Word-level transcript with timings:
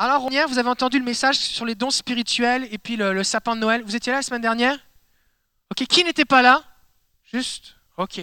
Alors, 0.00 0.30
hier, 0.30 0.46
vous 0.46 0.58
avez 0.58 0.68
entendu 0.68 0.98
le 1.00 1.04
message 1.04 1.36
sur 1.38 1.64
les 1.64 1.74
dons 1.74 1.90
spirituels 1.90 2.68
et 2.70 2.78
puis 2.78 2.96
le, 2.96 3.24
sapin 3.24 3.56
de 3.56 3.60
Noël. 3.60 3.82
Vous 3.82 3.96
étiez 3.96 4.12
là 4.12 4.18
la 4.18 4.22
semaine 4.22 4.42
dernière? 4.42 4.78
Ok, 5.72 5.86
qui 5.88 6.04
n'était 6.04 6.24
pas 6.24 6.40
là? 6.40 6.62
Juste 7.32 7.74
Ok. 7.96 8.20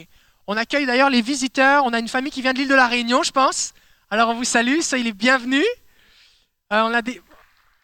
On 0.47 0.55
accueille 0.55 0.85
d'ailleurs 0.85 1.09
les 1.09 1.21
visiteurs. 1.21 1.83
On 1.83 1.91
a 1.91 1.99
une 1.99 2.07
famille 2.07 2.31
qui 2.31 2.41
vient 2.41 2.53
de 2.53 2.59
l'île 2.59 2.69
de 2.69 2.75
la 2.75 2.87
Réunion, 2.87 3.23
je 3.23 3.31
pense. 3.31 3.73
Alors, 4.09 4.29
on 4.29 4.35
vous 4.35 4.45
salue, 4.45 4.79
soyez 4.79 5.03
les 5.03 5.11
bienvenus. 5.11 5.65
Euh, 6.71 6.81
on 6.81 6.93
a 6.93 7.01
des... 7.01 7.21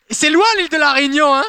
C'est 0.10 0.30
loin 0.30 0.46
l'île 0.58 0.70
de 0.70 0.78
la 0.78 0.94
Réunion, 0.94 1.36
hein? 1.36 1.44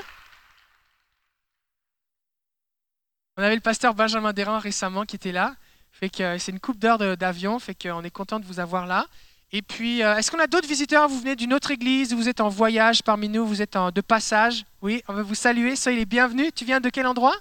On 3.37 3.43
avait 3.45 3.55
le 3.55 3.61
pasteur 3.61 3.95
Benjamin 3.95 4.33
Dérin 4.33 4.59
récemment 4.59 5.05
qui 5.05 5.15
était 5.15 5.33
là. 5.33 5.55
Fait 5.93 6.11
que 6.11 6.23
euh, 6.23 6.39
c'est 6.39 6.51
une 6.51 6.61
coupe 6.61 6.79
d'heure 6.79 6.99
d'avion, 7.17 7.61
fait 7.61 7.75
qu'on 7.75 8.03
est 8.03 8.11
content 8.11 8.41
de 8.41 8.47
vous 8.47 8.59
avoir 8.59 8.87
là. 8.87 9.07
Et 9.55 9.61
puis, 9.61 10.03
euh, 10.03 10.17
est-ce 10.17 10.31
qu'on 10.31 10.39
a 10.39 10.47
d'autres 10.47 10.67
visiteurs? 10.67 11.09
Vous 11.09 11.21
venez 11.21 11.37
d'une 11.37 11.53
autre 11.53 11.71
église, 11.71 12.15
vous 12.15 12.29
êtes 12.29 12.41
en 12.41 12.49
voyage 12.49 13.03
parmi 13.03 13.29
nous, 13.29 13.47
vous 13.47 13.61
êtes 13.61 13.77
en, 13.77 13.91
de 13.91 14.01
passage. 14.01 14.65
Oui, 14.81 15.03
on 15.09 15.13
veut 15.13 15.23
vous 15.23 15.35
saluer, 15.35 15.77
soyez 15.77 15.99
les 15.99 16.07
bienvenus. 16.07 16.53
Tu 16.55 16.65
viens 16.65 16.81
de 16.81 16.89
quel 16.89 17.07
endroit? 17.07 17.37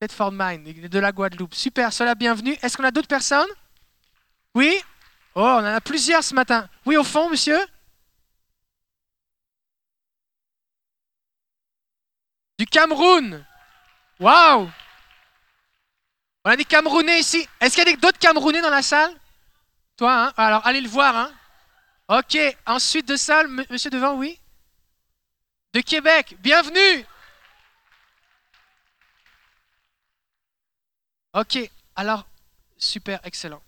Bedford 0.00 0.32
Mine, 0.32 0.88
de 0.88 0.98
la 0.98 1.12
Guadeloupe. 1.12 1.54
Super, 1.54 1.92
soyez 1.92 2.08
la 2.08 2.14
bienvenue. 2.14 2.56
Est-ce 2.62 2.76
qu'on 2.76 2.84
a 2.84 2.90
d'autres 2.90 3.08
personnes? 3.08 3.48
Oui? 4.54 4.74
Oh, 5.34 5.42
on 5.42 5.58
en 5.58 5.64
a 5.64 5.80
plusieurs 5.82 6.24
ce 6.24 6.34
matin. 6.34 6.66
Oui, 6.86 6.96
au 6.96 7.04
fond, 7.04 7.28
monsieur? 7.28 7.58
Du 12.58 12.64
Cameroun 12.66 13.44
Waouh 14.20 14.70
On 16.44 16.50
a 16.50 16.56
des 16.56 16.64
Camerounais 16.64 17.20
ici. 17.20 17.46
Est-ce 17.60 17.74
qu'il 17.74 17.86
y 17.86 17.92
a 17.92 17.96
d'autres 17.96 18.18
Camerounais 18.18 18.62
dans 18.62 18.70
la 18.70 18.80
salle? 18.80 19.14
Toi, 19.96 20.12
hein 20.12 20.32
Alors, 20.36 20.66
allez 20.66 20.80
le 20.80 20.88
voir, 20.88 21.16
hein 21.16 21.32
Ok, 22.08 22.36
ensuite 22.66 23.06
de 23.06 23.16
ça, 23.16 23.44
monsieur 23.70 23.90
devant, 23.90 24.14
oui 24.14 24.38
De 25.72 25.80
Québec, 25.80 26.36
bienvenue 26.40 27.06
Ok, 31.32 31.58
alors, 31.94 32.26
super, 32.76 33.20
excellent. 33.24 33.62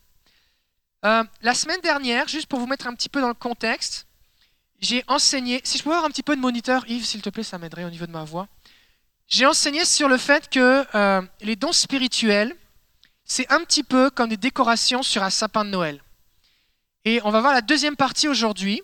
Euh, 1.04 1.22
la 1.42 1.54
semaine 1.54 1.80
dernière, 1.80 2.26
juste 2.26 2.48
pour 2.48 2.58
vous 2.58 2.66
mettre 2.66 2.88
un 2.88 2.94
petit 2.94 3.08
peu 3.08 3.20
dans 3.20 3.28
le 3.28 3.34
contexte, 3.34 4.06
j'ai 4.80 5.04
enseigné, 5.06 5.60
si 5.62 5.78
je 5.78 5.84
peux 5.84 5.90
avoir 5.90 6.04
un 6.04 6.10
petit 6.10 6.22
peu 6.24 6.34
de 6.34 6.40
moniteur, 6.40 6.84
Yves, 6.88 7.04
s'il 7.04 7.22
te 7.22 7.30
plaît, 7.30 7.44
ça 7.44 7.58
m'aiderait 7.58 7.84
au 7.84 7.90
niveau 7.90 8.06
de 8.06 8.12
ma 8.12 8.24
voix. 8.24 8.48
J'ai 9.28 9.46
enseigné 9.46 9.84
sur 9.84 10.08
le 10.08 10.16
fait 10.18 10.50
que 10.50 10.84
euh, 10.96 11.22
les 11.40 11.56
dons 11.56 11.72
spirituels, 11.72 12.56
c'est 13.24 13.50
un 13.52 13.64
petit 13.64 13.84
peu 13.84 14.10
comme 14.10 14.28
des 14.28 14.36
décorations 14.36 15.02
sur 15.02 15.22
un 15.22 15.30
sapin 15.30 15.64
de 15.64 15.70
Noël. 15.70 16.00
Et 17.06 17.20
on 17.22 17.30
va 17.30 17.40
voir 17.40 17.54
la 17.54 17.60
deuxième 17.60 17.94
partie 17.94 18.26
aujourd'hui. 18.26 18.82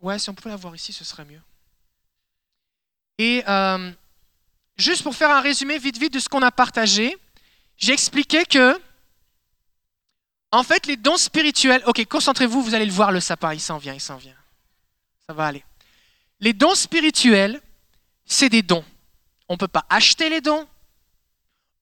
Ouais, 0.00 0.16
si 0.20 0.30
on 0.30 0.34
pouvait 0.34 0.50
la 0.50 0.56
voir 0.56 0.76
ici, 0.76 0.92
ce 0.92 1.04
serait 1.04 1.24
mieux. 1.24 1.42
Et 3.18 3.42
euh, 3.48 3.90
juste 4.76 5.02
pour 5.02 5.16
faire 5.16 5.30
un 5.30 5.40
résumé 5.40 5.76
vite 5.76 5.98
vite 5.98 6.12
de 6.12 6.20
ce 6.20 6.28
qu'on 6.28 6.40
a 6.42 6.52
partagé, 6.52 7.16
j'ai 7.76 7.92
expliqué 7.92 8.44
que, 8.44 8.80
en 10.52 10.62
fait, 10.62 10.86
les 10.86 10.96
dons 10.96 11.16
spirituels. 11.16 11.82
Ok, 11.86 12.04
concentrez-vous, 12.04 12.62
vous 12.62 12.74
allez 12.74 12.86
le 12.86 12.92
voir, 12.92 13.10
le 13.10 13.18
sapin, 13.18 13.52
il 13.52 13.60
s'en 13.60 13.78
vient, 13.78 13.94
il 13.94 14.00
s'en 14.00 14.18
vient. 14.18 14.36
Ça 15.26 15.32
va 15.32 15.46
aller. 15.46 15.64
Les 16.38 16.52
dons 16.52 16.76
spirituels, 16.76 17.60
c'est 18.24 18.50
des 18.50 18.62
dons. 18.62 18.84
On 19.48 19.54
ne 19.54 19.58
peut 19.58 19.66
pas 19.66 19.84
acheter 19.90 20.28
les 20.28 20.40
dons. 20.40 20.68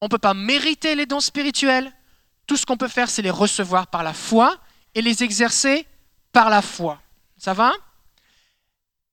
On 0.01 0.07
ne 0.07 0.11
peut 0.11 0.17
pas 0.17 0.33
mériter 0.33 0.95
les 0.95 1.05
dons 1.05 1.21
spirituels. 1.21 1.93
Tout 2.47 2.57
ce 2.57 2.65
qu'on 2.65 2.79
peut 2.79 2.89
faire, 2.89 3.11
c'est 3.11 3.21
les 3.21 3.31
recevoir 3.31 3.89
par 3.89 4.03
la 4.03 4.15
foi 4.15 4.59
et 4.95 5.03
les 5.03 5.23
exercer 5.23 5.87
par 6.33 6.51
la 6.51 6.63
foi. 6.63 7.01
Ça 7.37 7.53
va? 7.55 7.73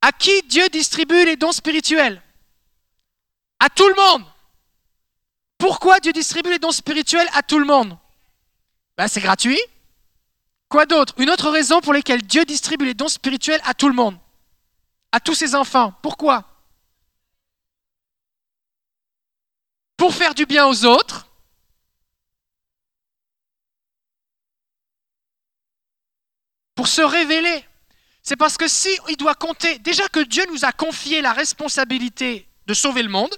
À 0.01 0.11
qui 0.11 0.41
Dieu 0.43 0.67
distribue 0.69 1.25
les 1.25 1.35
dons 1.35 1.51
spirituels? 1.51 2.21
À 3.59 3.69
tout 3.69 3.87
le 3.87 3.95
monde. 3.95 4.25
Pourquoi 5.57 5.99
Dieu 5.99 6.13
distribue 6.13 6.51
les 6.51 6.59
dons 6.59 6.71
spirituels 6.71 7.27
à 7.33 7.41
tout 7.41 7.57
le 7.59 7.65
monde? 7.65 7.97
Ben, 8.97 9.07
C'est 9.07 9.21
gratuit. 9.21 9.59
Quoi 10.69 10.85
d'autre? 10.85 11.13
Une 11.17 11.29
autre 11.29 11.49
raison 11.49 11.79
pour 11.81 11.93
laquelle 11.93 12.21
Dieu 12.21 12.43
distribue 12.45 12.85
les 12.85 12.93
dons 12.93 13.07
spirituels 13.07 13.61
à 13.63 13.73
tout 13.73 13.87
le 13.87 13.95
monde. 13.95 14.17
À 15.11 15.19
tous 15.19 15.33
ses 15.33 15.55
enfants. 15.55 15.93
Pourquoi? 16.01 16.43
Pour 19.95 20.13
faire 20.13 20.35
du 20.35 20.45
bien 20.45 20.67
aux 20.67 20.85
autres, 20.85 21.26
pour 26.77 26.87
se 26.87 27.01
révéler. 27.01 27.65
C'est 28.21 28.37
parce 28.37 28.55
que 28.55 28.67
si 28.67 28.89
il 29.09 29.17
doit 29.17 29.35
compter, 29.35 29.79
déjà 29.79 30.07
que 30.07 30.19
Dieu 30.19 30.45
nous 30.51 30.63
a 30.63 30.71
confié 30.71 31.21
la 31.21 31.33
responsabilité 31.33 32.47
de 32.67 32.73
sauver 32.73 33.01
le 33.01 33.09
monde, 33.09 33.35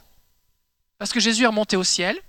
parce 0.99 1.11
que 1.11 1.19
Jésus 1.19 1.43
est 1.43 1.47
remonté 1.47 1.77
au 1.77 1.83
ciel, 1.83 2.21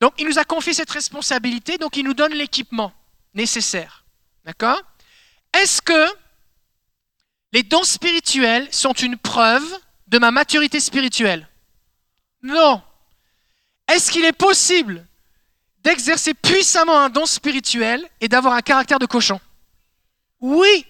donc 0.00 0.12
il 0.18 0.26
nous 0.26 0.38
a 0.38 0.44
confié 0.44 0.74
cette 0.74 0.90
responsabilité, 0.90 1.78
donc 1.78 1.96
il 1.96 2.04
nous 2.04 2.14
donne 2.14 2.32
l'équipement 2.34 2.92
nécessaire. 3.34 4.04
D'accord? 4.44 4.80
Est-ce 5.54 5.80
que 5.80 6.06
les 7.52 7.62
dons 7.62 7.84
spirituels 7.84 8.68
sont 8.72 8.92
une 8.92 9.16
preuve 9.16 9.66
de 10.08 10.18
ma 10.18 10.30
maturité 10.30 10.78
spirituelle? 10.78 11.48
Non. 12.42 12.82
Est-ce 13.88 14.10
qu'il 14.10 14.24
est 14.24 14.32
possible 14.32 15.06
d'exercer 15.82 16.34
puissamment 16.34 17.00
un 17.00 17.08
don 17.08 17.24
spirituel 17.24 18.06
et 18.20 18.28
d'avoir 18.28 18.54
un 18.54 18.62
caractère 18.62 18.98
de 18.98 19.06
cochon? 19.06 19.40
Oui. 20.40 20.86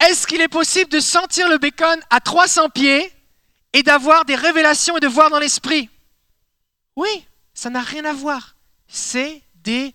Est-ce 0.00 0.26
qu'il 0.26 0.40
est 0.40 0.48
possible 0.48 0.90
de 0.90 1.00
sentir 1.00 1.48
le 1.48 1.58
bacon 1.58 2.00
à 2.08 2.20
300 2.20 2.70
pieds 2.70 3.12
et 3.72 3.82
d'avoir 3.82 4.24
des 4.24 4.34
révélations 4.34 4.96
et 4.96 5.00
de 5.00 5.06
voir 5.06 5.30
dans 5.30 5.38
l'esprit? 5.38 5.90
Oui, 6.96 7.26
ça 7.54 7.70
n'a 7.70 7.82
rien 7.82 8.04
à 8.04 8.12
voir. 8.12 8.56
C'est 8.88 9.42
des 9.54 9.94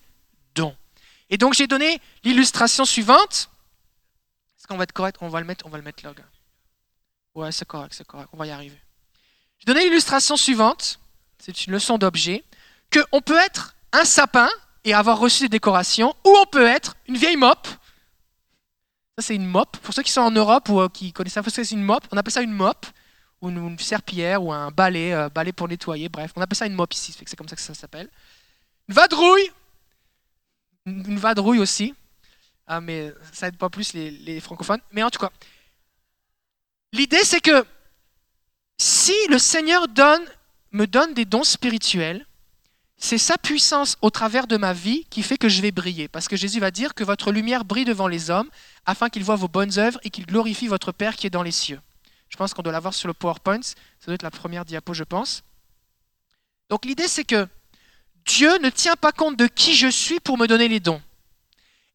dons. 0.54 0.76
Et 1.28 1.38
donc 1.38 1.54
j'ai 1.54 1.66
donné 1.66 2.00
l'illustration 2.22 2.84
suivante. 2.84 3.50
Est-ce 4.56 4.66
qu'on 4.66 4.76
va 4.76 4.84
être 4.84 4.92
correct? 4.92 5.16
On 5.20 5.28
va 5.28 5.40
le 5.40 5.46
mettre, 5.46 5.66
on 5.66 5.70
va 5.70 5.78
le 5.78 5.84
mettre 5.84 6.04
là. 6.04 6.12
Ouais, 7.34 7.52
c'est 7.52 7.66
correct, 7.66 7.94
c'est 7.94 8.06
correct. 8.06 8.28
On 8.32 8.36
va 8.36 8.46
y 8.46 8.50
arriver. 8.50 8.80
J'ai 9.58 9.66
donné 9.66 9.84
l'illustration 9.84 10.36
suivante. 10.36 11.00
C'est 11.38 11.66
une 11.66 11.72
leçon 11.72 11.98
d'objet. 11.98 12.44
Qu'on 12.92 13.20
peut 13.20 13.38
être 13.38 13.74
un 13.92 14.04
sapin 14.04 14.48
et 14.86 14.94
avoir 14.94 15.18
reçu 15.18 15.42
des 15.42 15.48
décorations, 15.48 16.14
ou 16.24 16.34
on 16.40 16.46
peut 16.46 16.64
être 16.64 16.94
une 17.08 17.16
vieille 17.16 17.36
mop. 17.36 17.66
Ça, 19.18 19.26
c'est 19.26 19.34
une 19.34 19.46
mop. 19.46 19.76
Pour 19.78 19.92
ceux 19.92 20.04
qui 20.04 20.12
sont 20.12 20.20
en 20.20 20.30
Europe 20.30 20.68
ou 20.68 20.80
euh, 20.80 20.88
qui 20.88 21.12
connaissent 21.12 21.34
ça, 21.34 21.42
c'est 21.42 21.70
une 21.72 21.82
mop. 21.82 22.06
On 22.12 22.16
appelle 22.16 22.32
ça 22.32 22.40
une 22.40 22.52
mop, 22.52 22.86
ou 23.40 23.50
une, 23.50 23.56
une 23.56 23.78
serpillière, 23.80 24.42
ou 24.44 24.52
un 24.52 24.70
balai, 24.70 25.12
euh, 25.12 25.28
balai 25.28 25.52
pour 25.52 25.66
nettoyer. 25.66 26.08
Bref, 26.08 26.30
on 26.36 26.40
appelle 26.40 26.56
ça 26.56 26.66
une 26.66 26.74
mop 26.74 26.94
ici. 26.94 27.12
que 27.12 27.28
C'est 27.28 27.34
comme 27.34 27.48
ça 27.48 27.56
que 27.56 27.62
ça 27.62 27.74
s'appelle. 27.74 28.08
Une 28.88 28.94
vadrouille. 28.94 29.50
Une 30.86 31.04
une 31.04 31.18
vadrouille 31.18 31.58
aussi. 31.58 31.92
Ah, 32.68 32.80
mais 32.80 33.12
ça 33.32 33.48
aide 33.48 33.56
pas 33.56 33.68
plus 33.68 33.92
les, 33.92 34.40
francophones. 34.40 34.80
Mais 34.92 35.02
en 35.02 35.10
tout 35.10 35.18
cas, 35.18 35.30
l'idée 36.92 37.24
c'est 37.24 37.40
que 37.40 37.64
si 38.78 39.14
le 39.30 39.38
Seigneur 39.38 39.86
me 40.70 40.86
donne 40.86 41.14
des 41.14 41.24
dons 41.24 41.44
spirituels, 41.44 42.24
c'est 42.98 43.18
sa 43.18 43.36
puissance 43.36 43.96
au 44.00 44.10
travers 44.10 44.46
de 44.46 44.56
ma 44.56 44.72
vie 44.72 45.04
qui 45.10 45.22
fait 45.22 45.36
que 45.36 45.48
je 45.48 45.60
vais 45.60 45.70
briller. 45.70 46.08
Parce 46.08 46.28
que 46.28 46.36
Jésus 46.36 46.60
va 46.60 46.70
dire 46.70 46.94
que 46.94 47.04
votre 47.04 47.30
lumière 47.30 47.64
brille 47.64 47.84
devant 47.84 48.08
les 48.08 48.30
hommes 48.30 48.48
afin 48.86 49.10
qu'ils 49.10 49.24
voient 49.24 49.36
vos 49.36 49.48
bonnes 49.48 49.78
œuvres 49.78 50.00
et 50.02 50.10
qu'ils 50.10 50.26
glorifient 50.26 50.68
votre 50.68 50.92
Père 50.92 51.16
qui 51.16 51.26
est 51.26 51.30
dans 51.30 51.42
les 51.42 51.52
cieux. 51.52 51.80
Je 52.28 52.36
pense 52.36 52.54
qu'on 52.54 52.62
doit 52.62 52.72
l'avoir 52.72 52.94
sur 52.94 53.06
le 53.06 53.14
PowerPoint. 53.14 53.62
Ça 53.62 54.06
doit 54.06 54.14
être 54.14 54.22
la 54.22 54.30
première 54.30 54.64
diapo, 54.64 54.94
je 54.94 55.04
pense. 55.04 55.42
Donc 56.70 56.84
l'idée, 56.84 57.06
c'est 57.06 57.24
que 57.24 57.46
Dieu 58.24 58.58
ne 58.58 58.70
tient 58.70 58.96
pas 58.96 59.12
compte 59.12 59.36
de 59.36 59.46
qui 59.46 59.74
je 59.74 59.88
suis 59.88 60.18
pour 60.18 60.38
me 60.38 60.46
donner 60.46 60.68
les 60.68 60.80
dons. 60.80 61.00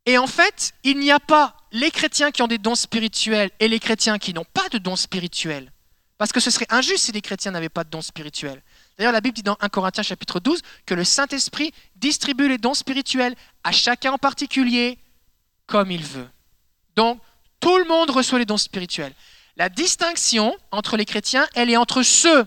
Et 0.05 0.17
en 0.17 0.27
fait, 0.27 0.73
il 0.83 0.99
n'y 0.99 1.11
a 1.11 1.19
pas 1.19 1.57
les 1.71 1.91
chrétiens 1.91 2.31
qui 2.31 2.41
ont 2.41 2.47
des 2.47 2.57
dons 2.57 2.75
spirituels 2.75 3.51
et 3.59 3.67
les 3.67 3.79
chrétiens 3.79 4.17
qui 4.17 4.33
n'ont 4.33 4.45
pas 4.53 4.67
de 4.69 4.77
dons 4.77 4.95
spirituels. 4.95 5.71
Parce 6.17 6.31
que 6.31 6.39
ce 6.39 6.51
serait 6.51 6.67
injuste 6.69 7.05
si 7.05 7.11
les 7.11 7.21
chrétiens 7.21 7.51
n'avaient 7.51 7.69
pas 7.69 7.83
de 7.83 7.89
dons 7.89 8.01
spirituels. 8.01 8.61
D'ailleurs, 9.01 9.13
la 9.13 9.21
Bible 9.21 9.33
dit 9.33 9.41
dans 9.41 9.57
1 9.59 9.69
Corinthiens 9.69 10.03
chapitre 10.03 10.39
12 10.39 10.61
que 10.85 10.93
le 10.93 11.03
Saint-Esprit 11.03 11.73
distribue 11.95 12.47
les 12.47 12.59
dons 12.59 12.75
spirituels 12.75 13.35
à 13.63 13.71
chacun 13.71 14.11
en 14.11 14.19
particulier 14.19 14.99
comme 15.65 15.89
il 15.89 16.03
veut. 16.03 16.29
Donc, 16.95 17.19
tout 17.59 17.79
le 17.79 17.85
monde 17.85 18.11
reçoit 18.11 18.37
les 18.37 18.45
dons 18.45 18.57
spirituels. 18.57 19.15
La 19.57 19.69
distinction 19.69 20.55
entre 20.69 20.97
les 20.97 21.05
chrétiens, 21.05 21.47
elle 21.55 21.71
est 21.71 21.77
entre 21.77 22.03
ceux 22.03 22.45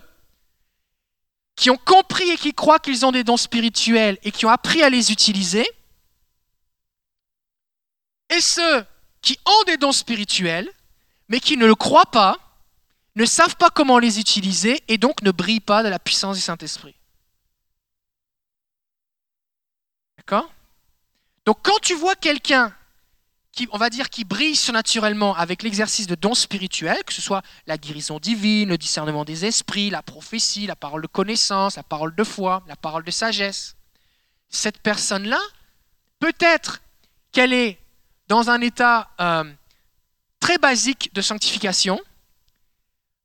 qui 1.56 1.70
ont 1.70 1.76
compris 1.76 2.30
et 2.30 2.36
qui 2.36 2.54
croient 2.54 2.78
qu'ils 2.78 3.04
ont 3.04 3.10
des 3.10 3.24
dons 3.24 3.36
spirituels 3.36 4.16
et 4.22 4.30
qui 4.30 4.46
ont 4.46 4.50
appris 4.50 4.80
à 4.84 4.90
les 4.90 5.10
utiliser, 5.10 5.66
et 8.30 8.40
ceux 8.40 8.86
qui 9.22 9.40
ont 9.44 9.64
des 9.66 9.76
dons 9.76 9.90
spirituels, 9.90 10.70
mais 11.26 11.40
qui 11.40 11.56
ne 11.56 11.66
le 11.66 11.74
croient 11.74 12.12
pas, 12.12 12.38
ne 13.16 13.24
savent 13.24 13.56
pas 13.56 13.70
comment 13.70 13.98
les 13.98 14.18
utiliser 14.18 14.82
et 14.88 14.98
donc 14.98 15.22
ne 15.22 15.30
brillent 15.30 15.60
pas 15.60 15.82
de 15.82 15.88
la 15.88 15.98
puissance 15.98 16.36
du 16.36 16.42
Saint-Esprit. 16.42 16.96
D'accord? 20.16 20.50
Donc 21.44 21.58
quand 21.62 21.78
tu 21.80 21.94
vois 21.94 22.14
quelqu'un 22.16 22.74
qui, 23.52 23.68
on 23.70 23.78
va 23.78 23.88
dire, 23.88 24.10
qui 24.10 24.24
brillent 24.24 24.56
surnaturellement 24.56 25.34
avec 25.36 25.62
l'exercice 25.62 26.06
de 26.06 26.14
dons 26.14 26.34
spirituels, 26.34 27.02
que 27.06 27.12
ce 27.12 27.22
soit 27.22 27.42
la 27.66 27.78
guérison 27.78 28.18
divine, 28.18 28.68
le 28.68 28.78
discernement 28.78 29.24
des 29.24 29.44
esprits, 29.44 29.90
la 29.90 30.02
prophétie, 30.02 30.66
la 30.66 30.74
parole 30.74 31.02
de 31.02 31.06
connaissance, 31.06 31.76
la 31.76 31.84
parole 31.84 32.14
de 32.14 32.24
foi, 32.24 32.64
la 32.66 32.76
parole 32.76 33.04
de 33.04 33.10
sagesse. 33.10 33.76
Cette 34.48 34.78
personne-là, 34.78 35.40
peut-être 36.18 36.82
qu'elle 37.30 37.52
est 37.52 37.78
dans 38.26 38.50
un 38.50 38.60
état 38.60 39.10
euh, 39.20 39.44
très 40.40 40.58
basique 40.58 41.14
de 41.14 41.20
sanctification, 41.20 42.00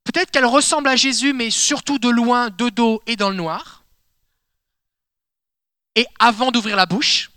peut-être 0.04 0.30
qu'elle 0.30 0.46
ressemble 0.46 0.88
à 0.88 0.96
Jésus, 0.96 1.32
mais 1.32 1.50
surtout 1.50 1.98
de 1.98 2.08
loin, 2.08 2.50
de 2.50 2.68
dos 2.68 3.02
et 3.06 3.16
dans 3.16 3.30
le 3.30 3.36
noir, 3.36 3.84
et 5.94 6.06
avant 6.18 6.50
d'ouvrir 6.50 6.76
la 6.76 6.86
bouche, 6.86 7.30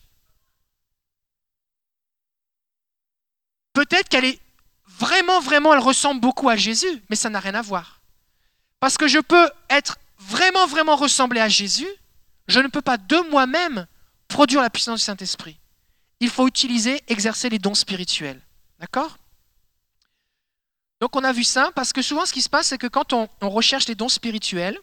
Peut-être 3.74 4.08
qu'elle 4.08 4.26
est 4.26 4.40
vraiment, 4.88 5.40
vraiment, 5.40 5.74
elle 5.74 5.80
ressemble 5.80 6.22
beaucoup 6.22 6.48
à 6.48 6.56
Jésus, 6.56 7.02
mais 7.10 7.16
ça 7.16 7.30
n'a 7.30 7.40
rien 7.40 7.56
à 7.56 7.62
voir. 7.62 8.02
Parce 8.80 8.98
que 8.98 9.08
je 9.08 9.20
peux 9.20 9.50
être 9.70 9.98
vraiment, 10.20 10.68
vraiment 10.68 10.96
ressemblé 10.96 11.40
à 11.40 11.50
Jésus, 11.50 11.90
je 12.48 12.60
ne 12.60 12.68
peux 12.68 12.82
pas 12.82 12.98
de 12.98 13.30
moi-même 13.32 13.88
produire 14.28 14.62
la 14.62 14.70
puissance 14.70 15.00
du 15.00 15.06
Saint-Esprit. 15.06 15.58
Il 16.20 16.30
faut 16.30 16.48
utiliser, 16.48 17.02
exercer 17.08 17.50
les 17.50 17.60
dons 17.60 17.74
spirituels. 17.74 18.42
D'accord? 18.80 19.18
Donc 21.04 21.18
on 21.18 21.24
a 21.26 21.34
vu 21.34 21.44
ça, 21.44 21.70
parce 21.76 21.92
que 21.92 22.02
souvent 22.02 22.26
ce 22.26 22.32
qui 22.32 22.42
se 22.42 22.48
passe, 22.48 22.68
c'est 22.68 22.78
que 22.78 22.88
quand 22.88 23.12
on, 23.12 23.28
recherche 23.42 23.90
les 23.90 23.94
dons 23.94 24.08
spirituels, 24.08 24.80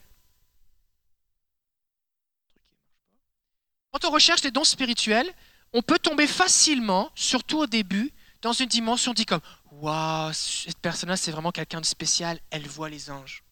quand 3.90 4.04
on 4.04 4.10
recherche 4.10 4.42
les 4.42 4.50
dons 4.50 4.64
spirituels, 4.64 5.32
on 5.72 5.80
peut 5.80 5.98
tomber 5.98 6.26
facilement, 6.26 7.10
surtout 7.14 7.60
au 7.60 7.66
début, 7.66 8.12
dans 8.42 8.52
une 8.52 8.66
dimension 8.66 9.14
dit 9.14 9.24
comme 9.24 9.40
Waouh, 9.72 10.34
cette 10.34 10.80
personne-là, 10.80 11.16
c'est 11.16 11.30
vraiment 11.30 11.52
quelqu'un 11.52 11.80
de 11.80 11.86
spécial, 11.86 12.38
elle 12.50 12.68
voit 12.68 12.90
les 12.90 13.10
anges. 13.10 13.42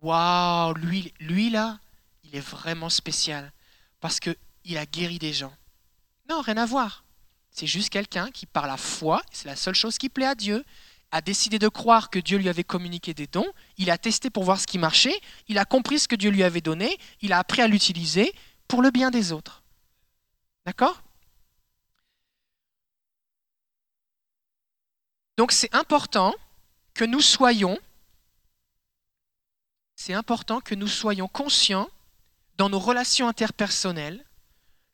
Waouh, 0.00 0.74
lui, 0.74 1.12
lui 1.18 1.50
là, 1.50 1.80
il 2.22 2.36
est 2.36 2.46
vraiment 2.56 2.88
spécial 2.88 3.52
parce 3.98 4.20
qu'il 4.20 4.78
a 4.78 4.86
guéri 4.86 5.18
des 5.18 5.32
gens. 5.32 5.52
Non, 6.30 6.40
rien 6.40 6.58
à 6.58 6.66
voir. 6.66 7.02
C'est 7.50 7.66
juste 7.66 7.90
quelqu'un 7.90 8.30
qui, 8.30 8.46
par 8.46 8.68
la 8.68 8.76
foi, 8.76 9.22
c'est 9.32 9.48
la 9.48 9.56
seule 9.56 9.74
chose 9.74 9.98
qui 9.98 10.08
plaît 10.08 10.26
à 10.26 10.36
Dieu, 10.36 10.64
a 11.12 11.20
décidé 11.20 11.58
de 11.58 11.68
croire 11.68 12.10
que 12.10 12.18
Dieu 12.18 12.38
lui 12.38 12.48
avait 12.48 12.64
communiqué 12.64 13.12
des 13.14 13.26
dons, 13.26 13.50
il 13.76 13.90
a 13.90 13.98
testé 13.98 14.30
pour 14.30 14.44
voir 14.44 14.58
ce 14.58 14.66
qui 14.66 14.78
marchait, 14.78 15.20
il 15.46 15.58
a 15.58 15.64
compris 15.64 15.98
ce 15.98 16.08
que 16.08 16.16
Dieu 16.16 16.30
lui 16.30 16.42
avait 16.42 16.62
donné, 16.62 16.98
il 17.20 17.32
a 17.32 17.38
appris 17.38 17.60
à 17.60 17.68
l'utiliser 17.68 18.32
pour 18.66 18.82
le 18.82 18.90
bien 18.90 19.10
des 19.10 19.30
autres. 19.30 19.62
D'accord? 20.64 21.02
Donc 25.36 25.52
c'est 25.52 25.74
important 25.74 26.34
que 26.94 27.04
nous 27.04 27.20
soyons 27.20 27.78
c'est 29.96 30.14
important 30.14 30.60
que 30.60 30.74
nous 30.74 30.88
soyons 30.88 31.28
conscients 31.28 31.88
dans 32.56 32.68
nos 32.68 32.78
relations 32.78 33.28
interpersonnelles 33.28 34.24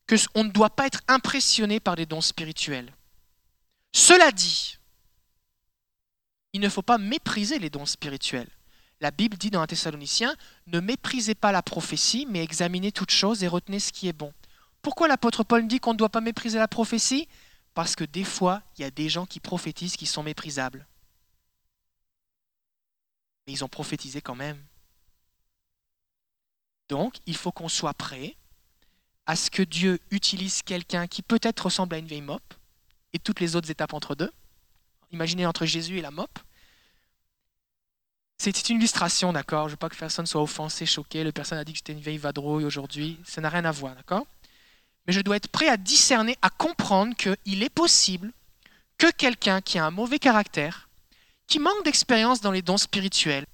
que 0.06 0.17
on 0.35 0.44
ne 0.44 0.50
doit 0.50 0.71
pas 0.71 0.87
être 0.87 1.00
impressionné 1.09 1.81
par 1.81 1.97
des 1.97 2.06
dons 2.06 2.21
spirituels. 2.21 2.93
Cela 3.93 4.32
dit, 4.32 4.78
il 6.59 6.61
ne 6.61 6.69
faut 6.69 6.83
pas 6.83 6.99
mépriser 6.99 7.61
les 7.61 7.71
dons 7.71 7.87
spirituels. 7.87 8.49
La 9.01 9.13
Bible 9.13 9.37
dit 9.37 9.51
dans 9.51 9.61
un 9.61 9.67
Thessaloniciens 9.69 10.35
Ne 10.67 10.81
méprisez 10.81 11.37
pas 11.37 11.53
la 11.53 11.63
prophétie, 11.63 12.27
mais 12.29 12.43
examinez 12.43 12.91
toutes 12.91 13.13
choses 13.13 13.45
et 13.45 13.49
retenez 13.49 13.79
ce 13.79 13.93
qui 13.93 14.09
est 14.09 14.13
bon. 14.13 14.35
Pourquoi 14.83 15.07
l'apôtre 15.07 15.45
Paul 15.45 15.69
dit 15.69 15.79
qu'on 15.79 15.93
ne 15.93 15.99
doit 15.99 16.09
pas 16.09 16.21
mépriser 16.21 16.59
la 16.59 16.67
prophétie? 16.67 17.29
Parce 17.75 17.95
que 17.95 18.03
des 18.03 18.25
fois, 18.25 18.61
il 18.77 18.83
y 18.83 18.85
a 18.85 18.91
des 18.91 19.09
gens 19.09 19.25
qui 19.25 19.39
prophétisent 19.39 19.97
qui 19.97 20.07
sont 20.07 20.25
méprisables. 20.25 20.85
Mais 23.47 23.53
ils 23.53 23.65
ont 23.65 23.69
prophétisé 23.69 24.21
quand 24.21 24.35
même. 24.35 24.61
Donc, 26.89 27.19
il 27.27 27.37
faut 27.37 27.53
qu'on 27.53 27.69
soit 27.69 27.95
prêt 27.95 28.35
à 29.27 29.37
ce 29.37 29.49
que 29.49 29.63
Dieu 29.63 30.01
utilise 30.11 30.63
quelqu'un 30.63 31.07
qui 31.07 31.23
peut-être 31.23 31.67
ressemble 31.67 31.95
à 31.95 31.99
une 31.99 32.07
vieille 32.07 32.21
mop 32.21 32.43
et 33.13 33.21
toutes 33.21 33.39
les 33.39 33.55
autres 33.55 33.71
étapes 33.71 33.93
entre 33.95 34.17
deux. 34.17 34.33
Imaginez 35.13 35.47
entre 35.47 35.67
Jésus 35.67 35.99
et 35.99 36.03
la 36.03 36.11
mop. 36.11 36.37
C'est 38.40 38.69
une 38.70 38.76
illustration, 38.76 39.32
d'accord? 39.32 39.64
Je 39.64 39.67
ne 39.67 39.70
veux 39.73 39.76
pas 39.79 39.88
que 39.88 39.96
personne 39.96 40.26
soit 40.26 40.40
offensé, 40.40 40.87
choqué. 40.87 41.25
Le 41.25 41.32
personne 41.32 41.58
a 41.58 41.64
dit 41.64 41.73
que 41.73 41.79
j'étais 41.79 41.93
une 41.93 42.00
vieille 42.00 42.19
vadrouille 42.19 42.64
aujourd'hui. 42.64 43.19
Ça 43.25 43.40
n'a 43.40 43.49
rien 43.49 43.64
à 43.64 43.73
voir, 43.73 43.96
d'accord? 43.96 44.26
Mais 45.06 45.12
je 45.12 45.20
dois 45.20 45.37
être 45.37 45.49
prêt 45.49 45.69
à 45.69 45.76
discerner, 45.76 46.37
à 46.40 46.49
comprendre 46.49 47.17
qu'il 47.17 47.62
est 47.62 47.69
possible 47.69 48.32
que 48.96 49.11
quelqu'un 49.11 49.61
qui 49.61 49.79
a 49.79 49.87
un 49.87 49.90
mauvais 49.90 50.20
caractère, 50.20 50.88
qui 51.49 51.58
manque 51.58 51.85
d'expérience 51.85 52.40
dans 52.40 52.52
les 52.52 52.62
dons 52.62 52.76
spirituels, 52.76 53.46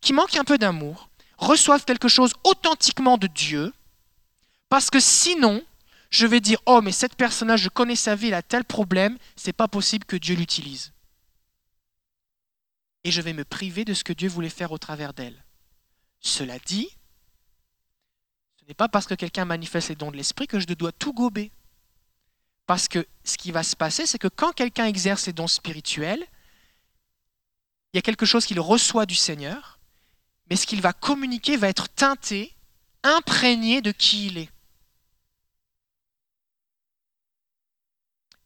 qui 0.00 0.14
manque 0.14 0.36
un 0.36 0.44
peu 0.44 0.56
d'amour, 0.56 1.10
reçoive 1.36 1.84
quelque 1.84 2.08
chose 2.08 2.32
authentiquement 2.44 3.18
de 3.18 3.26
Dieu, 3.26 3.74
parce 4.70 4.88
que 4.88 5.00
sinon, 5.00 5.62
je 6.10 6.26
vais 6.26 6.40
dire 6.40 6.60
Oh, 6.64 6.80
mais 6.80 6.92
cette 6.92 7.16
personne-là, 7.16 7.56
je 7.56 7.68
connais 7.68 7.96
sa 7.96 8.14
vie, 8.14 8.28
elle 8.28 8.34
a 8.34 8.42
tel 8.42 8.64
problème, 8.64 9.18
c'est 9.36 9.52
pas 9.52 9.68
possible 9.68 10.06
que 10.06 10.16
Dieu 10.16 10.34
l'utilise. 10.34 10.92
Et 13.04 13.10
je 13.10 13.22
vais 13.22 13.32
me 13.32 13.44
priver 13.44 13.84
de 13.84 13.94
ce 13.94 14.04
que 14.04 14.12
Dieu 14.12 14.28
voulait 14.28 14.48
faire 14.48 14.72
au 14.72 14.78
travers 14.78 15.14
d'elle. 15.14 15.44
Cela 16.20 16.58
dit, 16.58 16.88
n'est 18.70 18.74
pas 18.74 18.88
parce 18.88 19.06
que 19.06 19.14
quelqu'un 19.14 19.44
manifeste 19.44 19.88
les 19.88 19.96
dons 19.96 20.12
de 20.12 20.16
l'esprit 20.16 20.46
que 20.46 20.60
je 20.60 20.66
dois 20.66 20.92
tout 20.92 21.12
gober. 21.12 21.50
Parce 22.66 22.86
que 22.86 23.04
ce 23.24 23.36
qui 23.36 23.50
va 23.50 23.64
se 23.64 23.74
passer, 23.74 24.06
c'est 24.06 24.18
que 24.18 24.28
quand 24.28 24.52
quelqu'un 24.52 24.86
exerce 24.86 25.26
les 25.26 25.32
dons 25.32 25.48
spirituels, 25.48 26.24
il 27.92 27.96
y 27.96 27.98
a 27.98 28.02
quelque 28.02 28.26
chose 28.26 28.46
qu'il 28.46 28.60
reçoit 28.60 29.06
du 29.06 29.16
Seigneur, 29.16 29.80
mais 30.48 30.54
ce 30.54 30.66
qu'il 30.66 30.80
va 30.80 30.92
communiquer 30.92 31.56
va 31.56 31.68
être 31.68 31.88
teinté, 31.88 32.54
imprégné 33.02 33.80
de 33.82 33.90
qui 33.90 34.28
il 34.28 34.38
est. 34.38 34.50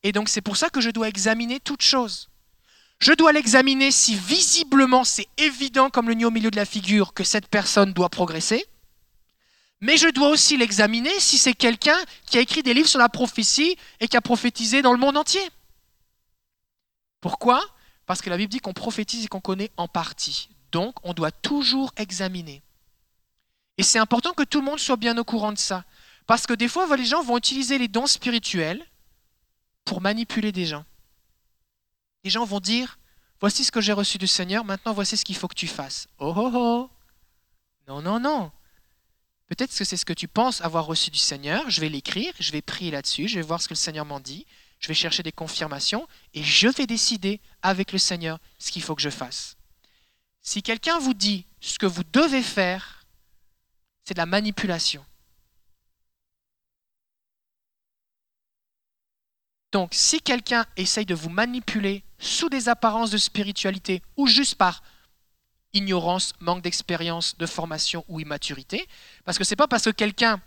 Et 0.03 0.13
donc 0.13 0.31
c'est 0.31 0.41
pour 0.41 0.57
ça 0.57 0.71
que 0.71 0.81
je 0.81 0.89
dois 0.89 1.09
examiner 1.09 1.61
toute 1.61 1.83
chose. 1.83 2.31
Je 3.01 3.13
dois 3.13 3.33
l'examiner 3.33 3.91
si 3.91 4.17
visiblement 4.17 5.05
c'est 5.05 5.29
évident 5.37 5.91
comme 5.91 6.09
le 6.09 6.15
nid 6.15 6.25
au 6.25 6.31
milieu 6.31 6.51
de 6.51 6.57
la 6.57 6.65
figure 6.65 7.13
que 7.13 7.25
cette 7.25 7.49
personne 7.49 7.93
doit 7.93 8.09
progresser 8.09 8.67
mais 9.85 9.99
je 9.99 10.09
dois 10.09 10.31
aussi 10.31 10.57
l'examiner 10.57 11.21
si 11.21 11.37
c'est 11.37 11.53
quelqu'un 11.53 11.99
qui 12.25 12.39
a 12.39 12.41
écrit 12.41 12.63
des 12.63 12.73
livres 12.73 12.89
sur 12.89 12.99
la 12.99 13.11
prophétie 13.11 13.77
et 14.01 14.09
qui 14.09 14.17
a 14.17 14.23
prophétisé 14.23 14.81
dans 14.81 14.93
le 14.93 14.99
monde 14.99 15.19
entier. 15.19 15.47
Pourquoi? 17.21 17.63
Parce 18.07 18.23
que 18.23 18.31
la 18.31 18.39
Bible 18.39 18.51
dit 18.51 18.61
qu'on 18.61 18.73
prophétise 18.73 19.27
et 19.27 19.29
qu'on 19.29 19.43
connaît 19.43 19.71
en 19.77 19.87
partie. 19.87 20.49
Donc, 20.73 20.95
on 21.03 21.13
doit 21.13 21.31
toujours 21.31 21.93
examiner. 21.99 22.63
Et 23.77 23.83
c'est 23.83 23.99
important 23.99 24.33
que 24.33 24.43
tout 24.43 24.61
le 24.61 24.65
monde 24.65 24.79
soit 24.79 24.97
bien 24.97 25.19
au 25.19 25.25
courant 25.25 25.53
de 25.53 25.59
ça. 25.59 25.85
Parce 26.27 26.47
que 26.47 26.55
des 26.55 26.69
fois, 26.69 26.97
les 26.97 27.05
gens 27.05 27.23
vont 27.23 27.37
utiliser 27.37 27.77
les 27.77 27.89
dons 27.89 28.07
spirituels 28.07 28.83
pour 29.85 30.01
manipuler 30.01 30.51
des 30.51 30.65
gens. 30.65 30.87
Les 32.25 32.31
gens 32.31 32.45
vont 32.45 32.61
dire, 32.61 32.99
voici 33.39 33.65
ce 33.65 33.71
que 33.71 33.83
j'ai 33.83 33.93
reçu 33.93 34.19
du 34.19 34.27
Seigneur, 34.27 34.65
maintenant 34.65 34.95
voici 34.95 35.17
ce 35.17 35.25
qu'il 35.25 35.37
faut 35.37 35.49
que 35.49 35.55
tu 35.55 35.69
fasses. 35.69 36.09
Oh 36.19 36.33
oh 36.35 36.51
oh 36.55 36.91
Non, 37.87 38.01
non, 38.01 38.19
non. 38.19 38.51
Peut-être 39.47 39.77
que 39.77 39.85
c'est 39.85 39.99
ce 39.99 40.07
que 40.07 40.15
tu 40.15 40.27
penses 40.27 40.63
avoir 40.63 40.87
reçu 40.87 41.11
du 41.11 41.19
Seigneur. 41.19 41.69
Je 41.69 41.83
vais 41.83 41.91
l'écrire, 41.91 42.33
je 42.41 42.51
vais 42.51 42.63
prier 42.63 42.91
là-dessus, 42.91 43.29
je 43.29 43.37
vais 43.37 43.47
voir 43.47 43.61
ce 43.61 43.69
que 43.69 43.75
le 43.75 43.79
Seigneur 43.79 44.07
m'en 44.07 44.21
dit, 44.21 44.47
je 44.81 44.89
vais 44.89 44.95
chercher 44.95 45.23
des 45.23 45.33
confirmations 45.33 46.09
et 46.33 46.43
je 46.43 46.69
vais 46.69 46.87
décider 46.87 47.41
avec 47.63 47.93
le 47.93 47.99
Seigneur 47.99 48.39
ce 48.59 48.73
qu'il 48.73 48.83
faut 48.83 48.95
que 48.95 49.03
je 49.03 49.11
fasse. 49.11 49.57
Si 50.41 50.63
quelqu'un 50.63 50.99
vous 50.99 51.15
dit 51.15 51.47
ce 51.61 51.79
que 51.79 51.87
vous 51.87 52.05
devez 52.05 52.43
faire, 52.43 53.05
c'est 54.05 54.15
de 54.15 54.19
la 54.19 54.27
manipulation. 54.27 55.05
Donc 59.73 59.93
si 59.93 60.21
quelqu'un 60.21 60.67
essaye 60.77 61.07
de 61.07 61.15
vous 61.15 61.31
manipuler 61.31 62.04
sous 62.19 62.49
des 62.49 62.69
apparences 62.69 63.11
de 63.11 63.19
spiritualité 63.19 64.03
ou 64.17 64.27
juste 64.27 64.55
par 64.55 64.83
ignorance, 65.75 66.33
manque 66.41 66.63
d'expérience, 66.63 67.37
de 67.37 67.47
formation 67.47 68.05
ou 68.09 68.21
immaturité. 68.21 68.87
Parce 69.25 69.39
que 69.39 69.45
ce 69.45 69.53
n'est 69.53 69.57
pas 69.57 69.69
parce 69.69 69.85
que 69.85 69.91
quelqu'un 69.91 70.41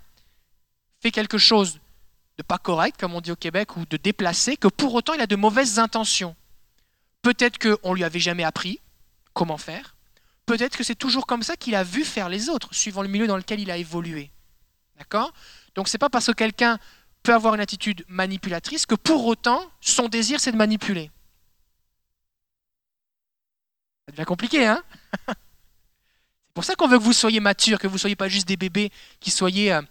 fait 1.00 1.12
quelque 1.12 1.38
chose 1.38 1.80
de 2.38 2.44
pas 2.44 2.58
correct, 2.58 2.98
comme 3.00 3.14
on 3.14 3.22
dit 3.22 3.32
au 3.32 3.36
Québec, 3.36 3.78
ou 3.78 3.86
de 3.86 3.98
déplacé, 3.98 4.58
que 4.58 4.68
pour 4.68 4.94
autant 4.94 5.14
il 5.14 5.22
a 5.22 5.28
de 5.28 5.36
mauvaises 5.36 5.80
intentions. 5.80 6.36
Peut-être 7.22 7.58
qu'on 7.58 7.94
lui 7.94 8.04
avait 8.04 8.20
jamais 8.20 8.44
appris 8.44 8.80
comment 9.34 9.58
faire. 9.58 9.96
Peut-être 10.46 10.78
que 10.78 10.84
c'est 10.84 10.96
toujours 10.96 11.28
comme 11.28 11.44
ça 11.44 11.58
qu'il 11.58 11.76
a 11.76 11.84
vu 11.84 12.06
faire 12.06 12.30
les 12.30 12.50
autres, 12.50 12.74
suivant 12.74 13.02
le 13.02 13.10
milieu 13.10 13.28
dans 13.28 13.38
lequel 13.38 13.60
il 13.60 13.70
a 13.72 13.78
évolué. 13.78 14.32
D'accord? 14.98 15.34
Donc 15.76 15.88
c'est 15.88 15.98
pas 15.98 16.10
parce 16.10 16.28
que 16.28 16.32
quelqu'un 16.32 16.80
peut 17.24 17.34
avoir 17.34 17.56
une 17.56 17.60
attitude 17.60 18.06
manipulatrice 18.08 18.86
que 18.86 18.96
pour 18.96 19.26
autant 19.26 19.62
son 19.82 20.08
désir 20.08 20.40
c'est 20.40 20.52
de 20.52 20.58
manipuler. 20.58 21.12
Ça 24.08 24.14
devient 24.14 24.26
compliqué, 24.26 24.66
hein 24.66 24.82
C'est 25.28 26.54
pour 26.54 26.64
ça 26.64 26.76
qu'on 26.76 26.88
veut 26.88 26.98
que 26.98 27.04
vous 27.04 27.14
soyez 27.14 27.40
matures, 27.40 27.78
que 27.78 27.88
vous 27.88 27.96
ne 27.96 28.00
soyez 28.00 28.16
pas 28.16 28.30
juste 28.30 28.48
des 28.48 28.58
bébés, 28.58 28.90
qui 29.20 29.30
soyez 29.30 29.74
euh, 29.74 29.82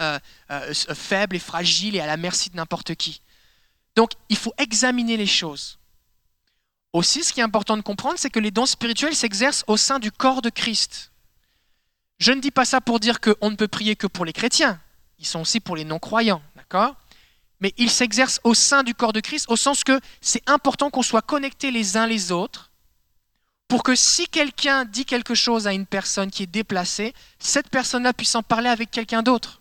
euh, 0.00 0.18
euh, 0.50 0.74
faibles 0.74 1.34
et 1.34 1.40
fragiles 1.40 1.96
et 1.96 2.00
à 2.00 2.06
la 2.06 2.16
merci 2.16 2.50
de 2.50 2.56
n'importe 2.56 2.94
qui. 2.94 3.22
Donc, 3.96 4.10
il 4.28 4.36
faut 4.36 4.52
examiner 4.58 5.16
les 5.16 5.26
choses. 5.26 5.78
Aussi, 6.92 7.24
ce 7.24 7.32
qui 7.32 7.40
est 7.40 7.44
important 7.44 7.76
de 7.76 7.82
comprendre, 7.82 8.18
c'est 8.18 8.30
que 8.30 8.38
les 8.38 8.50
dons 8.50 8.66
spirituels 8.66 9.16
s'exercent 9.16 9.64
au 9.66 9.76
sein 9.76 9.98
du 9.98 10.12
corps 10.12 10.42
de 10.42 10.50
Christ. 10.50 11.10
Je 12.18 12.32
ne 12.32 12.40
dis 12.40 12.50
pas 12.50 12.64
ça 12.64 12.80
pour 12.80 13.00
dire 13.00 13.20
qu'on 13.20 13.50
ne 13.50 13.56
peut 13.56 13.66
prier 13.66 13.96
que 13.96 14.06
pour 14.06 14.24
les 14.24 14.32
chrétiens. 14.32 14.80
Ils 15.18 15.26
sont 15.26 15.40
aussi 15.40 15.60
pour 15.60 15.76
les 15.76 15.84
non-croyants, 15.84 16.42
d'accord? 16.56 16.94
Mais 17.60 17.72
ils 17.78 17.90
s'exercent 17.90 18.40
au 18.44 18.54
sein 18.54 18.82
du 18.82 18.94
corps 18.94 19.12
de 19.12 19.20
Christ, 19.20 19.46
au 19.48 19.56
sens 19.56 19.82
que 19.82 19.98
c'est 20.20 20.48
important 20.48 20.90
qu'on 20.90 21.02
soit 21.02 21.22
connectés 21.22 21.70
les 21.70 21.96
uns 21.96 22.06
les 22.06 22.30
autres, 22.30 22.70
pour 23.68 23.82
que 23.82 23.94
si 23.94 24.28
quelqu'un 24.28 24.84
dit 24.84 25.04
quelque 25.04 25.34
chose 25.34 25.66
à 25.66 25.72
une 25.72 25.86
personne 25.86 26.30
qui 26.30 26.42
est 26.42 26.46
déplacée, 26.46 27.14
cette 27.38 27.70
personne-là 27.70 28.12
puisse 28.12 28.34
en 28.34 28.42
parler 28.42 28.68
avec 28.68 28.90
quelqu'un 28.90 29.22
d'autre. 29.22 29.60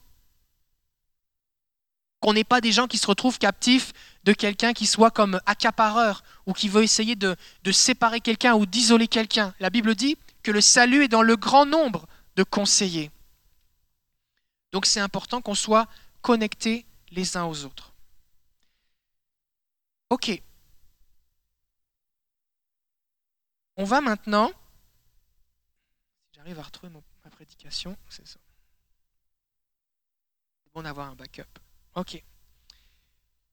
Qu'on 2.20 2.34
n'ait 2.34 2.44
pas 2.44 2.62
des 2.62 2.72
gens 2.72 2.88
qui 2.88 2.98
se 2.98 3.08
retrouvent 3.08 3.40
captifs 3.40 3.94
de 4.24 4.34
quelqu'un 4.34 4.74
qui 4.74 4.86
soit 4.86 5.12
comme 5.12 5.42
accapareur 5.46 6.24
ou 6.46 6.54
qui 6.54 6.70
veut 6.70 6.84
essayer 6.84 7.16
de, 7.16 7.36
de 7.64 7.72
séparer 7.72 8.22
quelqu'un 8.22 8.54
ou 8.54 8.66
d'isoler 8.66 9.08
quelqu'un. 9.08 9.54
La 9.60 9.70
Bible 9.70 9.96
dit 9.96 10.18
que 10.42 10.52
le 10.52 10.62
salut 10.62 11.04
est 11.04 11.10
dans 11.10 11.22
le 11.22 11.36
grand 11.36 11.66
nombre 11.66 12.08
de 12.36 12.44
conseillers. 12.44 13.12
Donc 14.72 14.86
c'est 14.86 15.00
important 15.00 15.42
qu'on 15.42 15.56
soit 15.56 15.88
connectés 16.22 16.86
les 17.12 17.38
uns 17.38 17.46
aux 17.46 17.66
autres. 17.66 17.94
Ok. 20.10 20.42
On 23.78 23.86
va 23.86 24.02
maintenant, 24.02 24.52
j'arrive 26.34 26.60
à 26.60 26.64
retrouver 26.64 26.94
ma 26.94 27.30
prédication, 27.32 27.98
c'est 28.10 28.28
ça. 28.28 28.40
C'est 30.64 30.74
bon 30.74 30.84
d'avoir 30.84 31.10
un 31.10 31.16
backup. 31.16 31.44
Ok. 31.96 32.22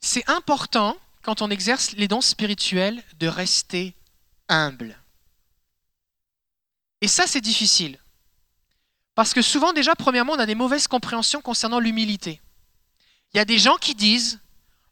C'est 0.01 0.29
important, 0.29 0.97
quand 1.23 1.43
on 1.43 1.51
exerce 1.51 1.93
les 1.93 2.09
dons 2.09 2.21
spirituels, 2.21 3.03
de 3.19 3.29
rester 3.29 3.95
humble. 4.49 4.99
Et 7.01 7.09
ça, 7.09 7.27
c'est 7.27 7.41
difficile. 7.41 7.99
Parce 9.15 9.35
que 9.35 9.43
souvent, 9.43 9.73
déjà, 9.73 9.95
premièrement, 9.95 10.35
on 10.35 10.39
a 10.39 10.47
des 10.47 10.55
mauvaises 10.55 10.89
compréhensions 10.89 11.41
concernant 11.41 11.81
l'humilité. 11.81 12.41
Il 13.33 13.37
y 13.37 13.41
a 13.41 13.45
des 13.45 13.59
gens 13.59 13.77
qui 13.77 13.95
disent 13.95 14.41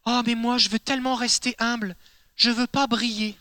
Oh, 0.04 0.22
mais 0.24 0.34
moi, 0.34 0.58
je 0.58 0.68
veux 0.68 0.78
tellement 0.78 1.14
rester 1.14 1.54
humble, 1.58 1.96
je 2.34 2.50
veux 2.50 2.66
pas 2.66 2.86
briller. 2.86 3.36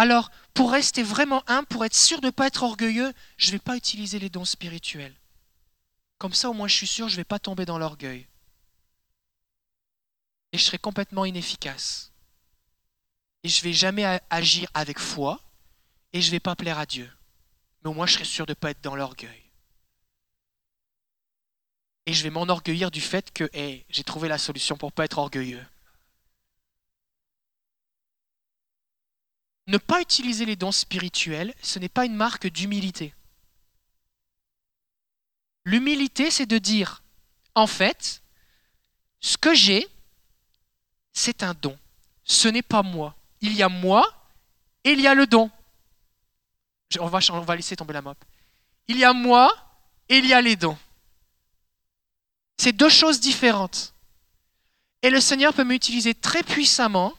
Alors, 0.00 0.30
pour 0.54 0.72
rester 0.72 1.02
vraiment 1.02 1.44
humble, 1.46 1.66
pour 1.66 1.84
être 1.84 1.94
sûr 1.94 2.22
de 2.22 2.28
ne 2.28 2.30
pas 2.30 2.46
être 2.46 2.62
orgueilleux, 2.62 3.12
je 3.36 3.48
ne 3.48 3.52
vais 3.52 3.58
pas 3.58 3.76
utiliser 3.76 4.18
les 4.18 4.30
dons 4.30 4.46
spirituels. 4.46 5.14
Comme 6.16 6.32
ça, 6.32 6.48
au 6.48 6.54
moins, 6.54 6.68
je 6.68 6.74
suis 6.74 6.86
sûr, 6.86 7.10
je 7.10 7.12
ne 7.12 7.16
vais 7.18 7.24
pas 7.24 7.38
tomber 7.38 7.66
dans 7.66 7.76
l'orgueil. 7.76 8.26
Et 10.54 10.56
je 10.56 10.64
serai 10.64 10.78
complètement 10.78 11.26
inefficace. 11.26 12.12
Et 13.44 13.50
je 13.50 13.60
ne 13.60 13.64
vais 13.64 13.74
jamais 13.74 14.22
agir 14.30 14.70
avec 14.72 14.98
foi, 14.98 15.38
et 16.14 16.22
je 16.22 16.28
ne 16.28 16.30
vais 16.30 16.40
pas 16.40 16.56
plaire 16.56 16.78
à 16.78 16.86
Dieu. 16.86 17.12
Mais 17.84 17.90
au 17.90 17.92
moins, 17.92 18.06
je 18.06 18.14
serai 18.14 18.24
sûr 18.24 18.46
de 18.46 18.52
ne 18.52 18.54
pas 18.54 18.70
être 18.70 18.82
dans 18.82 18.96
l'orgueil 18.96 19.50
et 22.06 22.12
je 22.12 22.24
vais 22.24 22.30
m'enorgueillir 22.30 22.90
du 22.90 23.00
fait 23.00 23.30
que 23.32 23.48
j'ai 23.52 24.04
trouvé 24.04 24.28
la 24.28 24.38
solution 24.38 24.76
pour 24.76 24.88
ne 24.88 24.94
pas 24.94 25.04
être 25.04 25.18
orgueilleux. 25.18 25.64
Ne 29.70 29.78
pas 29.78 30.00
utiliser 30.00 30.46
les 30.46 30.56
dons 30.56 30.72
spirituels, 30.72 31.54
ce 31.62 31.78
n'est 31.78 31.88
pas 31.88 32.04
une 32.04 32.16
marque 32.16 32.48
d'humilité. 32.48 33.14
L'humilité, 35.64 36.32
c'est 36.32 36.46
de 36.46 36.58
dire, 36.58 37.04
en 37.54 37.68
fait, 37.68 38.20
ce 39.20 39.36
que 39.36 39.54
j'ai, 39.54 39.86
c'est 41.12 41.44
un 41.44 41.54
don. 41.54 41.78
Ce 42.24 42.48
n'est 42.48 42.62
pas 42.62 42.82
moi. 42.82 43.14
Il 43.42 43.52
y 43.52 43.62
a 43.62 43.68
moi 43.68 44.02
et 44.82 44.90
il 44.90 45.00
y 45.00 45.06
a 45.06 45.14
le 45.14 45.28
don. 45.28 45.48
On 46.98 47.06
va, 47.06 47.54
laisser 47.54 47.76
tomber 47.76 47.92
la 47.92 48.02
mop. 48.02 48.18
Il 48.88 48.98
y 48.98 49.04
a 49.04 49.12
moi 49.12 49.54
et 50.08 50.18
il 50.18 50.26
y 50.26 50.34
a 50.34 50.40
les 50.40 50.56
dons. 50.56 50.78
C'est 52.56 52.72
deux 52.72 52.88
choses 52.88 53.20
différentes. 53.20 53.94
Et 55.02 55.10
le 55.10 55.20
Seigneur 55.20 55.54
peut 55.54 55.62
m'utiliser 55.62 56.12
très 56.12 56.42
puissamment. 56.42 57.14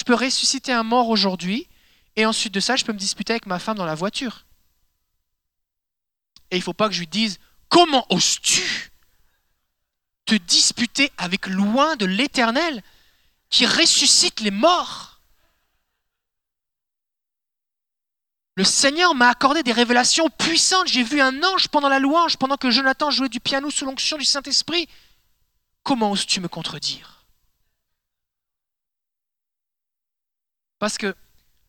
Je 0.00 0.04
peux 0.04 0.14
ressusciter 0.14 0.72
un 0.72 0.82
mort 0.82 1.10
aujourd'hui. 1.10 1.68
Et 2.16 2.24
ensuite 2.24 2.54
de 2.54 2.60
ça, 2.60 2.74
je 2.74 2.86
peux 2.86 2.92
me 2.94 2.98
disputer 2.98 3.34
avec 3.34 3.44
ma 3.44 3.58
femme 3.58 3.76
dans 3.76 3.84
la 3.84 3.94
voiture. 3.94 4.46
Et 6.50 6.56
il 6.56 6.60
ne 6.60 6.64
faut 6.64 6.72
pas 6.72 6.88
que 6.88 6.94
je 6.94 7.00
lui 7.00 7.06
dise 7.06 7.38
Comment 7.68 8.06
oses-tu 8.08 8.92
te 10.24 10.34
disputer 10.34 11.12
avec 11.18 11.48
loin 11.48 11.96
de 11.96 12.06
l'Éternel 12.06 12.82
qui 13.50 13.66
ressuscite 13.66 14.40
les 14.40 14.50
morts? 14.50 15.20
Le 18.54 18.64
Seigneur 18.64 19.14
m'a 19.14 19.28
accordé 19.28 19.62
des 19.62 19.72
révélations 19.72 20.30
puissantes. 20.30 20.88
J'ai 20.88 21.02
vu 21.02 21.20
un 21.20 21.44
ange 21.44 21.68
pendant 21.68 21.90
la 21.90 21.98
louange, 21.98 22.38
pendant 22.38 22.56
que 22.56 22.70
Jonathan 22.70 23.10
jouait 23.10 23.28
du 23.28 23.38
piano 23.38 23.70
sous 23.70 23.84
l'onction 23.84 24.16
du 24.16 24.24
Saint-Esprit. 24.24 24.88
Comment 25.82 26.10
oses-tu 26.10 26.40
me 26.40 26.48
contredire? 26.48 27.19
Parce 30.80 30.98
que 30.98 31.14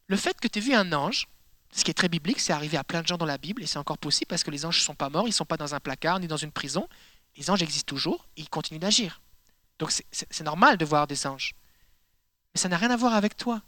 le 0.08 0.18
fait 0.18 0.40
que 0.40 0.48
tu 0.48 0.58
aies 0.58 0.62
vu 0.62 0.74
un 0.74 0.92
ange, 0.94 1.28
ce 1.72 1.84
qui 1.84 1.92
est 1.92 1.94
très 1.94 2.10
biblique, 2.10 2.40
c'est 2.40 2.54
arrivé 2.54 2.78
à 2.78 2.84
plein 2.84 3.02
de 3.02 3.08
gens 3.08 3.18
dans 3.18 3.26
la 3.26 3.38
Bible, 3.38 3.62
et 3.62 3.68
c'est 3.68 3.78
encore 3.78 3.98
possible 4.00 4.28
parce 4.28 4.44
que 4.44 4.50
les 4.50 4.66
anges 4.66 4.80
ne 4.80 4.84
sont 4.84 4.96
pas 4.96 5.10
morts, 5.10 5.28
ils 5.28 5.32
ne 5.32 5.36
sont 5.36 5.46
pas 5.46 5.58
dans 5.58 5.76
un 5.76 5.80
placard 5.80 6.20
ni 6.20 6.28
dans 6.28 6.38
une 6.38 6.52
prison. 6.52 6.88
Les 7.36 7.50
anges 7.50 7.62
existent 7.62 7.90
toujours 7.90 8.28
et 8.38 8.42
ils 8.42 8.50
continuent 8.50 8.80
d'agir. 8.80 9.22
Donc 9.80 9.92
c'est 9.92 10.44
normal 10.44 10.78
de 10.78 10.86
voir 10.86 11.08
des 11.08 11.28
anges. 11.28 11.54
Mais 12.54 12.60
ça 12.60 12.70
n'a 12.70 12.78
rien 12.78 12.90
à 12.90 12.98
voir 12.98 13.14
avec 13.14 13.36
toi. 13.36 13.62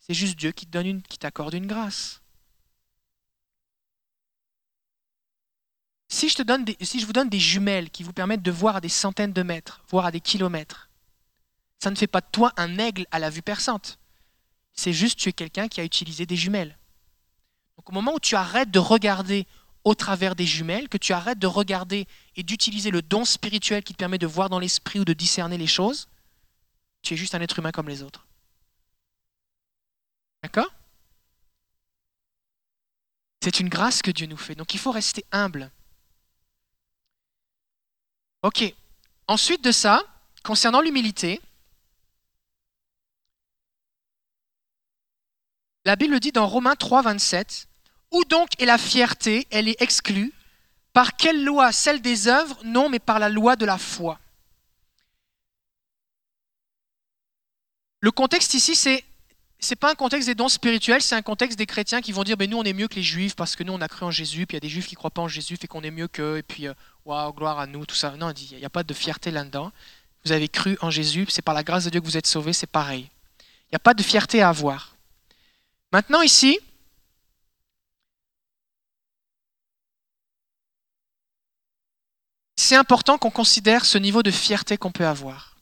C'est 0.00 0.14
juste 0.14 0.36
Dieu 0.36 0.52
qui 0.52 0.66
t'accorde 0.66 1.54
une 1.54 1.66
grâce. 1.66 2.22
Si 6.08 6.28
je, 6.28 6.36
te 6.36 6.42
donne 6.42 6.64
si 6.80 7.00
je 7.00 7.06
vous 7.06 7.12
donne 7.12 7.28
des 7.28 7.40
jumelles 7.40 7.90
qui 7.90 8.02
vous 8.02 8.12
permettent 8.12 8.42
de 8.42 8.50
voir 8.50 8.76
à 8.76 8.80
des 8.80 8.88
centaines 8.88 9.32
de 9.32 9.42
mètres, 9.42 9.82
voire 9.88 10.06
à 10.06 10.10
des 10.10 10.20
kilomètres, 10.20 10.88
ça 11.82 11.90
ne 11.90 11.96
fait 11.96 12.06
pas 12.06 12.20
de 12.20 12.28
toi 12.30 12.52
un 12.56 12.78
aigle 12.78 13.06
à 13.10 13.18
la 13.18 13.30
vue 13.30 13.42
perçante. 13.42 13.98
C'est 14.74 14.92
juste 14.92 15.18
tu 15.18 15.28
es 15.28 15.32
quelqu'un 15.32 15.68
qui 15.68 15.80
a 15.80 15.84
utilisé 15.84 16.26
des 16.26 16.36
jumelles. 16.36 16.76
Donc 17.76 17.88
au 17.88 17.92
moment 17.92 18.14
où 18.14 18.20
tu 18.20 18.36
arrêtes 18.36 18.70
de 18.70 18.78
regarder 18.78 19.46
au 19.84 19.94
travers 19.94 20.34
des 20.34 20.46
jumelles, 20.46 20.88
que 20.88 20.96
tu 20.96 21.12
arrêtes 21.12 21.38
de 21.38 21.46
regarder 21.46 22.06
et 22.36 22.42
d'utiliser 22.42 22.90
le 22.90 23.02
don 23.02 23.24
spirituel 23.24 23.82
qui 23.82 23.92
te 23.92 23.98
permet 23.98 24.18
de 24.18 24.26
voir 24.26 24.48
dans 24.48 24.58
l'esprit 24.58 24.98
ou 25.00 25.04
de 25.04 25.12
discerner 25.12 25.58
les 25.58 25.66
choses, 25.66 26.08
tu 27.02 27.14
es 27.14 27.16
juste 27.16 27.34
un 27.34 27.40
être 27.40 27.58
humain 27.58 27.70
comme 27.70 27.88
les 27.88 28.02
autres. 28.02 28.26
D'accord? 30.42 30.72
C'est 33.42 33.60
une 33.60 33.68
grâce 33.68 34.00
que 34.00 34.10
Dieu 34.10 34.26
nous 34.26 34.38
fait. 34.38 34.54
Donc 34.54 34.72
il 34.72 34.80
faut 34.80 34.90
rester 34.90 35.24
humble. 35.30 35.70
Ok. 38.42 38.74
Ensuite 39.26 39.62
de 39.62 39.72
ça, 39.72 40.02
concernant 40.42 40.80
l'humilité, 40.80 41.40
la 45.84 45.96
Bible 45.96 46.18
dit 46.20 46.32
dans 46.32 46.46
Romains 46.46 46.76
3, 46.76 47.02
27, 47.02 47.68
Où 48.12 48.24
donc 48.24 48.48
est 48.60 48.66
la 48.66 48.78
fierté? 48.78 49.46
Elle 49.50 49.68
est 49.68 49.80
exclue. 49.80 50.32
Par 50.92 51.16
quelle 51.16 51.44
loi? 51.44 51.72
Celle 51.72 52.00
des 52.00 52.28
œuvres? 52.28 52.58
Non, 52.64 52.88
mais 52.88 52.98
par 52.98 53.18
la 53.18 53.28
loi 53.28 53.56
de 53.56 53.66
la 53.66 53.78
foi. 53.78 54.18
Le 58.00 58.10
contexte 58.10 58.54
ici, 58.54 58.76
c'est 58.76 59.04
c'est 59.60 59.76
pas 59.76 59.90
un 59.90 59.94
contexte 59.94 60.28
des 60.28 60.34
dons 60.34 60.50
spirituels, 60.50 61.00
c'est 61.00 61.14
un 61.14 61.22
contexte 61.22 61.58
des 61.58 61.64
chrétiens 61.64 62.02
qui 62.02 62.12
vont 62.12 62.22
dire 62.22 62.36
ben 62.36 62.50
nous 62.50 62.58
on 62.58 62.64
est 62.64 62.74
mieux 62.74 62.86
que 62.86 62.96
les 62.96 63.02
juifs 63.02 63.34
parce 63.34 63.56
que 63.56 63.64
nous 63.64 63.72
on 63.72 63.80
a 63.80 63.88
cru 63.88 64.04
en 64.04 64.10
Jésus, 64.10 64.44
puis 64.46 64.54
il 64.54 64.56
y 64.56 64.58
a 64.58 64.60
des 64.60 64.68
juifs 64.68 64.86
qui 64.86 64.94
croient 64.94 65.10
pas 65.10 65.22
en 65.22 65.28
Jésus 65.28 65.56
et 65.62 65.66
qu'on 65.66 65.82
est 65.82 65.90
mieux 65.90 66.06
qu'eux, 66.06 66.36
et 66.36 66.42
puis 66.42 66.68
euh, 66.68 66.74
waouh, 67.06 67.32
gloire 67.32 67.58
à 67.58 67.66
nous, 67.66 67.86
tout 67.86 67.94
ça. 67.94 68.14
Non, 68.18 68.30
il 68.32 68.58
n'y 68.58 68.64
a 68.64 68.70
pas 68.70 68.82
de 68.82 68.92
fierté 68.92 69.30
là-dedans. 69.30 69.72
Vous 70.26 70.32
avez 70.32 70.48
cru 70.48 70.76
en 70.82 70.90
Jésus, 70.90 71.26
c'est 71.30 71.40
par 71.40 71.54
la 71.54 71.62
grâce 71.62 71.84
de 71.84 71.90
Dieu 71.90 72.00
que 72.00 72.04
vous 72.04 72.18
êtes 72.18 72.26
sauvés, 72.26 72.52
c'est 72.52 72.66
pareil. 72.66 73.08
Il 73.40 73.72
n'y 73.72 73.76
a 73.76 73.78
pas 73.78 73.94
de 73.94 74.02
fierté 74.02 74.42
à 74.42 74.50
avoir. 74.50 74.93
Maintenant 75.94 76.22
ici, 76.22 76.58
c'est 82.56 82.74
important 82.74 83.16
qu'on 83.16 83.30
considère 83.30 83.84
ce 83.84 83.98
niveau 83.98 84.24
de 84.24 84.32
fierté 84.32 84.76
qu'on 84.76 84.90
peut 84.90 85.06
avoir. 85.06 85.56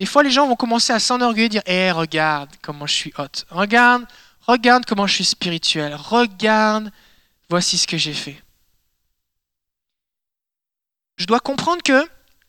Des 0.00 0.06
fois, 0.06 0.24
les 0.24 0.32
gens 0.32 0.48
vont 0.48 0.56
commencer 0.56 0.92
à 0.92 0.98
s'enorgueillir, 0.98 1.50
dire 1.50 1.62
Hé, 1.66 1.92
regarde 1.92 2.50
comment 2.62 2.88
je 2.88 2.94
suis 2.94 3.12
hot. 3.16 3.44
Regarde, 3.48 4.04
regarde 4.40 4.86
comment 4.86 5.06
je 5.06 5.14
suis 5.14 5.24
spirituel. 5.24 5.94
Regarde, 5.94 6.90
voici 7.48 7.78
ce 7.78 7.86
que 7.86 7.96
j'ai 7.96 8.12
fait. 8.12 8.42
Je 11.16 11.26
dois 11.26 11.38
comprendre 11.38 11.84
que 11.84 12.04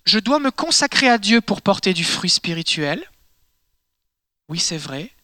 je 0.06 0.18
dois 0.18 0.40
me 0.40 0.50
consacrer 0.50 1.08
à 1.08 1.20
Dieu 1.20 1.40
pour 1.40 1.62
porter 1.62 1.94
du 1.94 2.04
fruit 2.04 2.32
spirituel. 2.32 3.08
Oui, 4.50 4.58
c'est 4.58 4.80
vrai. 4.80 5.15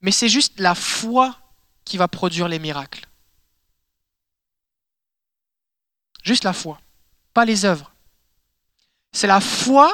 Mais 0.00 0.12
c'est 0.12 0.28
juste 0.28 0.60
la 0.60 0.74
foi 0.74 1.36
qui 1.84 1.96
va 1.96 2.08
produire 2.08 2.48
les 2.48 2.58
miracles. 2.58 3.06
Juste 6.22 6.44
la 6.44 6.52
foi, 6.52 6.80
pas 7.32 7.44
les 7.44 7.64
œuvres. 7.64 7.92
C'est 9.12 9.26
la 9.26 9.40
foi 9.40 9.90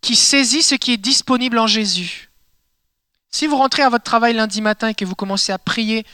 qui 0.00 0.16
saisit 0.16 0.62
ce 0.62 0.74
qui 0.74 0.92
est 0.92 0.96
disponible 0.96 1.58
en 1.58 1.66
Jésus. 1.66 2.30
Si 3.30 3.46
vous 3.46 3.56
rentrez 3.56 3.82
à 3.82 3.90
votre 3.90 4.04
travail 4.04 4.32
lundi 4.32 4.62
matin 4.62 4.88
et 4.88 4.94
que 4.94 5.04
vous 5.04 5.14
commencez 5.14 5.52
à 5.52 5.58
prier 5.58 6.06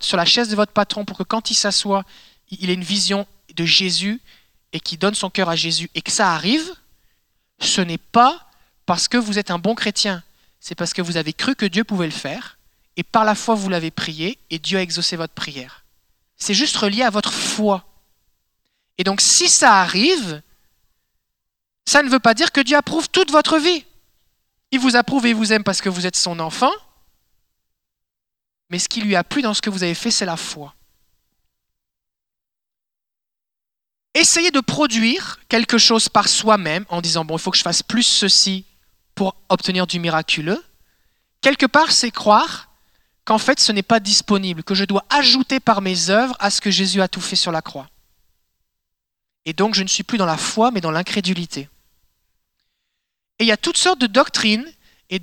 sur 0.00 0.16
la 0.16 0.24
chaise 0.24 0.48
de 0.48 0.56
votre 0.56 0.72
patron 0.72 1.04
pour 1.04 1.18
que 1.18 1.22
quand 1.22 1.50
il 1.50 1.54
s'assoit, 1.54 2.04
il 2.48 2.70
ait 2.70 2.74
une 2.74 2.84
vision 2.84 3.26
de 3.54 3.64
Jésus 3.64 4.22
et 4.72 4.80
qui 4.80 4.96
donne 4.96 5.14
son 5.14 5.30
cœur 5.30 5.48
à 5.48 5.56
Jésus 5.56 5.90
et 5.94 6.00
que 6.00 6.10
ça 6.10 6.32
arrive, 6.32 6.74
ce 7.60 7.80
n'est 7.80 7.98
pas 7.98 8.48
parce 8.86 9.08
que 9.08 9.16
vous 9.16 9.38
êtes 9.38 9.50
un 9.50 9.58
bon 9.58 9.74
chrétien, 9.74 10.22
c'est 10.60 10.74
parce 10.74 10.94
que 10.94 11.02
vous 11.02 11.16
avez 11.16 11.32
cru 11.32 11.54
que 11.54 11.66
Dieu 11.66 11.84
pouvait 11.84 12.06
le 12.06 12.12
faire 12.12 12.53
et 12.96 13.02
par 13.02 13.24
la 13.24 13.34
foi 13.34 13.54
vous 13.54 13.68
l'avez 13.68 13.90
prié 13.90 14.38
et 14.50 14.58
Dieu 14.58 14.78
a 14.78 14.82
exaucé 14.82 15.16
votre 15.16 15.34
prière. 15.34 15.84
C'est 16.36 16.54
juste 16.54 16.76
relié 16.76 17.02
à 17.02 17.10
votre 17.10 17.32
foi. 17.32 17.84
Et 18.98 19.04
donc 19.04 19.20
si 19.20 19.48
ça 19.48 19.80
arrive, 19.80 20.42
ça 21.86 22.02
ne 22.02 22.08
veut 22.08 22.20
pas 22.20 22.34
dire 22.34 22.52
que 22.52 22.60
Dieu 22.60 22.76
approuve 22.76 23.08
toute 23.08 23.30
votre 23.30 23.58
vie. 23.58 23.84
Il 24.70 24.80
vous 24.80 24.96
approuve 24.96 25.26
et 25.26 25.32
vous 25.32 25.52
aime 25.52 25.64
parce 25.64 25.80
que 25.80 25.88
vous 25.88 26.06
êtes 26.06 26.16
son 26.16 26.40
enfant, 26.40 26.72
mais 28.70 28.78
ce 28.78 28.88
qui 28.88 29.00
lui 29.00 29.14
a 29.14 29.22
plu 29.22 29.42
dans 29.42 29.54
ce 29.54 29.62
que 29.62 29.70
vous 29.70 29.82
avez 29.82 29.94
fait, 29.94 30.10
c'est 30.10 30.24
la 30.24 30.36
foi. 30.36 30.74
Essayez 34.14 34.50
de 34.50 34.60
produire 34.60 35.40
quelque 35.48 35.78
chose 35.78 36.08
par 36.08 36.28
soi-même 36.28 36.84
en 36.88 37.00
disant, 37.00 37.24
bon, 37.24 37.36
il 37.36 37.40
faut 37.40 37.50
que 37.50 37.56
je 37.56 37.62
fasse 37.62 37.82
plus 37.82 38.04
ceci 38.04 38.64
pour 39.14 39.36
obtenir 39.48 39.86
du 39.86 39.98
miraculeux. 39.98 40.62
Quelque 41.40 41.66
part, 41.66 41.92
c'est 41.92 42.10
croire 42.10 42.68
qu'en 43.24 43.38
fait, 43.38 43.58
ce 43.60 43.72
n'est 43.72 43.82
pas 43.82 44.00
disponible, 44.00 44.62
que 44.62 44.74
je 44.74 44.84
dois 44.84 45.04
ajouter 45.08 45.60
par 45.60 45.80
mes 45.80 46.10
œuvres 46.10 46.36
à 46.38 46.50
ce 46.50 46.60
que 46.60 46.70
Jésus 46.70 47.00
a 47.00 47.08
tout 47.08 47.20
fait 47.20 47.36
sur 47.36 47.52
la 47.52 47.62
croix. 47.62 47.88
Et 49.46 49.52
donc, 49.52 49.74
je 49.74 49.82
ne 49.82 49.88
suis 49.88 50.02
plus 50.02 50.18
dans 50.18 50.26
la 50.26 50.36
foi, 50.36 50.70
mais 50.70 50.80
dans 50.80 50.90
l'incrédulité. 50.90 51.68
Et 53.38 53.44
il 53.44 53.46
y 53.46 53.52
a 53.52 53.56
toutes 53.56 53.76
sortes 53.76 54.00
de 54.00 54.06
doctrines 54.06 54.70
et 55.10 55.18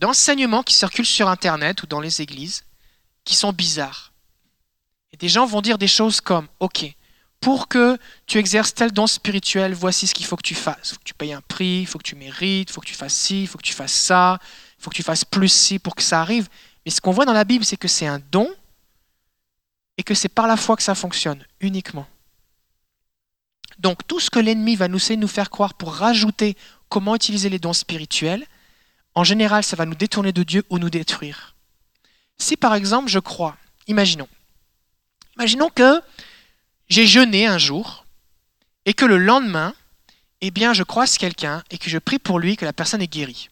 d'enseignements 0.00 0.62
qui 0.62 0.74
circulent 0.74 1.04
sur 1.06 1.28
Internet 1.28 1.82
ou 1.82 1.86
dans 1.86 2.00
les 2.00 2.22
églises 2.22 2.64
qui 3.24 3.34
sont 3.34 3.52
bizarres. 3.52 4.12
Et 5.12 5.16
des 5.16 5.28
gens 5.28 5.46
vont 5.46 5.62
dire 5.62 5.78
des 5.78 5.88
choses 5.88 6.20
comme, 6.20 6.46
OK, 6.60 6.86
pour 7.40 7.68
que 7.68 7.98
tu 8.26 8.38
exerces 8.38 8.74
tel 8.74 8.92
don 8.92 9.06
spirituel, 9.06 9.74
voici 9.74 10.06
ce 10.06 10.14
qu'il 10.14 10.26
faut 10.26 10.36
que 10.36 10.42
tu 10.42 10.54
fasses. 10.54 10.78
Il 10.84 10.88
faut 10.94 11.00
que 11.00 11.04
tu 11.04 11.14
payes 11.14 11.32
un 11.32 11.42
prix, 11.42 11.80
il 11.80 11.86
faut 11.86 11.98
que 11.98 12.04
tu 12.04 12.16
mérites, 12.16 12.70
il 12.70 12.72
faut 12.72 12.80
que 12.80 12.86
tu 12.86 12.94
fasses 12.94 13.14
ci, 13.14 13.42
il 13.42 13.46
faut 13.46 13.58
que 13.58 13.62
tu 13.62 13.74
fasses 13.74 13.92
ça, 13.92 14.38
il 14.78 14.82
faut 14.82 14.90
que 14.90 14.96
tu 14.96 15.02
fasses 15.02 15.24
plus 15.24 15.48
ci 15.48 15.78
pour 15.78 15.94
que 15.94 16.02
ça 16.02 16.20
arrive. 16.20 16.48
Mais 16.84 16.90
ce 16.90 17.00
qu'on 17.00 17.12
voit 17.12 17.24
dans 17.24 17.32
la 17.32 17.44
Bible, 17.44 17.64
c'est 17.64 17.76
que 17.76 17.88
c'est 17.88 18.06
un 18.06 18.20
don 18.30 18.48
et 19.98 20.02
que 20.02 20.14
c'est 20.14 20.28
par 20.28 20.46
la 20.46 20.56
foi 20.56 20.76
que 20.76 20.82
ça 20.82 20.94
fonctionne, 20.94 21.44
uniquement. 21.60 22.06
Donc 23.78 24.06
tout 24.06 24.20
ce 24.20 24.30
que 24.30 24.38
l'ennemi 24.38 24.76
va 24.76 24.88
nous 24.88 24.96
essayer 24.96 25.16
nous 25.16 25.28
faire 25.28 25.50
croire 25.50 25.74
pour 25.74 25.94
rajouter 25.94 26.56
comment 26.88 27.14
utiliser 27.14 27.48
les 27.48 27.58
dons 27.58 27.72
spirituels, 27.72 28.46
en 29.14 29.24
général, 29.24 29.64
ça 29.64 29.76
va 29.76 29.86
nous 29.86 29.94
détourner 29.94 30.32
de 30.32 30.42
Dieu 30.42 30.64
ou 30.70 30.78
nous 30.78 30.90
détruire. 30.90 31.54
Si 32.38 32.56
par 32.56 32.74
exemple 32.74 33.08
je 33.08 33.18
crois, 33.18 33.56
imaginons, 33.86 34.28
imaginons 35.36 35.70
que 35.70 36.00
j'ai 36.88 37.06
jeûné 37.06 37.46
un 37.46 37.58
jour 37.58 38.04
et 38.84 38.94
que 38.94 39.04
le 39.04 39.18
lendemain, 39.18 39.74
eh 40.40 40.50
bien, 40.50 40.72
je 40.72 40.82
croise 40.82 41.18
quelqu'un 41.18 41.62
et 41.70 41.78
que 41.78 41.90
je 41.90 41.98
prie 41.98 42.18
pour 42.18 42.38
lui 42.38 42.56
que 42.56 42.64
la 42.64 42.72
personne 42.72 43.02
est 43.02 43.08
guérie. 43.08 43.48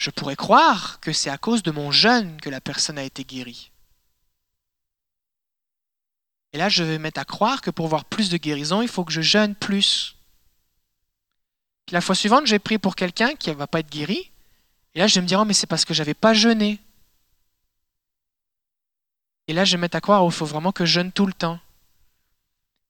Je 0.00 0.08
pourrais 0.08 0.34
croire 0.34 0.98
que 1.00 1.12
c'est 1.12 1.28
à 1.28 1.36
cause 1.36 1.62
de 1.62 1.70
mon 1.70 1.90
jeûne 1.92 2.40
que 2.40 2.48
la 2.48 2.62
personne 2.62 2.96
a 2.96 3.04
été 3.04 3.22
guérie. 3.22 3.70
Et 6.54 6.58
là, 6.58 6.70
je 6.70 6.82
vais 6.82 6.98
mettre 6.98 7.20
à 7.20 7.26
croire 7.26 7.60
que 7.60 7.70
pour 7.70 7.86
voir 7.86 8.06
plus 8.06 8.30
de 8.30 8.38
guérison, 8.38 8.80
il 8.80 8.88
faut 8.88 9.04
que 9.04 9.12
je 9.12 9.20
jeûne 9.20 9.54
plus. 9.54 10.16
la 11.90 12.00
fois 12.00 12.14
suivante, 12.14 12.46
j'ai 12.46 12.58
prié 12.58 12.78
pour 12.78 12.96
quelqu'un 12.96 13.34
qui 13.34 13.50
ne 13.50 13.54
va 13.56 13.66
pas 13.66 13.80
être 13.80 13.90
guéri. 13.90 14.30
Et 14.94 15.00
là, 15.00 15.06
je 15.06 15.16
vais 15.16 15.20
me 15.20 15.26
dire, 15.26 15.38
oh, 15.38 15.44
mais 15.44 15.52
c'est 15.52 15.66
parce 15.66 15.84
que 15.84 15.92
je 15.92 16.00
n'avais 16.00 16.14
pas 16.14 16.32
jeûné. 16.32 16.78
Et 19.48 19.52
là, 19.52 19.66
je 19.66 19.72
vais 19.72 19.80
mettre 19.82 19.96
à 19.96 20.00
croire, 20.00 20.24
oh, 20.24 20.30
faut 20.30 20.46
vraiment 20.46 20.72
que 20.72 20.86
je 20.86 20.94
jeûne 20.94 21.12
tout 21.12 21.26
le 21.26 21.34
temps. 21.34 21.60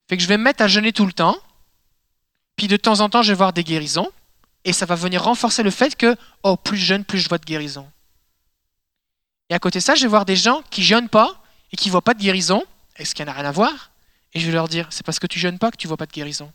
Fait 0.09 0.17
que 0.17 0.23
je 0.23 0.29
vais 0.29 0.39
me 0.39 0.45
mettre 0.45 0.63
à 0.63 0.69
jeûner 0.69 0.93
tout 0.93 1.07
le 1.07 1.13
temps. 1.13 1.37
Puis 2.55 2.69
de 2.69 2.77
temps 2.77 3.01
en 3.01 3.11
temps, 3.11 3.23
je 3.23 3.33
vais 3.33 3.37
voir 3.37 3.53
des 3.53 3.65
guérisons. 3.65 4.13
Et 4.65 4.73
ça 4.73 4.87
va 4.87 4.95
venir 4.95 5.23
renforcer 5.23 5.63
le 5.63 5.71
fait 5.71 5.97
que, 5.97 6.17
oh, 6.43 6.57
plus 6.57 6.77
je 6.77 6.85
jeûne, 6.85 7.05
plus 7.05 7.19
je 7.19 7.29
vois 7.29 7.39
de 7.39 7.45
guérison. 7.45 7.91
Et 9.49 9.55
à 9.55 9.59
côté 9.59 9.79
de 9.79 9.85
ça, 9.85 9.95
je 9.95 10.03
vais 10.03 10.09
voir 10.09 10.25
des 10.25 10.37
gens 10.37 10.63
qui 10.71 10.83
jeûnent 10.83 11.09
pas 11.09 11.43
et 11.73 11.77
qui 11.77 11.89
ne 11.89 11.93
voient 11.93 12.03
pas 12.03 12.15
de 12.15 12.21
guérison 12.21 12.63
est-ce 13.01 13.15
qu'il 13.15 13.25
n'y 13.25 13.31
en 13.31 13.35
a 13.35 13.37
rien 13.37 13.49
à 13.49 13.53
voir? 13.53 13.91
Et 14.35 14.41
je 14.41 14.47
vais 14.47 14.53
leur 14.53 14.69
dire, 14.69 14.87
c'est 14.91 15.05
parce 15.05 15.19
que 15.19 15.27
tu 15.27 15.39
jeûnes 15.39 15.59
pas 15.59 15.71
que 15.71 15.77
tu 15.77 15.89
vois 15.89 15.97
pas 15.97 16.07
de 16.07 16.13
guérison. 16.13 16.53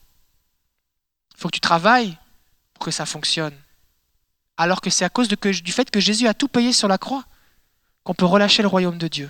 Il 1.34 1.40
faut 1.40 1.50
que 1.50 1.56
tu 1.56 1.60
travailles 1.60 2.18
pour 2.74 2.86
que 2.86 2.92
ça 2.92 3.08
fonctionne. 3.08 3.56
Alors 4.56 4.80
que 4.80 4.92
c'est 4.92 5.04
à 5.04 5.10
cause 5.10 5.28
du 5.28 5.72
fait 5.72 5.90
que 5.90 6.00
Jésus 6.00 6.28
a 6.28 6.36
tout 6.36 6.48
payé 6.48 6.72
sur 6.72 6.88
la 6.88 7.00
croix 7.00 7.26
qu'on 8.04 8.14
peut 8.14 8.26
relâcher 8.26 8.62
le 8.62 8.68
royaume 8.68 9.00
de 9.00 9.08
Dieu. 9.08 9.26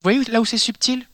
Vous 0.00 0.10
voyez 0.10 0.24
là 0.24 0.40
où 0.40 0.46
c'est 0.46 0.58
subtil? 0.58 1.06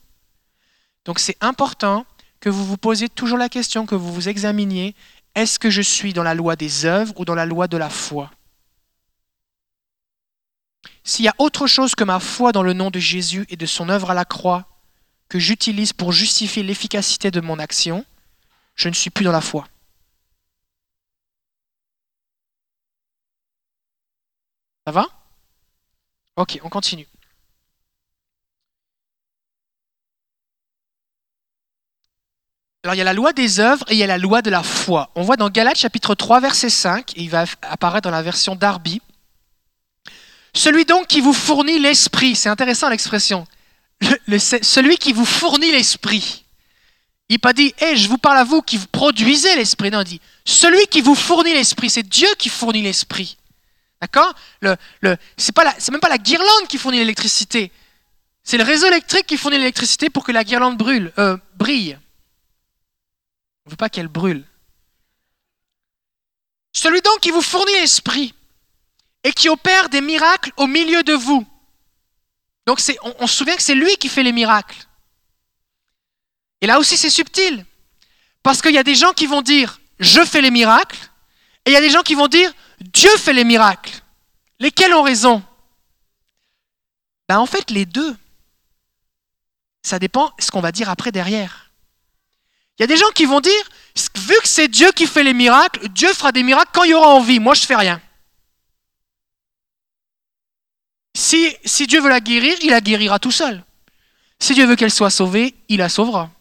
Donc 1.03 1.19
c'est 1.19 1.37
important 1.41 2.05
que 2.39 2.49
vous 2.49 2.65
vous 2.65 2.77
posiez 2.77 3.09
toujours 3.09 3.37
la 3.37 3.49
question, 3.49 3.85
que 3.85 3.95
vous 3.95 4.13
vous 4.13 4.29
examiniez, 4.29 4.95
est-ce 5.35 5.59
que 5.59 5.69
je 5.69 5.81
suis 5.81 6.13
dans 6.13 6.23
la 6.23 6.35
loi 6.35 6.55
des 6.55 6.85
œuvres 6.85 7.13
ou 7.19 7.25
dans 7.25 7.35
la 7.35 7.45
loi 7.45 7.67
de 7.67 7.77
la 7.77 7.89
foi? 7.89 8.31
S'il 11.03 11.25
y 11.25 11.27
a 11.27 11.35
autre 11.37 11.67
chose 11.67 11.95
que 11.95 12.03
ma 12.03 12.19
foi 12.19 12.51
dans 12.51 12.63
le 12.63 12.73
nom 12.73 12.89
de 12.89 12.99
Jésus 12.99 13.45
et 13.49 13.57
de 13.57 13.65
son 13.65 13.89
œuvre 13.89 14.11
à 14.11 14.13
la 14.13 14.25
croix 14.25 14.67
que 15.27 15.39
j'utilise 15.39 15.93
pour 15.93 16.11
justifier 16.11 16.63
l'efficacité 16.63 17.31
de 17.31 17.41
mon 17.41 17.59
action, 17.59 18.05
je 18.75 18.89
ne 18.89 18.93
suis 18.93 19.09
plus 19.09 19.25
dans 19.25 19.31
la 19.31 19.41
foi. 19.41 19.67
Ça 24.85 24.91
va? 24.91 25.07
Ok, 26.35 26.59
on 26.63 26.69
continue. 26.69 27.07
Alors 32.83 32.95
il 32.95 32.97
y 32.97 33.01
a 33.01 33.05
la 33.05 33.13
loi 33.13 33.31
des 33.31 33.61
œuvres 33.61 33.85
et 33.87 33.93
il 33.93 33.97
y 33.97 34.03
a 34.03 34.07
la 34.07 34.17
loi 34.17 34.41
de 34.41 34.49
la 34.49 34.61
foi. 34.61 35.09
On 35.15 35.21
voit 35.21 35.37
dans 35.37 35.49
Galates 35.49 35.77
chapitre 35.77 36.15
3 36.15 36.41
verset 36.41 36.69
5, 36.69 37.13
et 37.15 37.21
il 37.21 37.29
va 37.29 37.45
apparaître 37.61 38.03
dans 38.03 38.15
la 38.15 38.21
version 38.21 38.55
Darby, 38.55 39.01
celui 40.53 40.83
donc 40.83 41.07
qui 41.07 41.21
vous 41.21 41.31
fournit 41.31 41.79
l'esprit, 41.79 42.35
c'est 42.35 42.49
intéressant 42.49 42.89
l'expression, 42.89 43.47
celui 44.27 44.97
qui 44.97 45.13
vous 45.13 45.23
fournit 45.25 45.71
l'esprit. 45.71 46.43
Il 47.29 47.35
n'a 47.35 47.39
pas 47.39 47.53
dit, 47.53 47.73
hé, 47.79 47.95
je 47.95 48.09
vous 48.09 48.17
parle 48.17 48.37
à 48.37 48.43
vous 48.43 48.61
qui 48.61 48.77
produisez 48.77 49.55
l'esprit. 49.55 49.89
Non, 49.89 50.01
il 50.01 50.05
dit, 50.05 50.21
celui 50.43 50.85
qui 50.87 50.99
vous 50.99 51.15
fournit 51.15 51.53
l'esprit, 51.53 51.89
c'est 51.89 52.03
Dieu 52.03 52.27
qui 52.37 52.49
fournit 52.49 52.81
l'esprit. 52.81 53.37
D'accord? 54.01 54.35
Le, 54.59 54.75
le, 54.99 55.15
C'est 55.37 55.55
même 55.89 56.01
pas 56.01 56.09
la 56.09 56.17
guirlande 56.17 56.67
qui 56.67 56.77
fournit 56.77 56.97
l'électricité. 56.97 57.71
C'est 58.43 58.57
le 58.57 58.65
réseau 58.65 58.87
électrique 58.87 59.25
qui 59.25 59.37
fournit 59.37 59.57
l'électricité 59.57 60.09
pour 60.09 60.25
que 60.25 60.33
la 60.33 60.43
guirlande 60.43 60.77
brûle, 60.77 61.13
euh, 61.17 61.37
brille. 61.55 61.97
On 63.65 63.69
ne 63.69 63.71
veut 63.71 63.77
pas 63.77 63.89
qu'elle 63.89 64.07
brûle. 64.07 64.45
Celui 66.73 67.01
donc 67.01 67.19
qui 67.19 67.31
vous 67.31 67.41
fournit 67.41 67.73
l'esprit 67.73 68.33
et 69.23 69.31
qui 69.31 69.49
opère 69.49 69.89
des 69.89 70.01
miracles 70.01 70.51
au 70.57 70.67
milieu 70.67 71.03
de 71.03 71.13
vous. 71.13 71.45
Donc 72.65 72.79
on, 73.19 73.27
se 73.27 73.35
souvient 73.35 73.55
que 73.55 73.61
c'est 73.61 73.75
lui 73.75 73.95
qui 73.97 74.09
fait 74.09 74.23
les 74.23 74.31
miracles. 74.31 74.87
Et 76.61 76.67
là 76.67 76.79
aussi 76.79 76.97
c'est 76.97 77.09
subtil, 77.09 77.65
parce 78.41 78.61
qu'il 78.61 78.73
y 78.73 78.77
a 78.77 78.83
des 78.83 78.95
gens 78.95 79.13
qui 79.13 79.27
vont 79.27 79.41
dire 79.41 79.79
je 79.99 80.23
fais 80.25 80.41
les 80.41 80.51
miracles, 80.51 80.97
et 81.65 81.71
il 81.71 81.73
y 81.73 81.77
a 81.77 81.81
des 81.81 81.89
gens 81.89 82.01
qui 82.01 82.15
vont 82.15 82.27
dire 82.27 82.51
Dieu 82.79 83.15
fait 83.17 83.33
les 83.33 83.43
miracles. 83.43 84.01
Lesquels 84.59 84.93
ont 84.93 85.03
raison? 85.03 85.43
Ben, 87.27 87.39
En 87.39 87.45
fait, 87.45 87.71
les 87.71 87.85
deux. 87.85 88.15
Ça 89.81 89.99
dépend 89.99 90.27
de 90.37 90.43
ce 90.43 90.51
qu'on 90.51 90.61
va 90.61 90.71
dire 90.71 90.89
après 90.89 91.11
derrière. 91.11 91.62
Il 92.77 92.81
y 92.81 92.85
a 92.85 92.87
des 92.87 92.97
gens 92.97 93.09
qui 93.13 93.25
vont 93.25 93.39
dire, 93.39 93.69
vu 94.15 94.35
que 94.41 94.47
c'est 94.47 94.67
Dieu 94.67 94.91
qui 94.91 95.05
fait 95.05 95.23
les 95.23 95.33
miracles, 95.33 95.87
Dieu 95.89 96.11
fera 96.13 96.31
des 96.31 96.43
miracles 96.43 96.71
quand 96.73 96.83
il 96.83 96.91
y 96.91 96.93
aura 96.93 97.09
envie. 97.09 97.39
Moi, 97.39 97.53
je 97.53 97.65
fais 97.65 97.75
rien. 97.75 98.01
Si, 101.15 101.55
si 101.63 101.85
Dieu 101.85 102.01
veut 102.01 102.09
la 102.09 102.19
guérir, 102.19 102.57
il 102.61 102.71
la 102.71 102.81
guérira 102.81 103.19
tout 103.19 103.31
seul. 103.31 103.63
Si 104.39 104.53
Dieu 104.53 104.65
veut 104.65 104.75
qu'elle 104.75 104.91
soit 104.91 105.11
sauvée, 105.11 105.55
il 105.69 105.77
la 105.77 105.89
sauvera. 105.89 106.31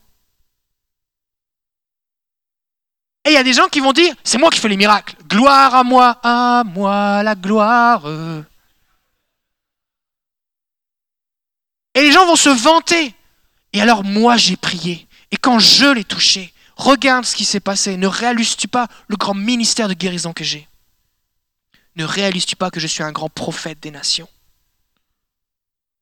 Et 3.24 3.30
il 3.30 3.34
y 3.34 3.36
a 3.36 3.44
des 3.44 3.52
gens 3.52 3.68
qui 3.68 3.80
vont 3.80 3.92
dire, 3.92 4.14
c'est 4.24 4.38
moi 4.38 4.50
qui 4.50 4.58
fais 4.58 4.68
les 4.68 4.76
miracles. 4.76 5.14
Gloire 5.28 5.74
à 5.74 5.84
moi, 5.84 6.18
à 6.22 6.64
moi 6.64 7.22
la 7.22 7.34
gloire. 7.36 8.04
Et 11.94 12.00
les 12.00 12.10
gens 12.10 12.26
vont 12.26 12.36
se 12.36 12.48
vanter. 12.48 13.14
Et 13.72 13.80
alors 13.80 14.02
moi 14.02 14.36
j'ai 14.36 14.56
prié. 14.56 15.06
Et 15.32 15.38
quand 15.38 15.58
je 15.58 15.86
l'ai 15.86 16.04
touché, 16.04 16.52
regarde 16.76 17.24
ce 17.24 17.34
qui 17.34 17.46
s'est 17.46 17.58
passé. 17.58 17.96
Ne 17.96 18.06
réalises-tu 18.06 18.68
pas 18.68 18.86
le 19.08 19.16
grand 19.16 19.34
ministère 19.34 19.88
de 19.88 19.94
guérison 19.94 20.32
que 20.32 20.44
j'ai? 20.44 20.68
Ne 21.96 22.04
réalises-tu 22.04 22.54
pas 22.54 22.70
que 22.70 22.78
je 22.78 22.86
suis 22.86 23.02
un 23.02 23.12
grand 23.12 23.30
prophète 23.30 23.80
des 23.80 23.90
nations? 23.90 24.28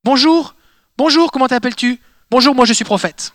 Bonjour, 0.05 0.55
bonjour, 0.99 1.31
comment 1.31 1.49
t'appelles-tu? 1.49 2.01
Bonjour, 2.31 2.55
moi 2.55 2.65
je 2.65 2.73
suis 2.73 2.85
prophète. 2.85 3.33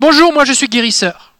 Bonjour, 0.00 0.32
moi 0.32 0.44
je 0.44 0.52
suis 0.52 0.68
guérisseur. 0.68 1.34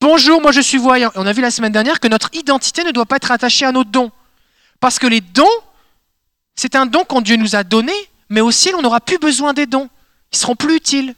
Bonjour, 0.00 0.40
moi 0.40 0.52
je 0.52 0.60
suis 0.60 0.78
voyant. 0.78 1.10
on 1.14 1.26
a 1.26 1.32
vu 1.32 1.42
la 1.42 1.50
semaine 1.50 1.72
dernière 1.72 2.00
que 2.00 2.08
notre 2.08 2.30
identité 2.32 2.84
ne 2.84 2.90
doit 2.90 3.06
pas 3.06 3.16
être 3.16 3.30
attachée 3.30 3.64
à 3.64 3.72
nos 3.72 3.84
dons. 3.84 4.10
Parce 4.80 4.98
que 4.98 5.06
les 5.06 5.20
dons, 5.20 5.46
c'est 6.56 6.74
un 6.74 6.86
don 6.86 7.04
qu'on 7.04 7.20
Dieu 7.20 7.36
nous 7.36 7.56
a 7.56 7.64
donné, 7.64 7.92
mais 8.28 8.40
aussi 8.40 8.72
on 8.74 8.82
n'aura 8.82 9.00
plus 9.00 9.18
besoin 9.18 9.52
des 9.52 9.66
dons. 9.66 9.88
Ils 10.32 10.38
seront 10.38 10.56
plus 10.56 10.76
utiles. 10.76 11.14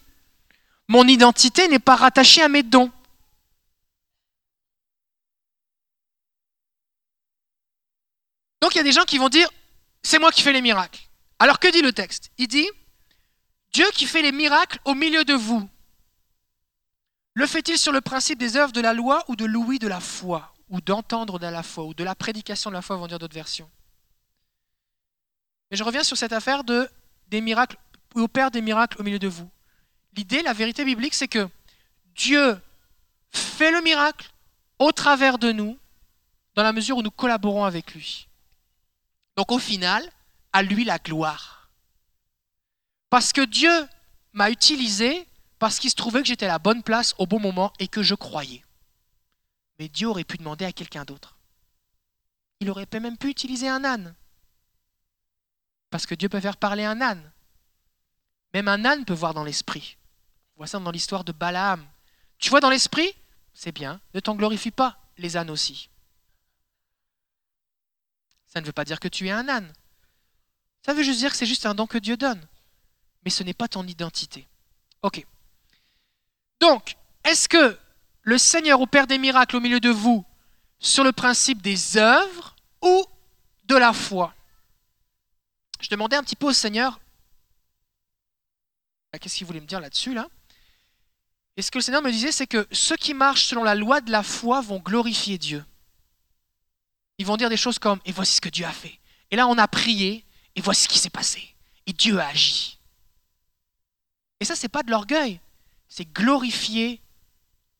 Mon 0.88 1.06
identité 1.08 1.68
n'est 1.68 1.78
pas 1.78 1.96
rattachée 1.96 2.42
à 2.42 2.48
mes 2.48 2.62
dons. 2.62 2.92
Donc 8.60 8.74
il 8.74 8.78
y 8.78 8.80
a 8.80 8.84
des 8.84 8.92
gens 8.92 9.04
qui 9.04 9.18
vont 9.18 9.28
dire, 9.28 9.48
c'est 10.02 10.18
moi 10.18 10.30
qui 10.30 10.42
fais 10.42 10.52
les 10.52 10.62
miracles. 10.62 11.00
Alors 11.38 11.58
que 11.58 11.70
dit 11.70 11.82
le 11.82 11.92
texte? 11.92 12.30
Il 12.38 12.48
dit, 12.48 12.68
Dieu 13.72 13.86
qui 13.92 14.06
fait 14.06 14.22
les 14.22 14.32
miracles 14.32 14.78
au 14.84 14.94
milieu 14.94 15.24
de 15.24 15.34
vous, 15.34 15.68
le 17.34 17.46
fait-il 17.46 17.76
sur 17.76 17.92
le 17.92 18.00
principe 18.00 18.38
des 18.38 18.56
œuvres 18.56 18.72
de 18.72 18.80
la 18.80 18.94
loi 18.94 19.24
ou 19.28 19.36
de 19.36 19.44
l'ouïe 19.44 19.78
de 19.78 19.88
la 19.88 20.00
foi, 20.00 20.54
ou 20.68 20.80
d'entendre 20.80 21.38
de 21.38 21.46
la 21.46 21.62
foi, 21.62 21.84
ou 21.84 21.92
de 21.92 22.04
la 22.04 22.14
prédication 22.14 22.70
de 22.70 22.74
la 22.74 22.82
foi, 22.82 22.96
vont 22.96 23.08
dire 23.08 23.18
d'autres 23.18 23.34
versions? 23.34 23.70
Mais 25.70 25.76
je 25.76 25.82
reviens 25.82 26.04
sur 26.04 26.16
cette 26.16 26.32
affaire 26.32 26.62
de 26.62 26.88
des 27.28 27.40
miracles, 27.40 27.76
opère 28.14 28.50
des 28.50 28.60
miracles 28.60 29.00
au 29.00 29.04
milieu 29.04 29.18
de 29.18 29.26
vous. 29.26 29.50
L'idée, 30.16 30.42
la 30.42 30.52
vérité 30.52 30.84
biblique, 30.84 31.14
c'est 31.14 31.28
que 31.28 31.48
Dieu 32.14 32.60
fait 33.32 33.70
le 33.70 33.82
miracle 33.82 34.30
au 34.78 34.92
travers 34.92 35.38
de 35.38 35.52
nous, 35.52 35.78
dans 36.54 36.62
la 36.62 36.72
mesure 36.72 36.98
où 36.98 37.02
nous 37.02 37.10
collaborons 37.10 37.64
avec 37.64 37.94
lui. 37.94 38.28
Donc 39.36 39.50
au 39.50 39.58
final, 39.58 40.08
à 40.52 40.62
lui 40.62 40.84
la 40.84 40.98
gloire. 40.98 41.68
Parce 43.10 43.32
que 43.32 43.44
Dieu 43.44 43.88
m'a 44.32 44.50
utilisé 44.50 45.26
parce 45.58 45.78
qu'il 45.78 45.90
se 45.90 45.96
trouvait 45.96 46.20
que 46.20 46.28
j'étais 46.28 46.46
à 46.46 46.48
la 46.48 46.58
bonne 46.58 46.82
place 46.82 47.14
au 47.18 47.26
bon 47.26 47.40
moment 47.40 47.72
et 47.78 47.88
que 47.88 48.02
je 48.02 48.14
croyais. 48.14 48.64
Mais 49.78 49.88
Dieu 49.88 50.08
aurait 50.08 50.24
pu 50.24 50.36
demander 50.36 50.64
à 50.64 50.72
quelqu'un 50.72 51.04
d'autre. 51.04 51.36
Il 52.60 52.70
aurait 52.70 52.86
même 52.92 53.16
pu 53.16 53.28
utiliser 53.28 53.68
un 53.68 53.84
âne. 53.84 54.14
Parce 55.90 56.06
que 56.06 56.14
Dieu 56.14 56.28
peut 56.28 56.40
faire 56.40 56.56
parler 56.56 56.84
un 56.84 57.00
âne. 57.00 57.32
Même 58.52 58.68
un 58.68 58.84
âne 58.84 59.04
peut 59.04 59.14
voir 59.14 59.34
dans 59.34 59.44
l'esprit. 59.44 59.96
On 60.56 60.66
ça 60.66 60.78
dans 60.78 60.90
l'histoire 60.90 61.24
de 61.24 61.32
Balaam. 61.32 61.84
Tu 62.38 62.50
vois 62.50 62.60
dans 62.60 62.70
l'esprit? 62.70 63.14
C'est 63.52 63.72
bien. 63.72 64.00
Ne 64.14 64.20
t'en 64.20 64.34
glorifie 64.34 64.70
pas, 64.70 64.98
les 65.18 65.36
ânes 65.36 65.50
aussi. 65.50 65.88
Ça 68.46 68.60
ne 68.60 68.66
veut 68.66 68.72
pas 68.72 68.84
dire 68.84 69.00
que 69.00 69.08
tu 69.08 69.26
es 69.26 69.30
un 69.30 69.48
âne. 69.48 69.72
Ça 70.84 70.94
veut 70.94 71.02
juste 71.02 71.18
dire 71.18 71.30
que 71.30 71.36
c'est 71.36 71.46
juste 71.46 71.66
un 71.66 71.74
don 71.74 71.86
que 71.86 71.98
Dieu 71.98 72.16
donne. 72.16 72.46
Mais 73.24 73.30
ce 73.30 73.42
n'est 73.42 73.54
pas 73.54 73.68
ton 73.68 73.86
identité. 73.86 74.46
Ok. 75.02 75.26
Donc, 76.60 76.96
est-ce 77.24 77.48
que 77.48 77.78
le 78.22 78.38
Seigneur 78.38 78.80
opère 78.80 79.06
des 79.06 79.18
miracles 79.18 79.56
au 79.56 79.60
milieu 79.60 79.80
de 79.80 79.90
vous 79.90 80.24
sur 80.78 81.04
le 81.04 81.12
principe 81.12 81.62
des 81.62 81.96
œuvres 81.96 82.54
ou 82.82 83.04
de 83.64 83.76
la 83.76 83.92
foi? 83.92 84.34
Je 85.80 85.88
demandais 85.88 86.16
un 86.16 86.22
petit 86.22 86.36
peu 86.36 86.46
au 86.46 86.52
Seigneur, 86.52 87.00
bah, 89.12 89.18
qu'est-ce 89.18 89.36
qu'il 89.36 89.46
voulait 89.46 89.60
me 89.60 89.66
dire 89.66 89.80
là-dessus 89.80 90.14
là? 90.14 90.28
Et 91.56 91.62
ce 91.62 91.70
que 91.70 91.78
le 91.78 91.82
Seigneur 91.82 92.02
me 92.02 92.10
disait, 92.10 92.32
c'est 92.32 92.46
que 92.46 92.66
ceux 92.72 92.96
qui 92.96 93.14
marchent 93.14 93.46
selon 93.46 93.62
la 93.62 93.74
loi 93.74 94.00
de 94.00 94.10
la 94.10 94.22
foi 94.22 94.60
vont 94.60 94.80
glorifier 94.80 95.38
Dieu. 95.38 95.64
Ils 97.18 97.26
vont 97.26 97.36
dire 97.36 97.48
des 97.48 97.56
choses 97.56 97.78
comme, 97.78 98.00
et 98.04 98.12
voici 98.12 98.34
ce 98.34 98.40
que 98.40 98.48
Dieu 98.48 98.64
a 98.64 98.72
fait. 98.72 98.98
Et 99.30 99.36
là, 99.36 99.46
on 99.46 99.56
a 99.58 99.68
prié, 99.68 100.24
et 100.56 100.60
voici 100.60 100.84
ce 100.84 100.88
qui 100.88 100.98
s'est 100.98 101.10
passé. 101.10 101.54
Et 101.86 101.92
Dieu 101.92 102.18
a 102.18 102.26
agi. 102.26 102.78
Et 104.40 104.44
ça, 104.44 104.56
c'est 104.56 104.68
pas 104.68 104.82
de 104.82 104.90
l'orgueil, 104.90 105.40
c'est 105.88 106.12
glorifier 106.12 107.00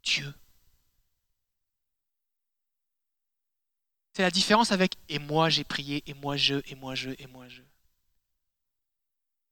Dieu. 0.04 0.32
C'est 4.16 4.22
la 4.22 4.30
différence 4.30 4.70
avec 4.70 4.96
et 5.08 5.18
moi 5.18 5.48
j'ai 5.48 5.64
prié, 5.64 6.04
et 6.06 6.14
moi 6.14 6.36
je, 6.36 6.54
et 6.66 6.76
moi 6.76 6.94
je, 6.94 7.10
et 7.18 7.26
moi 7.26 7.48
je. 7.48 7.62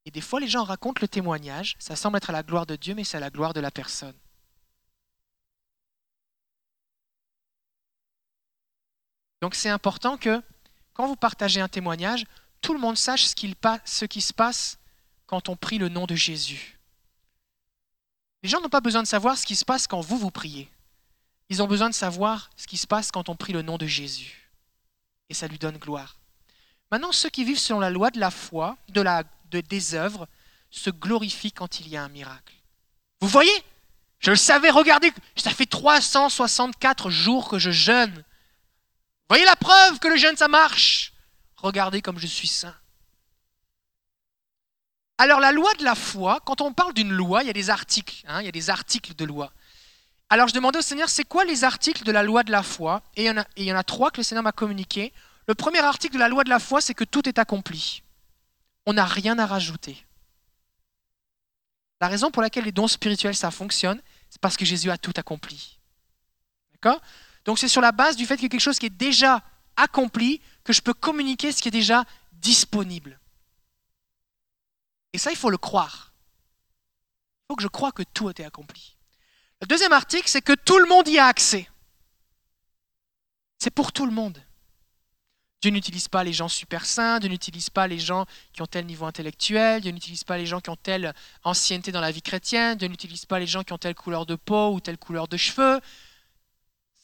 Et 0.05 0.11
des 0.11 0.21
fois, 0.21 0.41
les 0.41 0.49
gens 0.49 0.65
racontent 0.65 1.01
le 1.01 1.09
témoignage, 1.09 1.77
ça 1.79 1.97
semble 1.97 2.17
être 2.17 2.31
à 2.31 2.33
la 2.33 2.43
gloire 2.43 2.67
de 2.67 2.77
Dieu, 2.77 2.95
mais 2.95 3.05
c'est 3.05 3.17
à 3.17 3.21
la 3.21 3.31
gloire 3.31 3.53
de 3.53 3.61
la 3.61 3.71
personne. 3.71 4.17
Donc 9.41 9.55
c'est 9.57 9.69
important 9.69 10.17
que 10.17 10.41
quand 10.93 11.07
vous 11.07 11.17
partagez 11.17 11.61
un 11.61 11.69
témoignage, 11.69 12.25
tout 12.61 12.75
le 12.75 12.81
monde 12.81 12.97
sache 12.97 13.25
ce, 13.25 13.35
qui 13.35 14.21
se 14.21 14.33
passe 14.33 14.79
quand 15.27 15.49
on 15.49 15.57
prie 15.57 15.79
le 15.79 15.89
nom 15.89 16.07
de 16.07 16.15
Jésus. 16.15 16.79
Les 18.43 18.49
gens 18.49 18.61
n'ont 18.61 18.69
pas 18.69 18.81
besoin 18.81 19.03
de 19.03 19.09
savoir 19.09 19.37
ce 19.37 19.47
qui 19.47 19.57
se 19.57 19.65
passe 19.65 19.87
quand 19.87 20.01
vous 20.01 20.17
vous 20.17 20.31
priez. 20.31 20.71
Ils 21.49 21.63
ont 21.63 21.67
besoin 21.67 21.91
de 21.91 21.95
savoir 21.95 22.51
ce 22.57 22.67
qui 22.67 22.77
se 22.77 22.87
passe 22.87 23.11
quand 23.11 23.29
on 23.29 23.37
prie 23.37 23.53
le 23.53 23.63
nom 23.63 23.79
de 23.79 23.87
Jésus. 23.87 24.51
Et 25.29 25.35
ça 25.35 25.49
lui 25.49 25.59
donne 25.59 25.77
gloire. 25.77 26.17
Maintenant, 26.91 27.13
ceux 27.13 27.31
qui 27.31 27.45
vivent 27.45 27.59
selon 27.59 27.81
la 27.81 27.91
loi 27.91 28.11
de 28.11 28.21
la 28.21 28.31
foi, 28.31 28.77
de 28.91 29.01
la, 29.01 29.25
de, 29.53 29.61
des 29.61 29.95
œuvres, 29.95 30.27
se 30.71 30.91
glorifient 30.91 31.53
quand 31.53 31.81
il 31.81 31.89
y 31.89 31.97
a 31.97 32.03
un 32.03 32.09
miracle. 32.09 32.55
Vous 33.21 33.29
voyez? 33.29 33.53
Je 34.19 34.31
le 34.31 34.37
savais, 34.37 34.71
regardez, 34.71 35.13
ça 35.37 35.51
fait 35.51 35.67
364 35.67 37.11
jours 37.11 37.49
que 37.49 37.59
je 37.59 37.71
jeûne. 37.71 38.25
Voyez 39.29 39.45
la 39.45 39.57
preuve 39.57 39.99
que 39.99 40.09
le 40.09 40.17
jeûne, 40.17 40.37
ça 40.37 40.49
marche? 40.49 41.13
Regardez 41.57 42.03
comme 42.03 42.19
je 42.19 42.27
suis 42.27 42.49
saint. 42.49 42.75
Alors 45.19 45.41
la 45.41 45.53
loi 45.53 45.73
de 45.75 45.85
la 45.85 45.95
foi, 45.95 46.41
quand 46.45 46.61
on 46.61 46.73
parle 46.73 46.95
d'une 46.95 47.13
loi, 47.13 47.43
il 47.43 47.47
y 47.47 47.51
a 47.51 47.53
des 47.53 47.71
articles, 47.71 48.25
hein, 48.27 48.41
il 48.41 48.47
y 48.47 48.49
a 48.49 48.53
des 48.53 48.71
articles 48.71 49.15
de 49.15 49.25
loi. 49.25 49.53
Alors 50.31 50.49
je 50.49 50.55
demandais 50.55 50.79
au 50.79 50.83
Seigneur, 50.83 51.09
c'est 51.09 51.25
quoi 51.25 51.45
les 51.45 51.63
articles 51.63 52.05
de 52.05 52.11
la 52.11 52.23
loi 52.23 52.43
de 52.43 52.51
la 52.51 52.63
foi? 52.63 53.03
Et 53.17 53.25
il, 53.25 53.27
y 53.27 53.31
en 53.31 53.37
a, 53.37 53.43
et 53.57 53.63
il 53.63 53.65
y 53.65 53.73
en 53.73 53.77
a 53.77 53.85
trois 53.85 54.11
que 54.11 54.17
le 54.17 54.23
Seigneur 54.25 54.43
m'a 54.43 54.53
communiqué. 54.53 55.13
Le 55.47 55.55
premier 55.55 55.81
article 55.81 56.15
de 56.15 56.19
la 56.19 56.29
loi 56.29 56.45
de 56.45 56.49
la 56.49 56.59
foi, 56.59 56.81
c'est 56.81 56.95
que 56.95 57.05
tout 57.05 57.29
est 57.29 57.39
accompli. 57.39 58.03
On 58.87 58.95
n'a 58.95 59.05
rien 59.05 59.39
à 59.39 59.47
rajouter. 59.47 60.05
La 62.01 62.09
raison 62.09 62.31
pour 62.31 62.43
laquelle 62.43 62.65
les 62.65 62.73
dons 62.73 62.89
spirituels, 62.89 63.37
ça 63.37 63.51
fonctionne, 63.51 64.03
c'est 64.29 64.41
parce 64.41 64.57
que 64.57 64.65
Jésus 64.65 64.91
a 64.91 64.99
tout 64.99 65.13
accompli. 65.17 65.79
D'accord? 66.73 67.01
Donc 67.45 67.59
c'est 67.59 67.69
sur 67.69 67.81
la 67.81 67.93
base 67.93 68.17
du 68.17 68.27
fait 68.27 68.35
qu'il 68.35 68.45
y 68.45 68.47
a 68.47 68.49
quelque 68.49 68.61
chose 68.61 68.79
qui 68.79 68.87
est 68.87 68.91
déjà 68.91 69.43
accompli 69.77 70.41
que 70.65 70.73
je 70.73 70.81
peux 70.81 70.95
communiquer 70.95 71.53
ce 71.53 71.63
qui 71.63 71.69
est 71.69 71.73
déjà 71.73 72.05
disponible. 72.33 73.21
Et 75.13 75.19
ça, 75.19 75.31
il 75.31 75.37
faut 75.37 75.51
le 75.51 75.59
croire. 75.59 76.13
Il 77.43 77.53
faut 77.53 77.57
que 77.57 77.63
je 77.63 77.69
croie 77.69 77.93
que 77.93 78.03
tout 78.03 78.29
a 78.29 78.31
été 78.31 78.45
accompli. 78.45 78.97
Le 79.61 79.67
deuxième 79.67 79.93
article, 79.93 80.29
c'est 80.29 80.43
que 80.43 80.55
tout 80.55 80.79
le 80.79 80.87
monde 80.87 81.07
y 81.09 81.19
a 81.19 81.27
accès. 81.27 81.71
C'est 83.59 83.71
pour 83.71 83.93
tout 83.93 84.07
le 84.07 84.13
monde. 84.13 84.43
Dieu 85.63 85.71
n'utilise 85.71 86.09
pas 86.09 86.25
les 86.25 86.33
gens 86.33 86.49
super 86.49 86.85
saints, 86.85 87.21
Dieu 87.21 87.31
n'utilise 87.31 87.71
pas 87.71 87.87
les 87.87 88.01
gens 88.01 88.27
qui 88.53 88.63
ont 88.63 88.67
tel 88.67 88.85
niveau 88.85 89.07
intellectuel, 89.07 89.81
Dieu 89.81 89.93
n'utilise 89.93 90.25
pas 90.25 90.37
les 90.37 90.45
gens 90.45 90.61
qui 90.61 90.71
ont 90.71 90.77
telle 90.77 91.15
ancienneté 91.45 91.93
dans 91.93 92.01
la 92.01 92.11
vie 92.11 92.21
chrétienne, 92.21 92.77
Dieu 92.77 92.89
n'utilise 92.89 93.27
pas 93.27 93.39
les 93.39 93.47
gens 93.47 93.63
qui 93.63 93.73
ont 93.73 93.79
telle 93.79 93.95
couleur 93.95 94.27
de 94.27 94.35
peau 94.35 94.73
ou 94.73 94.81
telle 94.81 94.99
couleur 94.99 95.29
de 95.29 95.37
cheveux. 95.37 95.81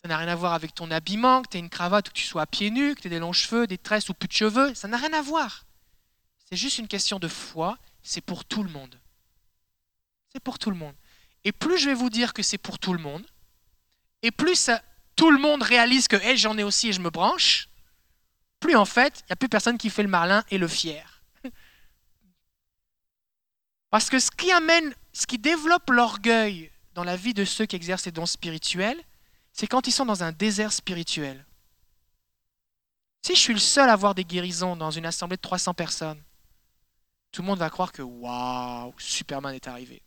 Ça 0.03 0.09
n'a 0.09 0.17
rien 0.17 0.27
à 0.27 0.35
voir 0.35 0.55
avec 0.55 0.75
ton 0.75 0.91
habillement, 0.91 1.43
que 1.43 1.51
tu 1.51 1.57
aies 1.57 1.61
une 1.61 1.71
cravate 1.71 2.09
ou 2.09 2.11
que 2.11 2.19
tu 2.19 2.25
sois 2.25 2.43
à 2.43 2.47
pieds 2.47 2.71
nus, 2.71 2.97
que 2.97 3.01
tu 3.03 3.07
aies 3.07 3.11
des 3.11 3.21
longs 3.21 3.33
cheveux, 3.33 3.69
des 3.69 3.79
tresses 3.79 4.09
ou 4.09 4.15
plus 4.15 4.27
de 4.27 4.33
cheveux. 4.33 4.75
Ça 4.75 4.89
n'a 4.89 4.97
rien 4.97 5.13
à 5.13 5.23
voir. 5.23 5.65
C'est 6.49 6.57
juste 6.57 6.79
une 6.79 6.89
question 6.89 7.21
de 7.21 7.29
foi. 7.29 7.79
C'est 8.03 8.21
pour 8.21 8.45
tout 8.45 8.65
le 8.65 8.71
monde. 8.71 8.99
C'est 10.33 10.41
pour 10.41 10.59
tout 10.59 10.71
le 10.71 10.77
monde. 10.77 10.95
Et 11.45 11.53
plus 11.53 11.79
je 11.79 11.89
vais 11.91 11.95
vous 11.95 12.11
dire 12.11 12.33
que 12.33 12.43
c'est 12.43 12.59
pour 12.59 12.81
tout 12.81 12.93
le 12.93 12.99
monde, 12.99 13.25
et 14.23 14.33
plus 14.33 14.71
tout 15.15 15.31
le 15.31 15.39
monde 15.39 15.63
réalise 15.63 16.09
que 16.09 16.17
j'en 16.37 16.59
ai 16.59 16.65
aussi 16.65 16.89
et 16.89 16.93
je 16.93 17.01
me 17.01 17.11
branche, 17.11 17.68
plus 18.61 18.77
en 18.77 18.85
fait, 18.85 19.21
il 19.21 19.27
n'y 19.27 19.33
a 19.33 19.37
plus 19.37 19.49
personne 19.49 19.79
qui 19.79 19.91
fait 19.91 20.03
le 20.03 20.09
marlin 20.09 20.45
et 20.51 20.59
le 20.59 20.69
fier. 20.69 21.23
Parce 23.91 24.11
que 24.11 24.19
ce 24.19 24.31
qui 24.31 24.51
amène, 24.53 24.95
ce 25.13 25.27
qui 25.27 25.39
développe 25.39 25.91
l'orgueil 25.91 26.71
dans 26.95 27.05
la 27.05 27.17
vie 27.17 27.35
de 27.35 27.45
ceux 27.45 27.67
qui 27.67 27.77
exercent 27.77 28.07
les 28.07 28.13
dons 28.13 28.27
spirituels, 28.27 29.03
c'est 29.53 29.67
quand 29.67 29.87
ils 29.87 29.93
sont 29.93 30.07
dans 30.07 30.23
un 30.23 30.33
désert 30.33 30.73
spirituel. 30.73 31.45
Si 33.23 33.35
je 33.35 33.41
suis 33.41 33.53
le 33.53 33.59
seul 33.59 33.89
à 33.89 33.93
avoir 33.93 34.15
des 34.15 34.25
guérisons 34.25 34.77
dans 34.77 34.91
une 34.91 35.07
assemblée 35.07 35.37
de 35.37 35.43
300 35.43 35.75
personnes, 35.75 36.23
tout 37.31 37.43
le 37.43 37.47
monde 37.47 37.59
va 37.59 37.71
croire 37.71 37.93
que 37.93 38.03
waouh, 38.03 38.95
Superman 38.99 39.55
est 39.55 39.69
arrivé. 39.69 40.03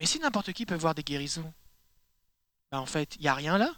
Mais 0.00 0.06
si 0.06 0.18
n'importe 0.18 0.52
qui 0.52 0.66
peut 0.66 0.76
voir 0.76 0.94
des 0.94 1.02
guérisons, 1.02 1.52
ben 2.70 2.78
en 2.78 2.86
fait, 2.86 3.16
il 3.16 3.22
n'y 3.22 3.28
a 3.28 3.34
rien 3.34 3.58
là. 3.58 3.74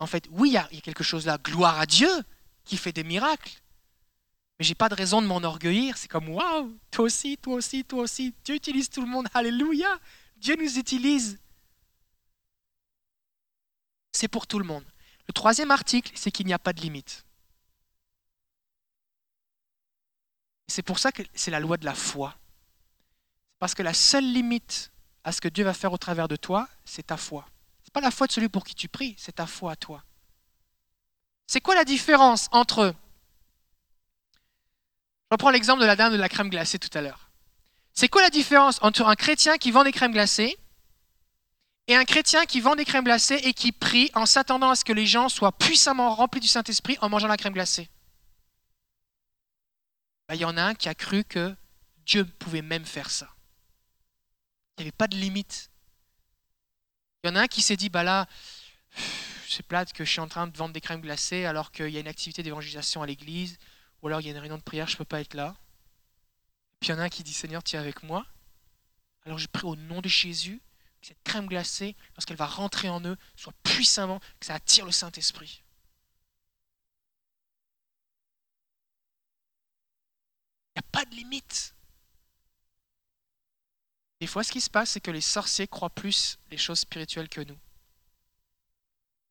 En 0.00 0.06
fait, 0.06 0.26
oui, 0.30 0.50
il 0.50 0.52
y, 0.52 0.56
a 0.56 0.80
quelque 0.80 1.04
chose 1.04 1.26
là. 1.26 1.38
Gloire 1.38 1.78
à 1.78 1.86
Dieu 1.86 2.10
qui 2.64 2.76
fait 2.76 2.92
des 2.92 3.04
miracles. 3.04 3.60
Mais 4.58 4.64
j'ai 4.64 4.74
pas 4.74 4.88
de 4.88 4.94
raison 4.94 5.22
de 5.22 5.26
m'enorgueillir. 5.26 5.96
C'est 5.96 6.08
comme 6.08 6.28
waouh, 6.28 6.76
toi 6.90 7.04
aussi, 7.04 7.36
toi 7.36 7.54
aussi, 7.54 7.84
toi 7.84 8.02
aussi. 8.02 8.34
Dieu 8.44 8.54
utilise 8.54 8.90
tout 8.90 9.00
le 9.00 9.08
monde. 9.08 9.26
Alléluia. 9.34 9.98
Dieu 10.36 10.56
nous 10.56 10.78
utilise. 10.78 11.38
C'est 14.12 14.28
pour 14.28 14.46
tout 14.46 14.58
le 14.58 14.64
monde. 14.64 14.84
Le 15.26 15.32
troisième 15.32 15.70
article, 15.70 16.12
c'est 16.14 16.30
qu'il 16.30 16.46
n'y 16.46 16.52
a 16.52 16.58
pas 16.58 16.72
de 16.72 16.80
limite. 16.80 17.24
C'est 20.68 20.82
pour 20.82 20.98
ça 20.98 21.12
que 21.12 21.22
c'est 21.34 21.50
la 21.50 21.60
loi 21.60 21.76
de 21.76 21.84
la 21.84 21.94
foi. 21.94 22.36
Parce 23.58 23.74
que 23.74 23.82
la 23.82 23.94
seule 23.94 24.32
limite 24.32 24.92
à 25.24 25.32
ce 25.32 25.40
que 25.40 25.48
Dieu 25.48 25.64
va 25.64 25.74
faire 25.74 25.92
au 25.92 25.98
travers 25.98 26.28
de 26.28 26.36
toi, 26.36 26.68
c'est 26.84 27.08
ta 27.08 27.16
foi. 27.16 27.48
N'est 27.88 27.92
pas 27.92 28.00
la 28.02 28.10
foi 28.10 28.26
de 28.26 28.32
celui 28.32 28.50
pour 28.50 28.64
qui 28.64 28.74
tu 28.74 28.86
pries, 28.86 29.14
c'est 29.16 29.36
ta 29.36 29.46
foi 29.46 29.72
à 29.72 29.76
toi. 29.76 30.04
C'est 31.46 31.62
quoi 31.62 31.74
la 31.74 31.86
différence 31.86 32.48
entre... 32.52 32.94
Je 34.34 35.32
reprends 35.34 35.48
l'exemple 35.48 35.80
de 35.80 35.86
la 35.86 35.96
dame 35.96 36.12
de 36.12 36.18
la 36.18 36.28
crème 36.28 36.50
glacée 36.50 36.78
tout 36.78 36.90
à 36.92 37.00
l'heure. 37.00 37.30
C'est 37.94 38.10
quoi 38.10 38.20
la 38.20 38.28
différence 38.28 38.78
entre 38.82 39.06
un 39.06 39.14
chrétien 39.14 39.56
qui 39.56 39.70
vend 39.70 39.84
des 39.84 39.92
crèmes 39.92 40.12
glacées 40.12 40.58
et 41.86 41.96
un 41.96 42.04
chrétien 42.04 42.44
qui 42.44 42.60
vend 42.60 42.76
des 42.76 42.84
crèmes 42.84 43.04
glacées 43.04 43.40
et 43.42 43.54
qui 43.54 43.72
prie 43.72 44.10
en 44.12 44.26
s'attendant 44.26 44.68
à 44.68 44.76
ce 44.76 44.84
que 44.84 44.92
les 44.92 45.06
gens 45.06 45.30
soient 45.30 45.56
puissamment 45.56 46.14
remplis 46.14 46.40
du 46.40 46.48
Saint-Esprit 46.48 46.98
en 47.00 47.08
mangeant 47.08 47.26
la 47.26 47.38
crème 47.38 47.54
glacée? 47.54 47.88
Ben, 50.28 50.34
Il 50.34 50.42
y 50.42 50.44
en 50.44 50.58
a 50.58 50.62
un 50.62 50.74
qui 50.74 50.90
a 50.90 50.94
cru 50.94 51.24
que 51.24 51.56
Dieu 52.04 52.26
pouvait 52.26 52.60
même 52.60 52.84
faire 52.84 53.08
ça. 53.08 53.34
Il 54.76 54.82
n'y 54.82 54.88
avait 54.88 54.92
pas 54.92 55.08
de 55.08 55.16
limite. 55.16 55.70
Il 57.24 57.28
y 57.28 57.30
en 57.30 57.36
a 57.36 57.42
un 57.42 57.48
qui 57.48 57.62
s'est 57.62 57.76
dit, 57.76 57.88
bah 57.88 58.04
là, 58.04 58.28
c'est 59.48 59.66
plate 59.66 59.92
que 59.92 60.04
je 60.04 60.10
suis 60.10 60.20
en 60.20 60.28
train 60.28 60.46
de 60.46 60.56
vendre 60.56 60.72
des 60.72 60.80
crèmes 60.80 61.00
glacées 61.00 61.44
alors 61.44 61.72
qu'il 61.72 61.88
y 61.90 61.96
a 61.96 62.00
une 62.00 62.08
activité 62.08 62.42
d'évangélisation 62.42 63.02
à 63.02 63.06
l'église, 63.06 63.58
ou 64.02 64.06
alors 64.06 64.20
il 64.20 64.26
y 64.26 64.28
a 64.28 64.32
une 64.32 64.38
réunion 64.38 64.58
de 64.58 64.62
prière, 64.62 64.86
je 64.86 64.94
ne 64.94 64.98
peux 64.98 65.04
pas 65.04 65.20
être 65.20 65.34
là. 65.34 65.56
Puis 66.80 66.90
il 66.90 66.92
y 66.92 66.94
en 66.94 67.00
a 67.00 67.04
un 67.04 67.08
qui 67.08 67.24
dit, 67.24 67.32
Seigneur, 67.32 67.62
tiens 67.62 67.80
avec 67.80 68.02
moi. 68.02 68.24
Alors 69.24 69.38
je 69.38 69.48
prie 69.48 69.66
au 69.66 69.76
nom 69.76 70.00
de 70.00 70.08
Jésus 70.08 70.60
que 71.00 71.08
cette 71.08 71.22
crème 71.24 71.46
glacée, 71.46 71.96
lorsqu'elle 72.16 72.36
va 72.36 72.46
rentrer 72.46 72.88
en 72.88 73.04
eux, 73.04 73.16
soit 73.36 73.52
puissamment, 73.62 74.20
que 74.40 74.46
ça 74.46 74.54
attire 74.54 74.86
le 74.86 74.92
Saint-Esprit. 74.92 75.62
Il 80.76 80.80
n'y 80.80 80.86
a 80.86 80.90
pas 80.92 81.04
de 81.04 81.14
limite. 81.14 81.74
Des 84.20 84.26
fois, 84.26 84.42
ce 84.42 84.52
qui 84.52 84.60
se 84.60 84.70
passe, 84.70 84.90
c'est 84.90 85.00
que 85.00 85.10
les 85.10 85.20
sorciers 85.20 85.68
croient 85.68 85.90
plus 85.90 86.38
les 86.50 86.56
choses 86.56 86.80
spirituelles 86.80 87.28
que 87.28 87.40
nous. 87.40 87.58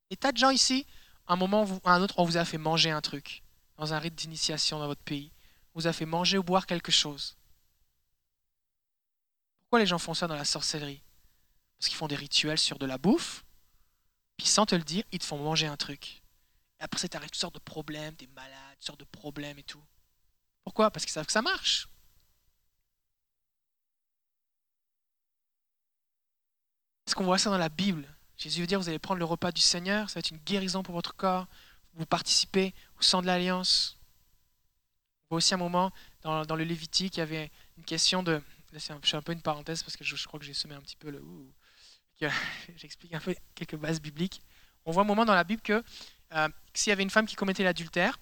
Et 0.10 0.16
tas 0.16 0.32
de 0.32 0.38
gens 0.38 0.50
ici, 0.50 0.86
un 1.28 1.36
moment 1.36 1.66
ou 1.66 1.82
un 1.84 2.02
autre, 2.02 2.16
on 2.20 2.24
vous 2.24 2.38
a 2.38 2.46
fait 2.46 2.58
manger 2.58 2.92
un 2.92 3.02
truc 3.02 3.44
dans 3.78 3.94
un 3.94 4.00
rite 4.00 4.16
d'initiation 4.16 4.80
dans 4.80 4.88
votre 4.88 5.04
pays. 5.04 5.32
On 5.74 5.80
vous 5.82 5.88
a 5.88 5.94
fait 5.94 6.06
manger 6.06 6.38
ou 6.38 6.44
boire 6.44 6.66
quelque 6.66 6.92
chose. 6.92 7.36
Pourquoi 9.64 9.80
les 9.80 9.86
gens 9.86 10.00
font 10.00 10.14
ça 10.14 10.28
dans 10.28 10.36
la 10.36 10.46
sorcellerie? 10.46 11.02
Parce 11.78 11.90
qu'ils 11.90 11.98
font 11.98 12.08
des 12.08 12.16
rituels 12.16 12.58
sur 12.58 12.80
de 12.80 12.86
la 12.86 12.98
bouffe, 12.98 13.44
puis 14.38 14.48
sans 14.48 14.66
te 14.66 14.76
le 14.76 14.84
dire, 14.84 15.04
ils 15.12 15.20
te 15.20 15.26
font 15.26 15.38
manger 15.38 15.68
un 15.68 15.78
truc. 15.78 16.24
Et 16.80 16.84
après, 16.84 17.00
ça 17.00 17.10
t'arrive 17.10 17.30
toutes 17.30 17.40
sortes 17.40 17.56
de 17.56 17.60
problèmes, 17.60 18.16
des 18.16 18.28
malades, 18.28 18.76
toutes 18.76 18.86
sortes 18.86 19.00
de 19.02 19.06
problèmes 19.06 19.60
et 19.60 19.64
tout. 19.64 19.84
Pourquoi? 20.64 20.90
Parce 20.92 21.06
qu'ils 21.06 21.12
savent 21.12 21.26
que 21.26 21.32
ça 21.32 21.42
marche. 21.42 21.90
Qu'on 27.18 27.26
voit 27.26 27.40
ça 27.40 27.50
dans 27.50 27.58
la 27.58 27.70
Bible 27.70 28.08
Jésus 28.38 28.62
veut 28.62 28.68
dire, 28.68 28.80
vous 28.80 28.88
allez 28.88 29.00
prendre 29.00 29.18
le 29.18 29.26
repas 29.26 29.52
du 29.52 29.62
Seigneur, 29.62 30.10
ça 30.10 30.16
va 30.16 30.20
être 30.20 30.30
une 30.30 30.38
guérison 30.38 30.84
pour 30.84 30.94
votre 30.94 31.16
corps, 31.16 31.48
vous 31.96 32.06
participez 32.06 32.76
au 33.00 33.02
sang 33.02 33.22
de 33.22 33.26
l'Alliance. 33.26 33.98
On 35.26 35.26
voit 35.32 35.38
aussi 35.38 35.56
un 35.56 35.58
moment 35.58 35.92
dans, 36.22 36.56
le 36.56 36.64
Lévitique, 36.64 37.18
il 37.18 37.22
y 37.22 37.24
avait 37.24 37.52
une 37.78 37.84
question 37.84 38.22
de... 38.22 38.40
Là, 38.74 38.80
un, 38.90 39.18
un 39.18 39.22
peu 39.24 39.32
une 39.32 39.42
parenthèse 39.42 39.82
parce 39.82 39.98
que 39.98 40.04
je, 40.04 40.28
crois 40.28 40.40
que 40.40 40.46
j'ai 40.46 40.54
semé 40.54 40.76
un 40.76 40.82
petit 40.82 40.96
peu 40.96 41.10
le... 41.10 41.24
J'explique 42.76 43.14
un 43.16 43.20
peu 43.20 43.36
quelques 43.56 43.76
bases 43.76 44.00
bibliques. 44.00 44.42
On 44.86 44.92
voit 44.92 45.02
un 45.02 45.06
moment 45.06 45.26
dans 45.26 45.34
la 45.34 45.44
Bible 45.44 45.64
que 45.64 45.84
euh, 46.34 46.50
s'il 46.76 46.92
y 46.92 46.94
avait 46.94 47.04
une 47.04 47.10
femme 47.10 47.26
qui 47.26 47.36
commettait 47.36 47.64
l'adultère, 47.64 48.20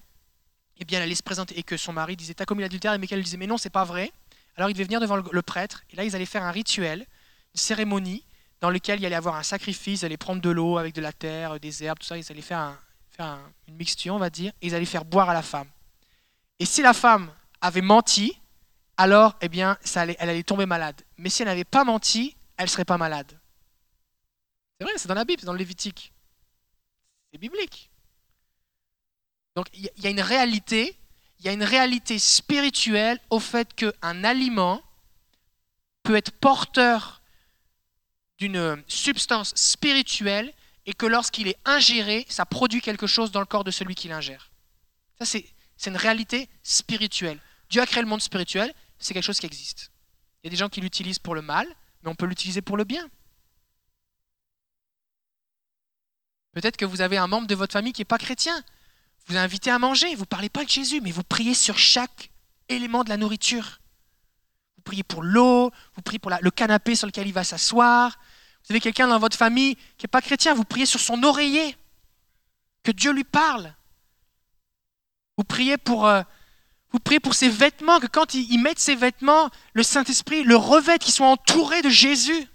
eh 0.77 0.85
bien, 0.85 0.99
elle 0.99 1.03
allait 1.03 1.15
se 1.15 1.23
présenter 1.23 1.59
et 1.59 1.63
que 1.63 1.75
son 1.75 1.91
mari 1.91 2.15
disait 2.15 2.33
T'as 2.33 2.45
commis 2.45 2.61
l'adultère 2.61 2.97
Mais 2.99 3.07
qu'elle 3.07 3.23
disait 3.23 3.37
Mais 3.37 3.47
non, 3.47 3.57
c'est 3.57 3.69
pas 3.69 3.83
vrai. 3.83 4.11
Alors 4.55 4.69
il 4.69 4.73
devait 4.73 4.85
venir 4.85 5.01
devant 5.01 5.17
le 5.17 5.41
prêtre 5.41 5.83
et 5.89 5.97
là, 5.97 6.05
ils 6.05 6.15
allaient 6.15 6.25
faire 6.25 6.43
un 6.43 6.51
rituel, 6.51 6.99
une 6.99 7.59
cérémonie 7.59 8.23
dans 8.65 8.71
lequel 8.71 8.99
il 8.99 9.05
allait 9.05 9.15
avoir 9.15 9.35
un 9.35 9.43
sacrifice, 9.43 10.01
ils 10.01 10.05
allaient 10.05 10.17
prendre 10.17 10.41
de 10.41 10.49
l'eau 10.49 10.79
avec 10.79 10.95
de 10.95 11.01
la 11.01 11.13
terre, 11.13 11.59
des 11.59 11.83
herbes, 11.83 11.99
tout 11.99 12.07
ça, 12.07 12.17
ils 12.17 12.31
allaient 12.31 12.41
faire, 12.41 12.75
une 13.67 13.75
mixture, 13.75 14.15
on 14.15 14.17
va 14.17 14.31
dire, 14.31 14.51
et 14.59 14.65
ils 14.65 14.73
allaient 14.73 14.85
faire 14.85 15.05
boire 15.05 15.29
à 15.29 15.35
la 15.35 15.43
femme. 15.43 15.67
Et 16.57 16.65
si 16.65 16.81
la 16.81 16.95
femme 16.95 17.31
avait 17.61 17.83
menti, 17.83 18.41
alors, 18.97 19.35
eh 19.41 19.49
bien, 19.49 19.77
elle 19.95 20.15
allait 20.17 20.41
tomber 20.41 20.65
malade. 20.65 20.99
Mais 21.19 21.29
si 21.29 21.43
elle 21.43 21.47
n'avait 21.47 21.63
pas 21.63 21.83
menti, 21.83 22.35
elle 22.57 22.65
ne 22.65 22.69
serait 22.69 22.85
pas 22.85 22.97
malade. 22.97 23.39
C'est 24.79 24.85
vrai, 24.85 24.93
c'est 24.97 25.09
dans 25.09 25.13
la 25.13 25.25
Bible, 25.25 25.41
c'est 25.41 25.45
dans 25.45 25.53
le 25.53 25.59
Lévitique. 25.59 26.11
C'est 27.31 27.37
biblique. 27.37 27.91
Donc, 29.55 29.67
il 29.75 29.91
y 29.95 30.07
a 30.07 30.09
une 30.09 30.21
réalité, 30.21 30.97
il 31.37 31.45
y 31.45 31.49
a 31.49 31.53
une 31.53 31.63
réalité 31.63 32.17
spirituelle 32.17 33.19
au 33.29 33.39
fait 33.39 33.75
qu'un 33.75 34.23
aliment 34.23 34.81
peut 36.01 36.15
être 36.15 36.31
porteur 36.31 37.21
d'une 38.37 38.83
substance 38.87 39.53
spirituelle 39.55 40.53
et 40.85 40.93
que 40.93 41.05
lorsqu'il 41.05 41.47
est 41.47 41.57
ingéré, 41.65 42.25
ça 42.29 42.45
produit 42.45 42.81
quelque 42.81 43.07
chose 43.07 43.31
dans 43.31 43.39
le 43.39 43.45
corps 43.45 43.63
de 43.63 43.71
celui 43.71 43.95
qui 43.95 44.07
l'ingère. 44.07 44.51
Ça, 45.19 45.25
c'est, 45.25 45.45
une 45.87 45.97
réalité 45.97 46.49
spirituelle. 46.63 47.39
Dieu 47.69 47.81
a 47.81 47.85
créé 47.85 48.01
le 48.01 48.09
monde 48.09 48.21
spirituel, 48.21 48.73
c'est 48.99 49.13
quelque 49.13 49.23
chose 49.23 49.39
qui 49.39 49.45
existe. 49.45 49.91
Il 50.43 50.47
y 50.47 50.49
a 50.49 50.51
des 50.51 50.57
gens 50.57 50.69
qui 50.69 50.81
l'utilisent 50.81 51.19
pour 51.19 51.35
le 51.35 51.41
mal, 51.41 51.67
mais 52.03 52.09
on 52.09 52.15
peut 52.15 52.25
l'utiliser 52.25 52.61
pour 52.61 52.77
le 52.77 52.83
bien. 52.83 53.07
Peut-être 56.53 56.77
que 56.77 56.85
vous 56.85 57.01
avez 57.01 57.17
un 57.17 57.27
membre 57.27 57.47
de 57.47 57.55
votre 57.55 57.73
famille 57.73 57.93
qui 57.93 58.01
n'est 58.01 58.05
pas 58.05 58.17
chrétien. 58.17 58.63
Vous 59.27 59.37
invitez 59.37 59.71
à 59.71 59.79
manger, 59.79 60.13
vous 60.15 60.21
ne 60.21 60.25
parlez 60.25 60.49
pas 60.49 60.63
de 60.63 60.69
Jésus, 60.69 61.01
mais 61.01 61.11
vous 61.11 61.23
priez 61.23 61.53
sur 61.53 61.77
chaque 61.77 62.31
élément 62.69 63.03
de 63.03 63.09
la 63.09 63.17
nourriture 63.17 63.79
priez 64.85 65.03
pour 65.03 65.21
l'eau, 65.21 65.71
vous 65.95 66.01
priez 66.01 66.19
pour 66.19 66.31
le 66.39 66.51
canapé 66.51 66.95
sur 66.95 67.07
lequel 67.07 67.27
il 67.27 67.33
va 67.33 67.43
s'asseoir. 67.43 68.17
Vous 68.63 68.71
avez 68.71 68.79
quelqu'un 68.79 69.07
dans 69.07 69.19
votre 69.19 69.37
famille 69.37 69.75
qui 69.97 70.05
n'est 70.05 70.09
pas 70.09 70.21
chrétien, 70.21 70.53
vous 70.53 70.63
priez 70.63 70.85
sur 70.85 70.99
son 70.99 71.21
oreiller, 71.23 71.75
que 72.83 72.91
Dieu 72.91 73.11
lui 73.11 73.25
parle. 73.25 73.73
Vous 75.37 75.43
priez 75.43 75.77
pour, 75.77 76.07
euh, 76.07 76.23
vous 76.91 76.99
priez 76.99 77.19
pour 77.19 77.33
ses 77.33 77.49
vêtements, 77.49 77.99
que 77.99 78.07
quand 78.07 78.33
il, 78.33 78.57
met 78.59 78.73
ses 78.77 78.95
vêtements, 78.95 79.49
le 79.73 79.83
Saint-Esprit 79.83 80.43
le 80.43 80.55
revête, 80.55 81.01
qu'ils 81.01 81.13
soient 81.13 81.27
entourés 81.27 81.81
de 81.81 81.89
Jésus. 81.89 82.47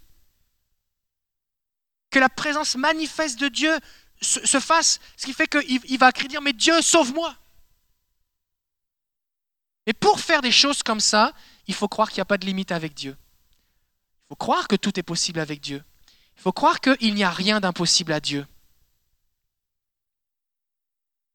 Que 2.11 2.19
la 2.19 2.29
présence 2.29 2.77
manifeste 2.77 3.39
de 3.39 3.49
Dieu 3.49 3.73
se, 4.21 4.61
fasse, 4.61 5.01
ce 5.17 5.27
qui 5.27 5.33
fait 5.33 5.47
qu'il 5.47 5.81
il 5.85 5.99
va 5.99 6.11
crier 6.13 6.29
dire, 6.29 6.43
mais 6.43 6.53
Dieu, 6.53 6.81
sauve-moi. 6.81 7.35
Et 9.87 9.93
pour 9.93 10.21
faire 10.21 10.43
des 10.43 10.53
choses 10.53 10.83
comme 10.83 11.01
ça, 11.01 11.33
il 11.71 11.75
faut 11.75 11.87
croire 11.87 12.09
qu'il 12.09 12.17
n'y 12.17 12.23
a 12.23 12.25
pas 12.25 12.37
de 12.37 12.47
limite 12.47 12.73
avec 12.73 12.95
Dieu. 12.95 13.17
Il 13.17 14.29
faut 14.31 14.35
croire 14.35 14.67
que 14.67 14.75
tout 14.75 14.99
est 14.99 15.05
possible 15.05 15.39
avec 15.39 15.61
Dieu. 15.61 15.85
Il 16.37 16.43
faut 16.43 16.51
croire 16.51 16.81
qu'il 16.81 17.15
n'y 17.15 17.23
a 17.23 17.31
rien 17.31 17.61
d'impossible 17.61 18.11
à 18.11 18.19
Dieu. 18.19 18.45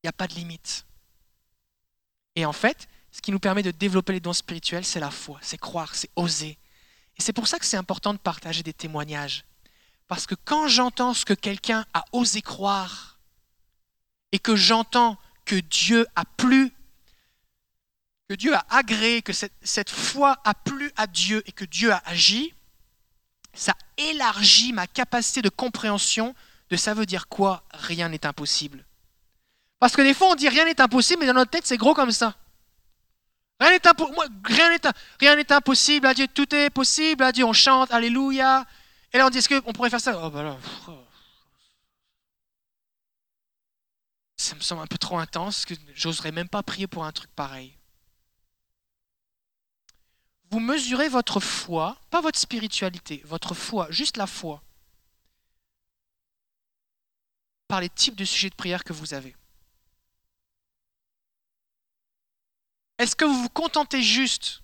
Il 0.04 0.08
n'y 0.08 0.10
a 0.10 0.12
pas 0.12 0.28
de 0.28 0.34
limite. 0.34 0.86
Et 2.36 2.46
en 2.46 2.52
fait, 2.52 2.90
ce 3.14 3.22
qui 3.22 3.32
nous 3.32 3.40
permet 3.40 3.64
de 3.64 3.72
développer 3.72 4.12
les 4.12 4.20
dons 4.20 4.34
spirituels, 4.34 4.84
c'est 4.84 5.00
la 5.00 5.10
foi, 5.10 5.40
c'est 5.42 5.58
croire, 5.58 5.96
c'est 5.96 6.10
oser. 6.18 6.58
Et 7.18 7.22
c'est 7.22 7.32
pour 7.32 7.48
ça 7.48 7.58
que 7.58 7.66
c'est 7.66 7.78
important 7.78 8.12
de 8.12 8.20
partager 8.20 8.62
des 8.62 8.74
témoignages. 8.74 9.46
Parce 10.10 10.28
que 10.28 10.36
quand 10.36 10.68
j'entends 10.68 11.14
ce 11.14 11.24
que 11.24 11.34
quelqu'un 11.34 11.86
a 11.94 12.04
osé 12.12 12.42
croire, 12.42 13.22
et 14.34 14.40
que 14.40 14.58
j'entends 14.58 15.18
que 15.46 15.56
Dieu 15.56 16.06
a 16.18 16.26
plu 16.26 16.75
que 18.28 18.34
Dieu 18.34 18.56
a 18.56 18.66
agréé, 18.70 19.22
que 19.22 19.34
cette, 19.34 19.90
foi 19.90 20.40
a 20.44 20.54
plu 20.54 20.92
à 20.96 21.08
Dieu 21.08 21.44
et 21.46 21.52
que 21.52 21.66
Dieu 21.66 21.92
a 21.92 22.02
agi, 22.06 22.54
ça 23.54 23.74
élargit 23.98 24.74
ma 24.74 24.88
capacité 24.88 25.42
de 25.42 25.50
compréhension 25.50 26.36
de 26.70 26.76
ça 26.76 26.94
veut 26.94 27.06
dire 27.06 27.28
quoi 27.28 27.64
Rien 27.74 28.10
n'est 28.10 28.26
impossible. 28.26 28.84
Parce 29.80 29.96
que 29.96 30.02
des 30.02 30.14
fois 30.14 30.30
on 30.32 30.36
dit 30.36 30.50
rien 30.50 30.66
n'est 30.66 30.82
impossible, 30.82 31.22
mais 31.22 31.28
dans 31.28 31.34
notre 31.34 31.52
tête 31.52 31.68
c'est 31.68 31.78
gros 31.78 31.94
comme 31.94 32.12
ça. 32.12 32.36
Rien 33.60 33.72
n'est, 33.72 34.82
rien 35.20 35.36
n'est 35.36 35.52
impossible 35.52 36.08
à 36.08 36.14
tout 36.16 36.54
est 36.56 36.70
possible 36.70 37.24
à 37.24 37.32
on 37.44 37.54
chante, 37.54 37.92
Alléluia. 37.92 38.66
Et 39.14 39.18
là 39.18 39.28
on 39.28 39.30
dit 39.30 39.38
est-ce 39.38 39.60
qu'on 39.60 39.74
pourrait 39.74 39.92
faire 39.92 40.02
ça? 40.02 40.20
Oh, 40.22 40.30
bah 40.32 40.58
Ça 44.38 44.56
me 44.56 44.62
semble 44.62 44.82
un 44.82 44.88
peu 44.88 44.98
trop 44.98 45.18
intense, 45.18 45.66
que 45.66 45.76
j'oserais 45.94 46.32
même 46.32 46.50
pas 46.50 46.64
prier 46.64 46.88
pour 46.88 47.06
un 47.06 47.12
truc 47.12 47.30
pareil 47.36 47.78
vous 50.52 50.60
mesurez 50.60 51.10
votre 51.10 51.40
foi, 51.40 51.98
pas 52.10 52.22
votre 52.22 52.40
spiritualité, 52.40 53.22
votre 53.26 53.54
foi, 53.54 53.88
juste 53.90 54.18
la 54.18 54.28
foi, 54.28 54.62
par 57.68 57.82
les 57.82 57.90
types 57.90 58.16
de 58.16 58.26
sujets 58.26 58.50
de 58.50 58.56
prière 58.56 58.84
que 58.84 58.94
vous 58.94 59.14
avez. 59.14 59.36
Est-ce 62.98 63.16
que 63.16 63.26
vous 63.26 63.42
vous 63.42 63.50
contentez 63.50 64.02
juste 64.02 64.62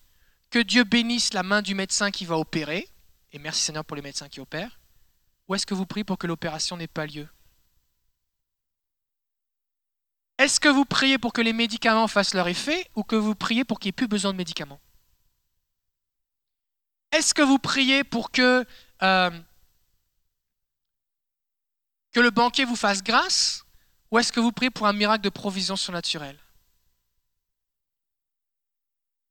que 0.49 0.59
Dieu 0.59 0.83
bénisse 0.83 1.33
la 1.33 1.43
main 1.43 1.61
du 1.61 1.75
médecin 1.75 2.11
qui 2.11 2.25
va 2.25 2.37
opérer, 2.37 2.87
et 3.31 3.39
merci 3.39 3.63
Seigneur 3.63 3.83
pour 3.83 3.95
les 3.95 4.01
médecins 4.01 4.29
qui 4.29 4.39
opèrent, 4.39 4.79
ou 5.47 5.55
est-ce 5.55 5.65
que 5.65 5.73
vous 5.73 5.85
priez 5.85 6.03
pour 6.03 6.17
que 6.17 6.27
l'opération 6.27 6.77
n'ait 6.77 6.87
pas 6.87 7.05
lieu? 7.05 7.27
Est-ce 10.37 10.59
que 10.59 10.69
vous 10.69 10.85
priez 10.85 11.17
pour 11.17 11.33
que 11.33 11.41
les 11.41 11.53
médicaments 11.53 12.07
fassent 12.07 12.33
leur 12.33 12.47
effet, 12.47 12.89
ou 12.95 13.03
que 13.03 13.15
vous 13.15 13.35
priez 13.35 13.63
pour 13.65 13.79
qu'il 13.79 13.89
n'y 13.89 13.91
ait 13.91 13.93
plus 13.93 14.07
besoin 14.07 14.31
de 14.31 14.37
médicaments? 14.37 14.79
Est-ce 17.11 17.33
que 17.33 17.41
vous 17.41 17.59
priez 17.59 18.03
pour 18.03 18.31
que 18.31 18.65
euh, 19.03 19.31
que 22.11 22.19
le 22.19 22.29
banquier 22.29 22.65
vous 22.65 22.75
fasse 22.75 23.03
grâce 23.03 23.65
ou 24.11 24.19
est-ce 24.19 24.31
que 24.31 24.39
vous 24.39 24.51
priez 24.51 24.69
pour 24.69 24.87
un 24.87 24.93
miracle 24.93 25.23
de 25.23 25.29
provision 25.29 25.75
surnaturelle? 25.75 26.37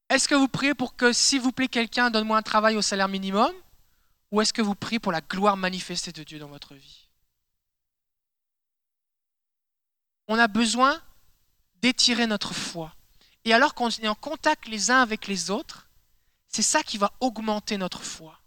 Est-ce 0.09 0.27
que 0.27 0.35
vous 0.35 0.49
priez 0.49 0.75
pour 0.75 0.97
que, 0.97 1.13
s'il 1.13 1.41
vous 1.41 1.53
plaît, 1.53 1.69
quelqu'un 1.69 2.11
donne-moi 2.11 2.37
un 2.37 2.43
travail 2.43 2.77
au 2.77 2.83
salaire 2.83 3.07
minimum 3.07 3.53
Ou 4.33 4.41
est-ce 4.41 4.53
que 4.53 4.63
vous 4.63 4.75
priez 4.75 4.99
pour 4.99 5.13
la 5.13 5.21
gloire 5.21 5.57
manifestée 5.57 6.13
de 6.13 6.25
Dieu 6.25 6.39
dans 6.39 6.49
votre 6.49 6.75
vie? 6.75 7.09
On 10.27 10.39
a 10.39 10.49
besoin 10.49 11.01
d'étirer 11.83 12.27
notre 12.27 12.55
foi. 12.55 12.95
Et 13.45 13.53
alors 13.53 13.75
qu'on 13.75 13.89
est 13.89 14.09
en 14.09 14.15
contact 14.15 14.67
les 14.67 14.91
uns 14.91 15.01
avec 15.01 15.27
les 15.27 15.51
autres, 15.51 15.90
c'est 16.51 16.63
ça 16.63 16.83
qui 16.83 16.99
va 16.99 17.13
augmenter 17.21 17.79
notre 17.79 18.03
foi. 18.03 18.39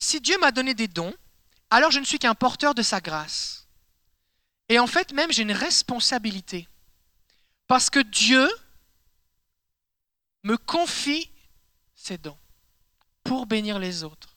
Si 0.00 0.20
Dieu 0.20 0.36
m'a 0.38 0.50
donné 0.50 0.74
des 0.74 0.88
dons, 0.88 1.14
alors 1.70 1.90
je 1.90 2.00
ne 2.00 2.04
suis 2.04 2.18
qu'un 2.18 2.34
porteur 2.34 2.74
de 2.74 2.82
sa 2.82 3.00
grâce. 3.00 3.68
Et 4.68 4.78
en 4.78 4.86
fait, 4.86 5.12
même, 5.12 5.32
j'ai 5.32 5.42
une 5.42 5.52
responsabilité. 5.52 6.68
Parce 7.68 7.90
que 7.90 8.00
Dieu 8.00 8.48
me 10.42 10.56
confie 10.56 11.30
ses 11.94 12.18
dons 12.18 12.38
pour 13.22 13.46
bénir 13.46 13.78
les 13.78 14.02
autres. 14.02 14.36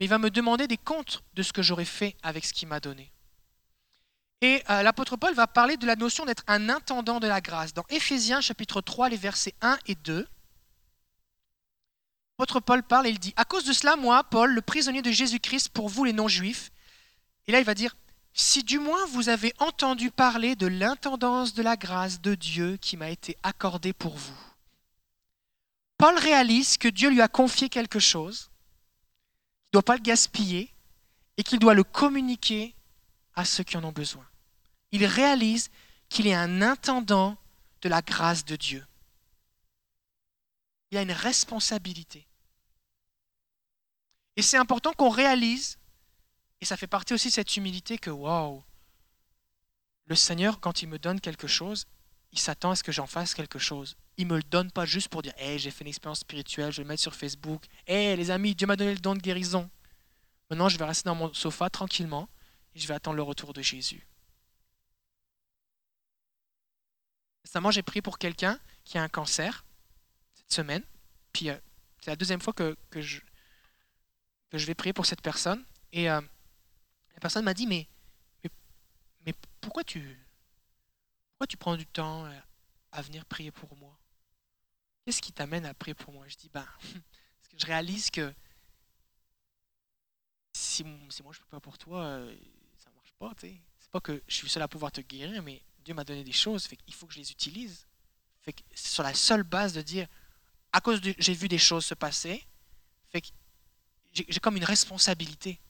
Mais 0.00 0.06
il 0.06 0.08
va 0.08 0.18
me 0.18 0.30
demander 0.30 0.66
des 0.66 0.76
comptes 0.76 1.22
de 1.34 1.42
ce 1.42 1.52
que 1.52 1.62
j'aurais 1.62 1.84
fait 1.84 2.16
avec 2.22 2.44
ce 2.44 2.52
qu'il 2.52 2.68
m'a 2.68 2.80
donné. 2.80 3.13
Et 4.44 4.62
euh, 4.68 4.82
l'apôtre 4.82 5.16
Paul 5.16 5.32
va 5.32 5.46
parler 5.46 5.78
de 5.78 5.86
la 5.86 5.96
notion 5.96 6.26
d'être 6.26 6.44
un 6.48 6.68
intendant 6.68 7.18
de 7.18 7.26
la 7.26 7.40
grâce. 7.40 7.72
Dans 7.72 7.86
Éphésiens 7.88 8.42
chapitre 8.42 8.82
3, 8.82 9.08
les 9.08 9.16
versets 9.16 9.54
1 9.62 9.78
et 9.86 9.94
2, 9.94 10.28
l'apôtre 12.32 12.60
Paul 12.60 12.82
parle 12.82 13.06
et 13.06 13.10
il 13.10 13.18
dit, 13.18 13.32
à 13.36 13.46
cause 13.46 13.64
de 13.64 13.72
cela, 13.72 13.96
moi, 13.96 14.22
Paul, 14.24 14.52
le 14.52 14.60
prisonnier 14.60 15.00
de 15.00 15.10
Jésus-Christ 15.10 15.70
pour 15.70 15.88
vous 15.88 16.04
les 16.04 16.12
non-juifs, 16.12 16.72
et 17.46 17.52
là 17.52 17.58
il 17.58 17.64
va 17.64 17.72
dire, 17.72 17.96
si 18.34 18.62
du 18.62 18.78
moins 18.78 19.02
vous 19.06 19.30
avez 19.30 19.54
entendu 19.60 20.10
parler 20.10 20.56
de 20.56 20.66
l'intendance 20.66 21.54
de 21.54 21.62
la 21.62 21.78
grâce 21.78 22.20
de 22.20 22.34
Dieu 22.34 22.76
qui 22.76 22.98
m'a 22.98 23.08
été 23.08 23.38
accordée 23.44 23.94
pour 23.94 24.14
vous. 24.14 24.38
Paul 25.96 26.18
réalise 26.18 26.76
que 26.76 26.88
Dieu 26.88 27.08
lui 27.08 27.22
a 27.22 27.28
confié 27.28 27.70
quelque 27.70 27.98
chose, 27.98 28.50
qu'il 28.50 29.68
ne 29.68 29.80
doit 29.80 29.84
pas 29.84 29.96
le 29.96 30.02
gaspiller 30.02 30.70
et 31.38 31.44
qu'il 31.44 31.60
doit 31.60 31.72
le 31.72 31.84
communiquer 31.84 32.74
à 33.34 33.46
ceux 33.46 33.64
qui 33.64 33.78
en 33.78 33.84
ont 33.84 33.92
besoin 33.92 34.26
il 34.94 35.06
réalise 35.06 35.70
qu'il 36.08 36.28
est 36.28 36.34
un 36.34 36.62
intendant 36.62 37.36
de 37.82 37.88
la 37.88 38.00
grâce 38.00 38.44
de 38.44 38.54
Dieu. 38.54 38.86
Il 40.92 40.98
a 40.98 41.02
une 41.02 41.10
responsabilité. 41.10 42.28
Et 44.36 44.42
c'est 44.42 44.56
important 44.56 44.92
qu'on 44.92 45.08
réalise, 45.08 45.78
et 46.60 46.64
ça 46.64 46.76
fait 46.76 46.86
partie 46.86 47.12
aussi 47.12 47.26
de 47.26 47.32
cette 47.32 47.56
humilité 47.56 47.98
que, 47.98 48.10
waouh, 48.10 48.62
le 50.06 50.14
Seigneur, 50.14 50.60
quand 50.60 50.82
il 50.82 50.88
me 50.88 51.00
donne 51.00 51.20
quelque 51.20 51.48
chose, 51.48 51.86
il 52.30 52.38
s'attend 52.38 52.70
à 52.70 52.76
ce 52.76 52.84
que 52.84 52.92
j'en 52.92 53.08
fasse 53.08 53.34
quelque 53.34 53.58
chose. 53.58 53.96
Il 54.16 54.28
ne 54.28 54.34
me 54.34 54.36
le 54.36 54.44
donne 54.44 54.70
pas 54.70 54.86
juste 54.86 55.08
pour 55.08 55.22
dire, 55.22 55.34
hé, 55.38 55.58
j'ai 55.58 55.72
fait 55.72 55.82
une 55.82 55.88
expérience 55.88 56.20
spirituelle, 56.20 56.70
je 56.70 56.76
vais 56.76 56.82
le 56.84 56.88
mettre 56.88 57.02
sur 57.02 57.16
Facebook. 57.16 57.64
Hé, 57.88 58.14
les 58.14 58.30
amis, 58.30 58.54
Dieu 58.54 58.68
m'a 58.68 58.76
donné 58.76 58.94
le 58.94 59.00
don 59.00 59.16
de 59.16 59.20
guérison. 59.20 59.68
Maintenant, 60.50 60.68
je 60.68 60.78
vais 60.78 60.84
rester 60.84 61.08
dans 61.08 61.16
mon 61.16 61.34
sofa 61.34 61.68
tranquillement 61.68 62.28
et 62.76 62.78
je 62.78 62.86
vais 62.86 62.94
attendre 62.94 63.16
le 63.16 63.22
retour 63.24 63.52
de 63.52 63.60
Jésus. 63.60 64.06
Récemment, 67.54 67.70
j'ai 67.70 67.84
prié 67.84 68.02
pour 68.02 68.18
quelqu'un 68.18 68.58
qui 68.82 68.98
a 68.98 69.02
un 69.04 69.08
cancer 69.08 69.64
cette 70.34 70.52
semaine. 70.52 70.82
Puis 71.32 71.50
euh, 71.50 71.56
c'est 72.00 72.10
la 72.10 72.16
deuxième 72.16 72.40
fois 72.40 72.52
que, 72.52 72.76
je, 72.96 73.20
vais 74.50 74.74
prier 74.74 74.92
pour 74.92 75.06
cette 75.06 75.20
personne. 75.22 75.64
Et 75.92 76.10
euh, 76.10 76.20
la 76.20 77.20
personne 77.20 77.44
m'a 77.44 77.54
dit 77.54 77.68
mais, 77.68 77.86
mais, 78.42 78.50
mais, 79.24 79.34
pourquoi, 79.60 79.84
tu, 79.84 80.18
prends 81.60 81.76
du 81.76 81.86
temps 81.86 82.26
euh, 82.26 82.40
à 82.90 83.02
venir 83.02 83.24
prier 83.24 83.52
pour 83.52 83.76
moi? 83.76 83.96
Qu'est-ce 85.04 85.22
qui 85.22 85.32
t'amène 85.32 85.64
à 85.64 85.74
prier 85.74 85.94
pour 85.94 86.12
moi? 86.12 86.26
Je 86.26 86.34
dis 86.34 86.50
ben, 86.52 86.66
parce 86.82 87.48
que 87.52 87.56
je 87.56 87.66
réalise 87.66 88.10
que 88.10 88.34
si, 90.54 90.82
moi 90.82 90.96
je 91.08 91.38
ne 91.38 91.44
peux 91.44 91.50
pas 91.50 91.60
pour 91.60 91.78
toi, 91.78 92.18
ça 92.78 92.90
ne 92.90 92.96
marche 92.96 93.12
pas. 93.16 93.32
C'est 93.38 93.90
pas 93.92 94.00
que 94.00 94.24
je 94.26 94.34
suis 94.34 94.48
seul 94.48 94.64
à 94.64 94.66
pouvoir 94.66 94.90
te 94.90 95.02
guérir, 95.02 95.40
mais 95.44 95.62
Dieu 95.84 95.94
m'a 95.94 96.04
donné 96.04 96.24
des 96.24 96.32
choses, 96.32 96.68
il 96.86 96.94
faut 96.94 97.06
que 97.06 97.12
je 97.14 97.18
les 97.18 97.30
utilise. 97.30 97.86
Fait 98.42 98.52
que 98.52 98.62
sur 98.74 99.02
la 99.02 99.14
seule 99.14 99.42
base 99.42 99.72
de 99.72 99.82
dire, 99.82 100.06
à 100.72 100.80
cause 100.80 101.00
de 101.00 101.14
j'ai 101.18 101.34
vu 101.34 101.48
des 101.48 101.58
choses 101.58 101.84
se 101.84 101.94
passer, 101.94 102.44
j'ai 104.12 104.40
comme 104.40 104.56
une 104.56 104.64
responsabilité. 104.64 105.60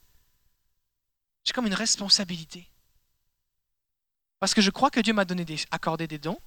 J'ai 1.44 1.53
comme 1.53 1.66
une 1.66 1.74
responsabilité. 1.74 2.66
Parce 4.38 4.55
que 4.55 4.61
je 4.61 4.70
crois 4.70 4.90
que 4.90 5.00
Dieu 5.00 5.12
m'a 5.12 5.24
donné 5.24 5.44
accordé 5.70 6.07
des 6.07 6.18
dons, 6.18 6.38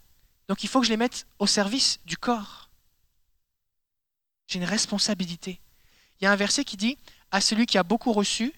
donc 0.47 0.63
il 0.63 0.69
faut 0.69 0.79
que 0.79 0.85
je 0.85 0.91
les 0.91 0.97
mette 0.97 1.27
au 1.39 1.47
service 1.47 1.99
du 2.05 2.17
corps. 2.17 2.69
J'ai 4.47 4.59
une 4.59 4.65
responsabilité. 4.65 5.59
Il 6.19 6.23
y 6.23 6.27
a 6.27 6.31
un 6.31 6.35
verset 6.35 6.63
qui 6.63 6.77
dit, 6.77 6.97
à 7.31 7.41
celui 7.41 7.65
qui 7.65 7.77
a 7.77 7.83
beaucoup 7.83 8.13
reçu, 8.13 8.53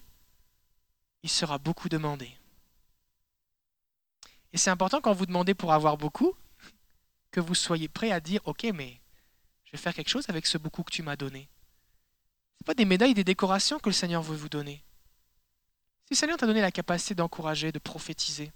il 1.22 1.30
sera 1.30 1.58
beaucoup 1.58 1.88
demandé. 1.88 2.36
Et 4.52 4.58
c'est 4.58 4.70
important 4.70 5.00
quand 5.00 5.12
vous 5.12 5.26
demandez 5.26 5.54
pour 5.54 5.72
avoir 5.72 5.96
beaucoup, 5.96 6.34
que 7.30 7.40
vous 7.40 7.54
soyez 7.54 7.88
prêt 7.88 8.10
à 8.10 8.20
dire, 8.20 8.40
OK, 8.44 8.64
mais 8.74 9.00
je 9.64 9.72
vais 9.72 9.78
faire 9.78 9.94
quelque 9.94 10.08
chose 10.08 10.28
avec 10.28 10.46
ce 10.46 10.58
beaucoup 10.58 10.82
que 10.82 10.92
tu 10.92 11.02
m'as 11.02 11.16
donné. 11.16 11.48
Ce 12.58 12.64
pas 12.64 12.74
des 12.74 12.84
médailles, 12.84 13.14
des 13.14 13.24
décorations 13.24 13.78
que 13.78 13.88
le 13.88 13.94
Seigneur 13.94 14.22
veut 14.22 14.36
vous 14.36 14.48
donner. 14.48 14.82
Si 16.06 16.14
le 16.14 16.16
Seigneur 16.16 16.36
t'a 16.36 16.46
donné 16.46 16.60
la 16.60 16.72
capacité 16.72 17.14
d'encourager, 17.14 17.72
de 17.72 17.78
prophétiser, 17.78 18.52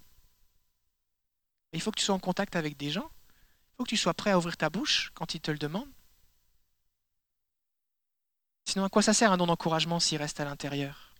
il 1.72 1.80
faut 1.80 1.90
que 1.90 1.98
tu 1.98 2.04
sois 2.04 2.14
en 2.14 2.20
contact 2.20 2.56
avec 2.56 2.76
des 2.76 2.90
gens. 2.90 3.10
Il 3.72 3.76
faut 3.76 3.84
que 3.84 3.88
tu 3.88 3.96
sois 3.96 4.14
prêt 4.14 4.30
à 4.30 4.38
ouvrir 4.38 4.56
ta 4.56 4.70
bouche 4.70 5.10
quand 5.14 5.34
ils 5.34 5.40
te 5.40 5.50
le 5.50 5.58
demandent. 5.58 5.90
Sinon, 8.64 8.84
à 8.84 8.88
quoi 8.88 9.02
ça 9.02 9.12
sert 9.12 9.32
un 9.32 9.36
don 9.36 9.46
d'encouragement 9.46 10.00
s'il 10.00 10.18
reste 10.18 10.40
à 10.40 10.44
l'intérieur? 10.44 11.12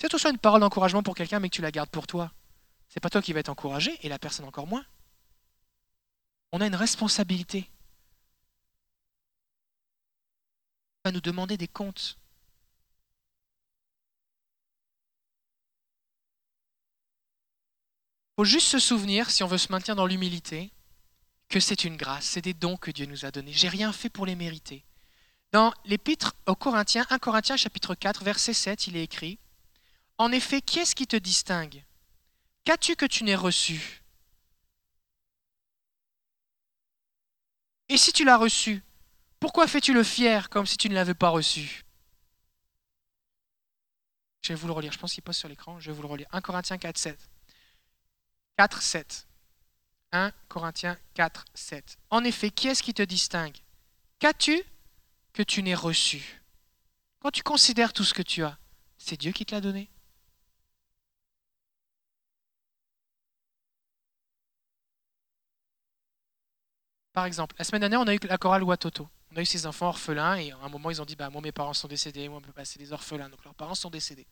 Si 0.00 0.08
tu 0.08 0.16
reçois 0.16 0.30
une 0.30 0.38
parole 0.38 0.60
d'encouragement 0.60 1.02
pour 1.02 1.14
quelqu'un, 1.14 1.40
mais 1.40 1.48
que 1.48 1.54
tu 1.54 1.62
la 1.62 1.70
gardes 1.70 1.90
pour 1.90 2.06
toi, 2.06 2.32
c'est 2.88 3.00
pas 3.00 3.10
toi 3.10 3.22
qui 3.22 3.32
vas 3.32 3.40
être 3.40 3.48
encouragé 3.48 3.98
et 4.04 4.08
la 4.08 4.18
personne 4.18 4.46
encore 4.46 4.66
moins. 4.66 4.84
On 6.52 6.60
a 6.60 6.66
une 6.66 6.76
responsabilité. 6.76 7.70
On 11.04 11.08
va 11.08 11.12
nous 11.12 11.20
demander 11.20 11.56
des 11.56 11.68
comptes. 11.68 12.18
Il 18.38 18.42
faut 18.42 18.44
juste 18.44 18.68
se 18.68 18.78
souvenir, 18.78 19.30
si 19.30 19.42
on 19.42 19.46
veut 19.46 19.56
se 19.56 19.72
maintenir 19.72 19.96
dans 19.96 20.06
l'humilité, 20.06 20.70
que 21.48 21.58
c'est 21.58 21.84
une 21.84 21.96
grâce, 21.96 22.26
c'est 22.26 22.42
des 22.42 22.52
dons 22.52 22.76
que 22.76 22.90
Dieu 22.90 23.06
nous 23.06 23.24
a 23.24 23.30
donnés. 23.30 23.52
J'ai 23.52 23.68
rien 23.68 23.92
fait 23.92 24.10
pour 24.10 24.26
les 24.26 24.34
mériter. 24.34 24.84
Dans 25.52 25.72
l'épître 25.86 26.34
aux 26.46 26.54
Corinthiens, 26.54 27.06
1 27.08 27.18
Corinthiens 27.18 27.56
chapitre 27.56 27.94
4, 27.94 28.24
verset 28.24 28.52
7, 28.52 28.88
il 28.88 28.96
est 28.96 29.04
écrit 29.04 29.38
En 30.18 30.32
effet, 30.32 30.60
qui 30.60 30.80
est-ce 30.80 30.94
qui 30.94 31.06
te 31.06 31.16
distingue? 31.16 31.85
Qu'as-tu 32.66 32.96
que 32.96 33.06
tu 33.06 33.22
n'aies 33.22 33.36
reçu? 33.36 34.02
Et 37.88 37.96
si 37.96 38.12
tu 38.12 38.24
l'as 38.24 38.36
reçu, 38.36 38.82
pourquoi 39.38 39.68
fais-tu 39.68 39.94
le 39.94 40.02
fier 40.02 40.50
comme 40.50 40.66
si 40.66 40.76
tu 40.76 40.88
ne 40.88 40.94
l'avais 40.94 41.14
pas 41.14 41.28
reçu? 41.28 41.84
Je 44.42 44.48
vais 44.48 44.56
vous 44.56 44.66
le 44.66 44.72
relire, 44.72 44.90
je 44.90 44.98
pense 44.98 45.14
qu'il 45.14 45.22
passe 45.22 45.38
sur 45.38 45.48
l'écran, 45.48 45.78
je 45.78 45.92
vais 45.92 45.96
vous 45.96 46.02
le 46.02 46.08
relire. 46.08 46.26
1 46.32 46.40
Corinthiens 46.40 46.76
4, 46.76 46.98
7. 46.98 47.30
4, 48.58 48.82
7. 48.82 49.28
1 50.10 50.32
Corinthiens 50.48 50.98
4, 51.14 51.44
7. 51.54 51.98
En 52.10 52.24
effet, 52.24 52.50
qui 52.50 52.66
est-ce 52.66 52.82
qui 52.82 52.94
te 52.94 53.02
distingue? 53.02 53.58
Qu'as-tu 54.18 54.60
que 55.32 55.44
tu 55.44 55.62
n'aies 55.62 55.76
reçu? 55.76 56.42
Quand 57.20 57.30
tu 57.30 57.44
considères 57.44 57.92
tout 57.92 58.02
ce 58.02 58.12
que 58.12 58.22
tu 58.22 58.42
as, 58.42 58.58
c'est 58.98 59.16
Dieu 59.16 59.30
qui 59.30 59.46
te 59.46 59.54
l'a 59.54 59.60
donné 59.60 59.88
Par 67.16 67.24
exemple, 67.24 67.56
la 67.58 67.64
semaine 67.64 67.80
dernière, 67.80 68.02
on 68.02 68.06
a 68.06 68.14
eu 68.14 68.18
la 68.28 68.36
chorale 68.36 68.62
Watoto. 68.62 69.08
On 69.32 69.36
a 69.36 69.40
eu 69.40 69.46
ces 69.46 69.64
enfants 69.64 69.88
orphelins 69.88 70.36
et 70.36 70.50
à 70.50 70.58
un 70.58 70.68
moment, 70.68 70.90
ils 70.90 71.00
ont 71.00 71.06
dit 71.06 71.16
bah, 71.16 71.30
Moi, 71.30 71.40
mes 71.40 71.50
parents 71.50 71.72
sont 71.72 71.88
décédés, 71.88 72.28
moi, 72.28 72.42
c'est 72.64 72.78
des 72.78 72.92
orphelins. 72.92 73.30
Donc 73.30 73.42
leurs 73.42 73.54
parents 73.54 73.74
sont 73.74 73.88
décédés. 73.88 74.26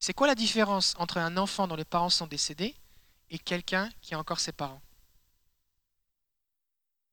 C'est 0.00 0.12
quoi 0.12 0.26
la 0.26 0.34
différence 0.34 0.96
entre 0.98 1.18
un 1.18 1.36
enfant 1.36 1.68
dont 1.68 1.76
les 1.76 1.84
parents 1.84 2.10
sont 2.10 2.26
décédés 2.26 2.74
et 3.30 3.38
quelqu'un 3.38 3.90
qui 4.00 4.12
a 4.16 4.18
encore 4.18 4.40
ses 4.40 4.50
parents? 4.50 4.82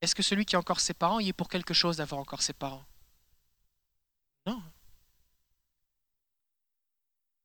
Est-ce 0.02 0.16
que 0.16 0.24
celui 0.24 0.44
qui 0.44 0.56
a 0.56 0.60
encore 0.60 0.80
ses 0.80 0.96
parents 0.96 1.20
y 1.20 1.30
est 1.30 1.34
pour 1.34 1.48
quelque 1.48 1.76
chose 1.76 1.98
d'avoir 1.98 2.20
encore 2.20 2.42
ses 2.42 2.54
parents? 2.54 2.86
Non. 4.48 4.64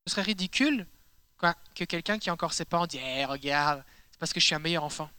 Ce 0.06 0.12
serait 0.14 0.22
ridicule 0.22 0.86
que 1.74 1.84
quelqu'un 1.84 2.18
qui 2.18 2.30
a 2.30 2.32
encore 2.32 2.54
ses 2.54 2.64
parents 2.64 2.86
dise 2.86 3.02
hey, 3.02 3.26
regarde, 3.26 3.84
c'est 4.10 4.18
parce 4.18 4.32
que 4.32 4.40
je 4.40 4.46
suis 4.46 4.54
un 4.54 4.58
meilleur 4.58 4.84
enfant. 4.84 5.10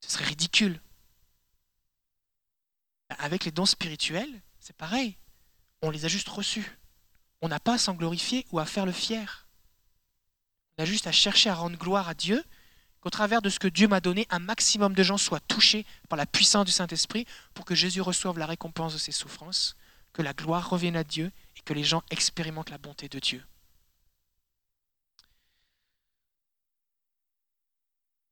Ce 0.00 0.10
serait 0.10 0.24
ridicule. 0.24 0.80
Avec 3.18 3.44
les 3.44 3.50
dons 3.50 3.66
spirituels, 3.66 4.40
c'est 4.60 4.76
pareil. 4.76 5.16
On 5.82 5.90
les 5.90 6.04
a 6.04 6.08
juste 6.08 6.28
reçus. 6.28 6.78
On 7.42 7.48
n'a 7.48 7.60
pas 7.60 7.74
à 7.74 7.78
s'en 7.78 7.94
glorifier 7.94 8.46
ou 8.52 8.58
à 8.58 8.66
faire 8.66 8.86
le 8.86 8.92
fier. 8.92 9.46
On 10.78 10.82
a 10.82 10.86
juste 10.86 11.06
à 11.06 11.12
chercher 11.12 11.50
à 11.50 11.54
rendre 11.54 11.78
gloire 11.78 12.08
à 12.08 12.14
Dieu, 12.14 12.44
qu'au 13.00 13.10
travers 13.10 13.42
de 13.42 13.48
ce 13.48 13.58
que 13.58 13.68
Dieu 13.68 13.88
m'a 13.88 14.00
donné, 14.00 14.26
un 14.30 14.38
maximum 14.38 14.94
de 14.94 15.02
gens 15.02 15.18
soient 15.18 15.40
touchés 15.40 15.86
par 16.08 16.16
la 16.16 16.26
puissance 16.26 16.66
du 16.66 16.72
Saint-Esprit 16.72 17.26
pour 17.54 17.64
que 17.64 17.74
Jésus 17.74 18.00
reçoive 18.00 18.38
la 18.38 18.46
récompense 18.46 18.92
de 18.92 18.98
ses 18.98 19.12
souffrances, 19.12 19.76
que 20.12 20.22
la 20.22 20.34
gloire 20.34 20.68
revienne 20.68 20.96
à 20.96 21.04
Dieu 21.04 21.32
et 21.56 21.60
que 21.62 21.72
les 21.72 21.84
gens 21.84 22.02
expérimentent 22.10 22.70
la 22.70 22.78
bonté 22.78 23.08
de 23.08 23.18
Dieu. 23.18 23.42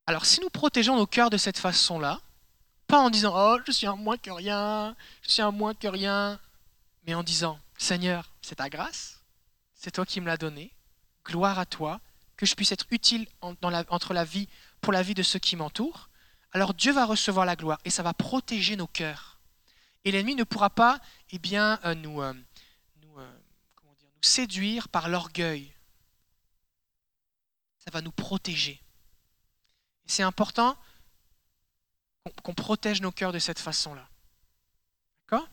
Alors 0.09 0.25
si 0.25 0.41
nous 0.41 0.49
protégeons 0.49 0.97
nos 0.97 1.07
cœurs 1.07 1.29
de 1.29 1.37
cette 1.37 1.59
façon-là, 1.59 2.23
pas 2.87 2.99
en 2.99 3.11
disant 3.11 3.35
Oh, 3.37 3.59
je 3.67 3.73
suis 3.73 3.87
un 3.87 3.95
moins 3.95 4.17
que 4.17 4.31
rien, 4.31 4.97
je 5.21 5.33
suis 5.33 5.43
un 5.43 5.51
moins 5.51 5.75
que 5.75 5.87
rien, 5.87 6.41
mais 7.07 7.13
en 7.13 7.23
disant 7.23 7.61
Seigneur, 7.77 8.33
c'est 8.41 8.55
ta 8.55 8.71
grâce, 8.71 9.21
c'est 9.75 9.91
toi 9.91 10.07
qui 10.07 10.23
me 10.23 10.27
l'as 10.27 10.39
donné, 10.39 10.73
gloire 11.27 11.59
à 11.59 11.67
toi, 11.67 12.01
que 12.39 12.47
je 12.47 12.55
puisse 12.55 12.73
être 12.73 12.87
utile 12.91 13.29
entre 13.43 14.15
la 14.15 14.25
vie, 14.25 14.49
pour 14.81 14.95
la 14.95 15.03
vie 15.03 15.13
de 15.13 15.23
ceux 15.23 15.41
qui 15.41 15.57
m'entourent, 15.57 16.09
alors 16.53 16.73
Dieu 16.73 16.95
va 16.95 17.05
recevoir 17.05 17.45
la 17.45 17.55
gloire 17.55 17.79
et 17.85 17.91
ça 17.91 18.03
va 18.03 18.15
protéger 18.15 18.77
nos 18.77 18.87
cœurs. 18.87 19.39
Et 20.07 20.11
l'ennemi 20.11 20.37
ne 20.37 20.45
pourra 20.45 20.71
pas 20.71 21.01
eh 21.33 21.39
bien, 21.39 21.79
euh, 21.85 21.95
euh, 21.95 22.23
euh, 22.25 22.33
nous 23.03 23.15
séduire 24.23 24.89
par 24.89 25.11
l'orgueil. 25.11 25.71
Ça 27.77 27.91
va 27.93 28.01
nous 28.01 28.11
protéger. 28.11 28.81
C'est 30.09 30.23
important 30.23 30.77
qu'on 32.43 32.55
protège 32.55 33.03
nos 33.03 33.13
cœurs 33.13 33.33
de 33.33 33.39
cette 33.39 33.59
façon-là. 33.59 34.09
D'accord? 35.31 35.49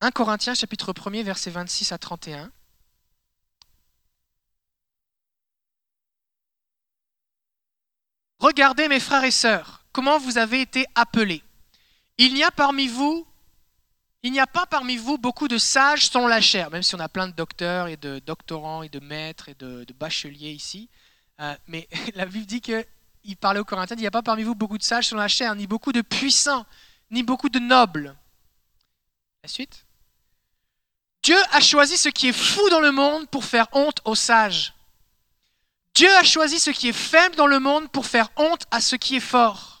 1 0.00 0.10
Corinthiens 0.10 0.54
chapitre 0.54 0.92
1er 0.92 1.22
versets 1.22 1.50
26 1.50 1.92
à 1.92 1.98
31. 1.98 2.52
Regardez 8.40 8.88
mes 8.88 9.00
frères 9.00 9.24
et 9.24 9.30
sœurs, 9.30 9.84
comment 9.92 10.18
vous 10.18 10.36
avez 10.36 10.60
été 10.60 10.84
appelés. 10.96 11.42
Il 12.18 12.34
n'y 12.34 12.42
a 12.42 12.50
parmi 12.50 12.88
vous 12.88 13.26
il 14.24 14.32
n'y 14.32 14.40
a 14.40 14.46
pas 14.46 14.64
parmi 14.64 14.96
vous 14.96 15.18
beaucoup 15.18 15.48
de 15.48 15.58
sages 15.58 16.08
selon 16.08 16.26
la 16.26 16.40
chair, 16.40 16.70
même 16.70 16.82
si 16.82 16.94
on 16.94 16.98
a 16.98 17.10
plein 17.10 17.28
de 17.28 17.34
docteurs 17.34 17.88
et 17.88 17.98
de 17.98 18.20
doctorants 18.20 18.82
et 18.82 18.88
de 18.88 18.98
maîtres 18.98 19.50
et 19.50 19.54
de, 19.54 19.86
bacheliers 19.98 20.50
ici. 20.50 20.88
Euh, 21.40 21.54
mais 21.68 21.86
la 22.14 22.24
Bible 22.24 22.46
dit 22.46 22.62
qu'il 22.62 23.36
parlait 23.38 23.60
aux 23.60 23.66
Corinthiens, 23.66 23.96
il 23.96 24.00
n'y 24.00 24.06
a 24.06 24.10
pas 24.10 24.22
parmi 24.22 24.42
vous 24.42 24.54
beaucoup 24.54 24.78
de 24.78 24.82
sages 24.82 25.08
selon 25.08 25.20
la 25.20 25.28
chair, 25.28 25.54
ni 25.54 25.66
beaucoup 25.66 25.92
de 25.92 26.00
puissants, 26.00 26.64
ni 27.10 27.22
beaucoup 27.22 27.50
de 27.50 27.58
nobles. 27.58 28.16
La 29.42 29.48
suite 29.48 29.84
Dieu 31.22 31.36
a 31.52 31.60
choisi 31.60 31.98
ce 31.98 32.08
qui 32.08 32.28
est 32.28 32.32
fou 32.32 32.66
dans 32.70 32.80
le 32.80 32.92
monde 32.92 33.28
pour 33.28 33.44
faire 33.44 33.66
honte 33.72 34.00
aux 34.06 34.14
sages. 34.14 34.72
Dieu 35.94 36.10
a 36.16 36.22
choisi 36.22 36.58
ce 36.58 36.70
qui 36.70 36.88
est 36.88 36.92
faible 36.92 37.36
dans 37.36 37.46
le 37.46 37.60
monde 37.60 37.90
pour 37.90 38.06
faire 38.06 38.30
honte 38.36 38.64
à 38.70 38.80
ce 38.80 38.96
qui 38.96 39.16
est 39.16 39.20
fort. 39.20 39.73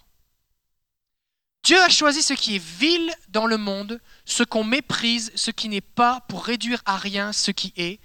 Dieu 1.64 1.80
a 1.80 1.88
choisi 1.88 2.22
ce 2.22 2.34
qui 2.34 2.56
est 2.56 2.62
vil 2.62 3.10
dans 3.28 3.46
le 3.46 3.56
monde 3.56 3.98
ce 4.26 4.42
qu'on 4.42 4.64
méprise, 4.64 5.32
ce 5.34 5.50
qui 5.50 5.70
n'est 5.70 5.80
pas, 5.80 6.20
pour 6.28 6.44
réduire 6.44 6.82
à 6.84 6.98
rien 6.98 7.32
ce 7.32 7.50
qui 7.50 7.72
est, 7.76 8.00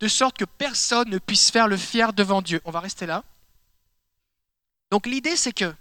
de 0.00 0.08
sorte 0.08 0.36
que 0.36 0.44
personne 0.44 1.08
ne 1.08 1.18
puisse 1.18 1.52
faire 1.52 1.68
le 1.68 1.76
fier 1.76 2.12
devant 2.12 2.42
Dieu. 2.42 2.60
On 2.64 2.72
va 2.72 2.80
rester 2.80 3.06
là. 3.06 3.22
Donc 4.90 5.06
l'idée, 5.06 5.36
c'est 5.36 5.52
que, 5.52 5.72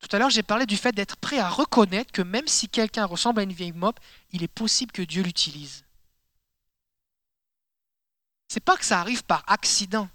tout 0.00 0.14
à 0.14 0.18
l'heure, 0.18 0.28
j'ai 0.28 0.42
parlé 0.42 0.66
du 0.66 0.76
fait 0.76 0.92
d'être 0.92 1.16
prêt 1.16 1.38
à 1.38 1.48
reconnaître 1.48 2.12
que 2.12 2.22
même 2.22 2.46
si 2.46 2.68
quelqu'un 2.68 3.06
ressemble 3.06 3.40
à 3.40 3.44
une 3.44 3.52
vieille 3.54 3.72
mop, 3.72 3.98
il 4.32 4.42
est 4.42 4.48
possible 4.48 4.92
que 4.92 5.02
Dieu 5.02 5.22
l'utilise. 5.22 5.82
C'est 8.48 8.60
pas 8.60 8.76
que 8.76 8.84
ça 8.84 9.00
arrive 9.00 9.24
par 9.24 9.44
accident. 9.46 10.10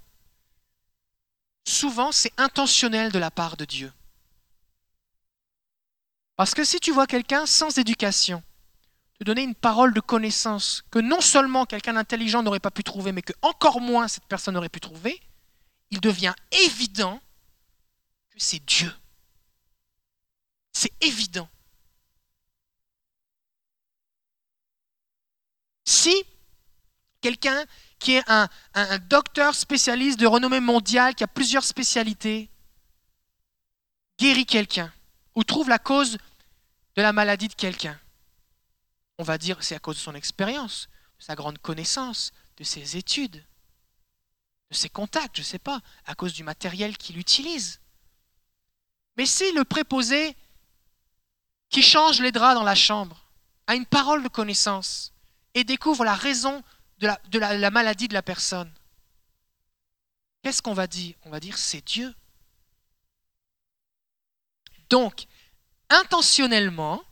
Souvent, 1.68 2.12
c'est 2.12 2.34
intentionnel 2.38 3.12
de 3.12 3.20
la 3.20 3.32
part 3.32 3.58
de 3.58 3.66
Dieu. 3.66 3.92
Parce 6.42 6.56
que 6.56 6.64
si 6.64 6.80
tu 6.80 6.92
vois 6.92 7.06
quelqu'un 7.06 7.46
sans 7.46 7.78
éducation, 7.78 8.42
te 9.20 9.24
donner 9.24 9.44
une 9.44 9.54
parole 9.54 9.94
de 9.94 10.00
connaissance 10.00 10.84
que 10.90 10.98
non 10.98 11.22
seulement 11.22 11.68
quelqu'un 11.68 11.94
d'intelligent 11.94 12.42
n'aurait 12.42 12.60
pas 12.60 12.72
pu 12.72 12.84
trouver, 12.84 13.12
mais 13.12 13.22
que 13.22 13.34
encore 13.44 13.80
moins 13.80 14.08
cette 14.08 14.26
personne 14.26 14.56
n'aurait 14.56 14.68
pu 14.68 14.80
trouver, 14.80 15.22
il 15.92 16.02
devient 16.02 16.34
évident 16.66 17.22
que 18.32 18.40
c'est 18.40 18.66
Dieu. 18.66 18.92
C'est 20.74 20.92
évident. 21.02 21.48
Si 25.86 26.24
quelqu'un 27.22 27.66
qui 28.00 28.14
est 28.14 28.24
un, 28.26 28.50
un, 28.74 28.98
docteur 28.98 29.54
spécialiste 29.54 30.20
de 30.20 30.26
renommée 30.26 30.60
mondiale, 30.60 31.14
qui 31.14 31.24
a 31.24 31.28
plusieurs 31.28 31.66
spécialités, 31.66 32.50
guérit 34.18 34.48
quelqu'un 34.48 34.92
ou 35.36 35.44
trouve 35.44 35.70
la 35.70 35.78
cause 35.78 36.18
de 36.96 37.02
la 37.02 37.14
maladie 37.14 37.48
de 37.48 37.54
quelqu'un. 37.54 38.00
On 39.18 39.24
va 39.24 39.38
dire 39.38 39.62
c'est 39.64 39.76
à 39.76 39.80
cause 39.80 39.98
de 39.98 40.02
son 40.02 40.16
expérience, 40.16 40.90
de 41.20 41.24
sa 41.24 41.36
grande 41.36 41.60
connaissance, 41.60 42.32
de 42.58 42.64
ses 42.64 42.98
études, 42.98 43.44
de 44.70 44.76
ses 44.76 44.90
contacts, 44.90 45.36
je 45.36 45.42
ne 45.42 45.46
sais 45.46 45.60
pas, 45.60 45.82
à 46.06 46.16
cause 46.16 46.34
du 46.34 46.44
matériel 46.44 46.98
qu'il 46.98 47.18
utilise. 47.18 47.80
Mais 49.18 49.26
si 49.26 49.52
le 49.54 49.64
préposé 49.64 50.36
qui 51.70 51.82
change 51.82 52.22
les 52.22 52.32
draps 52.32 52.56
dans 52.56 52.64
la 52.64 52.76
chambre 52.76 53.26
a 53.68 53.76
une 53.76 53.86
parole 53.86 54.24
de 54.24 54.30
connaissance 54.30 55.14
et 55.54 55.64
découvre 55.64 56.04
la 56.04 56.16
raison 56.16 56.64
de 57.00 57.08
la, 57.08 57.58
la 57.58 57.72
maladie 57.72 58.08
de 58.08 58.14
la 58.14 58.22
personne, 58.22 58.72
qu'est-ce 60.42 60.62
qu'on 60.62 60.74
va 60.74 60.88
dire? 60.88 61.16
On 61.24 61.30
va 61.30 61.40
dire 61.40 61.58
c'est 61.58 61.86
Dieu. 61.86 62.14
Donc, 64.90 65.26
intentionnellement, 65.92 67.04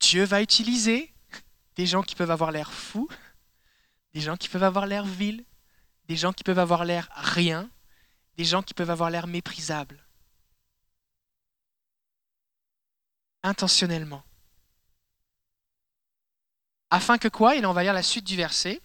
Dieu 0.00 0.24
va 0.24 0.42
utiliser 0.42 1.12
des 1.76 1.86
gens 1.86 2.02
qui 2.02 2.14
peuvent 2.14 2.30
avoir 2.30 2.52
l'air 2.52 2.72
fous, 2.72 3.08
des 4.14 4.20
gens 4.20 4.36
qui 4.36 4.48
peuvent 4.48 4.62
avoir 4.62 4.86
l'air 4.86 5.04
vils, 5.04 5.44
des 6.06 6.16
gens 6.16 6.32
qui 6.32 6.44
peuvent 6.44 6.58
avoir 6.58 6.84
l'air 6.84 7.08
rien, 7.14 7.70
des 8.36 8.44
gens 8.44 8.62
qui 8.62 8.74
peuvent 8.74 8.90
avoir 8.90 9.10
l'air 9.10 9.26
méprisables. 9.26 10.04
Intentionnellement. 13.42 14.22
Afin 16.90 17.18
que 17.18 17.28
quoi? 17.28 17.56
Et 17.56 17.60
là, 17.60 17.70
on 17.70 17.72
va 17.72 17.82
lire 17.82 17.94
la 17.94 18.02
suite 18.02 18.26
du 18.26 18.36
verset. 18.36 18.80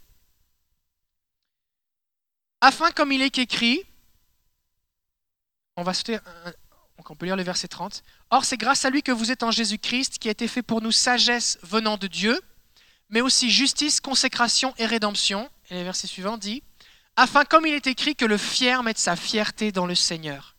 Afin, 2.62 2.92
comme 2.92 3.12
il 3.12 3.22
est 3.22 3.38
écrit, 3.38 3.84
on 5.76 5.84
va 5.84 5.94
sauter 5.94 6.18
on 7.10 7.16
peut 7.16 7.26
lire 7.26 7.36
le 7.36 7.44
verset 7.44 7.68
30. 7.68 8.04
Or, 8.30 8.46
c'est 8.46 8.58
grâce 8.58 8.86
à 8.86 8.90
lui 8.90 9.04
que 9.04 9.12
vous 9.12 9.32
êtes 9.32 9.44
en 9.44 9.52
Jésus-Christ, 9.52 10.18
qui 10.20 10.28
a 10.28 10.32
été 10.32 10.48
fait 10.48 10.62
pour 10.62 10.82
nous 10.82 10.92
sagesse 10.92 11.58
venant 11.64 11.98
de 11.98 12.08
Dieu, 12.08 12.40
mais 13.10 13.22
aussi 13.22 13.50
justice, 13.50 14.00
consécration 14.00 14.74
et 14.78 14.86
rédemption. 14.86 15.50
Et 15.70 15.76
le 15.76 15.84
verset 15.84 16.08
suivant 16.08 16.38
dit, 16.38 16.64
afin, 17.16 17.46
comme 17.46 17.66
il 17.66 17.74
est 17.74 17.88
écrit, 17.88 18.16
que 18.16 18.26
le 18.26 18.38
fier 18.38 18.84
mette 18.84 19.00
sa 19.00 19.16
fierté 19.16 19.72
dans 19.72 19.86
le 19.86 19.96
Seigneur. 19.96 20.56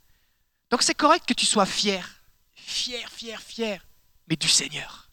Donc 0.71 0.83
c'est 0.83 0.95
correct 0.95 1.27
que 1.27 1.35
tu 1.35 1.47
sois 1.47 1.67
fier, 1.67 2.23
fier, 2.55 3.09
fier, 3.11 3.41
fier, 3.41 3.87
mais 4.29 4.37
du 4.37 4.49
Seigneur. 4.49 5.09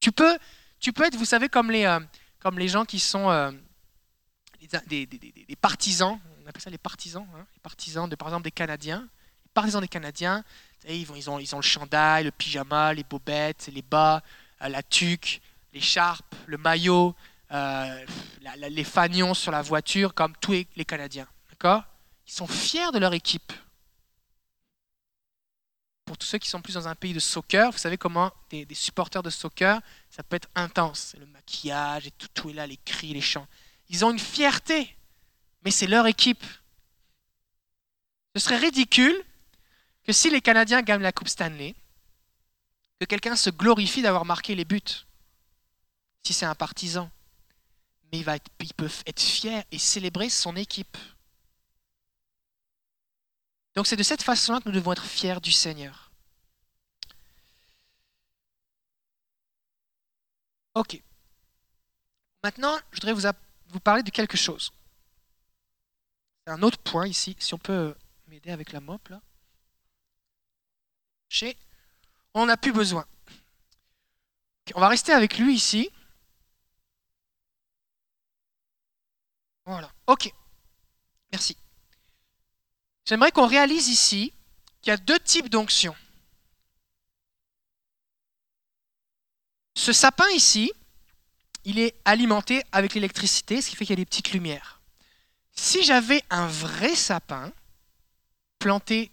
Tu 0.00 0.12
peux, 0.12 0.38
tu 0.80 0.92
peux 0.92 1.04
être, 1.04 1.16
vous 1.16 1.24
savez, 1.24 1.48
comme 1.48 1.70
les, 1.70 1.84
euh, 1.84 2.00
comme 2.38 2.58
les 2.58 2.68
gens 2.68 2.84
qui 2.84 3.00
sont 3.00 3.30
euh, 3.30 3.50
des, 4.86 5.08
partisans, 5.60 6.20
on 6.44 6.48
appelle 6.48 6.62
ça 6.62 6.70
les 6.70 6.78
partisans, 6.78 7.26
hein, 7.34 7.46
les 7.54 7.60
partisans 7.60 8.08
de, 8.08 8.16
par 8.16 8.28
exemple, 8.28 8.44
des 8.44 8.50
Canadiens. 8.50 9.08
Les 9.44 9.50
partisans 9.54 9.80
des 9.80 9.88
Canadiens, 9.88 10.44
ils, 10.86 11.30
ont, 11.30 11.38
le 11.38 11.62
chandail, 11.62 12.24
le 12.24 12.30
pyjama, 12.30 12.92
les 12.92 13.04
bobettes, 13.04 13.70
les 13.72 13.82
bas, 13.82 14.22
euh, 14.62 14.68
la 14.68 14.82
tuque, 14.82 15.40
l'écharpe, 15.72 16.34
le 16.46 16.58
maillot, 16.58 17.14
euh, 17.52 18.06
les 18.68 18.84
fanions 18.84 19.32
sur 19.32 19.52
la 19.52 19.62
voiture, 19.62 20.12
comme 20.12 20.34
tous 20.36 20.66
les 20.76 20.84
Canadiens. 20.84 21.26
Ils 22.26 22.32
sont 22.32 22.46
fiers 22.46 22.92
de 22.92 22.98
leur 22.98 23.14
équipe. 23.14 23.52
Pour 26.04 26.18
tous 26.18 26.26
ceux 26.26 26.38
qui 26.38 26.48
sont 26.48 26.60
plus 26.60 26.74
dans 26.74 26.86
un 26.86 26.94
pays 26.94 27.14
de 27.14 27.20
soccer, 27.20 27.70
vous 27.70 27.78
savez 27.78 27.96
comment 27.96 28.30
des, 28.50 28.66
supporters 28.72 29.22
de 29.22 29.30
soccer, 29.30 29.80
ça 30.10 30.22
peut 30.22 30.36
être 30.36 30.50
intense. 30.54 31.16
Le 31.18 31.24
maquillage 31.26 32.10
tout, 32.18 32.28
tout 32.34 32.50
est 32.50 32.52
là, 32.52 32.66
les 32.66 32.76
cris, 32.76 33.14
les 33.14 33.22
chants. 33.22 33.46
Ils 33.88 34.04
ont 34.04 34.10
une 34.10 34.18
fierté 34.18 34.94
mais 35.64 35.70
c'est 35.70 35.86
leur 35.86 36.06
équipe. 36.06 36.44
Ce 38.34 38.42
serait 38.42 38.58
ridicule 38.58 39.24
que 40.04 40.12
si 40.12 40.28
les 40.30 40.40
Canadiens 40.40 40.82
gagnent 40.82 41.02
la 41.02 41.12
Coupe 41.12 41.28
Stanley, 41.28 41.74
que 43.00 43.06
quelqu'un 43.06 43.36
se 43.36 43.50
glorifie 43.50 44.02
d'avoir 44.02 44.24
marqué 44.24 44.54
les 44.54 44.64
buts, 44.64 45.06
si 46.22 46.32
c'est 46.32 46.46
un 46.46 46.54
partisan. 46.54 47.10
Mais 48.12 48.18
il, 48.18 48.24
va 48.24 48.36
être, 48.36 49.20
fier 49.20 49.64
et 49.70 49.78
célébrer 49.78 50.28
son 50.28 50.54
équipe. 50.56 50.96
Donc 53.74 53.86
c'est 53.86 53.96
de 53.96 54.02
cette 54.02 54.22
façon-là 54.22 54.60
que 54.60 54.68
nous 54.68 54.74
devons 54.74 54.92
être 54.92 55.04
fiers 55.04 55.40
du 55.40 55.50
Seigneur. 55.50 56.12
Ok. 60.74 61.00
Maintenant, 62.42 62.76
je 62.92 63.00
voudrais 63.00 63.32
vous 63.68 63.80
parler 63.80 64.02
de 64.02 64.10
quelque 64.10 64.36
chose. 64.36 64.72
Un 66.46 66.62
autre 66.62 66.78
point 66.78 67.06
ici, 67.06 67.36
si 67.38 67.54
on 67.54 67.58
peut 67.58 67.94
m'aider 68.28 68.50
avec 68.50 68.72
la 68.72 68.80
mop 68.80 69.08
là. 69.08 69.20
Chez, 71.28 71.56
on 72.34 72.46
n'a 72.46 72.56
plus 72.56 72.72
besoin. 72.72 73.06
On 74.74 74.80
va 74.80 74.88
rester 74.88 75.12
avec 75.12 75.38
lui 75.38 75.54
ici. 75.54 75.90
Voilà. 79.66 79.90
Ok. 80.06 80.32
Merci. 81.32 81.56
J'aimerais 83.04 83.32
qu'on 83.32 83.46
réalise 83.46 83.88
ici 83.88 84.32
qu'il 84.80 84.90
y 84.90 84.94
a 84.94 84.96
deux 84.96 85.18
types 85.18 85.48
d'onction. 85.48 85.94
Ce 89.76 89.92
sapin 89.92 90.28
ici, 90.30 90.72
il 91.64 91.78
est 91.78 91.94
alimenté 92.04 92.62
avec 92.72 92.94
l'électricité, 92.94 93.60
ce 93.60 93.70
qui 93.70 93.76
fait 93.76 93.84
qu'il 93.84 93.98
y 93.98 94.00
a 94.00 94.02
des 94.02 94.06
petites 94.06 94.32
lumières. 94.32 94.80
Si 95.54 95.84
j'avais 95.84 96.22
un 96.30 96.46
vrai 96.46 96.94
sapin 96.94 97.52
planté 98.58 99.10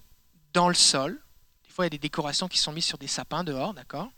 dans 0.53 0.67
le 0.67 0.75
sol, 0.75 1.21
des 1.63 1.69
fois 1.69 1.85
il 1.85 1.87
y 1.87 1.91
a 1.93 1.97
des 1.97 1.97
décorations 1.99 2.47
qui 2.47 2.57
sont 2.57 2.71
mises 2.71 2.85
sur 2.85 2.97
des 2.97 3.07
sapins 3.07 3.43
dehors, 3.43 3.73
d'accord 3.73 4.11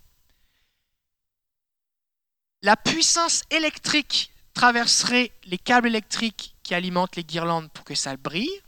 La 2.62 2.78
puissance 2.78 3.44
électrique 3.50 4.32
traverserait 4.54 5.32
les 5.46 5.58
câbles 5.58 5.88
électriques 5.88 6.56
qui 6.64 6.74
alimentent 6.74 7.16
les 7.16 7.24
guirlandes 7.24 7.72
pour 7.72 7.84
que 7.84 7.96
ça 7.96 8.16
brille, 8.16 8.62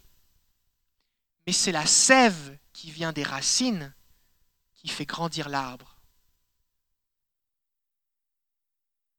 mais 1.47 1.53
c'est 1.53 1.71
la 1.71 1.85
sève 1.85 2.57
qui 2.73 2.91
vient 2.91 3.13
des 3.13 3.23
racines 3.23 3.93
qui 4.73 4.89
fait 4.89 5.05
grandir 5.05 5.47
l'arbre. 5.47 5.95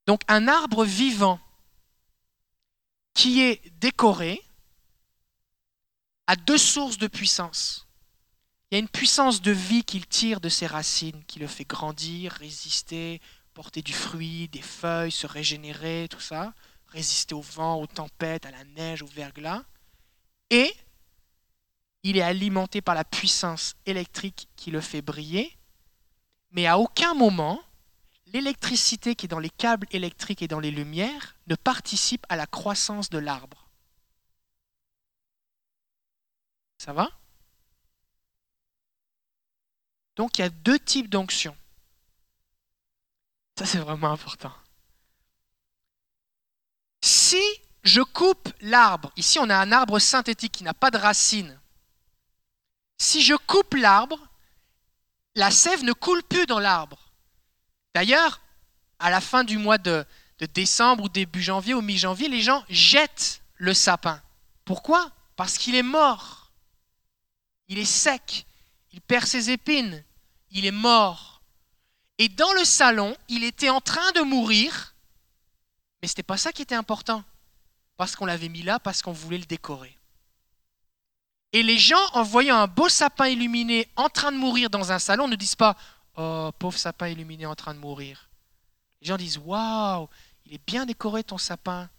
Donc 0.06 0.20
un 0.28 0.46
arbre 0.46 0.84
vivant 0.84 1.40
qui 3.16 3.40
est 3.40 3.62
décoré 3.80 4.42
a 6.26 6.36
deux 6.36 6.58
sources 6.58 6.98
de 6.98 7.06
puissance. 7.06 7.88
Il 8.70 8.74
y 8.74 8.76
a 8.76 8.78
une 8.78 8.88
puissance 8.88 9.40
de 9.40 9.52
vie 9.52 9.84
qu'il 9.84 10.06
tire 10.06 10.38
de 10.38 10.50
ses 10.50 10.66
racines, 10.66 11.24
qui 11.24 11.38
le 11.38 11.46
fait 11.46 11.64
grandir, 11.64 12.32
résister, 12.32 13.22
porter 13.54 13.80
du 13.80 13.94
fruit, 13.94 14.48
des 14.48 14.60
feuilles, 14.60 15.10
se 15.10 15.26
régénérer, 15.26 16.08
tout 16.10 16.20
ça, 16.20 16.52
résister 16.88 17.34
au 17.34 17.40
vent, 17.40 17.80
aux 17.80 17.86
tempêtes, 17.86 18.44
à 18.44 18.50
la 18.50 18.64
neige, 18.64 19.00
au 19.00 19.06
verglas. 19.06 19.62
Et 20.50 20.74
il 22.02 22.18
est 22.18 22.22
alimenté 22.22 22.82
par 22.82 22.94
la 22.94 23.04
puissance 23.04 23.76
électrique 23.86 24.48
qui 24.56 24.70
le 24.70 24.82
fait 24.82 25.00
briller, 25.00 25.56
mais 26.50 26.66
à 26.66 26.78
aucun 26.78 27.14
moment, 27.14 27.62
l'électricité 28.26 29.14
qui 29.14 29.24
est 29.24 29.28
dans 29.28 29.38
les 29.38 29.48
câbles 29.48 29.86
électriques 29.90 30.42
et 30.42 30.48
dans 30.48 30.60
les 30.60 30.70
lumières 30.70 31.35
ne 31.46 31.54
participe 31.54 32.26
à 32.28 32.36
la 32.36 32.46
croissance 32.46 33.10
de 33.10 33.18
l'arbre. 33.18 33.66
Ça 36.78 36.92
va? 36.92 37.10
Donc 40.16 40.38
il 40.38 40.42
y 40.42 40.44
a 40.44 40.50
deux 40.50 40.78
types 40.78 41.08
d'onction. 41.08 41.56
Ça 43.58 43.66
c'est 43.66 43.78
vraiment 43.78 44.12
important. 44.12 44.52
Si 47.02 47.42
je 47.82 48.02
coupe 48.02 48.48
l'arbre, 48.60 49.12
ici 49.16 49.38
on 49.38 49.48
a 49.48 49.56
un 49.56 49.72
arbre 49.72 49.98
synthétique 49.98 50.52
qui 50.52 50.64
n'a 50.64 50.74
pas 50.74 50.90
de 50.90 50.98
racines, 50.98 51.58
si 52.98 53.22
je 53.22 53.34
coupe 53.34 53.74
l'arbre, 53.74 54.18
la 55.34 55.50
sève 55.50 55.84
ne 55.84 55.92
coule 55.92 56.22
plus 56.22 56.46
dans 56.46 56.58
l'arbre. 56.58 56.98
D'ailleurs, 57.94 58.40
à 58.98 59.10
la 59.10 59.20
fin 59.20 59.44
du 59.44 59.58
mois 59.58 59.78
de, 59.78 60.04
décembre 60.44 61.04
ou 61.04 61.08
début 61.08 61.42
janvier 61.42 61.72
ou 61.72 61.80
mi-janvier, 61.80 62.28
les 62.28 62.42
gens 62.42 62.62
jettent 62.68 63.40
le 63.54 63.72
sapin. 63.72 64.20
Pourquoi? 64.66 65.10
Parce 65.36 65.56
qu'il 65.56 65.74
est 65.74 65.82
mort. 65.82 66.50
Il 67.68 67.78
est 67.78 67.86
sec. 67.86 68.44
Il 68.92 69.00
perd 69.00 69.24
ses 69.24 69.50
épines. 69.50 70.04
Il 70.50 70.66
est 70.66 70.70
mort. 70.70 71.40
Et 72.18 72.28
dans 72.28 72.52
le 72.52 72.64
salon, 72.64 73.16
il 73.28 73.44
était 73.44 73.70
en 73.70 73.80
train 73.80 74.12
de 74.12 74.20
mourir, 74.20 74.94
mais 76.00 76.08
ce 76.08 76.12
n'était 76.12 76.22
pas 76.22 76.38
ça 76.38 76.52
qui 76.52 76.62
était 76.62 76.74
important, 76.74 77.22
parce 77.96 78.16
qu'on 78.16 78.26
l'avait 78.26 78.48
mis 78.48 78.62
là, 78.62 78.78
parce 78.78 79.02
qu'on 79.02 79.12
voulait 79.12 79.38
le 79.38 79.44
décorer. 79.44 79.96
Et 81.52 81.62
les 81.62 81.78
gens, 81.78 82.04
en 82.12 82.22
voyant 82.22 82.56
un 82.56 82.66
beau 82.66 82.88
sapin 82.88 83.28
illuminé 83.28 83.88
en 83.96 84.08
train 84.08 84.32
de 84.32 84.36
mourir 84.36 84.70
dans 84.70 84.92
un 84.92 84.98
salon, 84.98 85.28
ne 85.28 85.36
disent 85.36 85.54
pas 85.54 85.76
Oh, 86.18 86.50
pauvre 86.58 86.78
sapin 86.78 87.08
illuminé 87.08 87.44
en 87.44 87.54
train 87.54 87.74
de 87.74 87.78
mourir. 87.78 88.30
Les 89.02 89.08
gens 89.08 89.18
disent 89.18 89.38
Waouh, 89.38 90.08
il 90.46 90.54
est 90.54 90.66
bien 90.66 90.86
décoré 90.86 91.24
ton 91.24 91.38
sapin. 91.38 91.90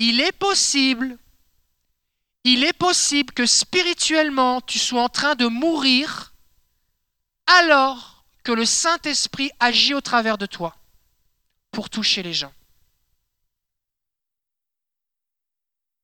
Il 0.00 0.20
est 0.20 0.32
possible, 0.32 1.18
il 2.44 2.64
est 2.64 2.72
possible 2.72 3.32
que 3.32 3.46
spirituellement 3.46 4.60
tu 4.60 4.78
sois 4.78 5.02
en 5.02 5.08
train 5.08 5.34
de 5.34 5.46
mourir 5.46 6.34
alors 7.46 8.24
que 8.44 8.52
le 8.52 8.64
Saint-Esprit 8.64 9.50
agit 9.60 9.94
au 9.94 10.00
travers 10.00 10.38
de 10.38 10.46
toi 10.46 10.76
pour 11.70 11.90
toucher 11.90 12.22
les 12.22 12.32
gens. 12.34 12.52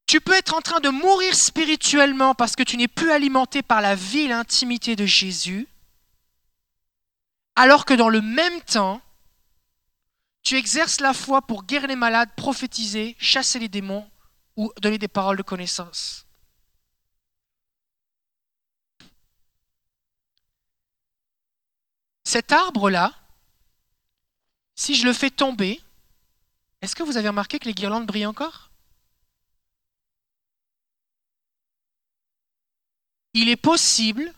Tu 0.06 0.20
peux 0.20 0.34
être 0.34 0.54
en 0.54 0.60
train 0.60 0.80
de 0.80 0.90
mourir 0.90 1.34
spirituellement 1.34 2.34
parce 2.34 2.54
que 2.54 2.62
tu 2.62 2.76
n'es 2.76 2.88
plus 2.88 3.10
alimenté 3.10 3.62
par 3.62 3.80
la 3.80 3.94
vie 3.94 4.20
et 4.20 4.28
l'intimité 4.28 4.94
de 4.96 5.06
Jésus, 5.06 5.66
alors 7.56 7.84
que 7.84 7.94
dans 7.94 8.08
le 8.08 8.20
même 8.20 8.60
temps, 8.62 9.00
tu 10.42 10.56
exerces 10.56 11.00
la 11.00 11.14
foi 11.14 11.42
pour 11.42 11.64
guérir 11.64 11.88
les 11.88 11.96
malades, 11.96 12.30
prophétiser, 12.36 13.16
chasser 13.18 13.58
les 13.58 13.68
démons 13.68 14.08
ou 14.56 14.72
donner 14.80 14.98
des 14.98 15.08
paroles 15.08 15.36
de 15.36 15.42
connaissance. 15.42 16.26
Cet 22.24 22.52
arbre-là, 22.52 23.14
si 24.74 24.94
je 24.94 25.06
le 25.06 25.12
fais 25.12 25.30
tomber, 25.30 25.80
est-ce 26.82 26.96
que 26.96 27.02
vous 27.02 27.16
avez 27.16 27.28
remarqué 27.28 27.58
que 27.58 27.66
les 27.66 27.74
guirlandes 27.74 28.06
brillent 28.06 28.26
encore? 28.26 28.70
Il 33.32 33.48
est 33.48 33.56
possible, 33.56 34.32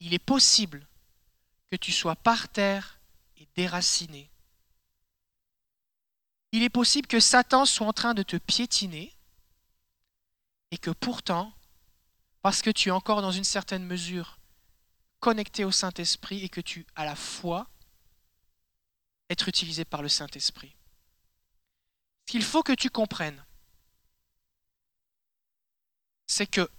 il 0.00 0.14
est 0.14 0.18
possible 0.18 0.86
que 1.74 1.80
tu 1.80 1.90
sois 1.90 2.14
par 2.14 2.48
terre 2.48 3.00
et 3.36 3.48
déraciné. 3.56 4.30
Il 6.52 6.62
est 6.62 6.70
possible 6.70 7.08
que 7.08 7.18
Satan 7.18 7.64
soit 7.66 7.88
en 7.88 7.92
train 7.92 8.14
de 8.14 8.22
te 8.22 8.36
piétiner 8.36 9.12
et 10.70 10.78
que 10.78 10.92
pourtant, 10.92 11.52
parce 12.42 12.62
que 12.62 12.70
tu 12.70 12.90
es 12.90 12.92
encore 12.92 13.22
dans 13.22 13.32
une 13.32 13.42
certaine 13.42 13.84
mesure 13.84 14.38
connecté 15.18 15.64
au 15.64 15.72
Saint-Esprit 15.72 16.44
et 16.44 16.48
que 16.48 16.60
tu 16.60 16.86
as 16.94 17.04
la 17.04 17.16
foi, 17.16 17.66
être 19.28 19.48
utilisé 19.48 19.84
par 19.84 20.00
le 20.00 20.08
Saint-Esprit. 20.08 20.76
Ce 22.20 22.32
qu'il 22.32 22.44
faut 22.44 22.62
que 22.62 22.72
tu 22.72 22.88
comprennes, 22.88 23.44
c'est 26.28 26.46
que 26.46 26.70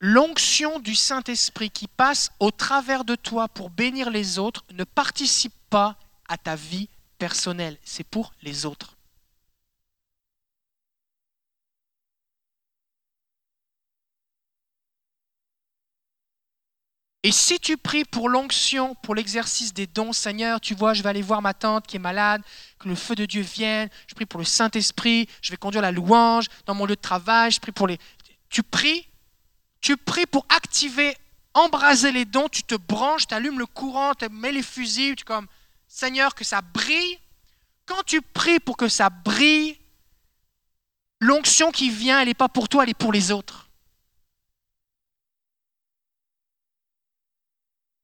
l'onction 0.00 0.78
du 0.78 0.94
Saint-Esprit 0.94 1.70
qui 1.70 1.88
passe 1.88 2.30
au 2.40 2.50
travers 2.50 3.04
de 3.04 3.14
toi 3.14 3.48
pour 3.48 3.70
bénir 3.70 4.10
les 4.10 4.38
autres 4.38 4.64
ne 4.72 4.84
participe 4.84 5.54
pas 5.70 5.96
à 6.28 6.36
ta 6.36 6.54
vie 6.56 6.88
personnelle, 7.18 7.78
c'est 7.82 8.06
pour 8.06 8.32
les 8.42 8.64
autres. 8.64 8.94
Et 17.24 17.32
si 17.32 17.58
tu 17.58 17.76
pries 17.76 18.04
pour 18.04 18.28
l'onction, 18.28 18.94
pour 18.94 19.16
l'exercice 19.16 19.74
des 19.74 19.88
dons, 19.88 20.12
Seigneur, 20.12 20.60
tu 20.60 20.74
vois, 20.74 20.94
je 20.94 21.02
vais 21.02 21.08
aller 21.08 21.20
voir 21.20 21.42
ma 21.42 21.52
tante 21.52 21.86
qui 21.86 21.96
est 21.96 21.98
malade, 21.98 22.42
que 22.78 22.88
le 22.88 22.94
feu 22.94 23.16
de 23.16 23.26
Dieu 23.26 23.42
vienne, 23.42 23.90
je 24.06 24.14
prie 24.14 24.24
pour 24.24 24.38
le 24.38 24.46
Saint-Esprit, 24.46 25.28
je 25.42 25.50
vais 25.50 25.56
conduire 25.56 25.82
la 25.82 25.90
louange 25.90 26.46
dans 26.64 26.74
mon 26.74 26.86
lieu 26.86 26.94
de 26.94 27.00
travail, 27.00 27.50
je 27.50 27.58
prie 27.58 27.72
pour 27.72 27.88
les... 27.88 27.98
Tu 28.48 28.62
pries 28.62 29.07
tu 29.80 29.96
pries 29.96 30.26
pour 30.26 30.46
activer, 30.48 31.16
embraser 31.54 32.12
les 32.12 32.24
dons, 32.24 32.48
tu 32.48 32.62
te 32.62 32.74
branches, 32.74 33.26
tu 33.26 33.34
allumes 33.34 33.58
le 33.58 33.66
courant, 33.66 34.14
tu 34.14 34.28
mets 34.28 34.52
les 34.52 34.62
fusils, 34.62 35.16
tu 35.16 35.22
es 35.22 35.24
comme 35.24 35.46
Seigneur, 35.86 36.34
que 36.34 36.44
ça 36.44 36.60
brille. 36.60 37.18
Quand 37.86 38.02
tu 38.04 38.20
pries 38.20 38.60
pour 38.60 38.76
que 38.76 38.88
ça 38.88 39.08
brille, 39.10 39.78
l'onction 41.20 41.70
qui 41.70 41.90
vient, 41.90 42.20
elle 42.20 42.28
n'est 42.28 42.34
pas 42.34 42.48
pour 42.48 42.68
toi, 42.68 42.82
elle 42.82 42.90
est 42.90 42.94
pour 42.94 43.12
les 43.12 43.30
autres. 43.30 43.68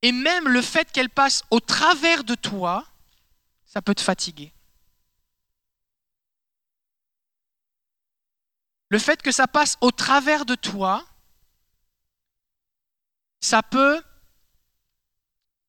Et 0.03 0.12
même 0.12 0.49
le 0.49 0.62
fait 0.62 0.91
qu'elle 0.93 1.11
passe 1.11 1.43
au 1.51 1.61
travers 1.61 2.25
de 2.25 2.35
toi, 2.35 2.87
ça 3.66 3.83
peut 3.83 3.95
te 3.95 4.03
fatiguer. 4.03 4.53
le 8.95 9.01
fait 9.01 9.20
que 9.22 9.33
ça 9.33 9.49
passe 9.49 9.77
au 9.81 9.91
travers 9.91 10.45
de 10.45 10.55
toi, 10.55 11.05
ça 13.45 13.63
peut 13.63 14.03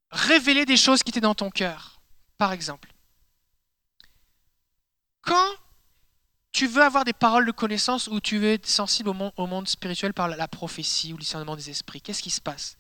révéler 0.10 0.66
des 0.66 0.78
choses 0.78 1.04
qui 1.04 1.10
étaient 1.10 1.20
dans 1.20 1.36
ton 1.36 1.50
cœur. 1.50 2.00
Par 2.38 2.54
exemple, 2.54 2.90
quand 5.22 5.50
tu 6.54 6.68
veux 6.68 6.82
avoir 6.82 7.04
des 7.04 7.12
paroles 7.12 7.46
de 7.46 7.52
connaissance 7.52 8.08
ou 8.08 8.22
tu 8.22 8.48
être 8.48 8.66
sensible 8.66 9.10
au 9.10 9.48
monde, 9.48 9.68
spirituel 9.68 10.14
par 10.14 10.30
la, 10.30 10.48
prophétie 10.48 11.12
ou 11.12 11.18
le 11.18 11.22
discernement 11.22 11.58
des 11.58 11.70
esprits, 11.70 12.00
qu'est-ce 12.00 12.24
qui 12.24 12.30
se 12.30 12.40
passe? 12.40 12.78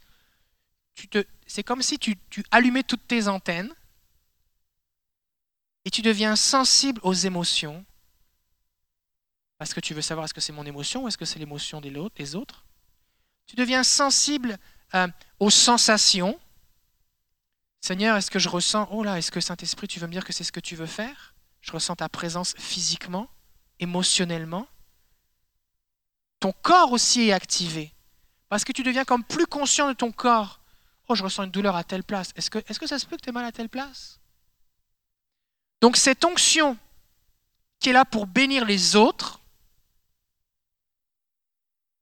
C'est 1.45 1.63
comme 1.63 1.81
si 1.81 1.99
tu, 1.99 2.15
tu 2.29 2.45
allumais 2.51 2.83
toutes 2.83 3.05
tes 3.05 3.27
antennes 3.27 3.75
et 5.83 5.91
tu 5.91 6.03
deviens 6.03 6.37
sensible 6.37 7.01
aux 7.03 7.13
émotions 7.13 7.85
parce 9.57 9.73
que 9.73 9.81
tu 9.81 9.93
veux 9.93 10.01
savoir 10.01 10.23
est-ce 10.23 10.33
que 10.33 10.39
c'est 10.39 10.53
mon 10.53 10.65
émotion 10.65 11.03
ou 11.03 11.09
est-ce 11.09 11.17
que 11.17 11.25
c'est 11.25 11.39
l'émotion 11.39 11.81
des 11.81 12.35
autres? 12.35 12.63
Tu 13.45 13.57
deviens 13.57 13.83
sensible 13.83 14.57
euh, 14.93 15.07
aux 15.39 15.49
sensations. 15.49 16.39
Seigneur, 17.81 18.17
est-ce 18.17 18.31
que 18.31 18.39
je 18.39 18.49
ressens, 18.49 18.87
oh 18.91 19.03
là, 19.03 19.17
est-ce 19.17 19.31
que 19.31 19.41
Saint-Esprit, 19.41 19.87
tu 19.87 19.99
veux 19.99 20.07
me 20.07 20.11
dire 20.11 20.25
que 20.25 20.33
c'est 20.33 20.43
ce 20.43 20.51
que 20.51 20.59
tu 20.59 20.75
veux 20.75 20.85
faire? 20.85 21.33
Je 21.61 21.71
ressens 21.71 21.95
ta 21.95 22.09
présence 22.09 22.53
physiquement, 22.57 23.27
émotionnellement. 23.79 24.67
Ton 26.39 26.51
corps 26.51 26.91
aussi 26.91 27.29
est 27.29 27.33
activé. 27.33 27.93
Parce 28.49 28.63
que 28.63 28.71
tu 28.71 28.83
deviens 28.83 29.05
comme 29.05 29.23
plus 29.23 29.47
conscient 29.47 29.87
de 29.87 29.93
ton 29.93 30.11
corps. 30.11 30.59
Oh, 31.07 31.15
je 31.15 31.23
ressens 31.23 31.43
une 31.43 31.51
douleur 31.51 31.75
à 31.75 31.83
telle 31.83 32.03
place. 32.03 32.31
Est-ce 32.35 32.49
que, 32.49 32.59
est 32.59 32.77
que 32.77 32.87
ça 32.87 32.99
se 32.99 33.05
peut 33.05 33.17
que 33.17 33.21
tu 33.21 33.29
aies 33.29 33.33
mal 33.33 33.45
à 33.45 33.51
telle 33.51 33.69
place? 33.69 34.19
Donc 35.81 35.97
cette 35.97 36.23
onction 36.25 36.77
qui 37.79 37.89
est 37.89 37.93
là 37.93 38.05
pour 38.05 38.27
bénir 38.27 38.65
les 38.65 38.95
autres, 38.95 39.39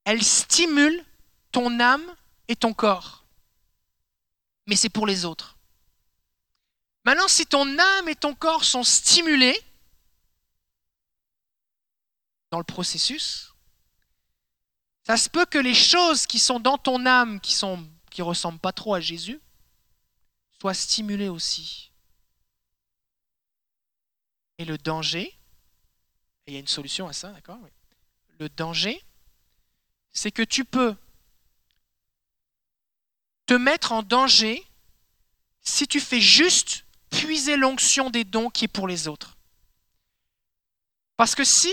elle 0.06 0.24
stimule 0.24 1.04
ton 1.52 1.80
âme 1.80 2.04
et 2.48 2.56
ton 2.56 2.74
corps. 2.74 3.26
Mais 4.68 4.76
c'est 4.76 4.90
pour 4.90 5.08
les 5.08 5.26
autres. 5.26 5.58
Maintenant, 7.06 7.28
si 7.28 7.46
ton 7.46 7.78
âme 7.78 8.08
et 8.08 8.16
ton 8.16 8.34
corps 8.34 8.64
sont 8.64 8.84
stimulés 8.84 9.60
dans 12.50 12.60
le 12.60 12.64
processus, 12.64 13.54
ça 15.04 15.18
se 15.18 15.30
peut 15.30 15.46
que 15.46 15.58
les 15.58 15.74
choses 15.74 16.26
qui 16.26 16.40
sont 16.40 16.60
dans 16.60 16.78
ton 16.78 17.06
âme, 17.06 17.42
qui 17.42 17.54
sont 17.54 17.86
qui 18.10 18.22
ressemblent 18.22 18.60
pas 18.60 18.72
trop 18.72 18.94
à 18.94 19.02
Jésus, 19.02 19.42
soient 20.62 20.76
stimulées 20.76 21.30
aussi. 21.30 21.92
Et 24.60 24.66
le 24.66 24.78
danger, 24.78 25.36
il 26.46 26.54
y 26.54 26.58
a 26.58 26.60
une 26.60 26.68
solution 26.68 27.08
à 27.08 27.14
ça, 27.14 27.32
d'accord 27.32 27.60
Le 28.40 28.50
danger, 28.50 29.04
c'est 30.12 30.32
que 30.32 30.44
tu 30.44 30.64
peux 30.64 30.96
mettre 33.58 33.92
en 33.92 34.04
danger 34.04 34.64
si 35.62 35.88
tu 35.88 36.00
fais 36.00 36.22
juste 36.22 36.86
puiser 37.10 37.58
l'onction 37.58 38.10
des 38.10 38.24
dons 38.24 38.50
qui 38.50 38.66
est 38.66 38.70
pour 38.70 38.88
les 38.88 39.08
autres. 39.08 39.38
Parce 41.18 41.36
que 41.36 41.44
si 41.44 41.72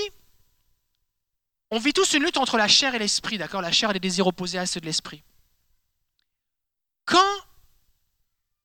on 1.70 1.78
vit 1.78 1.93
tous 1.93 2.14
une 2.14 2.24
lutte 2.24 2.37
entre 2.37 2.57
la 2.57 2.68
chair 2.68 2.95
et 2.95 2.99
l'esprit, 2.99 3.39
d'accord 3.39 3.62
La 3.62 3.72
chair 3.72 3.91
a 3.91 3.93
des 3.93 4.01
désirs 4.01 4.26
opposés 4.26 4.59
à 4.59 4.66
ceux 4.66 4.81
de 4.81 4.87
l'esprit. 4.87 5.22
Quand 7.05 7.45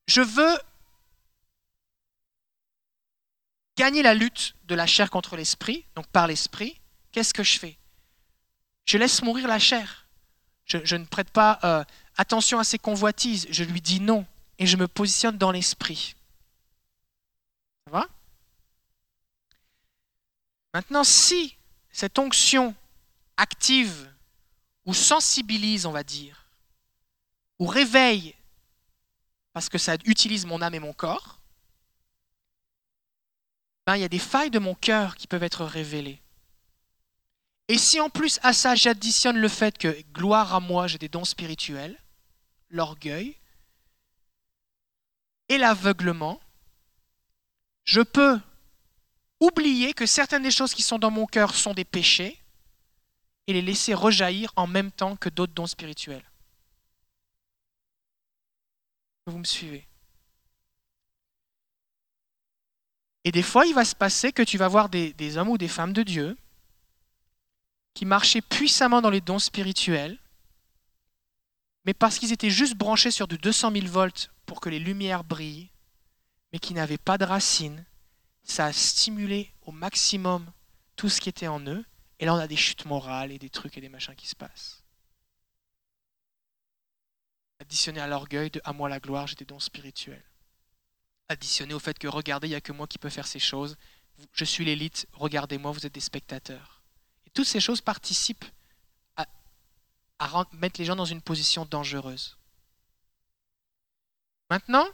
je 0.06 0.20
veux 0.20 0.58
gagner 3.76 4.02
la 4.02 4.14
lutte 4.14 4.54
de 4.64 4.74
la 4.74 4.86
chair 4.86 5.10
contre 5.10 5.36
l'esprit, 5.36 5.84
donc 5.94 6.06
par 6.08 6.26
l'esprit, 6.26 6.80
qu'est-ce 7.12 7.34
que 7.34 7.42
je 7.42 7.58
fais? 7.58 7.78
Je 8.84 8.98
laisse 8.98 9.22
mourir 9.22 9.48
la 9.48 9.58
chair. 9.58 10.05
Je, 10.66 10.96
ne 10.96 11.04
prête 11.04 11.30
pas 11.30 11.60
euh, 11.62 11.84
attention 12.16 12.58
à 12.58 12.64
ses 12.64 12.78
convoitises, 12.78 13.46
je 13.50 13.64
lui 13.64 13.80
dis 13.80 14.00
non 14.00 14.26
et 14.58 14.66
je 14.66 14.76
me 14.76 14.88
positionne 14.88 15.38
dans 15.38 15.52
l'esprit. 15.52 16.16
Ça 17.84 17.92
va? 17.92 18.08
Maintenant, 20.74 21.04
si 21.04 21.56
cette 21.90 22.18
onction 22.18 22.74
active 23.36 24.12
ou 24.84 24.92
sensibilise, 24.92 25.86
on 25.86 25.92
va 25.92 26.02
dire, 26.02 26.46
ou 27.58 27.66
réveille, 27.66 28.34
parce 29.52 29.68
que 29.68 29.78
ça 29.78 29.94
utilise 30.04 30.46
mon 30.46 30.60
âme 30.62 30.74
et 30.74 30.80
mon 30.80 30.92
corps, 30.92 31.38
ben, 33.86 33.96
il 33.96 34.02
y 34.02 34.04
a 34.04 34.08
des 34.08 34.18
failles 34.18 34.50
de 34.50 34.58
mon 34.58 34.74
cœur 34.74 35.16
qui 35.16 35.28
peuvent 35.28 35.44
être 35.44 35.64
révélées. 35.64 36.20
Et 37.68 37.78
si 37.78 38.00
en 38.00 38.10
plus 38.10 38.38
à 38.42 38.52
ça 38.52 38.74
j'additionne 38.74 39.38
le 39.38 39.48
fait 39.48 39.76
que, 39.76 40.00
gloire 40.12 40.54
à 40.54 40.60
moi, 40.60 40.86
j'ai 40.86 40.98
des 40.98 41.08
dons 41.08 41.24
spirituels, 41.24 41.98
l'orgueil 42.70 43.36
et 45.48 45.58
l'aveuglement, 45.58 46.40
je 47.84 48.00
peux 48.00 48.40
oublier 49.40 49.94
que 49.94 50.06
certaines 50.06 50.42
des 50.42 50.50
choses 50.50 50.74
qui 50.74 50.82
sont 50.82 50.98
dans 50.98 51.10
mon 51.10 51.26
cœur 51.26 51.54
sont 51.54 51.74
des 51.74 51.84
péchés 51.84 52.40
et 53.46 53.52
les 53.52 53.62
laisser 53.62 53.94
rejaillir 53.94 54.52
en 54.56 54.66
même 54.66 54.90
temps 54.90 55.16
que 55.16 55.28
d'autres 55.28 55.52
dons 55.52 55.66
spirituels. 55.66 56.24
Vous 59.26 59.38
me 59.38 59.44
suivez? 59.44 59.86
Et 63.24 63.32
des 63.32 63.42
fois, 63.42 63.66
il 63.66 63.74
va 63.74 63.84
se 63.84 63.96
passer 63.96 64.32
que 64.32 64.42
tu 64.42 64.56
vas 64.56 64.68
voir 64.68 64.88
des, 64.88 65.36
hommes 65.36 65.48
ou 65.48 65.58
des 65.58 65.68
femmes 65.68 65.92
de 65.92 66.04
Dieu 66.04 66.36
qui 67.96 68.04
marchaient 68.04 68.42
puissamment 68.42 69.00
dans 69.00 69.08
les 69.08 69.22
dons 69.22 69.38
spirituels, 69.38 70.18
mais 71.86 71.94
parce 71.94 72.18
qu'ils 72.18 72.30
étaient 72.30 72.50
juste 72.50 72.74
branchés 72.74 73.10
sur 73.10 73.26
du 73.26 73.38
200 73.38 73.72
000 73.72 73.86
volts 73.86 74.30
pour 74.44 74.60
que 74.60 74.68
les 74.68 74.78
lumières 74.78 75.24
brillent, 75.24 75.70
mais 76.52 76.58
qui 76.58 76.74
n'avaient 76.74 76.98
pas 76.98 77.16
de 77.16 77.24
racines, 77.24 77.86
ça 78.42 78.66
a 78.66 78.72
stimulé 78.74 79.50
au 79.62 79.72
maximum 79.72 80.44
tout 80.94 81.08
ce 81.08 81.22
qui 81.22 81.30
était 81.30 81.46
en 81.46 81.58
eux, 81.66 81.86
et 82.20 82.26
là 82.26 82.34
on 82.34 82.38
a 82.38 82.46
des 82.46 82.56
chutes 82.56 82.84
morales 82.84 83.32
et 83.32 83.38
des 83.38 83.48
trucs 83.48 83.78
et 83.78 83.80
des 83.80 83.88
machins 83.88 84.14
qui 84.14 84.28
se 84.28 84.36
passent. 84.36 84.82
Additionné 87.60 88.00
à 88.00 88.06
l'orgueil 88.06 88.50
de 88.50 88.60
à 88.64 88.74
moi 88.74 88.90
la 88.90 89.00
gloire, 89.00 89.26
j'ai 89.26 89.36
des 89.36 89.46
dons 89.46 89.58
spirituels. 89.58 90.30
Additionné 91.30 91.72
au 91.72 91.78
fait 91.78 91.98
que 91.98 92.08
regardez, 92.08 92.48
il 92.48 92.50
n'y 92.50 92.56
a 92.56 92.60
que 92.60 92.72
moi 92.72 92.86
qui 92.86 92.98
peux 92.98 93.08
faire 93.08 93.26
ces 93.26 93.38
choses. 93.38 93.78
Je 94.34 94.44
suis 94.44 94.66
l'élite, 94.66 95.06
regardez-moi, 95.14 95.72
vous 95.72 95.86
êtes 95.86 95.94
des 95.94 96.00
spectateurs. 96.00 96.75
Toutes 97.36 97.46
ces 97.46 97.60
choses 97.60 97.82
participent 97.82 98.46
à 99.14 99.26
mettre 100.52 100.80
les 100.80 100.86
gens 100.86 100.96
dans 100.96 101.04
une 101.04 101.20
position 101.20 101.66
dangereuse. 101.66 102.38
Maintenant, 104.48 104.86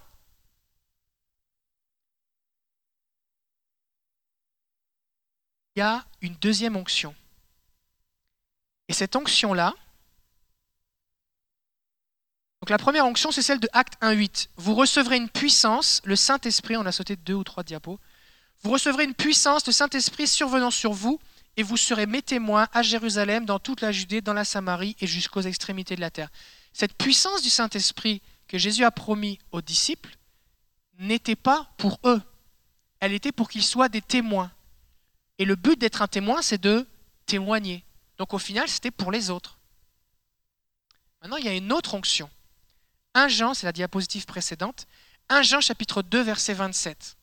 il 5.77 5.79
y 5.79 5.83
a 5.83 6.05
une 6.21 6.35
deuxième 6.35 6.75
onction. 6.75 7.15
Et 8.89 8.93
cette 8.93 9.15
onction-là, 9.15 9.73
donc 12.61 12.71
la 12.71 12.79
première 12.79 13.07
onction, 13.07 13.31
c'est 13.31 13.43
celle 13.43 13.61
de 13.61 13.69
Acte 13.73 14.03
1.8. 14.03 14.49
Vous 14.57 14.75
recevrez 14.75 15.17
une 15.17 15.29
puissance, 15.29 16.03
le 16.05 16.17
Saint-Esprit, 16.17 16.77
on 16.77 16.87
a 16.87 16.91
sauté 16.93 17.15
deux 17.15 17.35
ou 17.35 17.45
trois 17.45 17.63
diapos, 17.63 18.01
vous 18.63 18.71
recevrez 18.73 19.05
une 19.05 19.15
puissance, 19.15 19.65
le 19.65 19.73
Saint-Esprit 19.73 20.27
survenant 20.27 20.73
sur 20.73 20.93
vous, 20.93 21.21
et 21.57 21.63
vous 21.63 21.77
serez 21.77 22.07
mes 22.07 22.23
témoins 22.23 22.69
à 22.73 22.83
Jérusalem, 22.83 23.45
dans 23.45 23.59
toute 23.59 23.81
la 23.81 23.93
Judée, 23.93 24.21
dans 24.21 24.33
la 24.33 24.45
Samarie 24.45 24.97
et 25.01 25.07
jusqu'aux 25.07 25.43
extrémités 25.43 25.97
de 25.97 26.01
la 26.01 26.11
terre. 26.11 26.31
Cette 26.73 26.95
puissance 26.95 27.43
du 27.43 27.51
Saint-Esprit 27.51 28.23
que 28.49 28.59
Jésus 28.59 28.85
a 28.85 28.91
promis 28.91 29.39
aux 29.51 29.61
disciples 29.61 30.17
n'était 30.99 31.37
pas 31.37 31.73
pour 31.77 31.99
eux. 32.05 32.23
Elle 33.01 33.13
était 33.13 33.33
pour 33.33 33.49
qu'ils 33.49 33.65
soient 33.65 33.89
des 33.89 34.01
témoins. 34.01 34.51
Et 35.39 35.45
le 35.45 35.57
but 35.57 35.79
d'être 35.79 36.03
un 36.03 36.09
témoin, 36.09 36.41
c'est 36.43 36.61
de 36.61 36.87
témoigner. 37.27 37.85
Donc 38.19 38.35
au 38.35 38.39
final, 38.39 38.69
c'était 38.69 38.91
pour 38.91 39.11
les 39.11 39.31
autres. 39.31 39.59
Maintenant, 41.21 41.37
il 41.37 41.45
y 41.45 41.49
a 41.49 41.55
une 41.55 41.73
autre 41.73 41.95
onction. 41.95 42.31
1 43.15 43.29
Jean, 43.29 43.55
c'est 43.55 43.67
la 43.67 43.73
diapositive 43.73 44.25
précédente. 44.25 44.87
1 45.29 45.43
Jean 45.43 45.61
chapitre 45.61 46.03
2, 46.03 46.23
verset 46.23 46.55
27. 46.55 47.17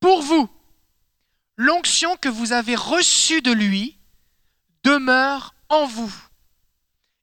Pour 0.00 0.22
vous, 0.22 0.50
l'onction 1.56 2.16
que 2.16 2.28
vous 2.28 2.52
avez 2.52 2.74
reçue 2.74 3.42
de 3.42 3.52
lui 3.52 3.98
demeure 4.82 5.54
en 5.68 5.86
vous. 5.86 6.14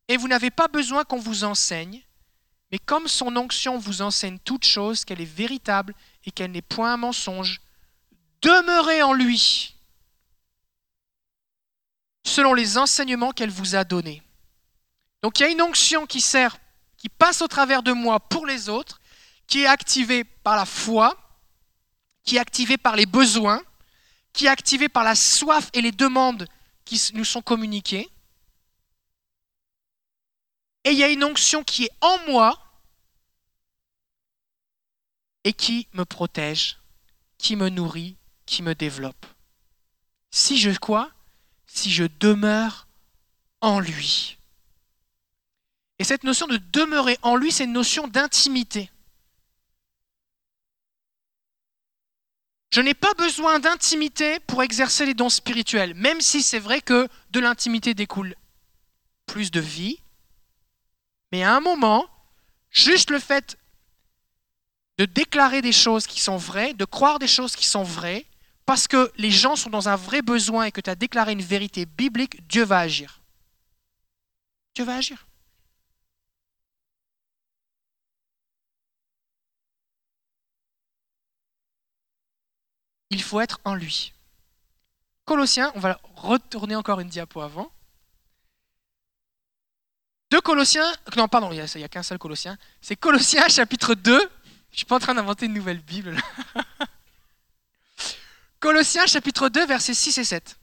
Et 0.07 0.17
vous 0.17 0.27
n'avez 0.27 0.51
pas 0.51 0.67
besoin 0.67 1.03
qu'on 1.03 1.19
vous 1.19 1.43
enseigne, 1.43 2.01
mais 2.71 2.79
comme 2.79 3.07
son 3.07 3.35
onction 3.37 3.77
vous 3.77 4.01
enseigne 4.01 4.39
toute 4.39 4.65
chose, 4.65 5.05
qu'elle 5.05 5.21
est 5.21 5.25
véritable 5.25 5.93
et 6.25 6.31
qu'elle 6.31 6.51
n'est 6.51 6.61
point 6.61 6.93
un 6.93 6.97
mensonge, 6.97 7.61
demeurez 8.41 9.03
en 9.03 9.13
lui, 9.13 9.75
selon 12.25 12.53
les 12.53 12.77
enseignements 12.77 13.31
qu'elle 13.31 13.49
vous 13.49 13.75
a 13.75 13.83
donnés. 13.83 14.21
Donc 15.21 15.39
il 15.39 15.43
y 15.43 15.45
a 15.45 15.49
une 15.49 15.61
onction 15.61 16.05
qui 16.05 16.21
sert, 16.21 16.57
qui 16.97 17.09
passe 17.09 17.41
au 17.41 17.47
travers 17.47 17.83
de 17.83 17.91
moi 17.91 18.19
pour 18.19 18.45
les 18.45 18.69
autres, 18.69 18.99
qui 19.47 19.61
est 19.61 19.67
activée 19.67 20.23
par 20.23 20.55
la 20.55 20.65
foi, 20.65 21.15
qui 22.23 22.37
est 22.37 22.39
activée 22.39 22.77
par 22.77 22.95
les 22.95 23.05
besoins, 23.05 23.61
qui 24.33 24.45
est 24.45 24.49
activé 24.49 24.89
par 24.89 25.03
la 25.03 25.15
soif 25.15 25.69
et 25.73 25.81
les 25.81 25.91
demandes 25.91 26.47
qui 26.85 27.01
nous 27.13 27.25
sont 27.25 27.41
communiquées. 27.41 28.09
Et 30.83 30.91
il 30.91 30.97
y 30.97 31.03
a 31.03 31.09
une 31.09 31.23
onction 31.23 31.63
qui 31.63 31.85
est 31.85 31.91
en 32.01 32.17
moi 32.27 32.57
et 35.43 35.53
qui 35.53 35.87
me 35.93 36.05
protège, 36.05 36.79
qui 37.37 37.55
me 37.55 37.69
nourrit, 37.69 38.15
qui 38.45 38.63
me 38.63 38.75
développe. 38.75 39.25
Si 40.29 40.57
je 40.57 40.77
quoi? 40.77 41.11
Si 41.65 41.91
je 41.91 42.03
demeure 42.19 42.87
en 43.61 43.79
lui. 43.79 44.37
Et 45.99 46.03
cette 46.03 46.23
notion 46.23 46.47
de 46.47 46.57
demeurer 46.57 47.17
en 47.21 47.35
lui, 47.35 47.51
c'est 47.51 47.65
une 47.65 47.73
notion 47.73 48.07
d'intimité. 48.07 48.90
Je 52.71 52.79
n'ai 52.79 52.93
pas 52.93 53.13
besoin 53.15 53.59
d'intimité 53.59 54.39
pour 54.39 54.63
exercer 54.63 55.05
les 55.05 55.13
dons 55.13 55.29
spirituels, 55.29 55.93
même 55.93 56.21
si 56.21 56.41
c'est 56.41 56.59
vrai 56.59 56.81
que 56.81 57.09
de 57.31 57.39
l'intimité 57.41 57.93
découle 57.93 58.35
plus 59.25 59.51
de 59.51 59.59
vie. 59.59 59.99
Mais 61.33 61.43
à 61.43 61.53
un 61.53 61.59
moment, 61.59 62.07
juste 62.69 63.11
le 63.11 63.19
fait 63.19 63.57
de 64.97 65.05
déclarer 65.05 65.61
des 65.61 65.73
choses 65.73 66.07
qui 66.07 66.21
sont 66.21 66.37
vraies, 66.37 66.73
de 66.73 66.85
croire 66.85 67.19
des 67.19 67.27
choses 67.27 67.55
qui 67.57 67.65
sont 67.65 67.83
vraies, 67.83 68.25
parce 68.65 68.87
que 68.87 69.11
les 69.17 69.31
gens 69.31 69.57
sont 69.57 69.69
dans 69.69 69.89
un 69.89 69.97
vrai 69.97 70.21
besoin 70.21 70.65
et 70.65 70.71
que 70.71 70.79
tu 70.79 70.89
as 70.89 70.95
déclaré 70.95 71.33
une 71.33 71.41
vérité 71.41 71.85
biblique, 71.85 72.47
Dieu 72.47 72.63
va 72.63 72.79
agir. 72.79 73.21
Dieu 74.75 74.85
va 74.85 74.95
agir. 74.95 75.27
Il 83.11 83.21
faut 83.21 83.41
être 83.41 83.59
en 83.65 83.75
lui. 83.75 84.13
Colossiens, 85.25 85.71
on 85.75 85.79
va 85.79 85.99
retourner 86.15 86.75
encore 86.75 87.01
une 87.01 87.09
diapo 87.09 87.41
avant. 87.41 87.71
Deux 90.31 90.41
Colossiens, 90.41 90.89
non 91.17 91.27
pardon, 91.27 91.51
il 91.51 91.61
n'y 91.61 91.83
a, 91.83 91.89
qu'un 91.89 92.03
seul 92.03 92.17
Colossien, 92.17 92.57
c'est 92.81 92.95
Colossiens 92.95 93.47
chapitre 93.49 93.95
2. 93.95 94.17
Je 94.17 94.23
ne 94.23 94.77
suis 94.77 94.85
pas 94.85 94.95
en 94.95 94.99
train 94.99 95.13
d'inventer 95.13 95.45
une 95.45 95.53
nouvelle 95.53 95.81
Bible. 95.81 96.17
Colossiens 98.61 99.05
chapitre 99.05 99.49
2, 99.49 99.65
versets 99.65 99.93
6 99.93 100.17
et 100.17 100.23
7. 100.23 100.57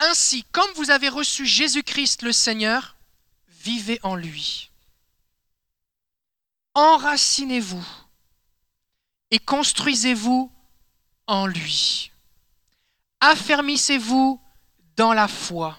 Ainsi, 0.00 0.44
comme 0.52 0.70
vous 0.74 0.90
avez 0.90 1.08
reçu 1.08 1.46
Jésus-Christ 1.46 2.22
le 2.22 2.32
Seigneur, 2.32 2.96
vivez 3.48 3.98
en 4.02 4.16
lui. 4.16 4.70
Enracinez-vous 6.74 7.86
et 9.30 9.38
construisez-vous 9.38 10.50
en 11.26 11.46
lui. 11.46 12.10
Affermissez-vous 13.20 14.40
dans 14.96 15.12
la 15.12 15.28
foi, 15.28 15.78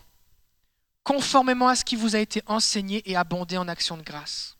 conformément 1.03 1.67
à 1.67 1.75
ce 1.75 1.83
qui 1.83 1.95
vous 1.95 2.15
a 2.15 2.19
été 2.19 2.41
enseigné 2.45 3.01
et 3.09 3.15
abondé 3.15 3.57
en 3.57 3.67
action 3.67 3.97
de 3.97 4.03
grâce. 4.03 4.57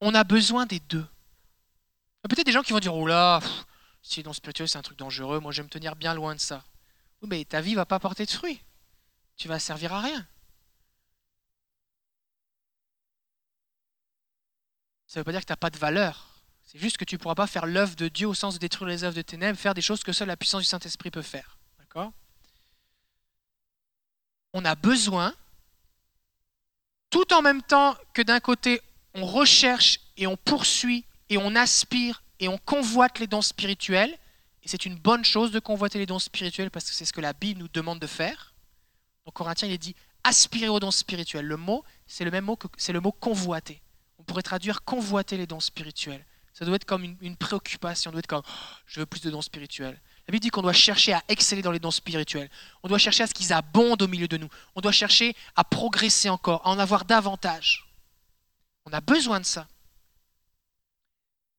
On 0.00 0.14
a 0.14 0.24
besoin 0.24 0.66
des 0.66 0.80
deux. 0.80 1.06
Peut-être 2.22 2.46
des 2.46 2.52
gens 2.52 2.62
qui 2.62 2.72
vont 2.72 2.80
dire 2.80 2.94
Oh 2.94 3.06
là, 3.06 3.40
si 4.02 4.22
dans 4.22 4.32
spirituel 4.32 4.68
c'est 4.68 4.78
un 4.78 4.82
truc 4.82 4.98
dangereux, 4.98 5.40
moi 5.40 5.52
je 5.52 5.62
vais 5.62 5.66
me 5.66 5.70
tenir 5.70 5.96
bien 5.96 6.14
loin 6.14 6.34
de 6.34 6.40
ça. 6.40 6.64
Oui, 7.22 7.28
mais 7.28 7.44
ta 7.44 7.60
vie 7.60 7.74
va 7.74 7.86
pas 7.86 7.98
porter 7.98 8.26
de 8.26 8.30
fruits. 8.30 8.60
Tu 9.36 9.48
vas 9.48 9.58
servir 9.58 9.92
à 9.92 10.00
rien. 10.00 10.26
Ça 15.16 15.20
ne 15.20 15.22
veut 15.22 15.24
pas 15.24 15.32
dire 15.32 15.40
que 15.40 15.46
tu 15.46 15.52
n'as 15.52 15.56
pas 15.56 15.70
de 15.70 15.78
valeur. 15.78 16.28
C'est 16.62 16.78
juste 16.78 16.98
que 16.98 17.04
tu 17.06 17.14
ne 17.14 17.18
pourras 17.18 17.34
pas 17.34 17.46
faire 17.46 17.64
l'œuvre 17.64 17.96
de 17.96 18.08
Dieu 18.08 18.28
au 18.28 18.34
sens 18.34 18.52
de 18.52 18.58
détruire 18.58 18.90
les 18.90 19.02
œuvres 19.02 19.16
de 19.16 19.22
ténèbres, 19.22 19.58
faire 19.58 19.72
des 19.72 19.80
choses 19.80 20.04
que 20.04 20.12
seule 20.12 20.28
la 20.28 20.36
puissance 20.36 20.60
du 20.60 20.68
Saint-Esprit 20.68 21.10
peut 21.10 21.22
faire. 21.22 21.56
D'accord? 21.78 22.12
On 24.52 24.62
a 24.66 24.74
besoin, 24.74 25.34
tout 27.08 27.32
en 27.32 27.40
même 27.40 27.62
temps 27.62 27.96
que 28.12 28.20
d'un 28.20 28.40
côté, 28.40 28.82
on 29.14 29.24
recherche 29.24 30.00
et 30.18 30.26
on 30.26 30.36
poursuit 30.36 31.06
et 31.30 31.38
on 31.38 31.56
aspire 31.56 32.22
et 32.38 32.48
on 32.48 32.58
convoite 32.58 33.18
les 33.18 33.26
dons 33.26 33.40
spirituels, 33.40 34.18
et 34.64 34.68
c'est 34.68 34.84
une 34.84 34.96
bonne 34.96 35.24
chose 35.24 35.50
de 35.50 35.60
convoiter 35.60 35.98
les 35.98 36.04
dons 36.04 36.18
spirituels 36.18 36.70
parce 36.70 36.90
que 36.90 36.94
c'est 36.94 37.06
ce 37.06 37.14
que 37.14 37.22
la 37.22 37.32
Bible 37.32 37.60
nous 37.60 37.68
demande 37.68 38.00
de 38.00 38.06
faire. 38.06 38.52
Donc 39.24 39.32
Corinthiens, 39.32 39.66
il 39.66 39.72
est 39.72 39.78
dit 39.78 39.96
aspirer 40.24 40.68
aux 40.68 40.78
dons 40.78 40.90
spirituels. 40.90 41.46
Le 41.46 41.56
mot, 41.56 41.84
c'est 42.06 42.26
le 42.26 42.30
même 42.30 42.44
mot 42.44 42.56
que 42.56 42.68
c'est 42.76 42.92
le 42.92 43.00
mot 43.00 43.12
convoiter 43.12 43.80
pourrait 44.26 44.42
traduire 44.42 44.84
convoiter 44.84 45.36
les 45.36 45.46
dons 45.46 45.60
spirituels. 45.60 46.24
Ça 46.52 46.64
doit 46.64 46.76
être 46.76 46.84
comme 46.84 47.04
une, 47.20 47.36
préoccupation, 47.36 48.10
ça 48.10 48.12
doit 48.12 48.20
être 48.20 48.26
comme 48.26 48.42
je 48.86 49.00
veux 49.00 49.06
plus 49.06 49.20
de 49.20 49.30
dons 49.30 49.42
spirituels. 49.42 50.00
La 50.26 50.32
Bible 50.32 50.40
dit 50.40 50.50
qu'on 50.50 50.62
doit 50.62 50.72
chercher 50.72 51.12
à 51.12 51.22
exceller 51.28 51.62
dans 51.62 51.70
les 51.70 51.78
dons 51.78 51.90
spirituels. 51.90 52.50
On 52.82 52.88
doit 52.88 52.98
chercher 52.98 53.24
à 53.24 53.26
ce 53.26 53.34
qu'ils 53.34 53.52
abondent 53.52 54.02
au 54.02 54.08
milieu 54.08 54.26
de 54.26 54.36
nous. 54.36 54.48
On 54.74 54.80
doit 54.80 54.90
chercher 54.90 55.36
à 55.54 55.64
progresser 55.64 56.30
encore, 56.30 56.66
à 56.66 56.70
en 56.70 56.78
avoir 56.78 57.04
davantage. 57.04 57.86
On 58.86 58.92
a 58.92 59.00
besoin 59.00 59.38
de 59.38 59.44
ça. 59.44 59.68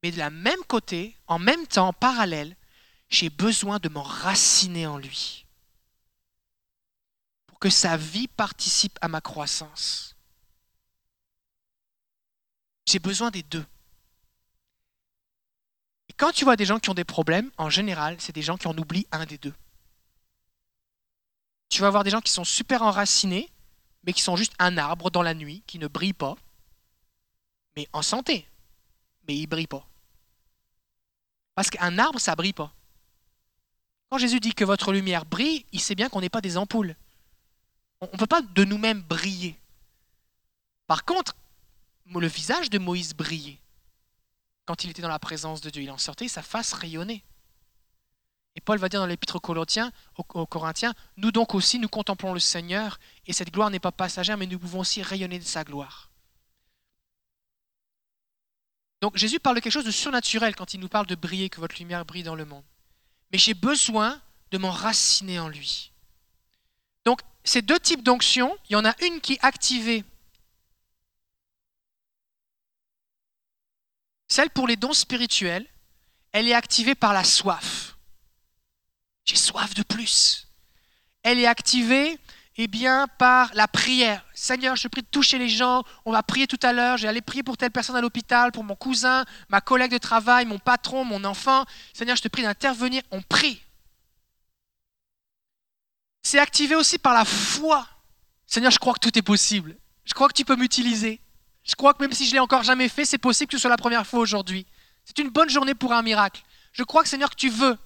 Mais 0.03 0.11
de 0.11 0.17
la 0.17 0.29
même 0.29 0.63
côté, 0.67 1.15
en 1.27 1.39
même 1.39 1.65
temps, 1.67 1.89
en 1.89 1.93
parallèle, 1.93 2.55
j'ai 3.09 3.29
besoin 3.29 3.79
de 3.79 3.89
m'enraciner 3.89 4.87
en 4.87 4.97
lui. 4.97 5.45
Pour 7.45 7.59
que 7.59 7.69
sa 7.69 7.97
vie 7.97 8.27
participe 8.27 8.97
à 9.01 9.07
ma 9.07 9.21
croissance. 9.21 10.16
J'ai 12.87 12.99
besoin 12.99 13.31
des 13.31 13.43
deux. 13.43 13.65
Et 16.09 16.13
quand 16.13 16.31
tu 16.31 16.45
vois 16.45 16.55
des 16.55 16.65
gens 16.65 16.79
qui 16.79 16.89
ont 16.89 16.95
des 16.95 17.03
problèmes, 17.03 17.51
en 17.57 17.69
général, 17.69 18.15
c'est 18.19 18.33
des 18.33 18.41
gens 18.41 18.57
qui 18.57 18.67
en 18.67 18.77
oublient 18.77 19.07
un 19.11 19.25
des 19.25 19.37
deux. 19.37 19.53
Tu 21.69 21.81
vas 21.81 21.87
avoir 21.87 22.05
des 22.05 22.09
gens 22.09 22.21
qui 22.21 22.31
sont 22.31 22.45
super 22.45 22.81
enracinés, 22.81 23.49
mais 24.03 24.13
qui 24.13 24.21
sont 24.21 24.37
juste 24.37 24.53
un 24.57 24.77
arbre 24.77 25.11
dans 25.11 25.21
la 25.21 25.33
nuit, 25.33 25.63
qui 25.67 25.79
ne 25.79 25.87
brille 25.87 26.13
pas, 26.13 26.37
mais 27.75 27.89
en 27.91 28.01
santé, 28.01 28.47
mais 29.27 29.35
il 29.35 29.41
ne 29.41 29.47
brille 29.47 29.67
pas. 29.67 29.85
Parce 31.55 31.69
qu'un 31.69 31.97
arbre, 31.97 32.19
ça 32.19 32.31
ne 32.31 32.37
brille 32.37 32.53
pas. 32.53 32.73
Quand 34.09 34.17
Jésus 34.17 34.39
dit 34.39 34.53
que 34.53 34.63
votre 34.63 34.93
lumière 34.93 35.25
brille, 35.25 35.65
il 35.73 35.81
sait 35.81 35.95
bien 35.95 36.07
qu'on 36.07 36.21
n'est 36.21 36.29
pas 36.29 36.39
des 36.39 36.55
ampoules. 36.55 36.95
On 37.99 38.07
ne 38.13 38.17
peut 38.17 38.27
pas 38.27 38.41
de 38.41 38.63
nous-mêmes 38.63 39.01
briller. 39.01 39.59
Par 40.87 41.03
contre, 41.03 41.35
le 42.15 42.27
visage 42.27 42.69
de 42.69 42.79
Moïse 42.79 43.13
brillait. 43.13 43.59
Quand 44.65 44.83
il 44.83 44.89
était 44.89 45.01
dans 45.01 45.07
la 45.07 45.19
présence 45.19 45.61
de 45.61 45.69
Dieu, 45.69 45.83
il 45.83 45.91
en 45.91 45.97
sortait, 45.97 46.27
sa 46.27 46.41
face 46.41 46.73
rayonnait. 46.73 47.23
Et 48.55 48.61
Paul 48.61 48.79
va 48.79 48.89
dire 48.89 48.99
dans 48.99 49.05
l'épître 49.05 49.35
aux 49.35 50.45
Corinthiens, 50.47 50.93
nous 51.17 51.31
donc 51.31 51.53
aussi, 51.53 51.77
nous 51.79 51.87
contemplons 51.87 52.33
le 52.33 52.39
Seigneur, 52.39 52.99
et 53.27 53.33
cette 53.33 53.51
gloire 53.51 53.69
n'est 53.69 53.79
pas 53.79 53.91
passagère, 53.91 54.35
mais 54.35 54.47
nous 54.47 54.57
pouvons 54.57 54.79
aussi 54.79 55.03
rayonner 55.03 55.37
de 55.37 55.43
sa 55.43 55.63
gloire. 55.63 56.09
Donc 58.99 59.15
Jésus 59.15 59.39
parle 59.39 59.57
de 59.57 59.61
quelque 59.61 59.73
chose 59.73 59.85
de 59.85 59.91
surnaturel 59.91 60.55
quand 60.55 60.73
il 60.73 60.79
nous 60.79 60.89
parle 60.89 61.05
de 61.05 61.15
briller, 61.15 61.49
que 61.49 61.59
votre 61.59 61.77
lumière 61.77 62.03
brille 62.03 62.23
dans 62.23 62.35
le 62.35 62.45
monde. 62.45 62.63
Mais 63.31 63.37
j'ai 63.37 63.53
besoin 63.53 64.19
de 64.51 64.57
m'enraciner 64.57 65.39
en 65.39 65.49
lui. 65.49 65.91
Donc 67.05 67.21
ces 67.43 67.61
deux 67.61 67.79
types 67.79 68.03
d'onction, 68.03 68.57
il 68.69 68.73
y 68.73 68.75
en 68.75 68.85
a 68.85 68.95
une 69.05 69.21
qui 69.21 69.33
est 69.33 69.45
activée 69.45 70.03
Celle 74.27 74.49
pour 74.49 74.67
les 74.67 74.75
dons 74.75 74.93
spirituels, 74.93 75.65
elle 76.31 76.47
est 76.47 76.53
activée 76.53 76.95
par 76.95 77.13
la 77.13 77.23
soif. 77.23 77.97
J'ai 79.25 79.35
soif 79.35 79.73
de 79.73 79.83
plus. 79.83 80.47
Elle 81.23 81.39
est 81.39 81.47
activée 81.47 82.19
eh 82.59 82.67
bien, 82.67 83.07
par 83.19 83.51
la 83.53 83.67
prière. 83.67 84.25
Seigneur, 84.33 84.75
je 84.75 84.83
te 84.83 84.87
prie 84.87 85.03
de 85.03 85.07
toucher 85.07 85.37
les 85.37 85.49
gens. 85.49 85.83
On 86.05 86.11
va 86.11 86.23
prier 86.23 86.47
tout 86.47 86.59
à 86.63 86.73
l'heure. 86.73 86.97
J'ai 86.97 87.07
allé 87.07 87.21
prier 87.21 87.43
pour 87.43 87.55
telle 87.55 87.71
personne 87.71 87.95
à 87.95 88.01
l'hôpital, 88.01 88.51
pour 88.51 88.63
mon 88.63 88.75
cousin, 88.75 89.25
ma 89.49 89.61
collègue 89.61 89.91
de 89.91 89.99
travail, 89.99 90.45
mon 90.45 90.57
patron, 90.57 91.05
mon 91.05 91.23
enfant. 91.23 91.65
Seigneur, 91.93 92.15
je 92.15 92.23
te 92.23 92.27
prie 92.27 92.41
d'intervenir. 92.41 93.03
On 93.11 93.21
prie. 93.21 93.61
C'est 96.23 96.39
activé 96.39 96.73
aussi 96.73 96.97
par 96.97 97.13
la 97.13 97.25
foi. 97.25 97.87
Seigneur, 98.47 98.71
je 98.71 98.79
crois 98.79 98.93
que 98.95 98.99
tout 98.99 99.17
est 99.17 99.21
possible. 99.21 99.77
Je 100.03 100.13
crois 100.13 100.27
que 100.27 100.33
tu 100.33 100.43
peux 100.43 100.55
m'utiliser. 100.55 101.21
Je 101.67 101.75
crois 101.75 101.93
que 101.93 102.01
même 102.01 102.13
si 102.13 102.25
je 102.25 102.31
l'ai 102.31 102.39
encore 102.39 102.63
jamais 102.63 102.87
fait, 102.87 103.03
c'est 103.03 103.17
possible 103.17 103.51
que 103.51 103.57
ce 103.57 103.61
soit 103.61 103.69
la 103.69 103.77
première 103.77 104.07
fois 104.07 104.21
aujourd'hui. 104.21 104.65
C'est 105.03 105.19
une 105.19 105.29
bonne 105.29 105.49
journée 105.49 105.75
pour 105.75 105.91
un 105.91 106.01
miracle. 106.01 106.41
Je 106.71 106.83
crois 106.83 107.03
que 107.03 107.09
Seigneur 107.09 107.29
que 107.29 107.35
tu 107.35 107.49
veux. 107.49 107.77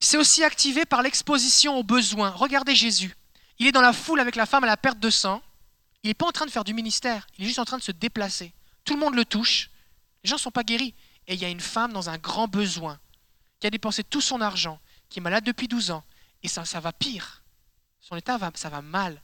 C'est 0.00 0.16
aussi 0.16 0.44
activé 0.44 0.84
par 0.84 1.02
l'exposition 1.02 1.76
aux 1.76 1.82
besoins. 1.82 2.30
Regardez 2.30 2.76
Jésus. 2.76 3.16
Il 3.58 3.66
est 3.66 3.72
dans 3.72 3.80
la 3.80 3.92
foule 3.92 4.20
avec 4.20 4.36
la 4.36 4.46
femme 4.46 4.62
à 4.62 4.68
la 4.68 4.76
perte 4.76 5.00
de 5.00 5.10
sang. 5.10 5.42
Il 6.04 6.08
n'est 6.08 6.14
pas 6.14 6.26
en 6.26 6.32
train 6.32 6.46
de 6.46 6.50
faire 6.50 6.62
du 6.62 6.74
ministère, 6.74 7.26
il 7.36 7.44
est 7.44 7.48
juste 7.48 7.58
en 7.58 7.64
train 7.64 7.78
de 7.78 7.82
se 7.82 7.90
déplacer. 7.90 8.52
Tout 8.84 8.94
le 8.94 9.00
monde 9.00 9.16
le 9.16 9.24
touche. 9.24 9.70
Les 10.22 10.30
gens 10.30 10.36
ne 10.36 10.40
sont 10.40 10.52
pas 10.52 10.62
guéris. 10.62 10.94
Et 11.26 11.34
il 11.34 11.40
y 11.40 11.44
a 11.44 11.48
une 11.48 11.60
femme 11.60 11.92
dans 11.92 12.08
un 12.08 12.18
grand 12.18 12.46
besoin, 12.46 12.98
qui 13.58 13.66
a 13.66 13.70
dépensé 13.70 14.04
tout 14.04 14.20
son 14.20 14.40
argent, 14.40 14.78
qui 15.10 15.18
est 15.18 15.22
malade 15.22 15.44
depuis 15.44 15.66
12 15.66 15.90
ans. 15.90 16.04
Et 16.44 16.48
ça, 16.48 16.64
ça 16.64 16.78
va 16.78 16.92
pire. 16.92 17.42
Son 18.00 18.16
état, 18.16 18.38
va, 18.38 18.52
ça 18.54 18.68
va 18.68 18.80
mal. 18.80 19.20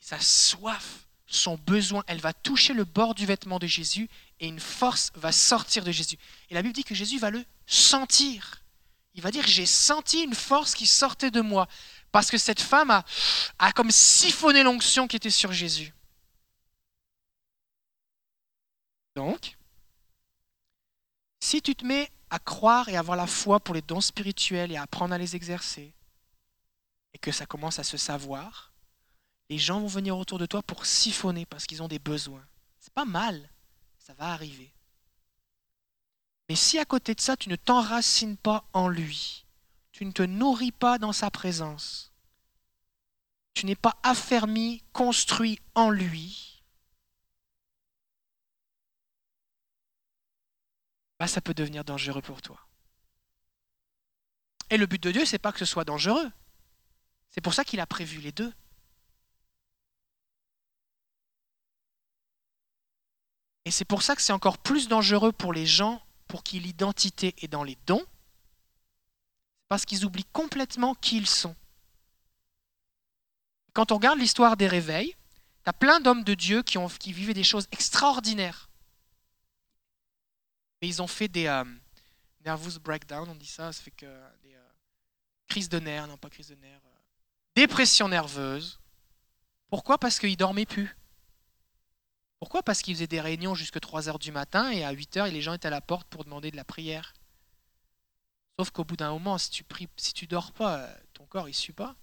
Et 0.00 0.04
sa 0.04 0.18
soif 0.18 1.06
son 1.28 1.56
besoin, 1.56 2.02
elle 2.06 2.20
va 2.20 2.32
toucher 2.32 2.72
le 2.72 2.84
bord 2.84 3.14
du 3.14 3.26
vêtement 3.26 3.58
de 3.58 3.66
Jésus 3.66 4.08
et 4.40 4.48
une 4.48 4.60
force 4.60 5.12
va 5.14 5.30
sortir 5.30 5.84
de 5.84 5.92
Jésus. 5.92 6.16
Et 6.48 6.54
la 6.54 6.62
Bible 6.62 6.74
dit 6.74 6.84
que 6.84 6.94
Jésus 6.94 7.18
va 7.18 7.30
le 7.30 7.44
sentir. 7.66 8.62
Il 9.14 9.22
va 9.22 9.30
dire, 9.30 9.46
j'ai 9.46 9.66
senti 9.66 10.22
une 10.22 10.34
force 10.34 10.74
qui 10.74 10.86
sortait 10.86 11.30
de 11.30 11.40
moi, 11.40 11.68
parce 12.12 12.30
que 12.30 12.38
cette 12.38 12.60
femme 12.60 12.90
a, 12.90 13.04
a 13.58 13.72
comme 13.72 13.90
siphonné 13.90 14.62
l'onction 14.62 15.06
qui 15.06 15.16
était 15.16 15.30
sur 15.30 15.52
Jésus. 15.52 15.92
Donc, 19.16 19.58
si 21.40 21.60
tu 21.60 21.74
te 21.74 21.84
mets 21.84 22.10
à 22.30 22.38
croire 22.38 22.88
et 22.88 22.96
avoir 22.96 23.16
la 23.16 23.26
foi 23.26 23.60
pour 23.60 23.74
les 23.74 23.82
dons 23.82 24.00
spirituels 24.00 24.72
et 24.72 24.76
à 24.76 24.82
apprendre 24.82 25.14
à 25.14 25.18
les 25.18 25.34
exercer, 25.36 25.92
et 27.12 27.18
que 27.18 27.32
ça 27.32 27.46
commence 27.46 27.78
à 27.78 27.84
se 27.84 27.96
savoir, 27.96 28.67
les 29.48 29.58
gens 29.58 29.80
vont 29.80 29.86
venir 29.86 30.16
autour 30.18 30.38
de 30.38 30.46
toi 30.46 30.62
pour 30.62 30.86
siphonner 30.86 31.46
parce 31.46 31.66
qu'ils 31.66 31.82
ont 31.82 31.88
des 31.88 31.98
besoins. 31.98 32.46
C'est 32.78 32.92
pas 32.92 33.04
mal, 33.04 33.50
ça 33.98 34.14
va 34.14 34.32
arriver. 34.32 34.72
Mais 36.48 36.56
si 36.56 36.78
à 36.78 36.84
côté 36.84 37.14
de 37.14 37.20
ça, 37.20 37.36
tu 37.36 37.48
ne 37.48 37.56
t'enracines 37.56 38.36
pas 38.36 38.68
en 38.72 38.88
lui, 38.88 39.46
tu 39.92 40.04
ne 40.04 40.12
te 40.12 40.22
nourris 40.22 40.72
pas 40.72 40.98
dans 40.98 41.12
sa 41.12 41.30
présence, 41.30 42.12
tu 43.54 43.66
n'es 43.66 43.76
pas 43.76 43.98
affermi, 44.02 44.82
construit 44.92 45.58
en 45.74 45.90
lui, 45.90 46.62
bah, 51.18 51.26
ça 51.26 51.40
peut 51.40 51.54
devenir 51.54 51.84
dangereux 51.84 52.22
pour 52.22 52.40
toi. 52.40 52.60
Et 54.70 54.76
le 54.76 54.86
but 54.86 55.02
de 55.02 55.10
Dieu, 55.10 55.24
c'est 55.24 55.38
pas 55.38 55.52
que 55.52 55.58
ce 55.58 55.64
soit 55.64 55.84
dangereux. 55.84 56.30
C'est 57.30 57.40
pour 57.40 57.54
ça 57.54 57.64
qu'il 57.64 57.80
a 57.80 57.86
prévu 57.86 58.20
les 58.20 58.32
deux. 58.32 58.52
Et 63.68 63.70
c'est 63.70 63.84
pour 63.84 64.02
ça 64.02 64.16
que 64.16 64.22
c'est 64.22 64.32
encore 64.32 64.56
plus 64.56 64.88
dangereux 64.88 65.30
pour 65.30 65.52
les 65.52 65.66
gens 65.66 66.02
pour 66.26 66.42
qui 66.42 66.58
l'identité 66.58 67.34
est 67.42 67.48
dans 67.48 67.64
les 67.64 67.76
dons, 67.86 68.02
parce 69.68 69.84
qu'ils 69.84 70.06
oublient 70.06 70.24
complètement 70.32 70.94
qui 70.94 71.18
ils 71.18 71.26
sont. 71.26 71.54
Quand 73.74 73.92
on 73.92 73.96
regarde 73.96 74.18
l'histoire 74.18 74.56
des 74.56 74.68
réveils, 74.68 75.14
tu 75.64 75.68
as 75.68 75.74
plein 75.74 76.00
d'hommes 76.00 76.24
de 76.24 76.32
Dieu 76.32 76.62
qui, 76.62 76.78
ont, 76.78 76.88
qui 76.88 77.12
vivaient 77.12 77.34
des 77.34 77.44
choses 77.44 77.68
extraordinaires. 77.70 78.70
Mais 80.80 80.88
ils 80.88 81.02
ont 81.02 81.06
fait 81.06 81.28
des 81.28 81.46
euh, 81.46 81.64
nervous 82.46 82.80
breakdown, 82.80 83.28
on 83.28 83.34
dit 83.34 83.44
ça, 83.44 83.70
ça 83.70 83.82
fait 83.82 83.90
que 83.90 84.06
des 84.44 84.54
euh, 84.54 84.72
crises 85.46 85.68
de 85.68 85.78
nerfs, 85.78 86.06
non 86.06 86.16
pas 86.16 86.30
crises 86.30 86.48
de 86.48 86.54
nerfs, 86.54 86.80
euh, 86.86 86.98
dépression 87.54 88.08
nerveuse. 88.08 88.80
Pourquoi? 89.68 89.98
Parce 89.98 90.18
qu'ils 90.18 90.38
dormaient 90.38 90.64
plus. 90.64 90.97
Pourquoi? 92.38 92.62
Parce 92.62 92.82
qu'ils 92.82 92.94
faisaient 92.94 93.06
des 93.06 93.20
réunions 93.20 93.54
jusqu'à 93.54 93.80
3 93.80 94.08
heures 94.08 94.18
du 94.18 94.30
matin 94.30 94.70
et 94.70 94.84
à 94.84 94.92
8 94.92 95.16
heures, 95.16 95.26
les 95.26 95.42
gens 95.42 95.54
étaient 95.54 95.66
à 95.68 95.70
la 95.70 95.80
porte 95.80 96.06
pour 96.08 96.24
demander 96.24 96.50
de 96.50 96.56
la 96.56 96.64
prière. 96.64 97.14
Sauf 98.58 98.70
qu'au 98.70 98.84
bout 98.84 98.96
d'un 98.96 99.10
moment, 99.10 99.38
si 99.38 99.50
tu 99.50 99.64
pries, 99.64 99.88
dors 100.28 100.52
pas, 100.52 100.78
euh, 100.78 100.94
ton 101.14 101.26
corps 101.26 101.48
il 101.48 101.54
suit 101.54 101.72
pas. 101.72 101.94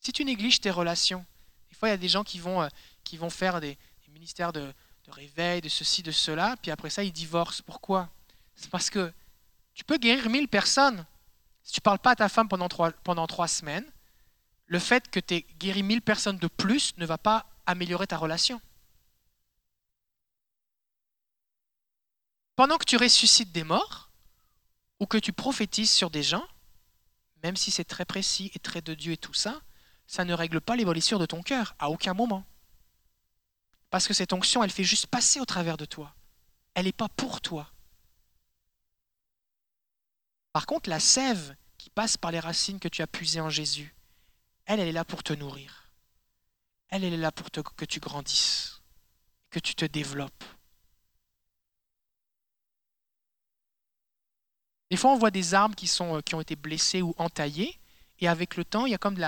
Si 0.00 0.12
tu 0.12 0.24
négliges 0.24 0.60
tes 0.60 0.70
relations, 0.70 1.24
des 1.70 1.76
fois 1.76 1.88
il 1.88 1.92
y 1.92 1.94
a 1.94 1.98
des 1.98 2.08
gens 2.08 2.24
qui 2.24 2.38
vont, 2.38 2.62
euh, 2.62 2.68
faire 3.30 3.60
des, 3.60 3.78
ministères 4.08 4.52
de, 4.52 4.72
réveil, 5.08 5.60
de 5.60 5.68
ceci, 5.68 6.02
de 6.02 6.10
cela, 6.10 6.56
puis 6.62 6.70
après 6.70 6.88
ça 6.88 7.04
ils 7.04 7.12
divorcent. 7.12 7.62
Pourquoi? 7.66 8.08
C'est 8.54 8.70
parce 8.70 8.88
que 8.88 9.12
tu 9.74 9.84
peux 9.84 9.98
guérir 9.98 10.30
1000 10.30 10.48
personnes. 10.48 11.04
Si 11.62 11.72
tu 11.72 11.80
parles 11.80 11.98
pas 11.98 12.12
à 12.12 12.16
ta 12.16 12.28
femme 12.30 12.48
pendant 12.48 12.68
trois, 12.68 12.92
pendant 12.92 13.26
trois 13.26 13.48
semaines, 13.48 13.84
le 14.66 14.78
fait 14.78 15.10
que 15.10 15.20
tu 15.20 15.34
aies 15.34 15.46
guéri 15.58 15.82
1000 15.82 16.00
personnes 16.00 16.38
de 16.38 16.46
plus 16.46 16.96
ne 16.96 17.04
va 17.04 17.18
pas 17.18 17.46
améliorer 17.66 18.06
ta 18.06 18.16
relation. 18.16 18.60
Pendant 22.56 22.78
que 22.78 22.84
tu 22.84 22.96
ressuscites 22.96 23.52
des 23.52 23.64
morts, 23.64 24.10
ou 25.00 25.06
que 25.06 25.18
tu 25.18 25.32
prophétises 25.32 25.92
sur 25.92 26.10
des 26.10 26.22
gens, 26.22 26.46
même 27.42 27.56
si 27.56 27.70
c'est 27.70 27.84
très 27.84 28.04
précis 28.04 28.50
et 28.54 28.58
très 28.58 28.80
de 28.80 28.94
Dieu 28.94 29.12
et 29.12 29.16
tout 29.16 29.34
ça, 29.34 29.60
ça 30.06 30.24
ne 30.24 30.34
règle 30.34 30.60
pas 30.60 30.76
les 30.76 30.84
blessures 30.84 31.18
de 31.18 31.26
ton 31.26 31.42
cœur, 31.42 31.74
à 31.78 31.90
aucun 31.90 32.14
moment. 32.14 32.44
Parce 33.90 34.06
que 34.06 34.14
cette 34.14 34.32
onction, 34.32 34.62
elle 34.62 34.70
fait 34.70 34.84
juste 34.84 35.06
passer 35.08 35.40
au 35.40 35.44
travers 35.44 35.76
de 35.76 35.84
toi. 35.84 36.14
Elle 36.74 36.86
n'est 36.86 36.92
pas 36.92 37.08
pour 37.08 37.40
toi. 37.40 37.70
Par 40.52 40.66
contre, 40.66 40.88
la 40.88 41.00
sève 41.00 41.56
qui 41.78 41.90
passe 41.90 42.16
par 42.16 42.30
les 42.30 42.40
racines 42.40 42.78
que 42.78 42.88
tu 42.88 43.02
as 43.02 43.06
puisées 43.06 43.40
en 43.40 43.50
Jésus, 43.50 43.94
elle, 44.66 44.80
elle 44.80 44.88
est 44.88 44.92
là 44.92 45.04
pour 45.04 45.22
te 45.22 45.32
nourrir. 45.32 45.90
Elle, 46.88 47.04
elle 47.04 47.14
est 47.14 47.18
là 47.18 47.32
pour 47.32 47.50
que 47.50 47.84
tu 47.84 48.00
grandisses, 48.00 48.80
que 49.50 49.58
tu 49.58 49.74
te 49.74 49.84
développes. 49.84 50.44
Des 54.90 54.96
fois, 54.96 55.12
on 55.12 55.18
voit 55.18 55.30
des 55.30 55.54
arbres 55.54 55.74
qui, 55.74 55.86
sont, 55.86 56.16
euh, 56.16 56.20
qui 56.20 56.34
ont 56.34 56.40
été 56.40 56.56
blessés 56.56 57.02
ou 57.02 57.14
entaillés, 57.18 57.78
et 58.20 58.28
avec 58.28 58.56
le 58.56 58.64
temps, 58.64 58.86
il 58.86 58.92
y 58.92 58.94
a 58.94 58.98
comme 58.98 59.18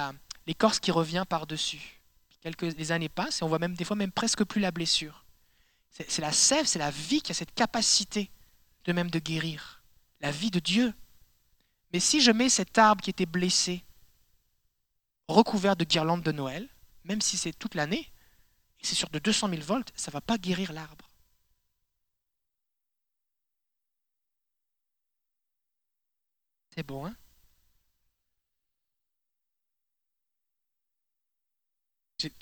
l'écorce 0.47 0.79
qui 0.79 0.91
revient 0.91 1.25
par-dessus. 1.29 2.01
Quelques 2.41 2.63
les 2.77 2.93
années 2.93 3.09
passent 3.09 3.41
et 3.41 3.45
on 3.45 3.49
voit 3.49 3.59
même 3.59 3.75
des 3.75 3.85
fois 3.85 3.97
même 3.97 4.13
presque 4.13 4.45
plus 4.45 4.61
la 4.61 4.71
blessure. 4.71 5.25
C'est 5.91 6.21
la 6.21 6.31
sève, 6.31 6.67
c'est 6.67 6.79
la 6.79 6.91
vie 6.91 7.21
qui 7.21 7.33
a 7.33 7.35
cette 7.35 7.55
capacité 7.55 8.31
de 8.85 8.93
même 8.93 9.11
de 9.11 9.19
guérir. 9.19 9.83
La 10.21 10.31
vie 10.31 10.51
de 10.51 10.61
Dieu. 10.61 10.95
Mais 11.93 12.01
si 12.01 12.21
je 12.21 12.31
mets 12.31 12.49
cet 12.49 12.79
arbre 12.79 13.03
qui 13.03 13.11
était 13.11 13.27
blessé, 13.27 13.83
recouvert 15.27 15.75
de 15.75 15.85
guirlandes 15.85 16.23
de 16.23 16.33
Noël, 16.33 16.69
même 17.05 17.21
si 17.21 17.37
c'est 17.37 17.53
toute 17.53 17.75
l'année, 17.75 18.11
et 18.81 18.87
c'est 18.87 18.95
sur 18.95 19.09
de 19.09 19.19
200 19.19 19.49
000 19.49 19.63
volts, 19.63 19.93
ça 19.97 20.11
ne 20.11 20.13
va 20.13 20.21
pas 20.21 20.39
guérir 20.39 20.73
l'arbre. 20.73 21.06
C'est 26.77 26.83
bon, 26.87 27.07
hein? 27.07 27.17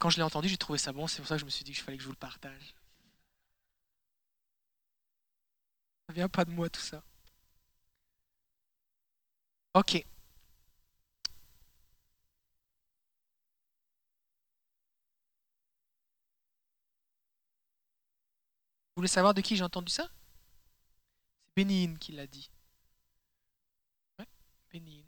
Quand 0.00 0.10
je 0.10 0.16
l'ai 0.16 0.22
entendu, 0.24 0.48
j'ai 0.48 0.56
trouvé 0.56 0.78
ça 0.80 0.92
bon, 0.92 1.06
c'est 1.06 1.18
pour 1.18 1.28
ça 1.28 1.36
que 1.36 1.40
je 1.40 1.44
me 1.44 1.50
suis 1.50 1.64
dit 1.64 1.72
qu'il 1.72 1.82
fallait 1.82 1.96
que 1.96 2.02
je 2.02 2.08
vous 2.08 2.12
le 2.12 2.18
partage. 2.18 2.74
Ça 6.08 6.14
vient 6.14 6.28
pas 6.30 6.46
de 6.46 6.50
moi 6.50 6.70
tout 6.70 6.80
ça. 6.80 7.02
Ok. 9.74 10.04
Vous 18.96 19.00
voulez 19.00 19.08
savoir 19.08 19.34
de 19.34 19.40
qui 19.40 19.56
j'ai 19.56 19.62
entendu 19.62 19.92
ça? 19.92 20.08
C'est 21.46 21.54
Bénin 21.64 21.96
qui 21.96 22.12
l'a 22.12 22.26
dit. 22.26 22.50
Bénin. 24.74 25.04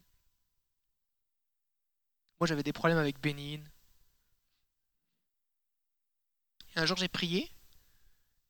Moi, 2.39 2.47
j'avais 2.47 2.63
des 2.63 2.73
problèmes 2.73 2.99
avec 2.99 3.21
Bénin. 3.21 3.65
un 6.77 6.87
jour, 6.87 6.97
j'ai 6.97 7.09
prié. 7.09 7.51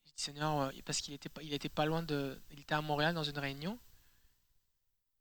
J'ai 0.04 0.12
dit, 0.12 0.22
Seigneur, 0.22 0.60
euh, 0.60 0.70
parce 0.84 1.00
qu'il 1.00 1.14
était, 1.14 1.68
pas 1.70 1.86
loin 1.86 2.02
de. 2.02 2.38
Il 2.50 2.60
était 2.60 2.74
à 2.74 2.82
Montréal 2.82 3.14
dans 3.14 3.22
une 3.22 3.38
réunion. 3.38 3.78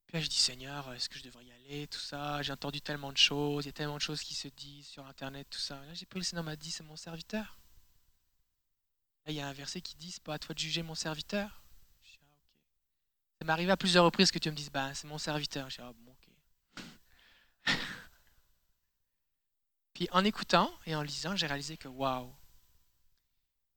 Puis 0.08 0.18
là, 0.18 0.22
je 0.22 0.28
dis, 0.28 0.36
Seigneur, 0.36 0.92
est-ce 0.94 1.08
que 1.08 1.18
je 1.18 1.24
devrais 1.24 1.46
y 1.46 1.52
aller 1.54 1.88
Tout 1.88 2.00
ça? 2.00 2.42
J'ai 2.42 2.52
entendu 2.52 2.82
tellement 2.82 3.14
de 3.14 3.18
choses. 3.18 3.64
Il 3.64 3.68
y 3.68 3.70
a 3.70 3.74
tellement 3.74 3.96
de 3.96 4.02
choses 4.02 4.22
qui 4.22 4.34
se 4.34 4.50
disent 4.50 4.88
sur 4.88 5.06
Internet, 5.06 5.48
tout 5.50 5.60
ça. 5.60 5.76
Là, 5.86 5.94
j'ai 5.94 6.06
prié, 6.06 6.20
le 6.20 6.26
Seigneur 6.26 6.44
m'a 6.44 6.58
dit, 6.58 6.72
c'est 6.72 6.84
mon 6.84 6.98
serviteur. 6.98 7.58
Là, 9.26 9.32
il 9.32 9.36
y 9.36 9.40
a 9.40 9.48
un 9.48 9.54
verset 9.54 9.80
qui 9.80 9.96
dit, 9.96 10.12
c'est 10.12 10.24
pas 10.24 10.34
à 10.34 10.40
toi 10.40 10.54
de 10.54 10.60
juger 10.60 10.84
mon 10.84 10.96
serviteur. 10.96 11.65
M'est 13.46 13.52
arrivé 13.52 13.72
à 13.72 13.78
plusieurs 13.78 14.04
reprises 14.06 14.32
que 14.32 14.40
tu 14.40 14.50
me 14.50 14.56
dises, 14.56 14.72
bah, 14.72 14.92
c'est 14.96 15.08
mon 15.08 15.20
serviteur. 15.20 15.70
Je 15.70 15.76
dis, 15.76 15.82
ah, 15.88 15.94
bon, 15.94 16.12
ok. 16.12 16.84
Puis 19.94 20.08
en 20.12 20.26
écoutant 20.26 20.74
et 20.88 20.96
en 20.96 21.04
lisant, 21.04 21.36
j'ai 21.36 21.46
réalisé 21.46 21.78
que 21.78 21.88
waouh. 21.88 22.34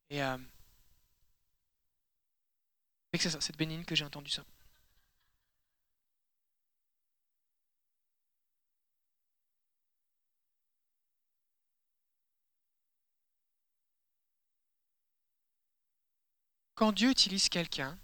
Et 0.08 0.22
euh, 0.22 0.38
c'est 3.12 3.28
ça, 3.28 3.40
c'est 3.42 3.52
de 3.52 3.58
Bénigne 3.58 3.84
que 3.84 3.94
j'ai 3.94 4.06
entendu 4.06 4.30
ça. 4.30 4.42
Quand 16.74 16.92
Dieu 16.92 17.10
utilise 17.10 17.50
quelqu'un, 17.50 17.98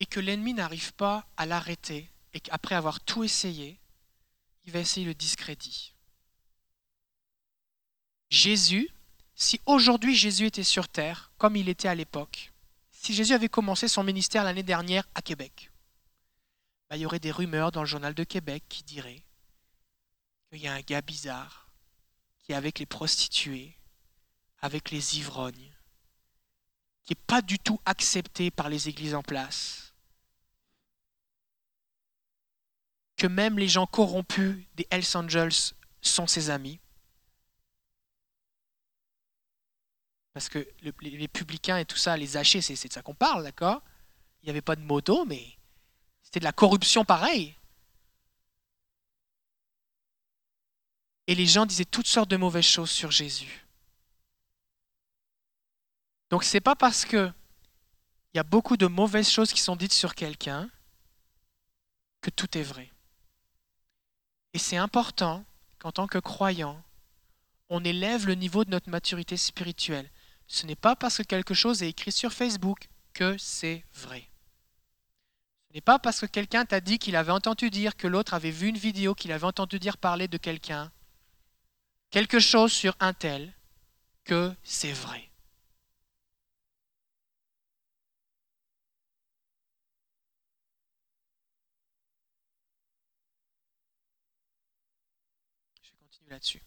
et 0.00 0.06
que 0.06 0.20
l'ennemi 0.20 0.54
n'arrive 0.54 0.92
pas 0.94 1.26
à 1.36 1.46
l'arrêter 1.46 2.10
et 2.32 2.40
qu'après 2.40 2.74
avoir 2.74 3.00
tout 3.00 3.22
essayé, 3.22 3.78
il 4.64 4.72
va 4.72 4.80
essayer 4.80 5.06
le 5.06 5.14
discrédit. 5.14 5.94
Jésus, 8.30 8.88
si 9.34 9.60
aujourd'hui 9.66 10.14
Jésus 10.14 10.46
était 10.46 10.64
sur 10.64 10.88
terre, 10.88 11.32
comme 11.38 11.56
il 11.56 11.68
était 11.68 11.88
à 11.88 11.94
l'époque, 11.94 12.52
si 12.90 13.14
Jésus 13.14 13.32
avait 13.32 13.48
commencé 13.48 13.88
son 13.88 14.04
ministère 14.04 14.44
l'année 14.44 14.62
dernière 14.62 15.06
à 15.14 15.22
Québec, 15.22 15.70
bah, 16.88 16.96
il 16.96 17.00
y 17.02 17.06
aurait 17.06 17.20
des 17.20 17.30
rumeurs 17.30 17.72
dans 17.72 17.80
le 17.80 17.86
journal 17.86 18.14
de 18.14 18.24
Québec 18.24 18.64
qui 18.68 18.82
diraient 18.82 19.22
qu'il 20.48 20.60
y 20.60 20.66
a 20.66 20.74
un 20.74 20.80
gars 20.80 21.02
bizarre 21.02 21.68
qui 22.38 22.52
est 22.52 22.56
avec 22.56 22.78
les 22.78 22.86
prostituées, 22.86 23.76
avec 24.60 24.90
les 24.90 25.18
ivrognes, 25.18 25.72
qui 27.04 27.12
n'est 27.12 27.20
pas 27.26 27.42
du 27.42 27.58
tout 27.58 27.80
accepté 27.84 28.50
par 28.50 28.68
les 28.68 28.88
églises 28.88 29.14
en 29.14 29.22
place. 29.22 29.89
Que 33.20 33.26
même 33.26 33.58
les 33.58 33.68
gens 33.68 33.86
corrompus 33.86 34.64
des 34.76 34.86
Hells 34.90 35.14
Angels 35.14 35.74
sont 36.00 36.26
ses 36.26 36.48
amis. 36.48 36.80
Parce 40.32 40.48
que 40.48 40.66
les 40.80 41.28
publicains 41.28 41.76
et 41.76 41.84
tout 41.84 41.98
ça, 41.98 42.16
les 42.16 42.38
hachés, 42.38 42.62
c'est 42.62 42.88
de 42.88 42.92
ça 42.94 43.02
qu'on 43.02 43.14
parle, 43.14 43.44
d'accord? 43.44 43.82
Il 44.40 44.46
n'y 44.46 44.50
avait 44.50 44.62
pas 44.62 44.74
de 44.74 44.80
moto, 44.80 45.26
mais 45.26 45.58
c'était 46.22 46.40
de 46.40 46.44
la 46.44 46.54
corruption 46.54 47.04
pareil. 47.04 47.54
Et 51.26 51.34
les 51.34 51.44
gens 51.44 51.66
disaient 51.66 51.84
toutes 51.84 52.06
sortes 52.06 52.30
de 52.30 52.38
mauvaises 52.38 52.64
choses 52.64 52.90
sur 52.90 53.10
Jésus. 53.10 53.66
Donc 56.30 56.42
ce 56.42 56.56
n'est 56.56 56.62
pas 56.62 56.74
parce 56.74 57.04
qu'il 57.04 57.34
y 58.32 58.38
a 58.38 58.44
beaucoup 58.44 58.78
de 58.78 58.86
mauvaises 58.86 59.28
choses 59.28 59.52
qui 59.52 59.60
sont 59.60 59.76
dites 59.76 59.92
sur 59.92 60.14
quelqu'un 60.14 60.70
que 62.22 62.30
tout 62.30 62.56
est 62.56 62.62
vrai. 62.62 62.90
Et 64.54 64.58
c'est 64.58 64.76
important 64.76 65.44
qu'en 65.78 65.92
tant 65.92 66.06
que 66.06 66.18
croyant, 66.18 66.82
on 67.68 67.84
élève 67.84 68.26
le 68.26 68.34
niveau 68.34 68.64
de 68.64 68.70
notre 68.70 68.90
maturité 68.90 69.36
spirituelle. 69.36 70.10
Ce 70.46 70.66
n'est 70.66 70.74
pas 70.74 70.96
parce 70.96 71.18
que 71.18 71.22
quelque 71.22 71.54
chose 71.54 71.82
est 71.82 71.88
écrit 71.88 72.12
sur 72.12 72.32
Facebook 72.32 72.88
que 73.12 73.36
c'est 73.38 73.84
vrai. 73.94 74.28
Ce 75.68 75.74
n'est 75.74 75.80
pas 75.80 76.00
parce 76.00 76.20
que 76.20 76.26
quelqu'un 76.26 76.64
t'a 76.64 76.80
dit 76.80 76.98
qu'il 76.98 77.14
avait 77.14 77.30
entendu 77.30 77.70
dire 77.70 77.96
que 77.96 78.08
l'autre 78.08 78.34
avait 78.34 78.50
vu 78.50 78.66
une 78.68 78.76
vidéo, 78.76 79.14
qu'il 79.14 79.30
avait 79.30 79.46
entendu 79.46 79.78
dire 79.78 79.96
parler 79.96 80.26
de 80.26 80.36
quelqu'un, 80.36 80.90
quelque 82.10 82.40
chose 82.40 82.72
sur 82.72 82.96
un 82.98 83.12
tel, 83.12 83.52
que 84.24 84.52
c'est 84.64 84.92
vrai. 84.92 85.29
Là-dessus. 96.30 96.62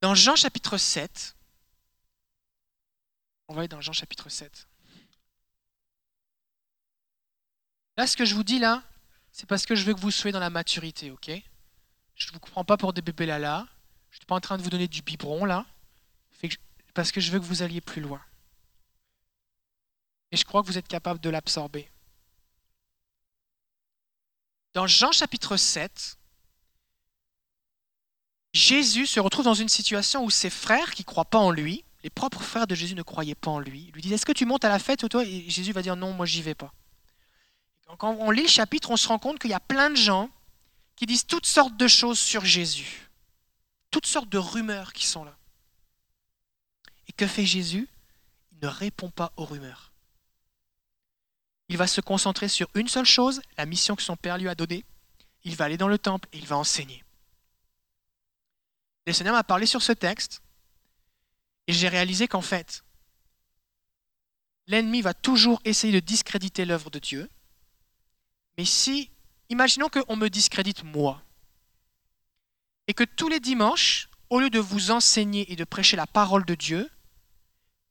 Dans 0.00 0.14
Jean 0.14 0.36
chapitre 0.36 0.76
7, 0.76 1.36
on 3.48 3.54
va 3.54 3.60
aller 3.60 3.68
dans 3.68 3.80
Jean 3.80 3.92
chapitre 3.92 4.28
7. 4.28 4.68
Là, 7.96 8.06
ce 8.06 8.16
que 8.16 8.24
je 8.24 8.34
vous 8.34 8.42
dis 8.42 8.58
là, 8.58 8.82
c'est 9.30 9.48
parce 9.48 9.66
que 9.66 9.74
je 9.74 9.84
veux 9.84 9.94
que 9.94 10.00
vous 10.00 10.10
soyez 10.10 10.32
dans 10.32 10.40
la 10.40 10.50
maturité, 10.50 11.10
ok? 11.10 11.30
Je 12.16 12.28
ne 12.28 12.32
vous 12.32 12.40
comprends 12.40 12.64
pas 12.64 12.76
pour 12.76 12.92
des 12.92 13.02
bébés 13.02 13.26
là 13.26 13.38
là. 13.38 13.66
Je 14.10 14.16
ne 14.16 14.20
suis 14.20 14.26
pas 14.26 14.34
en 14.34 14.40
train 14.40 14.56
de 14.56 14.62
vous 14.62 14.70
donner 14.70 14.88
du 14.88 15.02
biberon 15.02 15.44
là. 15.44 15.66
Parce 16.94 17.10
que 17.10 17.20
je 17.20 17.32
veux 17.32 17.40
que 17.40 17.44
vous 17.44 17.62
alliez 17.62 17.80
plus 17.80 18.00
loin. 18.00 18.24
Et 20.30 20.36
je 20.36 20.44
crois 20.44 20.62
que 20.62 20.68
vous 20.68 20.78
êtes 20.78 20.86
capable 20.86 21.20
de 21.20 21.30
l'absorber. 21.30 21.90
Dans 24.74 24.86
Jean 24.86 25.10
chapitre 25.12 25.56
7, 25.56 26.18
Jésus 28.54 29.06
se 29.06 29.18
retrouve 29.18 29.44
dans 29.44 29.54
une 29.54 29.68
situation 29.68 30.24
où 30.24 30.30
ses 30.30 30.48
frères 30.48 30.94
qui 30.94 31.02
ne 31.02 31.06
croient 31.06 31.24
pas 31.24 31.38
en 31.38 31.50
lui, 31.50 31.84
les 32.04 32.10
propres 32.10 32.42
frères 32.42 32.68
de 32.68 32.76
Jésus 32.76 32.94
ne 32.94 33.02
croyaient 33.02 33.34
pas 33.34 33.50
en 33.50 33.58
lui, 33.58 33.90
lui 33.92 34.00
disent 34.00 34.12
Est-ce 34.12 34.24
que 34.24 34.32
tu 34.32 34.46
montes 34.46 34.64
à 34.64 34.68
la 34.68 34.78
fête 34.78 35.02
ou 35.02 35.08
toi? 35.08 35.24
Et 35.24 35.50
Jésus 35.50 35.72
va 35.72 35.82
dire 35.82 35.96
Non, 35.96 36.12
moi 36.12 36.24
j'y 36.24 36.40
vais 36.40 36.54
pas. 36.54 36.72
Quand 37.98 38.16
on 38.18 38.30
lit 38.30 38.42
le 38.42 38.48
chapitre, 38.48 38.90
on 38.90 38.96
se 38.96 39.08
rend 39.08 39.18
compte 39.18 39.38
qu'il 39.38 39.50
y 39.50 39.54
a 39.54 39.60
plein 39.60 39.90
de 39.90 39.96
gens 39.96 40.30
qui 40.96 41.06
disent 41.06 41.26
toutes 41.26 41.46
sortes 41.46 41.76
de 41.76 41.88
choses 41.88 42.18
sur 42.18 42.44
Jésus, 42.44 43.10
toutes 43.90 44.06
sortes 44.06 44.28
de 44.28 44.38
rumeurs 44.38 44.92
qui 44.92 45.06
sont 45.06 45.24
là. 45.24 45.36
Et 47.08 47.12
que 47.12 47.26
fait 47.26 47.46
Jésus? 47.46 47.88
Il 48.52 48.58
ne 48.62 48.68
répond 48.68 49.10
pas 49.10 49.32
aux 49.36 49.44
rumeurs. 49.44 49.92
Il 51.68 51.76
va 51.76 51.86
se 51.86 52.00
concentrer 52.00 52.48
sur 52.48 52.68
une 52.74 52.88
seule 52.88 53.04
chose, 53.04 53.42
la 53.58 53.66
mission 53.66 53.96
que 53.96 54.02
son 54.02 54.16
Père 54.16 54.38
lui 54.38 54.48
a 54.48 54.54
donnée. 54.54 54.84
Il 55.42 55.56
va 55.56 55.64
aller 55.66 55.76
dans 55.76 55.88
le 55.88 55.98
temple 55.98 56.28
et 56.32 56.38
il 56.38 56.46
va 56.46 56.56
enseigner. 56.56 57.03
Le 59.06 59.12
Seigneur 59.12 59.34
m'a 59.34 59.44
parlé 59.44 59.66
sur 59.66 59.82
ce 59.82 59.92
texte 59.92 60.42
et 61.66 61.72
j'ai 61.72 61.88
réalisé 61.88 62.28
qu'en 62.28 62.40
fait, 62.40 62.84
l'ennemi 64.66 65.02
va 65.02 65.14
toujours 65.14 65.60
essayer 65.64 65.92
de 65.92 66.00
discréditer 66.00 66.64
l'œuvre 66.64 66.90
de 66.90 66.98
Dieu. 66.98 67.30
Mais 68.56 68.64
si, 68.64 69.10
imaginons 69.48 69.88
qu'on 69.88 70.16
me 70.16 70.28
discrédite 70.28 70.84
moi, 70.84 71.22
et 72.86 72.94
que 72.94 73.04
tous 73.04 73.28
les 73.28 73.40
dimanches, 73.40 74.08
au 74.30 74.40
lieu 74.40 74.50
de 74.50 74.58
vous 74.58 74.90
enseigner 74.90 75.50
et 75.52 75.56
de 75.56 75.64
prêcher 75.64 75.96
la 75.96 76.06
parole 76.06 76.44
de 76.44 76.54
Dieu, 76.54 76.90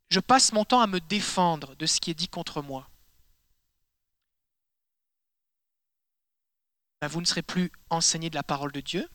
je 0.10 0.20
passe 0.20 0.54
mon 0.54 0.66
temps 0.66 0.82
à 0.82 0.88
me 0.88 1.00
défendre 1.00 1.76
de 1.76 1.86
ce 1.86 2.00
qui 2.00 2.12
est 2.12 2.16
dit 2.16 2.28
contre 2.28 2.62
moi. 2.62 2.90
Ben, 7.02 7.08
vous 7.08 7.22
ne 7.22 7.26
serez 7.26 7.42
plus 7.42 7.72
enseigné 7.90 8.30
de 8.30 8.36
la 8.36 8.44
parole 8.44 8.72
de 8.72 8.82
Dieu, 8.82 9.10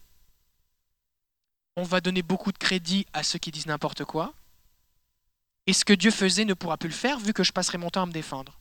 on 1.79 1.85
va 1.85 2.01
donner 2.01 2.23
beaucoup 2.23 2.51
de 2.51 2.59
crédit 2.59 3.07
à 3.13 3.23
ceux 3.23 3.39
qui 3.39 3.53
disent 3.53 3.67
n'importe 3.67 4.05
quoi. 4.05 4.35
Et 5.69 5.73
ce 5.73 5.85
que 5.85 5.93
Dieu 5.93 6.11
faisait 6.11 6.45
ne 6.45 6.55
pourra 6.55 6.77
plus 6.77 6.89
le 6.89 6.95
faire 6.95 7.21
vu 7.21 7.33
que 7.33 7.45
je 7.45 7.53
passerai 7.53 7.79
mon 7.79 7.89
temps 7.89 8.03
à 8.03 8.07
me 8.07 8.13
défendre. 8.13 8.59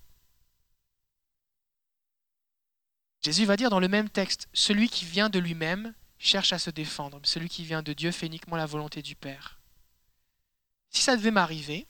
Jésus 3.21 3.45
va 3.45 3.57
dire 3.57 3.71
dans 3.71 3.79
le 3.79 3.87
même 3.87 4.09
texte, 4.09 4.47
celui 4.53 4.87
qui 4.87 5.03
vient 5.03 5.29
de 5.29 5.39
lui-même 5.39 5.95
cherche 6.19 6.53
à 6.53 6.59
se 6.59 6.69
défendre, 6.69 7.19
celui 7.23 7.49
qui 7.49 7.65
vient 7.65 7.81
de 7.81 7.91
Dieu 7.91 8.11
fait 8.11 8.27
uniquement 8.27 8.55
la 8.55 8.67
volonté 8.67 9.01
du 9.01 9.15
Père. 9.15 9.59
Si 10.91 11.01
ça 11.01 11.17
devait 11.17 11.31
m'arriver, 11.31 11.87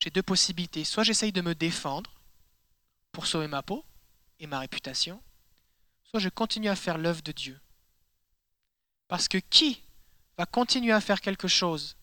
j'ai 0.00 0.10
deux 0.10 0.22
possibilités. 0.22 0.84
Soit 0.84 1.04
j'essaye 1.04 1.32
de 1.32 1.40
me 1.40 1.54
défendre 1.54 2.12
pour 3.10 3.26
sauver 3.26 3.48
ma 3.48 3.62
peau 3.62 3.86
et 4.38 4.46
ma 4.46 4.58
réputation, 4.58 5.22
soit 6.04 6.20
je 6.20 6.28
continue 6.28 6.68
à 6.68 6.76
faire 6.76 6.98
l'œuvre 6.98 7.22
de 7.22 7.32
Dieu. 7.32 7.58
Parce 9.08 9.28
que 9.28 9.38
qui 9.38 9.82
va 10.36 10.46
continuer 10.46 10.92
à 10.92 11.00
faire 11.00 11.20
quelque 11.20 11.48
chose 11.48 11.96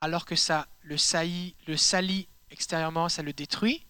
alors 0.00 0.26
que 0.26 0.36
ça 0.36 0.66
le 0.82 0.98
saillit, 0.98 1.54
le 1.66 1.76
salit 1.76 2.28
extérieurement, 2.50 3.08
ça 3.08 3.22
le 3.22 3.32
détruit, 3.32 3.86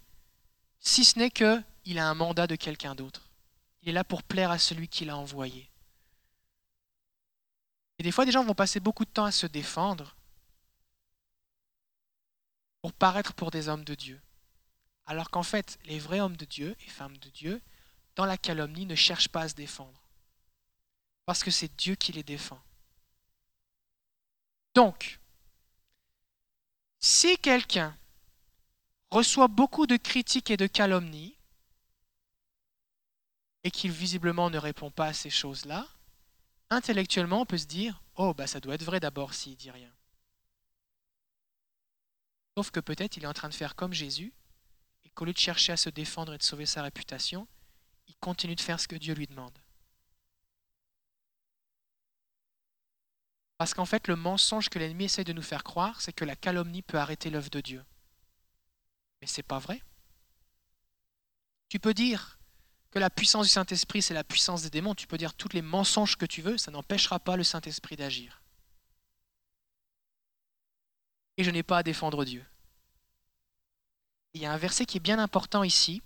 si 0.78 1.05
ce 1.05 1.18
n'est 1.18 1.30
qu'il 1.30 1.99
a 1.99 2.09
un 2.09 2.14
mandat 2.14 2.47
de 2.47 2.55
quelqu'un 2.55 2.95
d'autre. 2.95 3.30
Il 3.83 3.89
est 3.89 3.93
là 3.93 4.05
pour 4.05 4.22
plaire 4.22 4.51
à 4.51 4.59
celui 4.59 4.89
qui 4.89 5.05
l'a 5.05 5.16
envoyé. 5.16 5.70
Et 7.99 8.03
des 8.03 8.12
fois, 8.12 8.26
des 8.26 8.33
gens 8.33 8.45
vont 8.45 8.55
passer 8.55 8.78
beaucoup 8.78 9.05
de 9.05 9.11
temps 9.11 9.24
à 9.24 9.33
se 9.33 9.47
défendre 9.47 10.14
pour 12.83 12.93
paraître 12.93 13.33
pour 13.33 13.51
des 13.51 13.68
hommes 13.68 13.85
de 13.85 13.95
Dieu. 13.95 14.20
Alors 15.07 15.30
qu'en 15.30 15.43
fait, 15.43 15.78
les 15.87 15.99
vrais 15.99 16.20
hommes 16.20 16.37
de 16.37 16.45
Dieu 16.45 16.76
et 16.85 16.91
femmes 16.91 17.16
de 17.18 17.30
Dieu, 17.30 17.62
dans 18.16 18.26
la 18.26 18.37
calomnie, 18.37 18.87
ne 18.87 18.95
cherchent 18.95 19.28
pas 19.28 19.43
à 19.43 19.49
se 19.49 19.55
défendre 19.55 20.02
parce 21.27 21.43
que 21.43 21.51
c'est 21.51 21.75
Dieu 21.77 21.95
qui 21.95 22.12
les 22.12 22.23
défend. 22.23 22.61
Donc, 24.75 25.20
si 26.99 27.37
quelqu'un 27.39 27.97
reçoit 29.11 29.49
beaucoup 29.49 29.87
de 29.87 29.97
critiques 29.97 30.51
et 30.51 30.57
de 30.57 30.66
calomnies, 30.66 31.37
et 33.64 33.70
qu'il 33.70 33.93
visiblement 33.93 34.51
ne 34.51 34.59
répond 34.59 34.91
pas 34.91 35.07
à 35.07 35.12
ces 35.12 35.31
choses-là, 35.31 35.87
intellectuellement, 36.70 37.43
on 37.43 37.47
peut 37.47 37.59
se 37.59 37.66
dire 37.66 38.03
Oh, 38.16 38.35
bah 38.35 38.47
ça 38.47 38.61
doit 38.61 38.75
être 38.75 38.85
vrai 38.85 39.01
d'abord 39.01 39.35
s'il 39.35 39.57
dit 39.57 39.70
rien. 39.70 39.93
Sauf 42.57 42.70
que 42.70 42.81
peut-être 42.81 43.16
il 43.16 43.25
est 43.25 43.29
en 43.29 43.33
train 43.33 43.49
de 43.49 43.55
faire 43.55 43.77
comme 43.77 43.93
Jésus, 43.93 44.33
et 45.05 45.11
qu'au 45.11 45.25
lieu 45.25 45.33
de 45.33 45.39
chercher 45.39 45.73
à 45.73 45.77
se 45.77 45.91
défendre 45.91 46.35
et 46.35 46.39
de 46.39 46.43
sauver 46.43 46.66
sa 46.66 46.83
réputation, 46.83 47.47
il 48.09 48.16
continue 48.16 48.57
de 48.57 48.61
faire 48.61 48.81
ce 48.81 48.89
que 48.89 48.97
Dieu 48.97 49.14
lui 49.14 49.27
demande. 49.27 49.57
Parce 53.63 53.75
qu'en 53.75 53.87
fait, 53.87 54.09
le 54.09 54.17
mensonge 54.17 54.71
que 54.71 54.81
l'ennemi 54.81 55.05
essaie 55.05 55.23
de 55.23 55.33
nous 55.33 55.41
faire 55.41 55.63
croire, 55.63 56.01
c'est 56.01 56.13
que 56.13 56.25
la 56.25 56.35
calomnie 56.35 56.83
peut 56.83 56.99
arrêter 56.99 57.31
l'œuvre 57.31 57.49
de 57.49 57.61
Dieu. 57.61 57.85
Mais 59.21 59.29
ce 59.29 59.37
n'est 59.37 59.45
pas 59.45 59.61
vrai. 59.61 59.81
Tu 61.69 61.79
peux 61.79 61.95
dire 61.95 62.41
que 62.91 62.99
la 62.99 63.09
puissance 63.09 63.47
du 63.47 63.53
Saint-Esprit, 63.53 64.03
c'est 64.03 64.15
la 64.15 64.25
puissance 64.25 64.63
des 64.63 64.71
démons. 64.71 64.97
Tu 64.97 65.07
peux 65.07 65.17
dire 65.17 65.35
tous 65.35 65.51
les 65.53 65.63
mensonges 65.63 66.17
que 66.17 66.27
tu 66.27 66.43
veux, 66.43 66.59
ça 66.59 66.73
n'empêchera 66.73 67.21
pas 67.21 67.37
le 67.37 67.45
Saint-Esprit 67.45 67.95
d'agir. 67.95 68.43
Et 71.37 71.45
je 71.45 71.51
n'ai 71.53 71.63
pas 71.63 71.79
à 71.79 71.83
défendre 71.85 72.25
Dieu. 72.25 72.45
Il 74.35 74.43
y 74.43 74.45
a 74.45 74.53
un 74.53 74.59
verset 74.59 74.87
qui 74.87 74.97
est 74.97 75.01
bien 75.01 75.21
important 75.21 75.63
ici, 75.63 76.03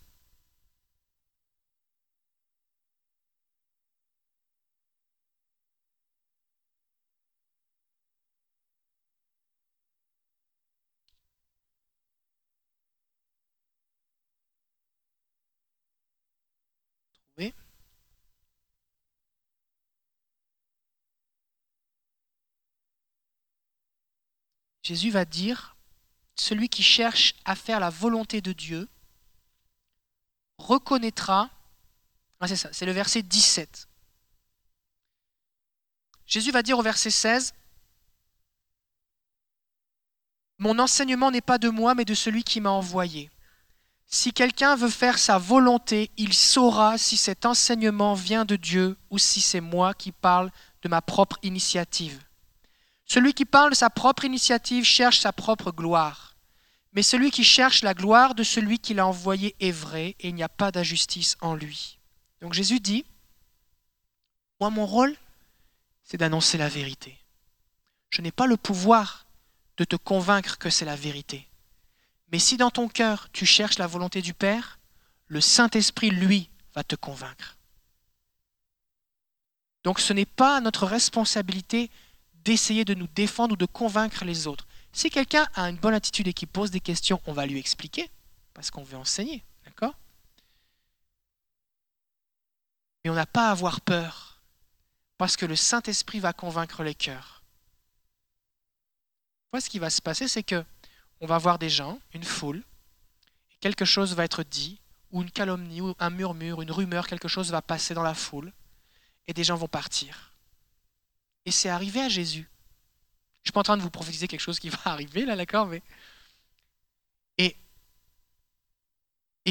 Jésus 24.87 25.11
va 25.11 25.25
dire, 25.25 25.75
celui 26.37 26.69
qui 26.69 26.85
cherche 26.85 27.35
à 27.45 27.57
faire 27.57 27.81
la 27.81 27.91
volonté 27.91 28.41
de 28.41 28.53
Dieu 28.53 28.89
reconnaîtra, 30.59 31.51
ah 32.39 32.47
c'est 32.47 32.55
ça, 32.55 32.69
c'est 32.73 32.87
le 32.87 32.93
verset 32.93 33.23
17. 33.23 33.89
Jésus 36.25 36.53
va 36.53 36.63
dire 36.63 36.79
au 36.79 36.83
verset 36.83 37.11
16, 37.11 37.53
Mon 40.59 40.79
enseignement 40.79 41.33
n'est 41.33 41.41
pas 41.41 41.59
de 41.59 41.69
moi, 41.69 41.97
mais 41.97 42.05
de 42.05 42.15
celui 42.15 42.45
qui 42.45 42.61
m'a 42.61 42.71
envoyé. 42.71 43.29
Si 44.07 44.33
quelqu'un 44.33 44.77
veut 44.77 44.89
faire 44.89 45.19
sa 45.19 45.37
volonté, 45.37 46.13
il 46.17 46.33
saura 46.33 46.97
si 46.97 47.17
cet 47.17 47.45
enseignement 47.45 48.15
vient 48.15 48.45
de 48.45 48.55
Dieu 48.55 48.97
ou 49.11 49.19
si 49.19 49.41
c'est 49.41 49.61
moi 49.61 49.95
qui 49.95 50.13
parle 50.13 50.53
de 50.83 50.89
ma 50.89 51.03
propre 51.03 51.41
initiative. 51.43 52.26
Celui 53.07 53.35
qui 53.35 53.45
parle 53.45 53.71
de 53.71 53.77
sa 53.77 53.89
propre 53.89 54.25
initiative 54.25 54.85
cherche 54.85 55.21
sa 55.21 55.33
propre 55.33 55.71
gloire. 55.71 56.35
Mais 56.93 57.03
celui 57.03 57.31
qui 57.31 57.45
cherche 57.45 57.83
la 57.83 57.95
gloire 57.95 58.35
de 58.35 58.43
celui 58.43 58.79
qui 58.79 58.95
l'a 58.95 59.07
envoyé 59.07 59.55
est 59.61 59.71
vrai 59.71 60.17
et 60.19 60.29
il 60.29 60.35
n'y 60.35 60.43
a 60.43 60.49
pas 60.49 60.73
d'injustice 60.73 61.37
en 61.41 61.55
lui. 61.55 61.99
Donc 62.41 62.53
Jésus 62.53 62.81
dit, 62.81 63.05
moi 64.61 64.71
mon 64.71 64.87
rôle, 64.87 65.15
c'est 66.03 66.17
d'annoncer 66.17 66.59
la 66.59 66.69
vérité. 66.69 67.19
Je 68.11 68.23
n'ai 68.23 68.33
pas 68.33 68.47
le 68.47 68.57
pouvoir 68.57 69.27
de 69.77 69.85
te 69.85 69.97
convaincre 69.97 70.59
que 70.59 70.71
c'est 70.71 70.85
la 70.85 70.97
vérité. 70.97 71.47
Mais 72.33 72.39
si 72.39 72.57
dans 72.57 72.71
ton 72.71 72.89
cœur 72.89 73.29
tu 73.33 73.47
cherches 73.47 73.79
la 73.79 73.87
volonté 73.87 74.23
du 74.23 74.35
Père, 74.35 74.79
le 75.29 75.41
Saint-Esprit, 75.41 76.11
lui, 76.11 76.49
va 76.75 76.83
te 76.83 76.97
convaincre. 76.97 77.57
Donc 79.85 80.01
ce 80.01 80.13
n'est 80.13 80.25
pas 80.27 80.61
notre 80.61 80.87
responsabilité 80.87 81.91
d'essayer 82.47 82.85
de 82.85 82.95
nous 82.95 83.09
défendre 83.09 83.55
ou 83.55 83.57
de 83.57 83.67
convaincre 83.67 84.25
les 84.25 84.47
autres. 84.47 84.69
Si 84.93 85.11
quelqu'un 85.11 85.49
a 85.55 85.69
une 85.69 85.79
bonne 85.79 85.95
attitude 85.95 86.29
et 86.29 86.33
qui 86.33 86.47
pose 86.47 86.71
des 86.71 86.81
questions, 86.81 87.21
on 87.27 87.33
va 87.33 87.45
lui 87.45 87.59
expliquer, 87.59 88.09
parce 88.55 88.71
qu'on 88.71 88.85
veut 88.85 88.97
enseigner, 88.97 89.45
d'accord? 89.65 89.95
Mais 93.05 93.11
on 93.11 93.15
n'a 93.15 93.27
pas 93.27 93.49
à 93.49 93.51
avoir 93.51 93.81
peur, 93.81 94.41
parce 95.19 95.37
que 95.37 95.45
le 95.45 95.57
Saint-Esprit 95.57 96.21
va 96.21 96.33
convaincre 96.33 96.85
les 96.85 96.95
cœurs. 96.95 97.43
Voilà 99.51 99.61
ce 99.61 99.69
qui 99.69 99.81
va 99.81 99.91
se 99.91 100.01
passer, 100.01 100.29
c'est 100.29 100.45
que 100.45 100.65
on 101.21 101.27
va 101.27 101.39
voir 101.39 101.59
des 101.59 101.71
gens, 101.71 101.99
une 102.15 102.23
foule, 102.23 102.63
quelque 103.59 103.85
chose 103.85 104.15
va 104.15 104.25
être 104.25 104.45
dit, 104.45 104.79
ou 105.11 105.21
une 105.23 105.33
calomnie, 105.33 105.81
ou 105.81 105.97
un 105.99 106.11
murmure, 106.11 106.63
une 106.63 106.71
rumeur, 106.71 107.09
quelque 107.09 107.27
chose 107.27 107.51
va 107.51 107.61
passer 107.61 107.93
dans 107.93 108.05
la 108.05 108.15
foule, 108.15 108.53
et 109.27 109.33
des 109.33 109.43
gens 109.43 109.57
vont 109.57 109.67
partir. 109.67 110.36
Et 111.47 111.53
c'est 111.53 111.69
arrivé 111.69 112.01
à 112.01 112.09
Jésus. 112.09 112.43
Je 112.43 113.41
ne 113.41 113.45
suis 113.45 113.53
pas 113.53 113.61
en 113.61 113.63
train 113.63 113.77
de 113.77 113.83
vous 113.83 113.91
prophétiser 113.91 114.29
quelque 114.29 114.41
chose 114.41 114.59
qui 114.59 114.69
va 114.69 114.79
arriver, 114.85 115.25
là, 115.25 115.37
d'accord 115.37 115.67
mais... 115.67 115.83
Et, 117.39 117.57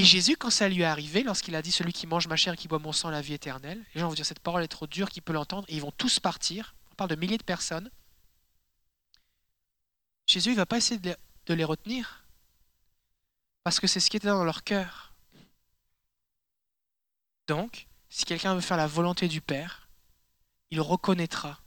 Jésus, 0.04 0.36
quand 0.36 0.50
ça 0.50 0.68
lui 0.68 0.82
est 0.82 0.86
arrivé, 0.86 1.24
lorsqu'il 1.24 1.56
a 1.56 1.62
dit 1.62 1.72
Celui 1.72 1.93
qui 1.93 2.06
mange 2.06 2.28
ma 2.28 2.36
chair 2.36 2.54
et 2.54 2.58
qui 2.58 2.68
boit 2.68 2.80
mon 2.80 2.91
sang, 2.91 3.10
la 3.10 3.22
vie 3.22 3.34
éternelle, 3.34 3.82
les 3.93 4.02
gens 4.02 4.10
vont 4.10 4.14
dire 4.14 4.26
Cette 4.26 4.41
parole 4.41 4.62
est 4.62 4.68
trop 4.68 4.88
dure, 4.88 5.10
qui 5.10 5.22
peut 5.22 5.32
l'entendre 5.32 5.66
Et 5.70 5.76
ils 5.76 5.82
vont 5.82 5.91
tous 5.91 6.20
partir. 6.20 6.76
On 6.91 6.96
parle 6.96 7.12
de 7.12 7.16
milliers 7.16 7.38
de 7.38 7.43
personnes. 7.43 7.89
Jésus 10.28 10.50
ne 10.50 10.56
va 10.56 10.66
pas 10.66 10.76
essayer 10.76 11.00
de 11.00 11.54
les 11.54 11.64
retenir. 11.64 12.26
Parce 13.64 13.80
que 13.80 13.88
c'est 13.88 14.02
ce 14.02 14.10
qui 14.10 14.18
était 14.18 14.28
dans 14.28 14.43
leur 14.43 14.66
cœur. 14.66 15.14
Donc, 17.48 17.88
si 18.10 18.26
quelqu'un 18.26 18.54
veut 18.54 18.60
faire 18.60 18.76
la 18.76 18.88
volonté 18.88 19.30
du 19.30 19.39
Père, 19.39 19.88
il 20.72 20.82
reconnaîtra 20.82 21.62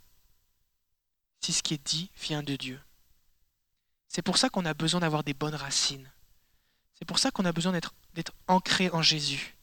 si 1.40 1.52
ce 1.52 1.62
qui 1.62 1.74
est 1.74 1.86
dit 1.86 2.10
vient 2.16 2.42
de 2.42 2.56
Dieu. 2.56 2.80
C'est 4.08 4.22
pour 4.22 4.38
ça 4.38 4.48
qu'on 4.48 4.64
a 4.64 4.74
besoin 4.74 5.00
d'avoir 5.00 5.24
des 5.24 5.34
bonnes 5.34 5.54
racines. 5.54 6.10
C'est 6.94 7.04
pour 7.04 7.18
ça 7.18 7.30
qu'on 7.30 7.44
a 7.44 7.52
besoin 7.52 7.72
d'être 7.72 8.32
ancré 8.48 8.90
en 8.90 9.02
Jésus. 9.02 9.54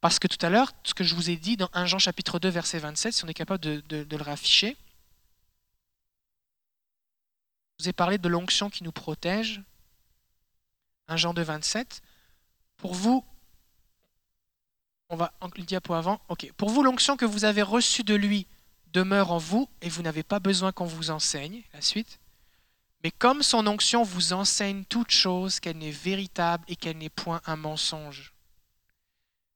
Parce 0.00 0.18
que 0.18 0.26
tout 0.26 0.44
à 0.44 0.50
l'heure, 0.50 0.72
ce 0.82 0.94
que 0.94 1.04
je 1.04 1.14
vous 1.14 1.30
ai 1.30 1.36
dit 1.36 1.56
dans 1.56 1.70
1 1.74 1.86
Jean 1.86 1.98
chapitre 2.00 2.40
2, 2.40 2.48
verset 2.48 2.80
27, 2.80 3.12
si 3.12 3.24
on 3.24 3.28
est 3.28 3.34
capable 3.34 3.60
de, 3.60 4.06
le 4.10 4.22
rafficher, 4.22 4.76
vous 7.82 7.88
ai 7.88 7.92
parlé 7.92 8.18
de 8.18 8.28
l'onction 8.28 8.70
qui 8.70 8.84
nous 8.84 8.92
protège. 8.92 9.60
Un 11.08 11.16
Jean 11.16 11.34
de 11.34 11.42
27. 11.42 12.02
Pour 12.76 12.94
vous, 12.94 13.24
on 15.08 15.16
va 15.16 15.32
le 15.56 15.62
diapo 15.64 15.94
avant. 15.94 16.20
Ok. 16.28 16.50
Pour 16.56 16.70
vous, 16.70 16.82
l'onction 16.82 17.16
que 17.16 17.24
vous 17.24 17.44
avez 17.44 17.62
reçue 17.62 18.04
de 18.04 18.14
lui 18.14 18.46
demeure 18.92 19.32
en 19.32 19.38
vous 19.38 19.68
et 19.80 19.88
vous 19.88 20.02
n'avez 20.02 20.22
pas 20.22 20.38
besoin 20.38 20.72
qu'on 20.72 20.84
vous 20.84 21.10
enseigne. 21.10 21.62
La 21.72 21.80
suite. 21.80 22.18
Mais 23.02 23.10
comme 23.10 23.42
son 23.42 23.66
onction 23.66 24.02
vous 24.02 24.32
enseigne 24.32 24.84
toute 24.84 25.10
chose, 25.10 25.58
qu'elle 25.58 25.78
n'est 25.78 25.90
véritable 25.90 26.64
et 26.68 26.76
qu'elle 26.76 26.98
n'est 26.98 27.08
point 27.08 27.40
un 27.46 27.56
mensonge. 27.56 28.32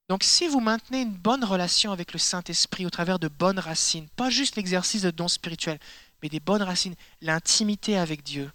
Donc 0.08 0.22
si 0.22 0.46
vous 0.46 0.60
maintenez 0.60 1.02
une 1.02 1.14
bonne 1.14 1.44
relation 1.44 1.92
avec 1.92 2.12
le 2.12 2.18
Saint-Esprit 2.18 2.86
au 2.86 2.90
travers 2.90 3.18
de 3.18 3.28
bonnes 3.28 3.58
racines, 3.58 4.08
pas 4.16 4.30
juste 4.30 4.56
l'exercice 4.56 5.02
de 5.02 5.10
dons 5.10 5.28
spirituels, 5.28 5.80
mais 6.22 6.28
des 6.28 6.40
bonnes 6.40 6.62
racines, 6.62 6.94
l'intimité 7.20 7.98
avec 7.98 8.22
Dieu. 8.22 8.50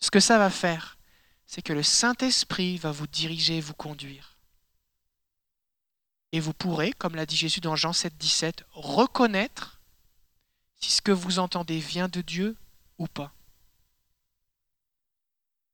Ce 0.00 0.10
que 0.10 0.20
ça 0.20 0.38
va 0.38 0.50
faire, 0.50 0.98
c'est 1.46 1.62
que 1.62 1.72
le 1.72 1.82
Saint-Esprit 1.82 2.78
va 2.78 2.90
vous 2.90 3.06
diriger, 3.06 3.60
vous 3.60 3.74
conduire. 3.74 4.36
Et 6.32 6.40
vous 6.40 6.52
pourrez, 6.52 6.92
comme 6.92 7.16
l'a 7.16 7.26
dit 7.26 7.36
Jésus 7.36 7.60
dans 7.60 7.76
Jean 7.76 7.92
7, 7.92 8.16
17, 8.16 8.64
reconnaître 8.72 9.80
si 10.76 10.90
ce 10.90 11.02
que 11.02 11.12
vous 11.12 11.38
entendez 11.38 11.78
vient 11.78 12.08
de 12.08 12.20
Dieu 12.20 12.56
ou 12.98 13.06
pas. 13.06 13.32